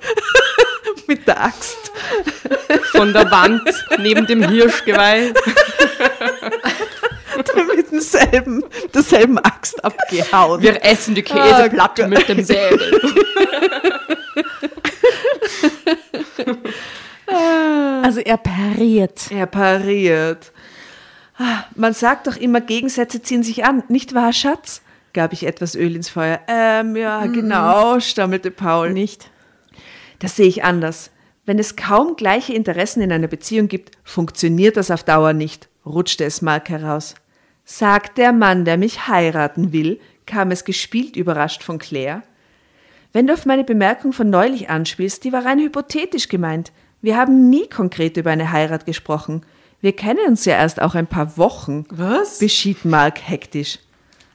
mit 1.08 1.28
der 1.28 1.42
Axt. 1.44 1.78
Von 2.92 3.14
der 3.14 3.30
Wand 3.32 3.62
neben 3.98 4.26
dem 4.28 4.48
Hirschgeweih. 4.48 5.34
mit 7.76 7.92
demselben, 7.92 8.64
derselben 8.94 9.40
Axt 9.40 9.84
abgehauen. 9.84 10.62
Wir 10.62 10.84
essen 10.84 11.16
die 11.16 11.24
Käseplatte 11.24 12.08
mit 12.08 12.28
dem 12.28 12.44
Säbel. 12.44 13.00
Also 17.32 18.20
er 18.22 18.38
pariert. 18.38 19.32
Er 19.32 19.46
pariert. 19.46 20.52
Ah, 21.38 21.64
Man 21.76 21.94
sagt 21.94 22.28
doch 22.28 22.36
immer, 22.36 22.60
Gegensätze 22.62 23.22
ziehen 23.22 23.44
sich 23.44 23.64
an, 23.66 23.84
nicht 23.88 24.14
wahr, 24.14 24.34
Schatz? 24.34 24.82
gab 25.14 25.34
ich 25.34 25.46
etwas 25.46 25.76
Öl 25.76 25.96
ins 25.96 26.10
Feuer. 26.10 26.40
Ähm, 26.48 26.96
ja, 26.96 27.26
genau, 27.26 28.00
stammelte 28.00 28.52
Paul. 28.52 28.94
Nicht. 28.94 29.30
Das 30.20 30.36
sehe 30.36 30.48
ich 30.48 30.64
anders. 30.64 31.12
Wenn 31.46 31.58
es 31.58 31.76
kaum 31.76 32.16
gleiche 32.16 32.54
Interessen 32.54 33.02
in 33.02 33.12
einer 33.12 33.28
Beziehung 33.28 33.68
gibt, 33.68 33.92
funktioniert 34.04 34.78
das 34.78 34.92
auf 34.92 35.04
Dauer 35.04 35.34
nicht, 35.34 35.68
rutschte 35.86 36.26
es 36.26 36.42
Mark 36.44 36.70
heraus. 36.70 37.16
Sagt 37.66 38.18
der 38.18 38.34
Mann, 38.34 38.66
der 38.66 38.78
mich 38.78 39.08
heiraten 39.08 39.74
will, 39.74 40.00
kam 40.26 40.52
es 40.52 40.64
gespielt 40.64 41.16
überrascht 41.16 41.64
von 41.64 41.80
Claire. 41.80 42.22
Wenn 43.12 43.26
du 43.26 43.34
auf 43.34 43.48
meine 43.48 43.64
Bemerkung 43.64 44.14
von 44.14 44.30
neulich 44.30 44.70
anspielst, 44.70 45.24
die 45.24 45.34
war 45.34 45.44
rein 45.44 45.60
hypothetisch 45.60 46.28
gemeint. 46.30 46.72
Wir 47.02 47.18
haben 47.18 47.50
nie 47.50 47.68
konkret 47.68 48.18
über 48.18 48.32
eine 48.32 48.52
Heirat 48.52 48.86
gesprochen. 48.86 49.44
Wir 49.82 49.96
kennen 49.96 50.28
uns 50.28 50.46
ja 50.46 50.56
erst 50.56 50.82
auch 50.82 50.96
ein 50.96 51.08
paar 51.08 51.38
Wochen. 51.38 51.86
Was? 51.90 52.40
beschied 52.40 52.84
Mark 52.84 53.20
hektisch. 53.28 53.80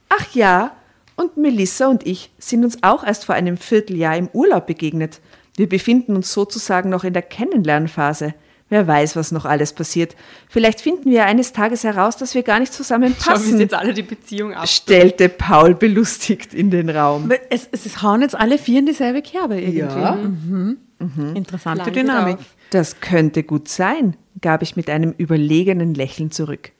Ach 0.08 0.34
ja, 0.34 0.72
und 1.16 1.36
Melissa 1.36 1.88
und 1.88 2.06
ich 2.06 2.30
sind 2.38 2.64
uns 2.64 2.82
auch 2.82 3.04
erst 3.04 3.24
vor 3.24 3.34
einem 3.34 3.56
Vierteljahr 3.56 4.16
im 4.16 4.28
Urlaub 4.32 4.66
begegnet. 4.66 5.20
Wir 5.56 5.68
befinden 5.68 6.16
uns 6.16 6.32
sozusagen 6.32 6.90
noch 6.90 7.04
in 7.04 7.12
der 7.12 7.22
Kennenlernphase. 7.22 8.34
Wer 8.70 8.88
weiß, 8.88 9.14
was 9.14 9.30
noch 9.30 9.44
alles 9.44 9.74
passiert. 9.74 10.16
Vielleicht 10.48 10.80
finden 10.80 11.10
wir 11.10 11.26
eines 11.26 11.52
Tages 11.52 11.84
heraus, 11.84 12.16
dass 12.16 12.34
wir 12.34 12.42
gar 12.42 12.58
nicht 12.58 12.72
Schau, 12.72 12.78
wie 12.78 12.82
zusammenpassen, 12.82 13.60
jetzt 13.60 13.74
alle 13.74 13.92
die 13.92 14.02
Beziehung 14.02 14.54
ab. 14.54 14.66
stellte 14.66 15.28
Paul 15.28 15.74
belustigt 15.74 16.54
in 16.54 16.70
den 16.70 16.88
Raum. 16.88 17.30
Es, 17.50 17.68
es, 17.70 17.86
es 17.86 18.02
hauen 18.02 18.22
jetzt 18.22 18.34
alle 18.34 18.56
vier 18.58 18.78
in 18.80 18.86
dieselbe 18.86 19.20
Kerbe 19.20 19.60
irgendwie. 19.60 19.78
Ja. 19.78 20.14
Mhm. 20.16 20.78
Interessante 21.34 21.84
Lange 21.84 21.92
Dynamik. 21.92 22.36
drauf. 22.36 22.46
Das 22.70 23.00
könnte 23.00 23.42
gut 23.42 23.68
sein, 23.68 24.16
gab 24.40 24.62
ich 24.62 24.76
mit 24.76 24.90
einem 24.90 25.12
überlegenen 25.16 25.94
Lächeln 25.94 26.30
zurück. 26.30 26.72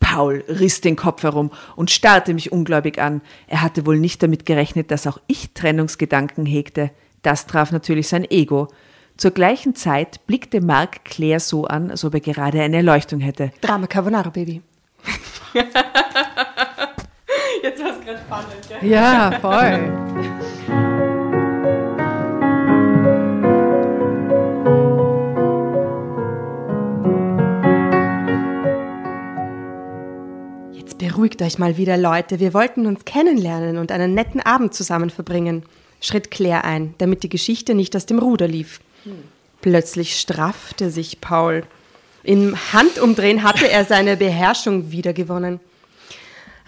Paul 0.00 0.44
riss 0.48 0.80
den 0.80 0.96
Kopf 0.96 1.22
herum 1.22 1.50
und 1.76 1.90
starrte 1.90 2.34
mich 2.34 2.52
ungläubig 2.52 3.00
an. 3.00 3.22
Er 3.46 3.62
hatte 3.62 3.86
wohl 3.86 3.98
nicht 3.98 4.22
damit 4.22 4.44
gerechnet, 4.46 4.90
dass 4.90 5.06
auch 5.06 5.18
ich 5.26 5.54
Trennungsgedanken 5.54 6.46
hegte. 6.46 6.90
Das 7.22 7.46
traf 7.46 7.72
natürlich 7.72 8.08
sein 8.08 8.24
Ego. 8.30 8.68
Zur 9.16 9.30
gleichen 9.30 9.74
Zeit 9.74 10.26
blickte 10.26 10.60
Mark 10.60 11.04
Claire 11.04 11.40
so 11.40 11.64
an, 11.64 11.90
als 11.90 12.04
ob 12.04 12.14
er 12.14 12.20
gerade 12.20 12.60
eine 12.60 12.76
Erleuchtung 12.76 13.20
hätte. 13.20 13.50
Drama 13.60 13.86
Carbonara, 13.86 14.28
Baby. 14.30 14.60
Jetzt 17.62 17.82
war 17.82 17.98
es 17.98 18.04
gerade 18.04 18.18
spannend, 18.18 18.68
gell? 18.68 18.90
Ja, 18.90 19.38
voll. 19.40 20.93
Jetzt 30.94 31.12
beruhigt 31.12 31.42
euch 31.42 31.58
mal 31.58 31.76
wieder, 31.76 31.96
Leute. 31.96 32.38
Wir 32.38 32.54
wollten 32.54 32.86
uns 32.86 33.04
kennenlernen 33.04 33.78
und 33.78 33.90
einen 33.90 34.14
netten 34.14 34.40
Abend 34.40 34.74
zusammen 34.74 35.10
verbringen. 35.10 35.64
Schritt 36.00 36.30
Claire 36.30 36.62
ein, 36.62 36.94
damit 36.98 37.24
die 37.24 37.28
Geschichte 37.28 37.74
nicht 37.74 37.96
aus 37.96 38.06
dem 38.06 38.20
Ruder 38.20 38.46
lief. 38.46 38.78
Plötzlich 39.60 40.20
straffte 40.20 40.90
sich 40.90 41.20
Paul. 41.20 41.64
Im 42.22 42.56
Handumdrehen 42.72 43.42
hatte 43.42 43.68
er 43.68 43.84
seine 43.84 44.16
Beherrschung 44.16 44.92
wiedergewonnen. 44.92 45.58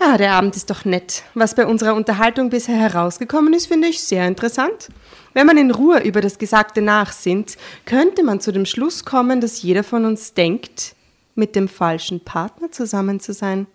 Ah, 0.01 0.17
der 0.17 0.33
Abend 0.33 0.57
ist 0.57 0.71
doch 0.71 0.85
nett. 0.85 1.23
Was 1.35 1.55
bei 1.55 1.65
unserer 1.65 1.95
Unterhaltung 1.95 2.51
bisher 2.51 2.77
herausgekommen 2.77 3.55
ist, 3.55 3.67
finde 3.67 3.87
ich 3.87 4.01
sehr 4.01 4.27
interessant. 4.27 4.89
Wenn 5.35 5.47
man 5.47 5.57
in 5.57 5.71
Ruhe 5.71 6.01
über 6.01 6.21
das 6.21 6.39
Gesagte 6.39 6.83
nachsinnt, 6.83 7.59
könnte 7.85 8.25
man 8.25 8.41
zu 8.41 8.51
dem 8.51 8.67
Schluss 8.67 9.05
kommen, 9.05 9.41
dass 9.41 9.63
jeder 9.63 9.85
von 9.85 10.05
uns 10.05 10.35
denkt, 10.35 10.97
mit 11.37 11.55
dem 11.55 11.69
falschen 11.69 12.19
Partner 12.19 12.73
zusammen 12.73 13.21
zu 13.21 13.33
sein. 13.33 13.69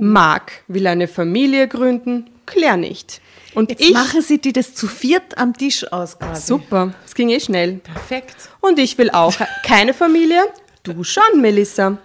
Mark 0.00 0.52
will 0.68 0.86
eine 0.86 1.08
Familie 1.08 1.68
gründen, 1.68 2.30
Claire 2.46 2.76
nicht. 2.76 3.20
Und 3.54 3.70
Jetzt 3.70 3.82
ich. 3.82 3.92
machen 3.92 4.22
sie 4.22 4.38
die 4.38 4.52
das 4.52 4.74
zu 4.74 4.86
viert 4.86 5.36
am 5.36 5.54
Tisch 5.56 5.90
aus 5.92 6.18
quasi. 6.18 6.46
Super, 6.46 6.94
es 7.04 7.14
ging 7.14 7.28
eh 7.30 7.40
schnell. 7.40 7.74
Perfekt. 7.74 8.36
Und 8.60 8.78
ich 8.78 8.96
will 8.98 9.10
auch 9.10 9.34
keine 9.64 9.92
Familie. 9.94 10.40
Du 10.82 11.04
schon, 11.04 11.40
Melissa. 11.40 11.98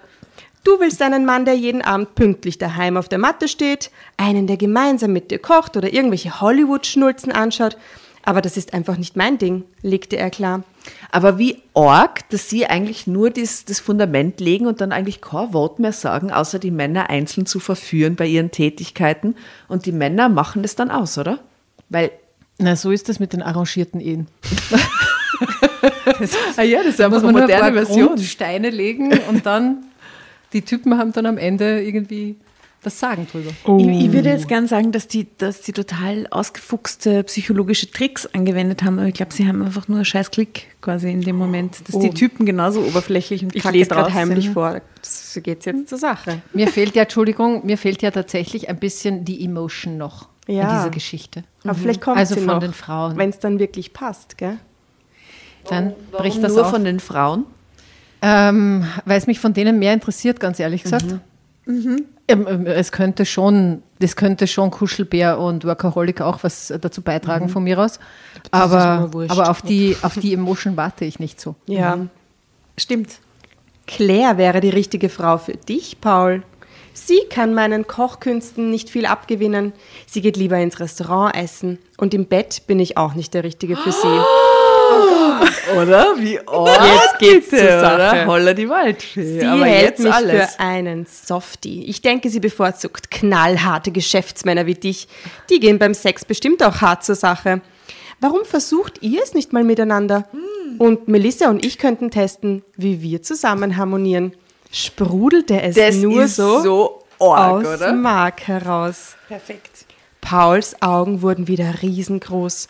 Du 0.64 0.80
willst 0.82 1.02
einen 1.02 1.26
Mann, 1.26 1.46
der 1.46 1.54
jeden 1.56 1.82
Abend 1.82 2.16
pünktlich 2.16 2.58
daheim 2.58 2.98
auf 2.98 3.08
der 3.08 3.20
Matte 3.20 3.48
steht, 3.48 3.90
einen, 4.18 4.48
der 4.48 4.58
gemeinsam 4.58 5.14
mit 5.14 5.32
dir 5.32 5.40
kocht 5.40 5.78
oder 5.78 5.94
irgendwelche 5.94 6.42
Hollywood-Schnulzen 6.42 7.32
anschaut. 7.32 7.78
Aber 8.24 8.42
das 8.42 8.58
ist 8.58 8.74
einfach 8.74 8.98
nicht 8.98 9.16
mein 9.16 9.38
Ding, 9.38 9.64
legte 9.82 10.18
er 10.18 10.30
klar. 10.30 10.64
Aber 11.12 11.38
wie 11.38 11.62
arg, 11.74 12.28
dass 12.30 12.50
sie 12.50 12.66
eigentlich 12.66 13.08
nur 13.08 13.30
das, 13.30 13.66
das 13.66 13.80
Fundament 13.80 14.40
legen 14.40 14.68
und 14.68 14.82
dann 14.82 14.92
eigentlich 14.92 15.22
kein 15.22 15.54
Wort 15.54 15.80
mehr 15.80 15.94
sagen, 15.94 16.32
außer 16.32 16.60
die 16.60 16.72
Männer 16.72 17.10
einzeln 17.10 17.46
zu 17.46 17.60
verführen 17.60 18.16
bei 18.16 18.26
ihren 18.26 18.52
Tätigkeiten. 18.52 19.36
Und 19.68 19.86
die 19.86 19.92
Männer 19.92 20.30
machen 20.30 20.62
das 20.62 20.76
dann 20.76 20.92
aus, 20.92 21.18
oder? 21.18 21.40
Weil 21.90 22.12
Na, 22.58 22.76
so 22.76 22.92
ist 22.92 23.10
das 23.10 23.20
mit 23.20 23.34
den 23.34 23.42
arrangierten 23.42 24.02
Ehen. 24.02 24.28
Ah 26.58 26.64
ja, 26.64 26.80
das 26.80 26.88
ist 26.92 27.00
Da 27.00 27.10
muss 27.10 27.22
man 27.22 27.34
nur 27.34 27.44
ein 27.44 27.50
paar 27.50 27.72
Grundsteine 27.72 28.70
legen 28.70 29.20
und 29.30 29.46
dann, 29.46 29.86
die 30.54 30.62
Typen 30.62 30.98
haben 30.98 31.12
dann 31.12 31.26
am 31.26 31.38
Ende 31.38 31.84
irgendwie 31.84 32.38
das 32.88 33.00
Sagen 33.00 33.28
drüber. 33.32 33.52
Ich, 33.80 34.06
ich 34.06 34.12
würde 34.12 34.30
jetzt 34.30 34.48
gern 34.48 34.68
sagen, 34.68 34.92
dass 34.92 35.08
die, 35.08 35.28
dass 35.38 35.62
die 35.62 35.74
total 35.74 36.28
ausgefuchste 36.32 37.24
psychologische 37.24 37.90
Tricks 37.92 38.26
angewendet 38.28 38.84
haben, 38.84 39.00
aber 39.00 39.08
ich 39.08 39.14
glaube, 39.14 39.34
sie 39.34 39.48
haben 39.48 39.62
einfach 39.62 39.88
nur 39.88 39.98
einen 39.98 40.06
scheiß 40.06 40.32
Klick 40.32 40.68
quasi 40.82 41.12
in 41.12 41.22
dem 41.22 41.36
Moment, 41.38 41.78
dass 41.88 42.00
die 42.00 42.10
Typen 42.10 42.46
genauso 42.46 42.82
oberflächlich 42.82 43.44
und 43.44 43.56
Ich 43.56 43.64
kacke 43.64 43.78
lese 43.78 43.90
gerade 43.90 44.14
heimlich 44.14 44.46
sind. 44.46 44.54
vor. 44.54 44.82
So 45.02 45.42
geht's 45.42 45.66
jetzt 45.66 45.88
zur 45.90 45.98
Sache. 45.98 46.42
Mir 46.54 46.68
fehlt 46.68 46.96
ja, 46.96 47.04
Entschuldigung, 47.04 47.66
mir 47.66 47.78
fehlt 47.78 48.02
ja 48.02 48.12
tatsächlich 48.12 48.70
ein 48.70 48.78
bisschen 48.80 49.24
die 49.26 49.44
Emotion 49.46 49.98
noch 49.98 50.30
in 50.48 50.56
Ja. 50.56 50.78
dieser 50.78 50.90
Geschichte. 50.90 51.44
Aber 51.64 51.76
vielleicht 51.76 52.02
kommt 52.02 52.18
Also 52.18 52.36
sie 52.36 52.42
von 52.42 52.48
noch, 52.56 52.60
den 52.60 52.74
Frauen. 52.74 53.18
Wenn 53.18 53.30
es 53.30 53.40
dann 53.40 53.60
wirklich 53.60 53.94
passt, 53.94 54.38
gell? 54.38 54.58
Dann 55.70 55.94
bricht 56.14 56.42
das 56.42 56.54
nur 56.54 56.64
auf. 56.66 56.72
von 56.72 56.84
den 56.86 57.00
Frauen. 57.02 57.44
Ähm, 58.22 58.86
weil 59.06 59.18
es 59.18 59.28
mich 59.28 59.40
von 59.40 59.54
denen 59.54 59.78
mehr 59.80 59.94
interessiert, 59.94 60.40
ganz 60.40 60.60
ehrlich 60.60 60.84
gesagt. 60.84 61.06
Ähm, 61.06 61.20
ähm, 61.68 62.06
es 62.28 62.92
könnte 62.92 63.26
schon, 63.26 63.84
das 64.00 64.16
könnte 64.16 64.48
schon 64.48 64.70
Kuschelbär 64.70 65.40
und 65.40 65.64
Workaholic 65.64 66.22
auch 66.22 66.44
was 66.44 66.74
dazu 66.82 67.02
beitragen 67.02 67.48
von 67.48 67.64
mir 67.64 67.80
aus. 67.80 67.94
ist 67.94 68.02
Aber, 68.52 69.10
aber 69.30 69.50
auf, 69.50 69.62
die, 69.62 69.96
auf 70.02 70.16
die 70.16 70.34
Emotion 70.34 70.76
warte 70.76 71.06
ich 71.06 71.20
nicht 71.20 71.40
so. 71.40 71.56
Ja. 71.68 71.98
Stimmt. 72.78 73.20
Claire 73.86 74.38
wäre 74.38 74.60
die 74.60 74.70
richtige 74.70 75.08
Frau 75.08 75.38
für 75.38 75.54
dich, 75.54 76.02
Paul. 76.02 76.44
Sie 76.94 77.20
kann 77.30 77.54
meinen 77.54 77.88
Kochkünsten 77.88 78.70
nicht 78.70 78.90
viel 78.90 79.06
abgewinnen. 79.06 79.72
Sie 80.08 80.22
geht 80.22 80.36
lieber 80.36 80.58
ins 80.58 80.80
Restaurant 80.80 81.36
essen. 81.36 81.80
Und 81.98 82.14
im 82.14 82.26
Bett 82.26 82.64
bin 82.68 82.80
ich 82.80 82.98
auch 82.98 83.14
nicht 83.14 83.34
der 83.34 83.44
Richtige 83.44 83.78
für 83.78 83.92
sie. 83.92 84.08
Oder? 85.80 86.16
Wie 86.18 86.40
arg 86.48 86.82
Jetzt 86.86 87.20
geht's 87.20 87.50
zur 87.50 87.60
Sache. 87.60 88.26
Holla 88.26 88.54
die 88.54 88.70
Waldfee. 88.70 89.40
Sie 89.40 89.46
Aber 89.46 89.66
hält 89.66 89.90
jetzt 89.92 90.00
mich 90.00 90.14
alles. 90.14 90.54
für 90.56 90.60
einen 90.60 91.06
Softie. 91.06 91.86
Ich 91.86 92.02
denke, 92.02 92.30
sie 92.30 92.40
bevorzugt 92.40 93.12
knallharte 93.12 93.92
Geschäftsmänner 93.92 94.66
wie 94.66 94.76
dich. 94.76 95.08
Die 95.50 95.60
gehen 95.60 95.80
beim 95.80 95.94
Sex 95.94 96.26
bestimmt 96.26 96.64
auch 96.64 96.82
hart 96.82 97.04
zur 97.04 97.16
Sache. 97.16 97.62
Warum 98.20 98.46
versucht 98.46 99.02
ihr 99.02 99.22
es 99.22 99.34
nicht 99.34 99.54
mal 99.54 99.64
miteinander? 99.64 100.28
Und 100.80 101.08
Melissa 101.08 101.50
und 101.50 101.66
ich 101.66 101.78
könnten 101.78 102.10
testen, 102.12 102.64
wie 102.76 103.02
wir 103.02 103.22
zusammen 103.22 103.78
harmonieren. 103.78 104.34
Sprudelte 104.72 105.62
es 105.62 105.76
Das 105.76 105.96
nur 105.96 106.28
so, 106.28 106.62
so 106.62 107.04
arg, 107.20 107.66
aus 107.66 107.76
oder? 107.76 107.94
Mark 107.94 108.48
heraus. 108.48 109.16
Perfekt. 109.28 109.86
Pauls 110.22 110.82
Augen 110.82 111.22
wurden 111.22 111.48
wieder 111.48 111.82
riesengroß. 111.82 112.68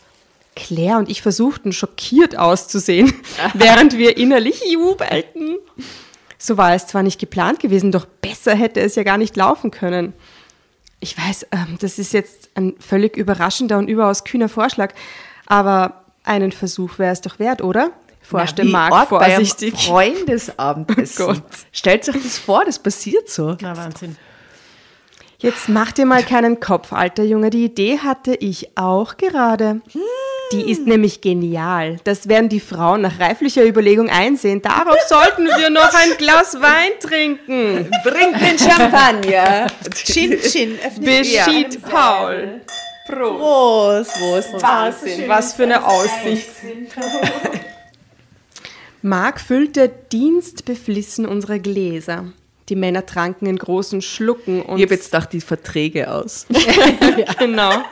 Claire 0.58 0.98
und 0.98 1.08
ich 1.08 1.22
versuchten 1.22 1.72
schockiert 1.72 2.36
auszusehen, 2.36 3.12
während 3.54 3.96
wir 3.96 4.16
innerlich 4.16 4.60
jubelten. 4.70 5.56
So 6.36 6.56
war 6.56 6.74
es 6.74 6.86
zwar 6.88 7.02
nicht 7.02 7.18
geplant 7.18 7.60
gewesen, 7.60 7.92
doch 7.92 8.04
besser 8.06 8.54
hätte 8.54 8.80
es 8.80 8.96
ja 8.96 9.04
gar 9.04 9.18
nicht 9.18 9.36
laufen 9.36 9.70
können. 9.70 10.12
Ich 11.00 11.16
weiß, 11.16 11.46
ähm, 11.52 11.78
das 11.80 11.98
ist 11.98 12.12
jetzt 12.12 12.50
ein 12.54 12.74
völlig 12.80 13.16
überraschender 13.16 13.78
und 13.78 13.88
überaus 13.88 14.24
kühner 14.24 14.48
Vorschlag, 14.48 14.94
aber 15.46 16.04
einen 16.24 16.50
Versuch 16.50 16.98
wäre 16.98 17.12
es 17.12 17.20
doch 17.20 17.38
wert, 17.38 17.62
oder? 17.62 17.92
Forschte 18.20 18.64
Na, 18.64 18.86
einem 18.86 19.06
vorsichtig. 19.06 19.86
Freundesabendessen. 19.86 21.24
Oh 21.24 21.32
Gott. 21.32 21.42
Stellt 21.72 22.08
euch 22.08 22.22
das 22.22 22.36
vor, 22.36 22.64
das 22.64 22.78
passiert 22.78 23.30
so. 23.30 23.56
Na, 23.60 23.76
Wahnsinn. 23.76 24.16
Jetzt 25.40 25.68
mach 25.68 25.92
dir 25.92 26.04
mal 26.04 26.24
keinen 26.24 26.58
Kopf, 26.58 26.92
alter 26.92 27.22
Junge. 27.22 27.50
Die 27.50 27.64
Idee 27.64 27.98
hatte 28.00 28.34
ich 28.34 28.76
auch 28.76 29.16
gerade. 29.16 29.80
Die 30.52 30.70
ist 30.70 30.86
nämlich 30.86 31.20
genial. 31.20 31.98
Das 32.04 32.28
werden 32.28 32.48
die 32.48 32.60
Frauen 32.60 33.02
nach 33.02 33.20
reiflicher 33.20 33.64
Überlegung 33.64 34.08
einsehen. 34.08 34.62
Darauf 34.62 34.96
sollten 35.06 35.46
wir 35.46 35.68
noch 35.68 35.92
ein 35.92 36.16
Glas 36.16 36.54
Wein 36.54 36.92
trinken. 37.00 37.90
Bringt 38.02 38.40
den 38.40 38.58
Champagner. 38.58 39.66
Chin, 39.94 40.38
Chin, 40.40 40.78
öffnet 40.84 41.04
Beschied 41.04 41.82
Paul. 41.82 42.62
Prost, 43.06 44.12
Prost. 44.14 44.62
Wahnsinn, 44.62 45.28
was 45.28 45.54
für 45.54 45.64
eine 45.64 45.86
Aussicht. 45.86 46.48
Mark 49.02 49.40
füllte 49.40 49.90
dienstbeflissen 50.12 51.26
unsere 51.26 51.60
Gläser. 51.60 52.26
Die 52.68 52.76
Männer 52.76 53.06
tranken 53.06 53.46
in 53.46 53.56
großen 53.56 54.02
Schlucken 54.02 54.60
und 54.60 54.78
Ich 54.78 54.84
habe 54.84 54.94
jetzt 54.94 55.10
gedacht, 55.10 55.32
die 55.32 55.40
Verträge 55.40 56.12
aus. 56.12 56.46
Genau. 57.38 57.82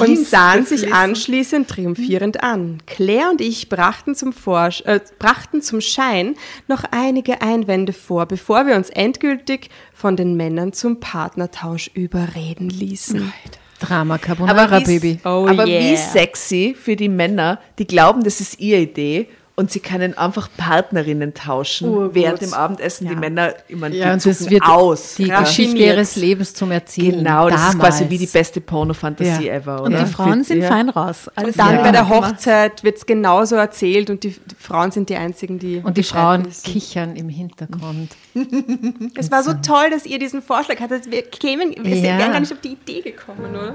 Und 0.00 0.26
sahen 0.26 0.66
sich 0.66 0.92
anschließend 0.92 1.68
triumphierend 1.68 2.42
an. 2.42 2.78
Claire 2.86 3.30
und 3.30 3.40
ich 3.40 3.68
brachten 3.68 4.14
zum, 4.14 4.32
Vorsch 4.32 4.82
äh, 4.82 5.00
brachten 5.18 5.62
zum 5.62 5.80
Schein 5.80 6.34
noch 6.68 6.84
einige 6.90 7.42
Einwände 7.42 7.92
vor, 7.92 8.26
bevor 8.26 8.66
wir 8.66 8.76
uns 8.76 8.90
endgültig 8.90 9.70
von 9.92 10.16
den 10.16 10.36
Männern 10.36 10.72
zum 10.72 11.00
Partnertausch 11.00 11.90
überreden 11.94 12.68
ließen. 12.70 13.32
Drama 13.80 14.18
Carbonara, 14.18 14.80
wie- 14.80 14.84
Baby. 14.84 15.20
Oh 15.24 15.46
aber 15.48 15.66
wie 15.66 15.92
yeah. 15.92 15.96
sexy 15.96 16.76
für 16.78 16.96
die 16.96 17.08
Männer, 17.08 17.60
die 17.78 17.86
glauben, 17.86 18.22
das 18.22 18.40
ist 18.40 18.60
ihre 18.60 18.80
Idee 18.82 19.28
und 19.56 19.70
sie 19.70 19.78
können 19.78 20.18
einfach 20.18 20.48
Partnerinnen 20.56 21.32
tauschen 21.32 22.12
während 22.12 22.40
dem 22.42 22.52
Abendessen. 22.54 23.08
Die 23.08 23.14
Männer, 23.14 23.54
ich 23.68 23.76
meine, 23.76 23.94
Ja, 23.94 24.06
die 24.06 24.12
und 24.14 24.26
das 24.26 24.50
wird 24.50 24.62
aus. 24.64 25.14
die 25.14 25.26
Ja. 25.28 25.40
Geschichte 25.42 25.76
ihres 25.78 26.16
Lebens 26.16 26.54
zum 26.54 26.72
Erzählen. 26.72 27.18
Genau, 27.18 27.48
das 27.48 27.60
ist 27.60 27.74
damals. 27.74 27.96
quasi 27.98 28.10
wie 28.10 28.18
die 28.18 28.26
beste 28.26 28.60
Pornofantasie 28.60 29.46
Ja. 29.46 29.52
ever, 29.54 29.82
oder? 29.82 29.84
Und 29.84 29.98
die 30.08 30.12
Frauen 30.12 30.42
sind 30.42 30.60
ja. 30.62 30.68
fein 30.68 30.88
raus. 30.88 31.30
Alles 31.36 31.56
Dann 31.56 31.76
ja. 31.76 31.82
bei 31.82 31.92
der 31.92 32.08
Hochzeit 32.08 32.82
wird 32.82 32.96
es 32.96 33.06
genauso 33.06 33.54
erzählt 33.54 34.10
und 34.10 34.24
die, 34.24 34.30
die 34.30 34.54
Frauen 34.58 34.90
sind 34.90 35.08
die 35.08 35.14
einzigen, 35.16 35.60
die. 35.60 35.80
Und 35.84 35.96
die 35.98 36.02
Frauen 36.02 36.46
wissen. 36.46 36.64
kichern 36.72 37.14
im 37.16 37.28
Hintergrund. 37.28 38.10
Es 39.16 39.30
war 39.30 39.42
so 39.44 39.52
toll, 39.54 39.90
dass 39.90 40.04
ihr 40.06 40.18
diesen 40.18 40.42
Vorschlag 40.42 40.80
hattet. 40.80 41.10
Wir 41.10 41.22
kämen, 41.22 41.74
wir 41.80 41.96
Ja. 41.96 42.18
wären 42.18 42.32
gar 42.32 42.40
nicht 42.40 42.52
auf 42.52 42.60
die 42.60 42.72
Idee 42.72 43.02
gekommen, 43.02 43.50
oder? 43.54 43.74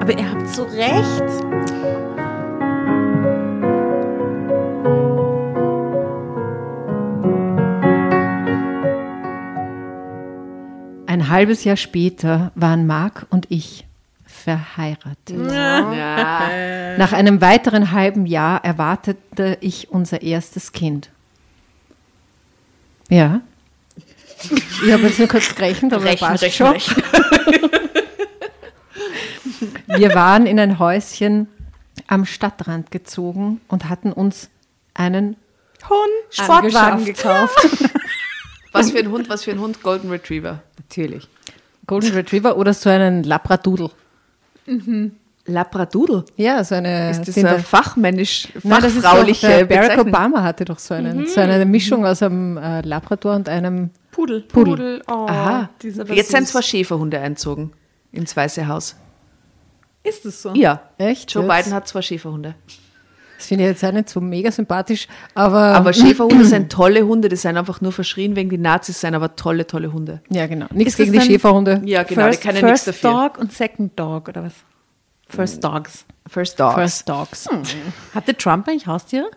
Aber 0.00 0.18
ihr 0.18 0.28
habt 0.28 0.48
so 0.48 0.64
recht. 0.64 2.31
Ein 11.12 11.28
halbes 11.28 11.62
Jahr 11.64 11.76
später 11.76 12.52
waren 12.54 12.86
Marc 12.86 13.26
und 13.28 13.44
ich 13.50 13.84
verheiratet. 14.24 15.52
Ja. 15.52 16.96
Nach 16.96 17.12
einem 17.12 17.42
weiteren 17.42 17.92
halben 17.92 18.24
Jahr 18.24 18.64
erwartete 18.64 19.58
ich 19.60 19.90
unser 19.90 20.22
erstes 20.22 20.72
Kind. 20.72 21.10
Ja. 23.10 23.42
Ich 24.82 24.90
habe 24.90 25.02
jetzt 25.02 25.18
nur 25.18 25.28
kurz 25.28 25.54
gerechnet, 25.54 25.92
aber 25.92 26.06
Rechnen, 26.06 26.30
passt 26.30 26.50
schon. 26.50 26.76
Wir 29.88 30.14
waren 30.14 30.46
in 30.46 30.58
ein 30.58 30.78
Häuschen 30.78 31.46
am 32.06 32.24
Stadtrand 32.24 32.90
gezogen 32.90 33.60
und 33.68 33.90
hatten 33.90 34.14
uns 34.14 34.48
einen 34.94 35.36
Hund. 35.90 36.08
Sportwagen 36.30 37.04
gekauft. 37.04 37.68
Was 38.72 38.90
für 38.90 39.00
ein 39.00 39.10
Hund, 39.10 39.28
was 39.28 39.44
für 39.44 39.50
ein 39.50 39.60
Hund? 39.60 39.82
Golden 39.82 40.08
Retriever. 40.08 40.62
Natürlich. 40.92 41.28
Golden 41.86 42.12
Retriever 42.12 42.56
oder 42.56 42.74
so 42.74 42.90
einen 42.90 43.24
Labradoodle. 43.24 43.90
Labradoodle. 45.46 46.24
Ja, 46.36 46.62
so 46.62 46.74
eine. 46.74 47.10
Ist 47.10 47.26
das 47.26 47.38
eine 47.38 47.58
fachmännisch, 47.58 48.48
Nein, 48.62 48.82
das 48.82 48.94
ist 48.94 49.02
fachfrauliche 49.02 49.46
doch, 49.46 49.56
der 49.56 49.64
Barack? 49.64 49.98
Obama 50.00 50.42
hatte 50.42 50.64
doch 50.64 50.78
so 50.78 50.94
einen, 50.94 51.26
so 51.26 51.40
eine 51.40 51.64
Mischung 51.64 52.04
aus 52.04 52.22
einem 52.22 52.58
äh, 52.58 52.82
Labrador 52.82 53.34
und 53.34 53.48
einem 53.48 53.90
Pudel. 54.10 54.42
Pudel. 54.42 55.02
Oh, 55.08 55.26
Aha. 55.28 55.70
Jetzt 55.82 56.30
sind 56.30 56.46
zwei 56.46 56.62
Schäferhunde 56.62 57.18
einzogen 57.18 57.72
ins 58.12 58.36
Weiße 58.36 58.68
Haus. 58.68 58.94
Ist 60.04 60.26
es 60.26 60.42
so? 60.42 60.52
Ja. 60.54 60.82
Echt? 60.98 61.32
Joe 61.32 61.44
jetzt? 61.44 61.56
Biden 61.56 61.74
hat 61.74 61.88
zwei 61.88 62.02
Schäferhunde. 62.02 62.54
Das 63.42 63.48
finde 63.48 63.64
ich 63.64 63.70
jetzt 63.70 63.84
auch 63.84 63.90
nicht 63.90 64.08
so 64.08 64.20
mega 64.20 64.52
sympathisch, 64.52 65.08
aber. 65.34 65.74
Aber 65.74 65.92
Schäferhunde 65.92 66.44
sind 66.44 66.70
tolle 66.70 67.04
Hunde, 67.04 67.28
die 67.28 67.34
sind 67.34 67.56
einfach 67.56 67.80
nur 67.80 67.90
verschrien 67.90 68.36
wegen 68.36 68.50
die 68.50 68.56
Nazis, 68.56 69.00
sind 69.00 69.16
aber 69.16 69.34
tolle, 69.34 69.66
tolle 69.66 69.92
Hunde. 69.92 70.20
ja, 70.30 70.46
genau. 70.46 70.66
Nichts 70.70 70.96
gegen 70.96 71.10
die 71.12 71.20
Schäferhunde. 71.20 71.82
Ja, 71.84 72.04
genau, 72.04 72.22
First, 72.26 72.44
die 72.44 72.46
können 72.46 72.64
nichts 72.64 72.84
First 72.84 73.04
dafür. 73.04 73.28
Dog 73.30 73.38
und 73.38 73.52
Second 73.52 73.98
Dog 73.98 74.28
oder 74.28 74.44
was? 74.44 74.52
First 75.28 75.64
Dogs. 75.64 76.04
First 76.28 76.60
Dogs. 76.60 76.74
First 76.76 77.08
Dogs. 77.08 77.48
Hatte 78.14 78.36
Trump 78.36 78.68
eigentlich 78.68 78.86
Haustiere? 78.86 79.28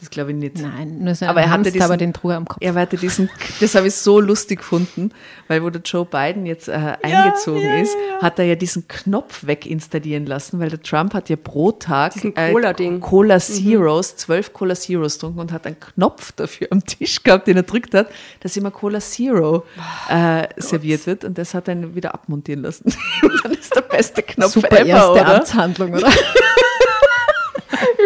Das 0.00 0.10
glaube 0.10 0.30
ich 0.30 0.36
nicht. 0.36 0.58
Nein, 0.60 0.98
nur 1.00 1.12
so 1.16 1.24
ein 1.24 1.30
Aber 1.30 1.40
er 1.40 1.50
hatte 1.50 1.72
diesen- 1.72 1.82
aber 1.82 1.96
den 1.96 2.12
trug 2.12 2.30
er 2.30 2.36
am 2.36 2.46
Kopf. 2.46 2.58
Er 2.62 2.72
hatte 2.74 2.96
diesen, 2.96 3.28
das 3.60 3.74
habe 3.74 3.88
ich 3.88 3.94
so 3.96 4.20
lustig 4.20 4.60
gefunden, 4.60 5.10
weil 5.48 5.60
wo 5.64 5.70
der 5.70 5.80
Joe 5.82 6.04
Biden 6.04 6.46
jetzt 6.46 6.68
äh, 6.68 6.96
eingezogen 7.02 7.68
ist, 7.82 7.96
hat 8.22 8.38
er 8.38 8.44
ja 8.44 8.54
diesen 8.54 8.86
Knopf 8.86 9.44
weginstallieren 9.44 10.24
lassen, 10.24 10.60
weil 10.60 10.68
der 10.70 10.80
Trump 10.80 11.14
hat 11.14 11.28
ja 11.28 11.34
pro 11.34 11.72
Tag 11.72 12.12
Diesen 12.12 12.32
Cola-Ding. 12.32 13.00
Cola 13.00 13.40
Zeros, 13.40 14.14
zwölf 14.16 14.52
Cola 14.52 14.76
Zeros 14.76 15.14
getrunken 15.14 15.40
und 15.40 15.50
hat 15.50 15.66
einen 15.66 15.80
Knopf 15.80 16.30
dafür 16.30 16.68
am 16.70 16.84
Tisch 16.86 17.20
gehabt, 17.24 17.48
den 17.48 17.56
er 17.56 17.64
drückt 17.64 17.92
hat, 17.94 18.08
dass 18.38 18.56
immer 18.56 18.70
Cola 18.70 19.00
Zero 19.00 19.64
äh, 20.08 20.46
serviert 20.58 21.08
wird 21.08 21.24
und 21.24 21.36
das 21.38 21.54
hat 21.54 21.66
er 21.66 21.74
ihn 21.74 21.96
wieder 21.96 22.14
abmontieren 22.14 22.62
lassen. 22.62 22.84
und 23.22 23.32
dann 23.44 23.52
ist 23.52 23.74
der 23.74 23.80
beste 23.80 24.22
Knopf 24.22 24.52
Super 24.52 24.78
ever, 24.78 24.86
erste 24.86 25.10
oder? 25.10 25.34
Amtshandlung, 25.34 25.94
oder? 25.94 26.08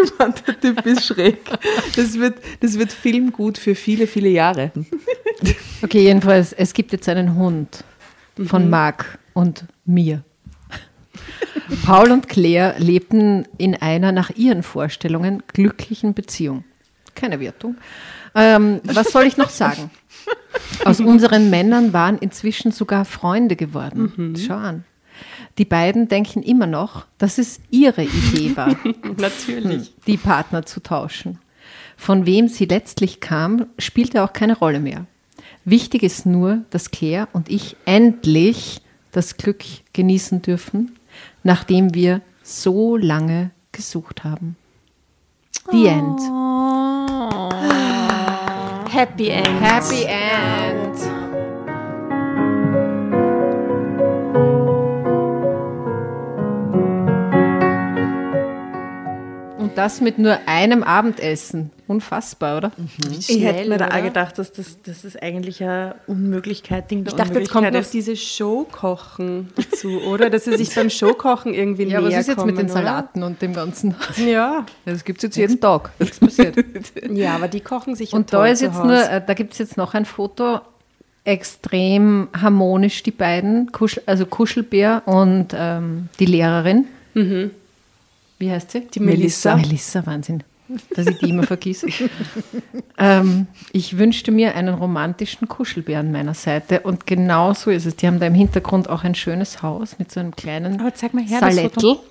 Ich 0.05 0.10
fand, 0.12 0.47
der 0.47 0.59
Typ 0.59 0.86
ist 0.86 1.05
schräg. 1.05 1.39
Das 1.97 2.19
wird, 2.19 2.39
das 2.60 2.78
wird 2.78 2.93
filmgut 2.93 3.59
für 3.59 3.74
viele, 3.74 4.06
viele 4.06 4.28
Jahre. 4.28 4.73
Okay, 5.82 6.02
jedenfalls, 6.05 6.52
es 6.52 6.73
gibt 6.73 6.93
jetzt 6.93 7.09
einen 7.09 7.35
Hund 7.35 7.82
von 8.47 8.70
Marc 8.70 9.19
und 9.32 9.64
mir. 9.85 10.23
Paul 11.85 12.12
und 12.12 12.28
Claire 12.28 12.77
lebten 12.78 13.48
in 13.59 13.74
einer 13.74 14.12
nach 14.12 14.31
ihren 14.31 14.62
Vorstellungen 14.62 15.43
glücklichen 15.48 16.14
Beziehung. 16.14 16.62
Keine 17.16 17.40
Wertung. 17.40 17.77
Ähm, 18.36 18.81
was 18.85 19.10
soll 19.10 19.24
ich 19.24 19.36
noch 19.36 19.51
sagen? 19.51 19.90
Aus 20.85 21.01
unseren 21.01 21.51
Männern 21.51 21.93
waren 21.93 22.19
inzwischen 22.19 22.70
sogar 22.70 23.05
Freunde 23.05 23.56
geworden. 23.56 24.35
Schau 24.39 24.55
an. 24.55 24.85
Die 25.59 25.65
beiden 25.65 26.09
denken 26.09 26.43
immer 26.43 26.66
noch, 26.66 27.07
dass 27.19 27.39
es 27.39 27.61
ihre 27.70 28.05
Idee 28.05 28.57
war, 28.57 28.74
Natürlich. 29.19 29.95
die 30.07 30.16
Partner 30.16 30.65
zu 30.65 30.83
tauschen. 30.83 31.39
Von 31.97 32.27
wem 32.27 32.49
sie 32.49 32.65
letztlich 32.65 33.20
kam, 33.20 33.66
spielte 33.79 34.24
auch 34.24 34.33
keine 34.33 34.57
Rolle 34.59 34.81
mehr. 34.81 35.07
Wichtig 35.65 36.03
ist 36.03 36.27
nur, 36.27 36.62
dass 36.70 36.91
Claire 36.91 37.29
und 37.33 37.51
ich 37.51 37.77
endlich 37.85 38.81
das 39.12 39.37
Glück 39.37 39.62
genießen 39.93 40.43
dürfen, 40.43 40.99
nachdem 41.45 41.95
wir 41.95 42.23
so 42.43 42.97
lange 42.97 43.51
gesucht 43.70 44.24
haben. 44.24 44.57
The 45.70 45.87
End. 45.87 46.20
Happy 48.91 49.29
End. 49.29 49.61
Happy 49.61 50.05
End. 50.05 51.22
Und 59.73 59.78
das 59.78 60.03
mit 60.03 60.19
nur 60.19 60.39
einem 60.44 60.82
Abendessen. 60.82 61.70
Unfassbar, 61.86 62.59
oder? 62.59 62.73
ich 63.11 63.43
hätte 63.43 63.70
mir 63.70 63.78
da 63.78 63.89
auch 63.89 64.03
gedacht, 64.03 64.36
dass 64.36 64.53
das, 64.53 64.82
das 64.82 65.03
ist 65.03 65.23
eigentlich 65.23 65.62
eine 65.62 65.94
Unmöglichkeit, 66.07 66.90
Ding 66.90 67.05
der 67.05 67.15
Ich 67.15 67.19
dachte, 67.19 67.39
jetzt 67.39 67.51
kommt 67.51 67.73
noch 67.73 67.81
ist. 67.81 67.94
diese 67.94 68.15
Showkochen 68.15 69.49
dazu, 69.57 69.99
oder? 70.03 70.28
Dass 70.28 70.44
sie 70.44 70.59
sich 70.59 70.74
beim 70.74 70.90
Showkochen 70.90 71.55
irgendwie 71.55 71.85
Ja, 71.85 72.03
näher 72.03 72.09
was 72.11 72.20
ist 72.20 72.27
jetzt 72.28 72.36
kommen, 72.36 72.49
mit 72.49 72.59
den 72.59 72.66
oder? 72.66 72.82
Salaten 72.82 73.23
und 73.23 73.40
dem 73.40 73.55
Ganzen? 73.55 73.94
Ja. 74.19 74.66
Das 74.85 75.05
gibt 75.05 75.20
es 75.20 75.23
jetzt 75.23 75.36
jeden 75.36 75.59
Tag. 75.59 75.90
Nichts 75.99 76.20
passiert. 76.20 76.55
ja, 77.11 77.35
aber 77.35 77.49
die 77.49 77.61
kochen 77.61 77.94
sich 77.94 78.12
Und 78.12 78.31
da 78.31 78.47
ist 78.47 78.59
zu 78.59 78.66
jetzt 78.66 78.85
nur, 78.85 79.03
äh, 79.03 79.23
da 79.27 79.32
gibt 79.32 79.55
es 79.55 79.59
jetzt 79.59 79.78
noch 79.78 79.94
ein 79.94 80.05
Foto, 80.05 80.61
extrem 81.24 82.28
harmonisch, 82.39 83.03
die 83.05 83.11
beiden, 83.11 83.73
Kuschel, 83.73 84.03
also 84.05 84.27
Kuschelbär 84.27 85.01
und 85.07 85.55
ähm, 85.55 86.11
die 86.20 86.27
Lehrerin. 86.27 86.85
Wie 88.43 88.51
heißt 88.51 88.73
sie? 88.73 88.81
Die 88.81 88.98
Melissa. 88.98 89.55
Melissa, 89.55 90.05
Wahnsinn, 90.05 90.43
dass 90.97 91.06
ich 91.06 91.16
die 91.19 91.31
immer 91.31 91.44
vergesse. 91.44 91.86
ähm, 92.98 93.47
ich 93.70 93.98
wünschte 93.98 94.32
mir 94.32 94.56
einen 94.56 94.74
romantischen 94.74 95.47
Kuschelbär 95.47 96.01
an 96.01 96.10
meiner 96.10 96.35
Seite 96.35 96.81
und 96.81 97.06
genau 97.06 97.55
so 97.55 97.70
ist 97.70 97.86
es. 97.86 97.94
Die 97.94 98.09
haben 98.09 98.19
da 98.19 98.27
im 98.27 98.35
Hintergrund 98.35 98.90
auch 98.90 99.05
ein 99.05 99.14
schönes 99.14 99.62
Haus 99.62 99.97
mit 100.01 100.10
so 100.10 100.19
einem 100.19 100.35
kleinen 100.35 100.81
Aber 100.81 100.93
zeig 100.93 101.14
mal 101.14 101.23
her. 101.23 101.39
Foto. 101.70 102.02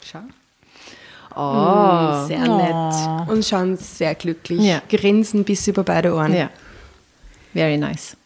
Schau. 0.00 0.20
Oh. 1.34 2.24
Sehr 2.28 2.38
nett. 2.38 3.28
Und 3.28 3.44
schauen 3.44 3.76
sehr 3.76 4.14
glücklich. 4.14 4.60
Ja. 4.60 4.82
Grinsen 4.88 5.42
bis 5.42 5.66
über 5.66 5.82
beide 5.82 6.14
Ohren. 6.14 6.32
Ja, 6.32 6.50
very 7.52 7.78
nice. 7.78 8.16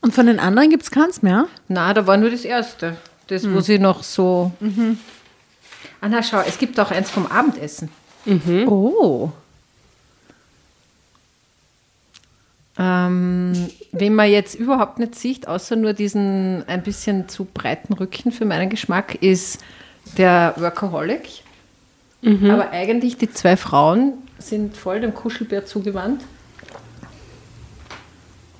Und 0.00 0.12
von 0.12 0.26
den 0.26 0.40
anderen 0.40 0.70
gibt 0.70 0.82
es 0.82 0.90
keins 0.90 1.22
mehr? 1.22 1.46
Na, 1.68 1.94
da 1.94 2.04
war 2.04 2.16
nur 2.16 2.30
das 2.30 2.44
erste. 2.44 2.96
Das, 3.28 3.48
wo 3.48 3.60
sie 3.60 3.78
noch 3.78 4.02
so. 4.02 4.50
Ah, 4.60 4.96
na, 6.08 6.22
schau, 6.22 6.40
es 6.46 6.58
gibt 6.58 6.78
auch 6.80 6.90
eins 6.90 7.10
vom 7.10 7.26
Abendessen. 7.26 7.90
Oh. 8.66 9.30
Ähm, 12.78 13.68
wen 13.92 14.14
man 14.14 14.30
jetzt 14.30 14.54
überhaupt 14.54 14.98
nicht 14.98 15.14
sieht, 15.14 15.46
außer 15.46 15.76
nur 15.76 15.92
diesen 15.92 16.66
ein 16.66 16.82
bisschen 16.82 17.28
zu 17.28 17.44
breiten 17.44 17.92
Rücken 17.92 18.32
für 18.32 18.44
meinen 18.44 18.70
Geschmack, 18.70 19.16
ist 19.16 19.60
der 20.16 20.54
Workaholic. 20.56 21.42
Aber 22.24 22.70
eigentlich 22.70 23.16
die 23.18 23.30
zwei 23.30 23.56
Frauen 23.56 24.14
sind 24.38 24.76
voll 24.76 25.00
dem 25.00 25.12
Kuschelbär 25.12 25.66
zugewandt. 25.66 26.22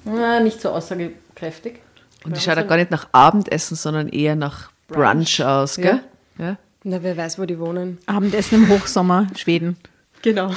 Na, 0.05 0.41
nicht 0.41 0.61
so 0.61 0.71
aussagekräftig. 0.71 1.79
Und 2.25 2.37
die 2.37 2.41
schaut 2.41 2.57
ja 2.57 2.63
gar 2.63 2.77
nicht 2.77 2.91
nach 2.91 3.09
Abendessen, 3.13 3.77
sondern 3.77 4.09
eher 4.09 4.37
nach 4.37 4.71
Brunch, 4.89 5.43
aus, 5.45 5.77
gell? 5.77 6.01
Ja. 6.39 6.57
Na, 6.85 7.03
wer 7.03 7.17
weiß, 7.17 7.39
wo 7.39 7.45
die 7.45 7.59
wohnen. 7.59 7.99
Abendessen 8.07 8.65
im 8.65 8.69
Hochsommer, 8.69 9.29
Schweden. 9.37 9.77
Genau. 10.23 10.53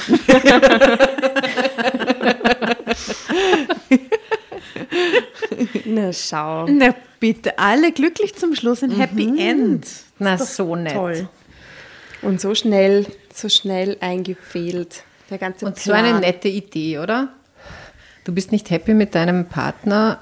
Na, 5.84 6.12
schau. 6.12 6.66
Na 6.68 6.94
bitte, 7.20 7.58
alle 7.58 7.92
glücklich 7.92 8.34
zum 8.34 8.54
Schluss, 8.54 8.82
ein 8.82 8.90
Happy 8.92 9.32
End. 9.38 9.86
Na, 10.18 10.36
so 10.38 10.76
nett. 10.76 10.94
Toll. 10.94 11.28
Und 12.22 12.40
so 12.40 12.54
schnell, 12.54 13.06
so 13.32 13.48
schnell 13.48 13.96
eingefehlt. 14.00 15.04
Der 15.30 15.38
ganze 15.38 15.66
Und 15.66 15.78
so 15.78 15.90
Plan. 15.90 16.04
eine 16.04 16.20
nette 16.20 16.48
Idee, 16.48 16.98
oder? 16.98 17.28
Du 18.24 18.32
bist 18.32 18.52
nicht 18.52 18.70
happy 18.70 18.94
mit 18.94 19.14
deinem 19.14 19.46
Partner, 19.46 20.20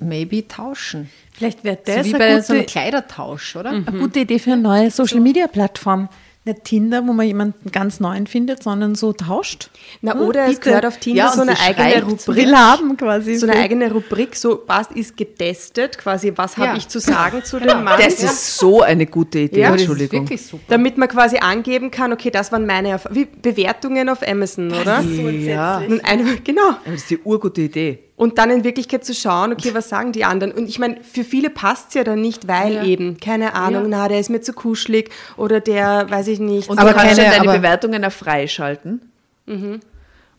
maybe 0.00 0.46
tauschen. 0.48 1.10
Vielleicht 1.32 1.64
wäre 1.64 1.78
So 1.84 1.92
das 1.94 2.06
wie 2.06 2.14
eine 2.14 2.18
bei 2.18 2.30
gute, 2.34 2.42
so 2.42 2.52
einem 2.52 2.66
Kleidertausch, 2.66 3.56
oder? 3.56 3.70
eine 3.70 3.82
gute 3.84 4.20
Idee 4.20 4.38
für 4.38 4.52
eine 4.52 4.62
neue 4.62 4.90
Social-Media-Plattform. 4.90 6.08
Nicht 6.44 6.64
Tinder, 6.64 7.06
wo 7.06 7.12
man 7.12 7.24
jemanden 7.24 7.70
ganz 7.70 8.00
neuen 8.00 8.26
findet, 8.26 8.64
sondern 8.64 8.96
so 8.96 9.12
tauscht. 9.12 9.70
Na, 10.00 10.14
Hm, 10.14 10.22
oder 10.22 10.42
es 10.46 10.56
bitte. 10.56 10.60
gehört 10.70 10.86
auf 10.86 10.96
Tinder 10.98 11.18
Ja, 11.26 11.32
so 11.32 11.42
eine 11.42 11.54
eigene 11.60 12.02
Rubrik. 12.04 12.52
Haben 12.52 12.96
quasi. 12.96 13.36
So 13.36 13.46
eine 13.46 13.60
eigene 13.60 13.92
Rubrik, 13.92 14.34
so 14.34 14.60
was 14.66 14.90
ist 14.90 15.16
getestet, 15.16 15.98
quasi 15.98 16.32
was 16.34 16.56
Ja. 16.56 16.66
habe 16.66 16.78
ich 16.78 16.88
zu 16.88 16.98
sagen 16.98 17.42
zu 17.44 17.60
dem 17.60 17.84
Mann. 17.84 17.96
Das 17.96 18.20
ist 18.24 18.56
so 18.58 18.82
eine 18.82 19.06
gute 19.06 19.38
Idee, 19.38 19.60
Ja, 19.60 19.68
das 19.70 19.76
ist 19.76 19.88
Entschuldigung. 19.88 20.22
Wirklich 20.22 20.44
super. 20.44 20.64
damit 20.66 20.98
man 20.98 21.06
quasi 21.08 21.36
angeben 21.38 21.92
kann, 21.92 22.12
okay, 22.12 22.30
das 22.32 22.50
waren 22.50 22.66
meine 22.66 22.88
Erf 22.88 23.06
wie 23.12 23.26
Bewertungen 23.26 24.08
auf 24.08 24.26
Amazon, 24.26 24.72
oder? 24.72 25.00
ja, 25.00 25.78
Und 25.78 26.04
eine, 26.04 26.24
genau. 26.42 26.70
aber 26.70 26.78
das 26.86 27.02
ist 27.02 27.10
die 27.10 27.18
urgute 27.18 27.60
Idee. 27.60 28.00
Und 28.22 28.38
dann 28.38 28.50
in 28.50 28.62
Wirklichkeit 28.62 29.04
zu 29.04 29.14
schauen, 29.14 29.52
okay, 29.52 29.70
was 29.74 29.88
sagen 29.88 30.12
die 30.12 30.24
anderen? 30.24 30.52
Und 30.52 30.68
ich 30.68 30.78
meine, 30.78 30.98
für 31.02 31.24
viele 31.24 31.50
passt 31.50 31.88
es 31.88 31.94
ja 31.94 32.04
dann 32.04 32.20
nicht, 32.20 32.46
weil 32.46 32.86
eben, 32.86 33.18
keine 33.18 33.54
Ahnung, 33.54 33.86
na, 33.88 34.06
der 34.06 34.20
ist 34.20 34.30
mir 34.30 34.40
zu 34.40 34.52
kuschelig 34.52 35.10
oder 35.36 35.58
der, 35.58 36.08
weiß 36.08 36.28
ich 36.28 36.38
nicht. 36.38 36.68
Und 36.70 36.78
Aber 36.78 36.90
du 36.90 36.96
kannst 36.96 37.16
keine- 37.16 37.22
schon 37.28 37.38
deine 37.38 37.48
aber- 37.50 37.58
Bewertungen 37.58 38.04
auch 38.04 38.12
freischalten. 38.12 39.00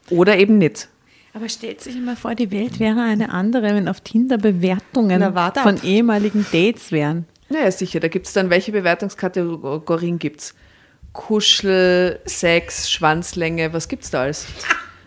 Oder 0.09 0.37
eben 0.37 0.57
nicht. 0.59 0.87
Aber 1.33 1.49
stellt 1.49 1.81
sich 1.81 1.97
immer 1.97 2.15
vor, 2.15 2.35
die 2.35 2.51
Welt 2.51 2.79
wäre 2.79 3.01
eine 3.01 3.31
andere, 3.31 3.63
wenn 3.63 3.87
auf 3.89 3.99
Tinder 4.01 4.37
Bewertungen 4.37 5.19
Na, 5.19 5.51
von 5.63 5.81
ehemaligen 5.83 6.45
Dates 6.53 6.91
wären. 6.91 7.25
Naja, 7.49 7.69
sicher. 7.71 7.99
Da 7.99 8.07
gibt 8.07 8.27
es 8.27 8.33
dann, 8.33 8.49
welche 8.49 8.71
Bewertungskategorien 8.71 10.19
gibt 10.19 10.39
es? 10.41 10.53
Kuschel, 11.11 12.19
Sex, 12.25 12.89
Schwanzlänge, 12.89 13.73
was 13.73 13.87
gibt's 13.89 14.09
da 14.09 14.21
alles? 14.21 14.45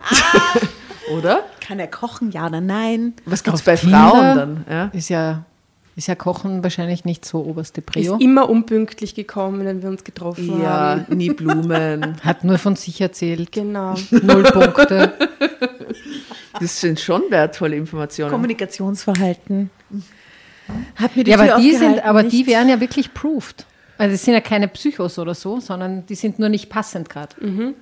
Oder? 1.15 1.43
Kann 1.61 1.79
er 1.79 1.87
kochen, 1.87 2.31
ja 2.31 2.47
oder 2.47 2.61
nein? 2.61 3.13
Was 3.25 3.43
gibt's 3.43 3.61
Auf 3.61 3.65
bei 3.65 3.75
Tinder 3.75 4.09
Frauen 4.09 4.35
dann? 4.35 4.65
Ja? 4.69 4.85
Ist 4.93 5.09
ja, 5.09 5.45
ist 5.95 6.07
ja 6.07 6.15
Kochen 6.15 6.63
wahrscheinlich 6.63 7.05
nicht 7.05 7.25
so 7.25 7.39
oberste 7.43 7.81
ist 7.81 7.87
Prio. 7.87 8.17
immer 8.19 8.49
unpünktlich 8.49 9.15
gekommen, 9.15 9.65
wenn 9.65 9.81
wir 9.81 9.89
uns 9.89 10.03
getroffen 10.03 10.61
ja, 10.61 10.69
haben. 11.07 11.17
nie 11.17 11.29
Blumen. 11.29 12.17
Hat 12.23 12.43
nur 12.43 12.57
von 12.57 12.75
sich 12.75 12.99
erzählt. 13.01 13.51
Genau. 13.51 13.95
Null 14.11 14.43
Punkte. 14.43 15.13
Das 16.59 16.79
sind 16.81 16.99
schon 16.99 17.23
wertvolle 17.29 17.75
Informationen. 17.75 18.31
Kommunikationsverhalten. 18.31 19.69
Hat 20.95 21.15
mir 21.15 21.23
die 21.23 21.31
Ja, 21.31 21.37
Tür 21.37 21.53
aber 21.53 21.61
die, 21.61 21.73
sind, 21.75 22.03
aber 22.03 22.23
nicht- 22.23 22.33
die 22.33 22.47
wären 22.47 22.67
ja 22.69 22.79
wirklich 22.79 23.13
proved. 23.13 23.65
Also 23.99 24.13
es 24.13 24.23
sind 24.23 24.33
ja 24.35 24.41
keine 24.41 24.67
Psychos 24.67 25.17
oder 25.17 25.33
so, 25.33 25.59
sondern 25.59 26.05
die 26.05 26.13
sind 26.15 26.37
nur 26.37 26.49
nicht 26.49 26.69
passend 26.69 27.09
gerade. 27.09 27.35
Also 27.41 27.73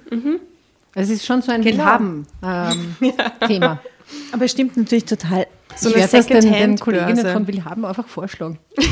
es 0.96 1.10
ist 1.10 1.26
schon 1.26 1.42
so 1.42 1.52
ein 1.52 1.64
Willhaben-Thema. 1.64 3.80
Aber 4.32 4.46
es 4.46 4.52
stimmt 4.52 4.78
natürlich 4.78 5.06
total. 5.06 5.48
So 5.76 5.90
ich 5.90 5.96
werde 5.96 6.18
das 6.18 6.28
den, 6.28 6.42
den. 6.52 6.80
Kolleginnen 6.80 7.26
von 7.34 7.48
Willhaben 7.48 7.86
einfach 7.86 8.08
vorschlagen. 8.08 8.60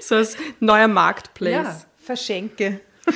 So 0.00 0.14
als 0.16 0.36
neuer 0.60 0.88
Marketplace. 0.88 1.86
Verschenke. 2.02 2.80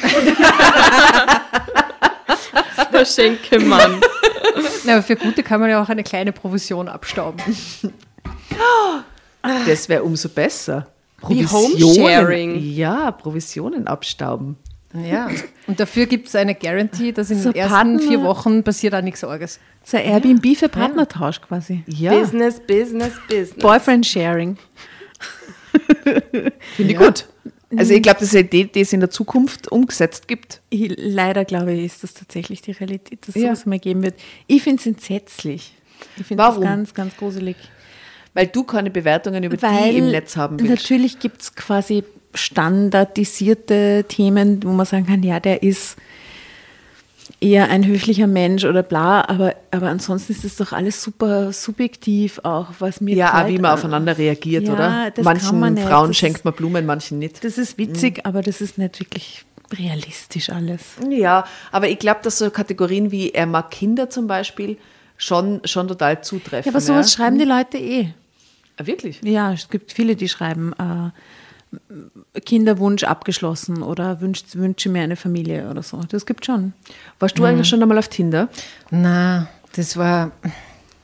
Verschenke-Mann. 2.90 4.00
Ja, 4.84 4.94
aber 4.94 5.02
für 5.02 5.16
Gute 5.16 5.42
kann 5.42 5.60
man 5.60 5.70
ja 5.70 5.82
auch 5.82 5.88
eine 5.88 6.02
kleine 6.02 6.32
Provision 6.32 6.88
abstauben. 6.88 7.40
Das 9.66 9.88
wäre 9.88 10.02
umso 10.02 10.28
besser. 10.28 10.86
Wie 11.28 11.44
Provisionen- 11.44 11.82
Homesharing. 11.82 12.58
Ja, 12.74 13.10
Provisionen 13.12 13.86
abstauben. 13.86 14.56
Ja. 14.92 15.28
Und 15.66 15.78
dafür 15.78 16.06
gibt 16.06 16.28
es 16.28 16.34
eine 16.34 16.54
Guarantee, 16.54 17.12
dass 17.12 17.30
in 17.30 17.38
So 17.40 17.52
den 17.52 17.60
ersten 17.60 17.72
Partner- 17.74 17.98
vier 18.00 18.22
Wochen 18.22 18.62
passiert 18.64 18.94
auch 18.94 19.02
nichts 19.02 19.22
Arges. 19.22 19.60
So 19.84 19.96
ein 19.96 20.04
Airbnb 20.04 20.56
für 20.56 20.68
Partnertausch 20.68 21.40
quasi. 21.40 21.84
Ja, 21.86 22.12
Business, 22.18 22.58
Business, 22.60 23.12
Business. 23.28 23.54
Boyfriend 23.58 24.04
Sharing. 24.06 24.56
finde 26.76 26.92
ich 26.92 26.96
gut. 26.96 27.26
Also 27.76 27.94
ich 27.94 28.02
glaube, 28.02 28.18
das 28.18 28.28
ist 28.30 28.34
eine 28.34 28.46
Idee, 28.46 28.64
die 28.64 28.80
es 28.80 28.92
in 28.92 28.98
der 29.00 29.10
Zukunft 29.10 29.70
umgesetzt 29.70 30.26
gibt. 30.26 30.60
Ich, 30.70 30.92
leider 30.96 31.44
glaube 31.44 31.72
ich, 31.72 31.84
ist 31.84 32.02
das 32.02 32.14
tatsächlich 32.14 32.62
die 32.62 32.72
Realität, 32.72 33.28
dass 33.28 33.36
Ja. 33.36 33.42
sowas 33.54 33.66
mal 33.66 33.78
geben 33.78 34.02
wird. 34.02 34.14
Ich 34.48 34.62
finde 34.62 34.80
es 34.80 34.86
entsetzlich. 34.86 35.72
Ich 36.16 36.26
finde 36.26 36.42
Warum? 36.42 36.62
ganz, 36.64 36.94
ganz 36.94 37.16
gruselig. 37.16 37.56
Weil 38.34 38.48
du 38.48 38.64
keine 38.64 38.90
Bewertungen 38.90 39.44
über 39.44 39.60
Weil 39.62 39.92
die 39.92 39.98
im 39.98 40.10
Netz 40.10 40.36
haben 40.36 40.58
willst. 40.58 40.70
natürlich 40.70 41.18
gibt 41.20 41.42
es 41.42 41.54
quasi 41.54 42.02
standardisierte 42.34 44.04
Themen, 44.08 44.62
wo 44.64 44.70
man 44.70 44.86
sagen 44.86 45.06
kann, 45.06 45.22
ja, 45.22 45.40
der 45.40 45.62
ist 45.62 45.96
eher 47.40 47.70
ein 47.70 47.86
höflicher 47.86 48.26
Mensch 48.26 48.64
oder 48.64 48.82
bla, 48.82 49.26
aber, 49.28 49.54
aber 49.70 49.88
ansonsten 49.88 50.32
ist 50.32 50.44
das 50.44 50.56
doch 50.56 50.72
alles 50.72 51.02
super 51.02 51.52
subjektiv 51.52 52.40
auch, 52.42 52.68
was 52.80 53.00
mir 53.00 53.14
Ja, 53.16 53.42
auch 53.42 53.48
wie 53.48 53.58
man 53.58 53.72
aufeinander 53.72 54.18
reagiert, 54.18 54.64
Ja, 54.66 54.72
oder? 54.74 55.12
Manchen 55.22 55.58
man. 55.60 55.76
Frauen 55.76 56.08
Das 56.08 56.16
schenkt 56.16 56.44
man 56.44 56.54
Blumen, 56.54 56.86
manchen 56.86 57.18
nicht. 57.18 57.42
Das 57.44 57.56
ist 57.58 57.78
witzig, 57.78 58.26
aber 58.26 58.42
das 58.42 58.60
ist 58.60 58.78
nicht 58.78 59.00
wirklich 59.00 59.44
realistisch 59.72 60.50
alles. 60.50 60.96
Ja, 61.08 61.44
aber 61.70 61.88
ich 61.88 61.98
glaube, 61.98 62.20
dass 62.22 62.38
so 62.38 62.50
Kategorien 62.50 63.10
wie 63.10 63.30
er 63.30 63.46
mag 63.46 63.70
Kinder 63.70 64.10
zum 64.10 64.26
Beispiel 64.26 64.76
schon, 65.16 65.60
schon 65.64 65.88
total 65.88 66.22
zutreffen. 66.22 66.70
Ja, 66.70 66.72
aber 66.72 66.80
sowas 66.80 67.12
schreiben 67.12 67.38
die 67.38 67.44
Leute 67.44 67.78
eh. 67.78 68.08
Ah, 68.76 68.86
Wirklich? 68.86 69.20
Ja, 69.22 69.52
es 69.52 69.68
gibt 69.68 69.92
viele, 69.92 70.16
die 70.16 70.28
schreiben, 70.28 70.72
äh, 70.72 71.10
Kinderwunsch 72.44 73.04
abgeschlossen 73.04 73.82
oder 73.82 74.20
wünscht, 74.20 74.46
wünsche 74.54 74.88
mir 74.88 75.02
eine 75.02 75.16
Familie 75.16 75.68
oder 75.70 75.82
so. 75.82 76.00
Das 76.08 76.26
gibt 76.26 76.44
schon. 76.46 76.72
Warst 77.18 77.38
du 77.38 77.44
eigentlich 77.44 77.68
schon 77.68 77.80
einmal 77.82 77.98
auf 77.98 78.08
Tinder? 78.08 78.48
Na, 78.90 79.46
das 79.76 79.96
war, 79.96 80.32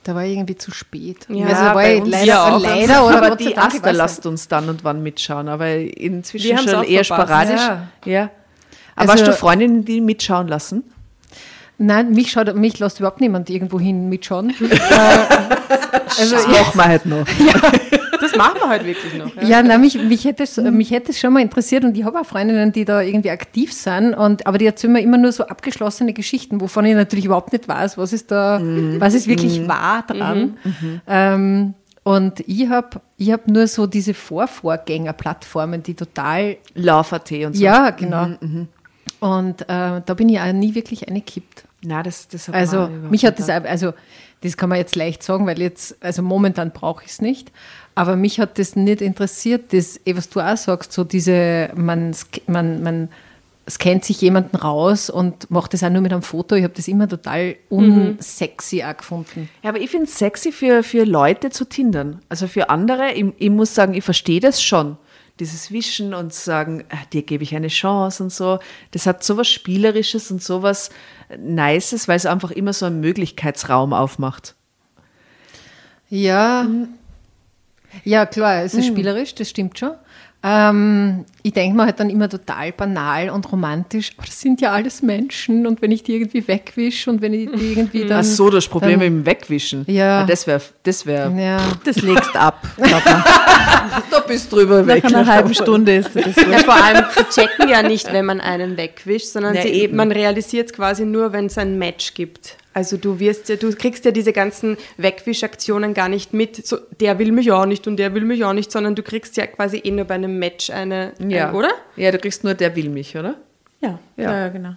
da 0.03 0.15
war 0.15 0.25
ich 0.25 0.33
irgendwie 0.33 0.57
zu 0.57 0.73
spät. 0.73 1.27
Ja, 1.29 1.47
also 1.47 1.63
war 1.75 1.89
ich 1.89 2.05
leider, 2.05 2.25
ja 2.25 2.57
leider 2.57 3.07
oder 3.07 3.23
aber 3.27 3.37
die 3.37 3.57
weiß 3.57 3.81
lasst 3.93 4.27
uns 4.27 4.49
dann 4.49 4.69
und 4.69 4.83
wann 4.83 5.03
mitschauen, 5.03 5.49
aber 5.49 5.69
inzwischen 5.77 6.59
schon 6.59 6.83
eher 6.85 7.05
verpasst. 7.05 7.29
sporadisch. 7.29 7.61
Ja. 7.61 7.89
Ja. 8.05 8.31
Aber 8.97 9.13
Also- 9.13 9.25
hast 9.25 9.27
du 9.29 9.33
Freundinnen, 9.35 9.85
die 9.85 10.01
mitschauen 10.01 10.49
lassen? 10.49 10.83
Nein, 11.79 12.13
mich, 12.13 12.31
schaut, 12.31 12.55
mich 12.57 12.79
lässt 12.79 13.01
überhaupt 13.01 13.21
niemand 13.21 13.51
irgendwo 13.51 13.79
hin 13.79 14.09
mitschauen. 14.09 14.51
äh, 14.61 14.79
also, 16.19 16.35
Das 16.37 16.47
machen 16.49 16.79
wir 16.79 16.85
halt 16.85 17.07
noch. 17.07 17.27
Das 18.37 18.47
machen 18.47 18.61
wir 18.61 18.69
halt 18.69 18.85
wirklich 18.85 19.15
noch. 19.15 19.43
Ja, 19.43 19.63
na, 19.63 19.79
mich, 19.79 20.01
mich, 20.03 20.25
hätte 20.25 20.43
es, 20.43 20.57
mich 20.57 20.91
hätte 20.91 21.13
es 21.13 21.21
schon 21.21 21.33
mal 21.33 21.41
interessiert 21.41 21.85
und 21.85 21.97
ich 21.97 22.05
habe 22.05 22.21
auch 22.21 22.27
Freundinnen, 22.27 22.73
die 22.73 22.85
da 22.85 23.01
irgendwie 23.01 23.31
aktiv 23.31 23.73
sind, 23.73 24.15
und, 24.15 24.47
aber 24.47 24.59
die 24.59 24.67
erzählen 24.67 24.93
mir 24.93 25.01
immer 25.01 25.19
nur 25.19 25.33
so 25.33 25.47
abgeschlossene 25.47 26.13
Geschichten, 26.13 26.61
wovon 26.61 26.85
ich 26.85 26.95
natürlich 26.95 27.25
überhaupt 27.25 27.53
nicht 27.53 27.69
weiß, 27.69 27.99
was 27.99 28.13
ist 28.13 28.31
da, 28.31 28.61
was 28.99 29.15
ist 29.15 29.27
wirklich 29.27 29.67
wahr 29.69 30.05
dran. 30.07 30.57
Ähm, 31.07 31.75
und 32.03 32.41
ich 32.47 32.69
habe 32.69 33.01
ich 33.17 33.33
hab 33.33 33.49
nur 33.49 33.67
so 33.67 33.87
diese 33.87 34.15
Vorvorgänger-Plattformen, 34.15 35.83
die 35.83 35.95
total, 35.95 36.57
Love.at 36.75 37.33
und 37.33 37.57
so. 37.57 37.63
ja, 37.65 37.91
genau. 37.91 38.29
Und 39.19 39.63
äh, 39.63 40.03
da 40.05 40.15
bin 40.15 40.29
ich 40.29 40.39
auch 40.39 40.53
nie 40.53 40.75
wirklich 40.75 41.09
eingekippt. 41.09 41.65
Nein, 41.83 42.05
das, 42.05 42.29
das 42.29 42.49
Also 42.49 42.89
mich 42.89 43.25
hat 43.25 43.39
das, 43.39 43.49
also 43.49 43.93
das 44.43 44.57
kann 44.57 44.69
man 44.69 44.79
jetzt 44.79 44.97
leicht 44.97 45.23
sagen, 45.23 45.47
weil 45.47 45.61
jetzt, 45.61 45.97
also 46.01 46.23
momentan 46.23 46.71
brauche 46.71 47.05
ich 47.05 47.11
es 47.11 47.21
nicht, 47.21 47.53
aber 47.97 48.15
mich 48.15 48.39
hat 48.39 48.59
das 48.59 48.77
nicht 48.77 49.01
interessiert, 49.01 49.73
das, 49.73 49.99
eh, 50.05 50.15
was 50.15 50.29
du 50.29 50.41
auch 50.41 50.57
sagst, 50.57 50.93
so 50.93 51.03
diese, 51.03 51.71
man, 51.75 52.15
man, 52.47 52.83
man 52.83 53.09
scannt 53.69 54.05
sich 54.05 54.21
jemanden 54.21 54.55
raus 54.55 55.09
und 55.09 55.51
macht 55.51 55.73
das 55.73 55.83
auch 55.83 55.89
nur 55.89 56.03
mit 56.03 56.13
einem 56.13 56.23
Foto. 56.23 56.55
Ich 56.55 56.63
habe 56.63 56.75
das 56.75 56.89
immer 56.89 57.09
total 57.09 57.57
unsexy 57.71 58.85
auch 58.85 58.99
gefunden. 58.99 59.49
Ja, 59.63 59.71
aber 59.71 59.81
ich 59.81 59.91
finde 59.91 60.05
es 60.05 60.19
sexy 60.19 60.53
für, 60.53 60.83
für 60.83 61.05
Leute 61.05 61.49
zu 61.49 61.65
tindern. 61.65 62.21
Also 62.29 62.49
für 62.49 62.69
andere, 62.69 63.13
ich, 63.15 63.25
ich 63.39 63.51
muss 63.51 63.75
sagen, 63.75 63.95
ich 63.95 64.05
verstehe 64.05 64.41
das 64.41 64.63
schon. 64.63 64.99
Dieses 65.41 65.71
Wischen 65.71 66.13
und 66.13 66.35
sagen, 66.35 66.85
ah, 66.91 66.99
dir 67.15 67.23
gebe 67.23 67.45
ich 67.45 67.57
eine 67.57 67.69
Chance 67.69 68.23
und 68.23 68.31
so. 68.33 68.59
Das 68.91 69.07
hat 69.07 69.25
sowas 69.25 69.49
Spielerisches 69.49 70.31
und 70.31 70.43
sowas 70.43 70.91
Nices, 71.39 72.09
weil 72.09 72.17
es 72.17 72.27
einfach 72.27 72.51
immer 72.51 72.75
so 72.75 72.85
einen 72.85 73.01
Möglichkeitsraum 73.01 73.95
aufmacht. 73.95 74.55
Ja, 76.11 76.67
ja 78.05 78.27
klar, 78.27 78.63
es 78.63 78.75
ist 78.75 78.87
spielerisch, 78.87 79.35
das 79.35 79.51
stimmt 79.51 79.79
schon. 79.79 79.93
Ähm, 80.49 81.25
ich 81.43 81.55
denke 81.55 81.77
mir 81.77 81.87
halt 81.87 81.99
dann 81.99 82.09
immer 82.09 82.29
total 82.29 82.71
banal 82.71 83.31
und 83.31 83.51
romantisch, 83.51 84.13
aber 84.17 84.27
das 84.27 84.41
sind 84.41 84.61
ja 84.61 84.71
alles 84.71 85.03
Menschen 85.03 85.67
und 85.67 85.83
wenn 85.83 85.91
ich 85.91 86.05
die 86.05 86.15
irgendwie 86.15 86.47
wegwische 86.47 87.11
und 87.11 87.21
wenn 87.21 87.35
ich 87.35 87.51
die 87.51 87.73
irgendwie 87.73 88.05
dann... 88.05 88.21
Ach 88.21 88.25
so, 88.25 88.49
das 88.49 88.69
Problem 88.69 89.01
dann, 89.01 89.15
mit 89.15 89.25
dem 89.25 89.27
Wegwischen. 89.27 89.85
Ja. 89.89 90.25
Das 90.25 90.47
wäre, 90.47 90.61
das 90.85 91.05
wäre, 91.05 91.33
Ja, 91.37 91.59
Das 91.85 92.01
legst 92.01 92.37
ab, 92.37 92.65
da 94.11 94.21
bist 94.21 94.53
du 94.53 94.57
drüber 94.57 94.87
weg. 94.87 95.03
Nach 95.05 95.15
einer 95.15 95.27
halben 95.35 95.55
Stunde 95.55 95.97
ist 95.97 96.15
das 96.15 96.37
Ja, 96.37 96.59
vor 96.59 96.75
allem, 96.75 97.05
sie 97.17 97.41
checken 97.41 97.69
ja 97.69 97.83
nicht, 97.83 98.13
wenn 98.13 98.27
man 98.27 98.41
einen 98.41 98.77
wegwischt, 98.77 99.27
sondern 99.27 99.55
Ja, 99.57 99.63
sie, 99.63 99.71
eben. 99.71 99.97
man 99.97 100.13
realisiert 100.13 100.67
es 100.67 100.73
quasi 100.73 101.05
nur, 101.05 101.33
wenn 101.33 101.47
es 101.47 101.59
ein 101.59 101.77
Match 101.77 102.15
gibt. 102.15 102.57
Also 102.77 102.99
du 102.99 103.19
wirst 103.19 103.49
ja, 103.49 103.57
du 103.57 103.75
kriegst 103.75 104.05
ja 104.05 104.11
diese 104.11 104.35
ganzen 104.35 104.77
Wegwischaktionen 104.99 105.95
gar 105.95 106.11
nicht 106.11 106.35
mit, 106.35 106.67
so 106.67 106.77
der 107.01 107.19
will 107.19 107.33
mich 107.33 107.51
auch 107.51 107.65
nicht 107.65 107.87
und 107.87 107.97
der 107.97 108.13
will 108.13 108.27
mich 108.27 108.45
auch 108.45 108.53
nicht, 108.53 108.71
sondern 108.71 108.95
du 108.95 109.03
kriegst 109.03 109.35
ja 109.39 109.47
quasi 109.47 109.79
eh 109.79 109.91
nur 109.91 110.05
bei 110.05 110.17
einem 110.17 110.39
Match 110.39 110.69
eine, 110.69 111.15
Ja. 111.19 111.49
ein, 111.49 111.55
oder? 111.55 111.71
Ja, 111.97 112.11
du 112.13 112.19
kriegst 112.19 112.45
nur, 112.45 112.53
der 112.53 112.77
will 112.77 112.91
mich, 112.91 113.17
oder? 113.17 113.37
Ja, 113.81 113.99
Ja. 114.19 114.25
ja, 114.25 114.39
ja 114.41 114.49
genau. 114.51 114.73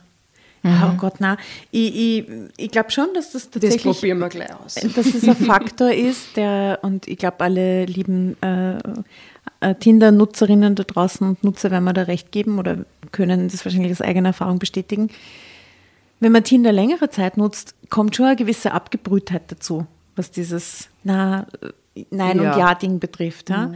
Ja, 0.64 0.94
oh 0.94 0.98
Gott, 0.98 1.16
na. 1.20 1.36
Ich, 1.72 1.94
ich, 1.94 2.26
ich 2.56 2.72
glaube 2.72 2.90
schon, 2.92 3.08
dass 3.14 3.34
das 3.34 3.50
Das 3.50 3.62
tatsächlich 3.62 3.98
probieren 3.98 4.20
wir 4.20 4.30
gleich 4.30 4.50
aus. 4.64 4.76
dass 4.96 5.08
es 5.08 5.28
ein 5.28 5.36
Faktor 5.36 5.92
ist, 5.92 6.38
der, 6.38 6.80
und 6.82 7.06
ich 7.06 7.18
glaube, 7.18 7.42
alle 7.42 7.84
lieben 7.84 8.38
äh, 8.42 8.78
äh, 9.60 9.76
Tinder-Nutzerinnen 9.76 10.76
da 10.76 10.84
draußen 10.84 11.28
und 11.28 11.44
Nutzer 11.44 11.70
werden 11.70 11.84
mir 11.84 11.94
da 11.94 12.04
recht 12.04 12.32
geben 12.32 12.60
oder 12.60 12.78
können 13.12 13.50
das 13.50 13.66
wahrscheinlich 13.66 13.92
aus 13.92 14.02
eigener 14.02 14.30
Erfahrung 14.30 14.58
bestätigen. 14.58 15.10
Wenn 16.20 16.32
man 16.32 16.44
Tinder 16.44 16.72
längere 16.72 17.10
Zeit 17.10 17.38
nutzt, 17.38 17.76
kommt 17.90 18.16
schon 18.16 18.26
eine 18.26 18.36
gewisse 18.36 18.72
Abgebrühtheit 18.74 19.44
dazu, 19.52 19.86
was 20.16 20.32
dieses 20.32 20.90
Na, 21.04 21.48
Nein- 22.12 22.41
Ja. 22.41 22.54
und 22.54 22.60
Ja-Ding 22.60 23.00
betrifft. 23.00 23.50
Ja? 23.50 23.72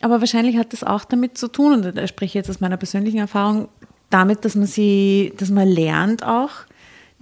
Aber 0.00 0.20
wahrscheinlich 0.20 0.56
hat 0.56 0.72
das 0.72 0.82
auch 0.84 1.04
damit 1.04 1.38
zu 1.38 1.48
tun, 1.48 1.72
und 1.74 1.96
da 1.96 2.06
spreche 2.06 2.30
ich 2.30 2.34
jetzt 2.34 2.50
aus 2.50 2.60
meiner 2.60 2.76
persönlichen 2.76 3.18
Erfahrung, 3.18 3.68
damit, 4.10 4.44
dass 4.44 4.54
man 4.56 4.66
sie, 4.66 5.32
dass 5.38 5.50
man 5.50 5.68
lernt 5.68 6.24
auch, 6.24 6.50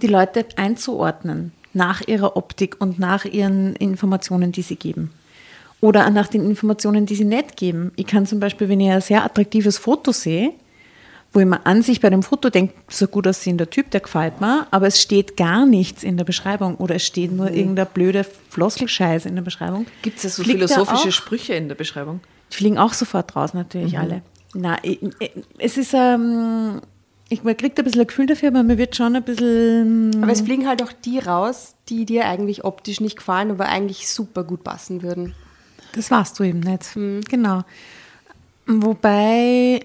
die 0.01 0.07
Leute 0.07 0.45
einzuordnen 0.55 1.51
nach 1.73 2.01
ihrer 2.07 2.35
Optik 2.37 2.77
und 2.79 2.97
nach 2.99 3.25
ihren 3.25 3.75
Informationen, 3.75 4.51
die 4.51 4.61
sie 4.63 4.75
geben. 4.77 5.11
Oder 5.79 6.09
nach 6.09 6.27
den 6.27 6.43
Informationen, 6.45 7.05
die 7.05 7.15
sie 7.15 7.23
nicht 7.25 7.55
geben. 7.55 7.91
Ich 7.95 8.07
kann 8.07 8.25
zum 8.25 8.39
Beispiel, 8.39 8.67
wenn 8.69 8.79
ich 8.79 8.89
ein 8.91 9.01
sehr 9.01 9.23
attraktives 9.23 9.77
Foto 9.77 10.11
sehe, 10.11 10.53
wo 11.33 11.39
ich 11.39 11.45
mir 11.45 11.65
an 11.65 11.81
sich 11.81 12.01
bei 12.01 12.09
dem 12.09 12.23
Foto 12.23 12.49
denke, 12.49 12.73
so 12.89 13.07
gut 13.07 13.25
aussehender 13.25 13.69
Typ, 13.69 13.89
der 13.91 14.01
gefällt 14.01 14.41
mir, 14.41 14.67
aber 14.71 14.87
es 14.87 15.01
steht 15.01 15.37
gar 15.37 15.65
nichts 15.65 16.03
in 16.03 16.17
der 16.17 16.25
Beschreibung 16.25 16.75
oder 16.75 16.95
es 16.95 17.05
steht 17.05 17.31
nur 17.31 17.49
irgendeine 17.49 17.85
blöde 17.85 18.25
Floskelscheiße 18.49 19.29
in 19.29 19.35
der 19.35 19.41
Beschreibung. 19.41 19.85
Gibt 20.01 20.17
es 20.17 20.23
ja 20.23 20.29
so 20.29 20.43
Fliegt 20.43 20.59
philosophische? 20.59 21.11
Sprüche 21.11 21.53
in 21.53 21.69
der 21.69 21.75
Beschreibung? 21.75 22.19
Die 22.51 22.57
fliegen 22.57 22.77
auch 22.77 22.93
sofort 22.93 23.35
raus, 23.35 23.53
natürlich 23.53 23.97
alle. 23.97 24.23
Na, 24.53 24.77
ich, 24.83 25.01
ich, 25.19 25.31
es 25.57 25.77
ist, 25.77 25.93
ähm, 25.93 26.81
ich, 27.29 27.43
man 27.43 27.55
kriegt 27.55 27.79
ein 27.79 27.85
bisschen 27.85 28.01
ein 28.01 28.07
Gefühl 28.07 28.25
dafür, 28.25 28.49
aber 28.49 28.63
mir 28.63 28.77
wird 28.77 28.97
schon 28.97 29.15
ein 29.15 29.23
bisschen, 29.23 30.21
Aber 30.21 30.33
es 30.33 30.41
fliegen 30.41 30.67
halt 30.67 30.83
auch 30.83 30.91
die 30.91 31.19
raus, 31.19 31.75
die 31.87 32.05
dir 32.05 32.25
eigentlich 32.25 32.65
optisch 32.65 32.99
nicht 32.99 33.15
gefallen, 33.15 33.51
aber 33.51 33.67
eigentlich 33.67 34.09
super 34.09 34.43
gut 34.43 34.65
passen 34.65 35.01
würden. 35.01 35.33
das 35.93 36.11
warst 36.11 36.37
du 36.39 36.43
eben 36.43 36.59
nicht. 36.59 36.93
Genau. 37.29 37.63
Wobei, 38.67 39.79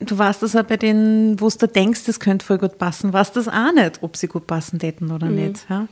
du 0.00 0.18
warst 0.18 0.42
das 0.42 0.56
auch 0.56 0.64
bei 0.64 0.76
denen, 0.76 1.40
wo 1.40 1.48
du 1.48 1.68
denkst, 1.68 2.04
das 2.04 2.20
könnte 2.20 2.44
voll 2.44 2.58
gut 2.58 2.78
passen, 2.78 3.12
warst 3.12 3.36
das 3.36 3.48
auch 3.48 3.72
nicht, 3.72 4.02
ob 4.02 4.16
sie 4.16 4.26
gut 4.26 4.46
passen 4.46 4.78
täten 4.78 5.10
oder 5.10 5.28
nicht. 5.28 5.66
Ja? 5.68 5.86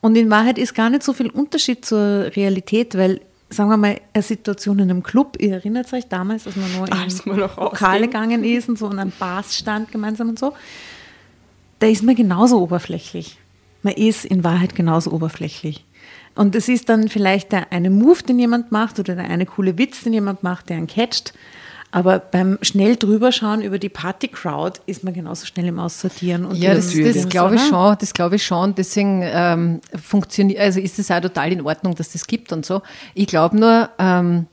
Und 0.00 0.16
in 0.16 0.30
Wahrheit 0.30 0.58
ist 0.58 0.74
gar 0.74 0.90
nicht 0.90 1.02
so 1.02 1.12
viel 1.12 1.30
Unterschied 1.30 1.84
zur 1.84 2.30
Realität, 2.36 2.96
weil, 2.96 3.20
sagen 3.48 3.70
wir 3.70 3.76
mal, 3.76 4.00
eine 4.12 4.22
Situation 4.22 4.78
in 4.78 4.90
einem 4.90 5.02
Club, 5.02 5.36
ihr 5.40 5.54
erinnert 5.54 5.92
euch 5.92 6.06
damals, 6.08 6.46
als 6.46 6.56
man 6.56 6.72
noch 6.72 6.90
Als 6.90 7.20
in 7.20 7.32
man 7.32 7.38
Lokale 7.40 8.06
gegangen 8.06 8.44
ist 8.44 8.68
und 8.68 8.78
so 8.78 8.86
und 8.86 8.98
am 8.98 9.12
Bars 9.18 9.56
stand 9.56 9.90
gemeinsam 9.90 10.28
und 10.28 10.38
so, 10.38 10.52
da 11.78 11.86
ist 11.86 12.02
man 12.02 12.14
genauso 12.14 12.60
oberflächlich. 12.60 13.38
Man 13.82 13.94
ist 13.94 14.24
in 14.24 14.44
Wahrheit 14.44 14.74
genauso 14.74 15.12
oberflächlich. 15.12 15.84
Und 16.34 16.54
es 16.54 16.68
ist 16.68 16.88
dann 16.88 17.08
vielleicht 17.08 17.52
der 17.52 17.72
eine 17.72 17.88
Move, 17.88 18.22
den 18.22 18.38
jemand 18.38 18.70
macht 18.70 18.98
oder 18.98 19.14
der 19.14 19.24
eine 19.24 19.46
coole 19.46 19.78
Witz, 19.78 20.02
den 20.02 20.12
jemand 20.12 20.42
macht, 20.42 20.68
der 20.68 20.76
einen 20.76 20.86
catcht. 20.86 21.32
Aber 21.92 22.18
beim 22.18 22.58
schnell 22.62 22.96
drüberschauen 22.96 23.62
über 23.62 23.78
die 23.78 23.88
Party-Crowd 23.88 24.80
ist 24.86 25.04
man 25.04 25.14
genauso 25.14 25.46
schnell 25.46 25.66
im 25.66 25.78
Aussortieren. 25.78 26.44
Und 26.44 26.56
Ja, 26.56 26.74
das, 26.74 26.92
das 26.92 27.28
glaube 27.28 27.54
ich 27.56 27.62
schon, 27.62 27.96
das 27.98 28.12
glaube 28.12 28.36
ich 28.36 28.44
schon. 28.44 28.74
Deswegen 28.74 29.22
ähm, 29.24 29.80
funktioniert, 29.94 30.60
also 30.60 30.80
ist 30.80 30.98
es 30.98 31.10
auch 31.10 31.20
total 31.20 31.52
in 31.52 31.62
Ordnung, 31.62 31.94
dass 31.94 32.12
das 32.12 32.26
gibt 32.26 32.52
und 32.52 32.66
so. 32.66 32.82
Ich 33.14 33.26
glaube 33.28 33.56
nur, 33.56 33.88
ähm, 33.98 34.46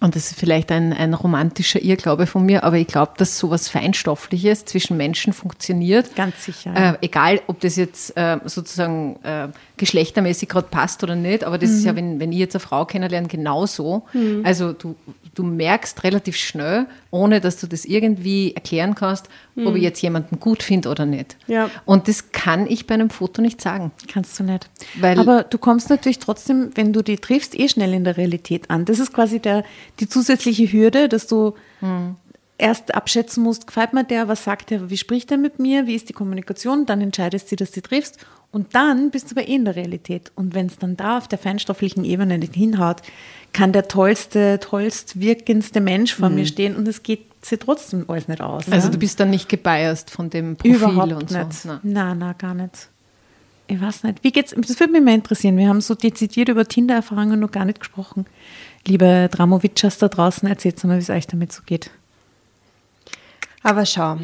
und 0.00 0.14
das 0.14 0.30
ist 0.30 0.38
vielleicht 0.38 0.70
ein, 0.70 0.92
ein 0.92 1.12
romantischer 1.14 1.82
Irrglaube 1.82 2.26
von 2.26 2.44
mir, 2.46 2.62
aber 2.62 2.76
ich 2.76 2.86
glaube, 2.86 3.12
dass 3.16 3.38
sowas 3.38 3.68
Feinstoffliches 3.68 4.64
zwischen 4.64 4.96
Menschen 4.96 5.32
funktioniert. 5.32 6.14
Ganz 6.14 6.44
sicher, 6.44 6.72
ja. 6.74 6.92
Äh, 6.92 6.98
egal, 7.00 7.40
ob 7.48 7.60
das 7.60 7.76
jetzt 7.76 8.16
äh, 8.16 8.38
sozusagen 8.44 9.16
äh, 9.24 9.48
geschlechtermäßig 9.76 10.48
gerade 10.48 10.68
passt 10.70 11.02
oder 11.02 11.16
nicht, 11.16 11.42
aber 11.44 11.58
das 11.58 11.70
ist 11.70 11.80
Mhm. 11.80 11.86
ja, 11.86 11.96
wenn, 11.96 12.20
wenn 12.20 12.32
ich 12.32 12.38
jetzt 12.38 12.54
eine 12.54 12.60
Frau 12.60 12.84
kennenlerne, 12.84 13.28
genauso. 13.28 14.04
Also 14.44 14.72
du, 14.72 14.94
du 15.34 15.42
merkst 15.42 16.02
relativ 16.04 16.36
schnell, 16.36 16.86
ohne 17.10 17.40
dass 17.40 17.58
du 17.58 17.66
das 17.66 17.84
irgendwie 17.84 18.54
erklären 18.54 18.94
kannst, 18.94 19.28
ob 19.56 19.74
ich 19.76 19.82
jetzt 19.82 20.00
jemanden 20.02 20.38
gut 20.40 20.62
finde 20.62 20.88
oder 20.90 21.06
nicht. 21.06 21.36
Ja. 21.46 21.70
Und 21.84 22.06
das 22.06 22.32
kann 22.32 22.66
ich 22.68 22.86
bei 22.86 22.94
einem 22.94 23.10
Foto 23.10 23.40
nicht 23.42 23.60
sagen. 23.60 23.92
Kannst 24.12 24.38
du 24.38 24.44
nicht. 24.44 24.68
Weil- 25.00 25.18
Aber 25.18 25.42
du 25.42 25.58
kommst 25.58 25.88
natürlich 25.90 26.18
trotzdem, 26.18 26.70
wenn 26.74 26.92
du 26.92 27.02
die 27.02 27.16
triffst, 27.16 27.58
eh 27.58 27.68
schnell 27.68 27.94
in 27.94 28.04
der 28.04 28.16
Realität 28.18 28.68
an. 28.70 28.84
Das 28.84 28.98
ist 28.98 29.12
quasi 29.12 29.40
der, 29.40 29.64
die 30.00 30.08
zusätzliche 30.08 30.70
Hürde, 30.70 31.08
dass 31.08 31.26
du 31.26 31.54
erst 32.58 32.94
abschätzen 32.94 33.42
musst, 33.42 33.66
gefällt 33.66 33.92
mir 33.92 34.04
der, 34.04 34.26
was 34.28 34.44
sagt 34.44 34.72
er, 34.72 34.90
wie 34.90 34.96
spricht 34.96 35.30
er 35.30 35.38
mit 35.38 35.58
mir, 35.58 35.86
wie 35.86 35.94
ist 35.94 36.08
die 36.08 36.12
Kommunikation, 36.12 36.86
dann 36.86 37.00
entscheidest 37.00 37.50
du, 37.52 37.56
dass 37.56 37.70
du 37.70 37.80
triffst 37.80 38.18
und 38.50 38.74
dann 38.74 39.10
bist 39.10 39.30
du 39.30 39.36
aber 39.36 39.48
eh 39.48 39.54
in 39.54 39.64
der 39.64 39.76
Realität. 39.76 40.32
Und 40.34 40.54
wenn 40.54 40.66
es 40.66 40.76
dann 40.78 40.96
da 40.96 41.18
auf 41.18 41.28
der 41.28 41.38
feinstofflichen 41.38 42.04
Ebene 42.04 42.36
nicht 42.38 42.54
hinhaut, 42.54 43.02
kann 43.52 43.72
der 43.72 43.88
tollste, 43.88 44.60
tollst 44.60 45.20
wirkendste 45.20 45.80
Mensch 45.80 46.14
vor 46.14 46.28
mir 46.28 46.46
stehen 46.46 46.76
und 46.76 46.86
es 46.86 47.02
geht 47.02 47.26
sie 47.42 47.56
trotzdem 47.56 48.04
alles 48.08 48.28
nicht 48.28 48.40
aus. 48.40 48.70
Also 48.70 48.88
ja? 48.88 48.92
du 48.92 48.98
bist 48.98 49.18
dann 49.20 49.30
nicht 49.30 49.48
gebiased 49.48 50.10
von 50.10 50.30
dem 50.30 50.56
Profil 50.56 50.76
Überhaupt 50.76 51.12
und 51.12 51.30
so. 51.30 51.38
nicht. 51.38 51.64
Nein. 51.64 51.80
Nein, 51.82 52.18
nein, 52.18 52.34
gar 52.38 52.54
nicht. 52.54 52.88
Ich 53.66 53.80
weiß 53.80 54.04
nicht. 54.04 54.24
Wie 54.24 54.32
geht's? 54.32 54.54
Das 54.56 54.80
würde 54.80 54.92
mich 54.92 55.02
mal 55.02 55.14
interessieren. 55.14 55.56
Wir 55.56 55.68
haben 55.68 55.80
so 55.80 55.94
dezidiert 55.94 56.48
über 56.48 56.66
Tinder-Erfahrungen 56.66 57.38
noch 57.38 57.50
gar 57.50 57.64
nicht 57.64 57.80
gesprochen. 57.80 58.26
Liebe 58.86 59.28
Dramovitschers 59.30 59.98
da 59.98 60.08
draußen, 60.08 60.48
erzählt 60.48 60.82
mal, 60.84 60.96
wie 60.96 61.02
es 61.02 61.10
euch 61.10 61.26
damit 61.26 61.52
so 61.52 61.62
geht. 61.64 61.90
Aber 63.62 63.84
schau, 63.84 64.18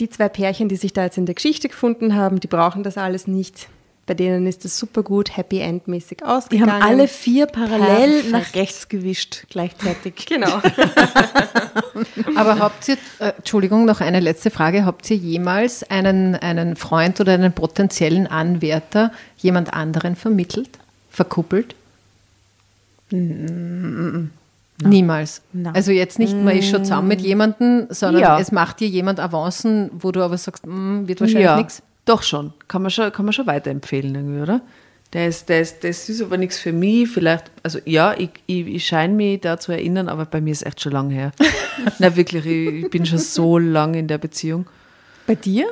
die 0.00 0.08
zwei 0.10 0.28
Pärchen, 0.28 0.68
die 0.68 0.76
sich 0.76 0.92
da 0.92 1.04
jetzt 1.04 1.18
in 1.18 1.26
der 1.26 1.36
Geschichte 1.36 1.68
gefunden 1.68 2.14
haben, 2.14 2.40
die 2.40 2.48
brauchen 2.48 2.82
das 2.82 2.98
alles 2.98 3.28
nicht. 3.28 3.68
Bei 4.08 4.14
denen 4.14 4.46
ist 4.46 4.64
das 4.64 4.78
super 4.78 5.02
gut, 5.02 5.36
Happy 5.36 5.60
End-mäßig 5.60 6.18
Die 6.18 6.24
ausgegangen. 6.24 6.72
haben 6.72 6.82
alle 6.82 7.06
vier 7.08 7.44
parallel 7.46 8.22
Perfekt. 8.22 8.30
nach 8.32 8.54
rechts 8.54 8.88
gewischt, 8.88 9.44
gleichzeitig. 9.50 10.14
Genau. 10.26 10.60
Aber 12.36 12.58
habt 12.58 12.88
ihr, 12.88 12.96
äh, 13.18 13.32
Entschuldigung, 13.36 13.84
noch 13.84 14.00
eine 14.00 14.20
letzte 14.20 14.50
Frage. 14.50 14.84
Habt 14.86 15.10
ihr 15.10 15.16
jemals 15.16 15.88
einen, 15.90 16.36
einen 16.36 16.76
Freund 16.76 17.20
oder 17.20 17.34
einen 17.34 17.52
potenziellen 17.52 18.26
Anwärter 18.26 19.12
jemand 19.36 19.74
anderen 19.74 20.16
vermittelt, 20.16 20.70
verkuppelt? 21.10 21.74
Niemals. 24.84 25.42
Nein. 25.52 25.74
Also 25.74 25.90
jetzt 25.92 26.18
nicht, 26.18 26.34
man 26.34 26.56
ist 26.56 26.70
schon 26.70 26.84
zusammen 26.84 27.08
mit 27.08 27.20
jemandem, 27.20 27.88
sondern 27.90 28.22
Ja. 28.22 28.38
es 28.40 28.52
macht 28.52 28.80
dir 28.80 28.88
jemand 28.88 29.18
Avancen, 29.20 29.90
wo 29.98 30.12
du 30.12 30.22
aber 30.22 30.38
sagst, 30.38 30.66
"Mm, 30.66 31.08
wird 31.08 31.20
wahrscheinlich 31.20 31.44
ja, 31.44 31.56
nichts. 31.56 31.82
Doch 32.08 32.22
schon. 32.22 32.54
Kann 32.68 32.80
man 32.80 32.90
schon, 32.90 33.12
kann 33.12 33.26
man 33.26 33.34
schon 33.34 33.46
weiterempfehlen 33.46 34.14
irgendwie, 34.14 34.40
oder? 34.40 34.62
Der 35.12 35.28
ist, 35.28 35.50
der 35.50 35.60
ist, 35.60 35.84
das 35.84 36.08
ist 36.08 36.22
aber 36.22 36.38
nichts 36.38 36.58
für 36.58 36.72
mich. 36.72 37.10
Vielleicht, 37.10 37.50
also 37.62 37.80
ja, 37.84 38.14
ich, 38.16 38.30
ich, 38.46 38.66
ich 38.66 38.86
scheine 38.86 39.12
mich 39.12 39.42
da 39.42 39.58
zu 39.58 39.72
erinnern, 39.72 40.08
aber 40.08 40.24
bei 40.24 40.40
mir 40.40 40.52
ist 40.52 40.64
echt 40.64 40.80
schon 40.80 40.92
lange 40.92 41.12
her. 41.12 41.32
Na 41.98 42.16
wirklich, 42.16 42.46
ich, 42.46 42.84
ich 42.84 42.90
bin 42.90 43.04
schon 43.04 43.18
so 43.18 43.58
lange 43.58 43.98
in 43.98 44.08
der 44.08 44.16
Beziehung. 44.16 44.66
Bei 45.26 45.34
dir? 45.34 45.66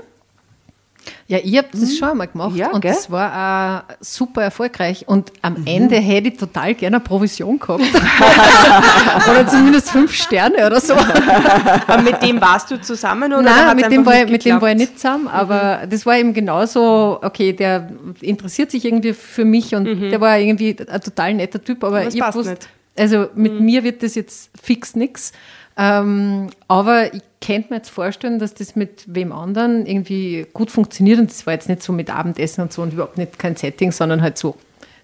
Ja, 1.28 1.38
ich 1.42 1.56
habe 1.58 1.68
das 1.72 1.96
schon 1.96 2.08
einmal 2.10 2.28
gemacht 2.28 2.52
Mhm. 2.52 2.56
Ja, 2.56 2.70
und 2.70 2.80
gell? 2.80 2.92
das 2.92 3.10
war 3.10 3.84
auch 3.88 3.94
super 4.00 4.42
erfolgreich. 4.42 5.04
Und 5.08 5.32
am 5.42 5.56
Ende 5.66 5.96
hätte 5.96 6.28
ich 6.28 6.36
total 6.36 6.74
gerne 6.74 6.96
eine 6.96 7.04
Provision 7.04 7.58
gehabt. 7.58 7.82
oder 9.30 9.46
zumindest 9.46 9.90
fünf 9.90 10.12
Sterne 10.14 10.66
oder 10.66 10.80
so. 10.80 10.94
Aber 11.86 12.02
mit 12.02 12.22
dem 12.22 12.40
warst 12.40 12.70
du 12.70 12.80
zusammen 12.80 13.32
oder 13.32 13.42
Nein, 13.42 13.76
mit 13.76 13.90
dem, 13.90 14.06
war 14.06 14.14
ich, 14.14 14.20
nicht 14.24 14.30
mit 14.32 14.44
dem 14.44 14.60
war 14.60 14.70
ich 14.70 14.76
nicht 14.76 14.98
zusammen, 14.98 15.28
aber 15.28 15.80
das 15.88 16.04
war 16.06 16.16
eben 16.16 16.32
genauso, 16.34 17.18
okay, 17.22 17.52
der 17.52 17.88
interessiert 18.20 18.70
sich 18.70 18.84
irgendwie 18.84 19.12
für 19.12 19.44
mich 19.44 19.74
und 19.74 20.10
der 20.10 20.20
war 20.20 20.38
irgendwie 20.38 20.76
ein 20.88 21.00
total 21.00 21.34
netter 21.34 21.62
Typ, 21.62 21.82
aber 21.84 21.98
Aber 21.98 22.06
es 22.06 22.14
ich 22.14 22.20
passt 22.20 22.38
nicht. 22.38 22.68
also 22.98 23.28
mit 23.34 23.60
mir 23.60 23.84
wird 23.84 24.02
das 24.02 24.14
jetzt 24.14 24.50
fix 24.60 24.94
nix. 24.96 25.32
Ähm, 25.76 26.48
aber 26.68 27.12
ich 27.12 27.22
könnte 27.44 27.70
mir 27.70 27.76
jetzt 27.76 27.90
vorstellen, 27.90 28.38
dass 28.38 28.54
das 28.54 28.76
mit 28.76 29.04
wem 29.06 29.30
anderen 29.30 29.84
irgendwie 29.84 30.46
gut 30.52 30.70
funktioniert 30.70 31.18
und 31.18 31.30
das 31.30 31.46
war 31.46 31.52
jetzt 31.52 31.68
nicht 31.68 31.82
so 31.82 31.92
mit 31.92 32.10
Abendessen 32.10 32.62
und 32.62 32.72
so 32.72 32.82
und 32.82 32.94
überhaupt 32.94 33.18
nicht 33.18 33.38
kein 33.38 33.56
Setting, 33.56 33.92
sondern 33.92 34.22
halt 34.22 34.38
so 34.38 34.56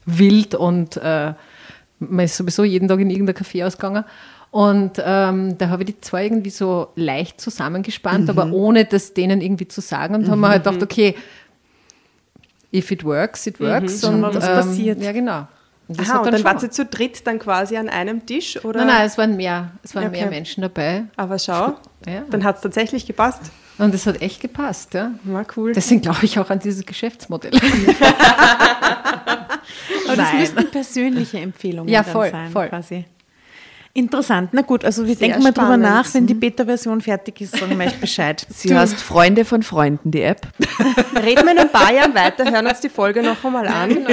wild 0.06 0.54
und 0.54 0.96
äh, 0.96 1.34
man 1.98 2.24
ist 2.24 2.36
sowieso 2.36 2.64
jeden 2.64 2.88
Tag 2.88 3.00
in 3.00 3.10
irgendein 3.10 3.36
Café 3.36 3.66
ausgegangen. 3.66 4.04
Und 4.50 5.02
ähm, 5.02 5.56
da 5.56 5.68
habe 5.70 5.82
ich 5.82 5.94
die 5.94 6.00
zwei 6.02 6.24
irgendwie 6.24 6.50
so 6.50 6.88
leicht 6.94 7.40
zusammengespannt, 7.40 8.28
aber 8.28 8.52
ohne 8.52 8.84
das 8.84 9.14
denen 9.14 9.40
irgendwie 9.40 9.66
zu 9.66 9.80
sagen. 9.80 10.14
Und 10.14 10.28
haben 10.28 10.40
wir 10.40 10.48
halt 10.48 10.64
gedacht, 10.64 10.82
okay, 10.82 11.14
if 12.72 12.90
it 12.90 13.02
works, 13.02 13.46
it 13.46 13.60
works. 13.60 14.02
Schauen 14.02 14.20
wir, 14.20 14.28
und, 14.28 14.34
was 14.34 14.46
ähm, 14.46 14.54
passiert. 14.54 15.00
Ja, 15.00 15.12
genau. 15.12 15.46
Das 15.94 16.10
Aha, 16.10 16.18
und 16.18 16.26
dann 16.26 16.34
schon- 16.36 16.44
wart 16.44 16.62
ihr 16.62 16.70
zu 16.70 16.84
dritt 16.84 17.26
dann 17.26 17.38
quasi 17.38 17.76
an 17.76 17.88
einem 17.88 18.24
Tisch? 18.26 18.62
Oder? 18.64 18.80
Nein, 18.84 18.88
nein, 18.88 19.06
es 19.06 19.18
waren 19.18 19.36
mehr, 19.36 19.72
es 19.82 19.94
waren 19.94 20.08
Okay. 20.08 20.20
mehr 20.20 20.30
Menschen 20.30 20.62
dabei. 20.62 21.04
Aber 21.16 21.38
schau, 21.38 21.74
Ja. 22.06 22.22
dann 22.30 22.42
hat 22.44 22.56
es 22.56 22.62
tatsächlich 22.62 23.06
gepasst. 23.06 23.42
Und 23.78 23.94
es 23.94 24.06
hat 24.06 24.20
echt 24.20 24.40
gepasst, 24.40 24.92
ja. 24.94 25.12
War 25.24 25.46
cool. 25.56 25.72
Deswegen 25.72 26.02
glaube 26.02 26.24
ich 26.24 26.38
auch 26.38 26.50
an 26.50 26.58
dieses 26.58 26.84
Geschäftsmodell. 26.84 27.52
Aber 30.06 30.16
das 30.16 30.32
müssten 30.34 30.70
persönliche 30.70 31.38
Empfehlungen 31.38 31.88
Ja, 31.92 32.02
dann 32.02 32.12
voll, 32.12 32.30
sein, 32.30 32.50
voll. 32.50 32.68
quasi. 32.68 33.04
Interessant. 33.94 34.50
Na 34.52 34.62
gut, 34.62 34.84
also 34.84 35.06
wir 35.06 35.14
Sehr 35.14 35.28
denken 35.28 35.42
mal 35.42 35.52
drüber 35.52 35.76
nach. 35.76 36.12
Wenn 36.14 36.26
die 36.26 36.34
Beta-Version 36.34 37.02
fertig 37.02 37.42
ist, 37.42 37.58
sagen 37.58 37.78
wir 37.78 37.86
euch 37.86 38.00
Bescheid. 38.00 38.46
Sie 38.50 38.74
heißt 38.74 38.98
Freunde 39.00 39.44
von 39.44 39.62
Freunden, 39.62 40.10
die 40.10 40.22
App. 40.22 40.48
Reden 41.22 41.44
wir 41.44 41.52
in 41.52 41.58
ein 41.58 41.70
paar 41.72 41.92
Jahren 41.92 42.14
weiter, 42.14 42.50
hören 42.50 42.66
uns 42.66 42.80
die 42.80 42.88
Folge 42.88 43.22
noch 43.22 43.44
einmal 43.44 43.68
an. 43.68 44.06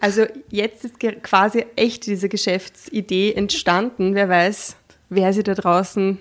Also 0.00 0.26
jetzt 0.50 0.84
ist 0.84 0.98
quasi 1.22 1.64
echt 1.76 2.06
diese 2.06 2.28
Geschäftsidee 2.28 3.32
entstanden. 3.32 4.14
Wer 4.14 4.28
weiß, 4.28 4.76
wer 5.08 5.32
sie 5.32 5.42
da 5.42 5.54
draußen 5.54 6.18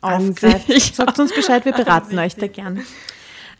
Aufgreift. 0.00 0.94
Sagt 0.94 1.18
uns 1.18 1.34
Bescheid, 1.34 1.64
wir 1.64 1.72
beraten 1.76 2.18
euch 2.18 2.34
da 2.36 2.46
gern. 2.46 2.84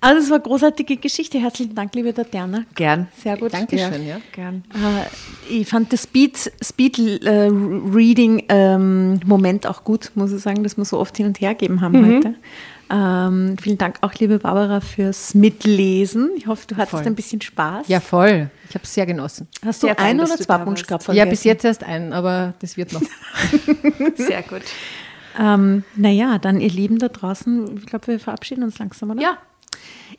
Also 0.01 0.23
es 0.23 0.31
war 0.31 0.37
eine 0.37 0.45
großartige 0.45 0.97
Geschichte. 0.97 1.39
Herzlichen 1.41 1.75
Dank, 1.75 1.95
liebe 1.95 2.15
Tatjana. 2.15 2.65
Gern. 2.75 3.09
Sehr 3.21 3.37
gut. 3.37 3.53
Dankeschön, 3.53 4.07
ja. 4.07 4.19
Gern. 4.33 4.63
Äh, 4.73 5.53
ich 5.61 5.67
fand 5.69 5.93
das 5.93 6.05
Speed, 6.05 6.53
Speed 6.63 6.99
äh, 7.25 7.49
Reading 7.51 8.45
ähm, 8.49 9.19
Moment 9.27 9.67
auch 9.67 9.83
gut, 9.83 10.13
muss 10.15 10.31
ich 10.33 10.41
sagen, 10.41 10.63
dass 10.63 10.77
wir 10.77 10.85
so 10.85 10.99
oft 10.99 11.17
hin 11.17 11.27
und 11.27 11.41
her 11.41 11.55
gegeben 11.55 11.81
haben 11.81 12.01
Mhm. 12.01 12.17
heute. 12.17 12.35
Ähm, 12.91 13.57
vielen 13.61 13.77
Dank 13.77 13.99
auch, 14.01 14.15
liebe 14.15 14.39
Barbara, 14.39 14.81
fürs 14.81 15.35
Mitlesen. 15.35 16.31
Ich 16.37 16.47
hoffe, 16.47 16.67
du 16.69 16.77
hattest 16.77 16.93
Voll. 16.93 17.03
ein 17.07 17.15
bisschen 17.15 17.41
Spaß. 17.41 17.87
Ja, 17.89 18.01
voll. 18.01 18.51
Ich 18.69 18.75
habe 18.75 18.85
es 18.85 18.95
sehr 18.95 19.05
genossen. 19.05 19.47
Hast 19.65 19.83
du 19.83 19.89
Sehr 19.89 19.97
fein, 19.97 20.19
ein 20.19 20.21
oder 20.25 20.37
du 20.37 20.43
zwei 20.43 20.65
Wunschkrapfen 20.65 21.15
Ja, 21.15 21.25
bis 21.27 21.45
jetzt 21.45 21.65
erst 21.65 21.83
einen, 21.85 22.13
aber 22.15 22.55
das 22.61 22.77
wird 22.79 22.93
noch. 22.93 23.03
Sehr 24.17 24.43
gut. 24.43 24.63
Ähm, 25.39 25.85
naja, 25.97 26.39
dann 26.39 26.61
ihr 26.61 26.71
Lieben 26.71 26.99
da 26.99 27.09
draußen, 27.09 27.77
ich 27.79 27.87
glaube, 27.87 28.07
wir 28.07 28.21
verabschieden 28.21 28.63
uns 28.65 28.79
langsam, 28.79 29.11
oder? 29.11 29.21
Ja. 29.21 29.39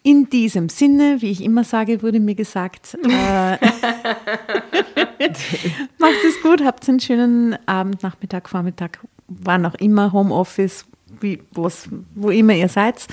In 0.04 0.30
diesem 0.30 0.70
Sinne, 0.70 1.18
wie 1.22 1.32
ich 1.32 1.44
immer 1.44 1.64
sage, 1.64 2.02
wurde 2.02 2.20
mir 2.20 2.36
gesagt, 2.36 2.98
äh, 3.04 3.58
macht 5.98 6.24
es 6.28 6.42
gut, 6.42 6.64
habt 6.64 6.88
einen 6.88 7.00
schönen 7.00 7.58
Abend, 7.68 8.04
Nachmittag, 8.04 8.50
Vormittag, 8.50 9.00
wann 9.28 9.66
auch 9.66 9.76
immer, 9.76 10.12
Homeoffice, 10.14 10.86
wie, 11.20 11.42
wo 11.52 12.30
immer 12.30 12.54
ihr 12.54 12.70
seid. 12.70 13.08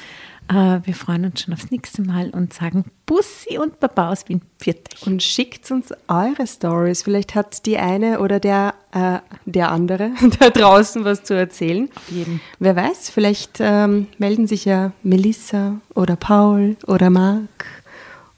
Äh, 0.48 0.80
wir 0.84 0.94
freuen 0.94 1.24
uns 1.24 1.42
schon 1.42 1.54
aufs 1.54 1.70
nächste 1.70 2.02
Mal 2.02 2.30
und 2.30 2.52
sagen 2.52 2.84
Bussi 3.04 3.58
und 3.58 3.80
Baba 3.80 4.10
aus 4.10 4.28
Wien. 4.28 4.42
Pfiat. 4.58 5.06
Und 5.06 5.22
schickt 5.22 5.70
uns 5.70 5.92
eure 6.08 6.46
Stories. 6.46 7.02
Vielleicht 7.02 7.34
hat 7.34 7.66
die 7.66 7.78
eine 7.78 8.20
oder 8.20 8.38
der, 8.38 8.74
äh, 8.92 9.18
der 9.44 9.70
andere 9.70 10.12
da 10.38 10.50
draußen 10.50 11.04
was 11.04 11.24
zu 11.24 11.34
erzählen. 11.34 11.88
Auf 11.94 12.10
jeden. 12.10 12.40
Wer 12.58 12.76
weiß, 12.76 13.10
vielleicht 13.10 13.58
ähm, 13.60 14.06
melden 14.18 14.46
sich 14.46 14.64
ja 14.64 14.92
Melissa 15.02 15.80
oder 15.94 16.16
Paul 16.16 16.76
oder 16.86 17.10
Marc 17.10 17.66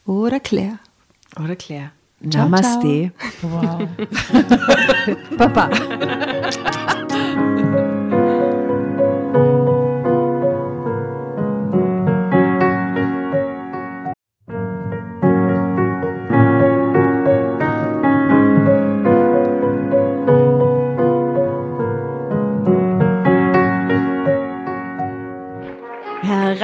oder 0.07 0.41
Claire. 0.41 0.79
Oder 1.43 1.57
Claire. 1.57 1.91
Namaste. 2.21 3.13
Baba. 5.37 5.71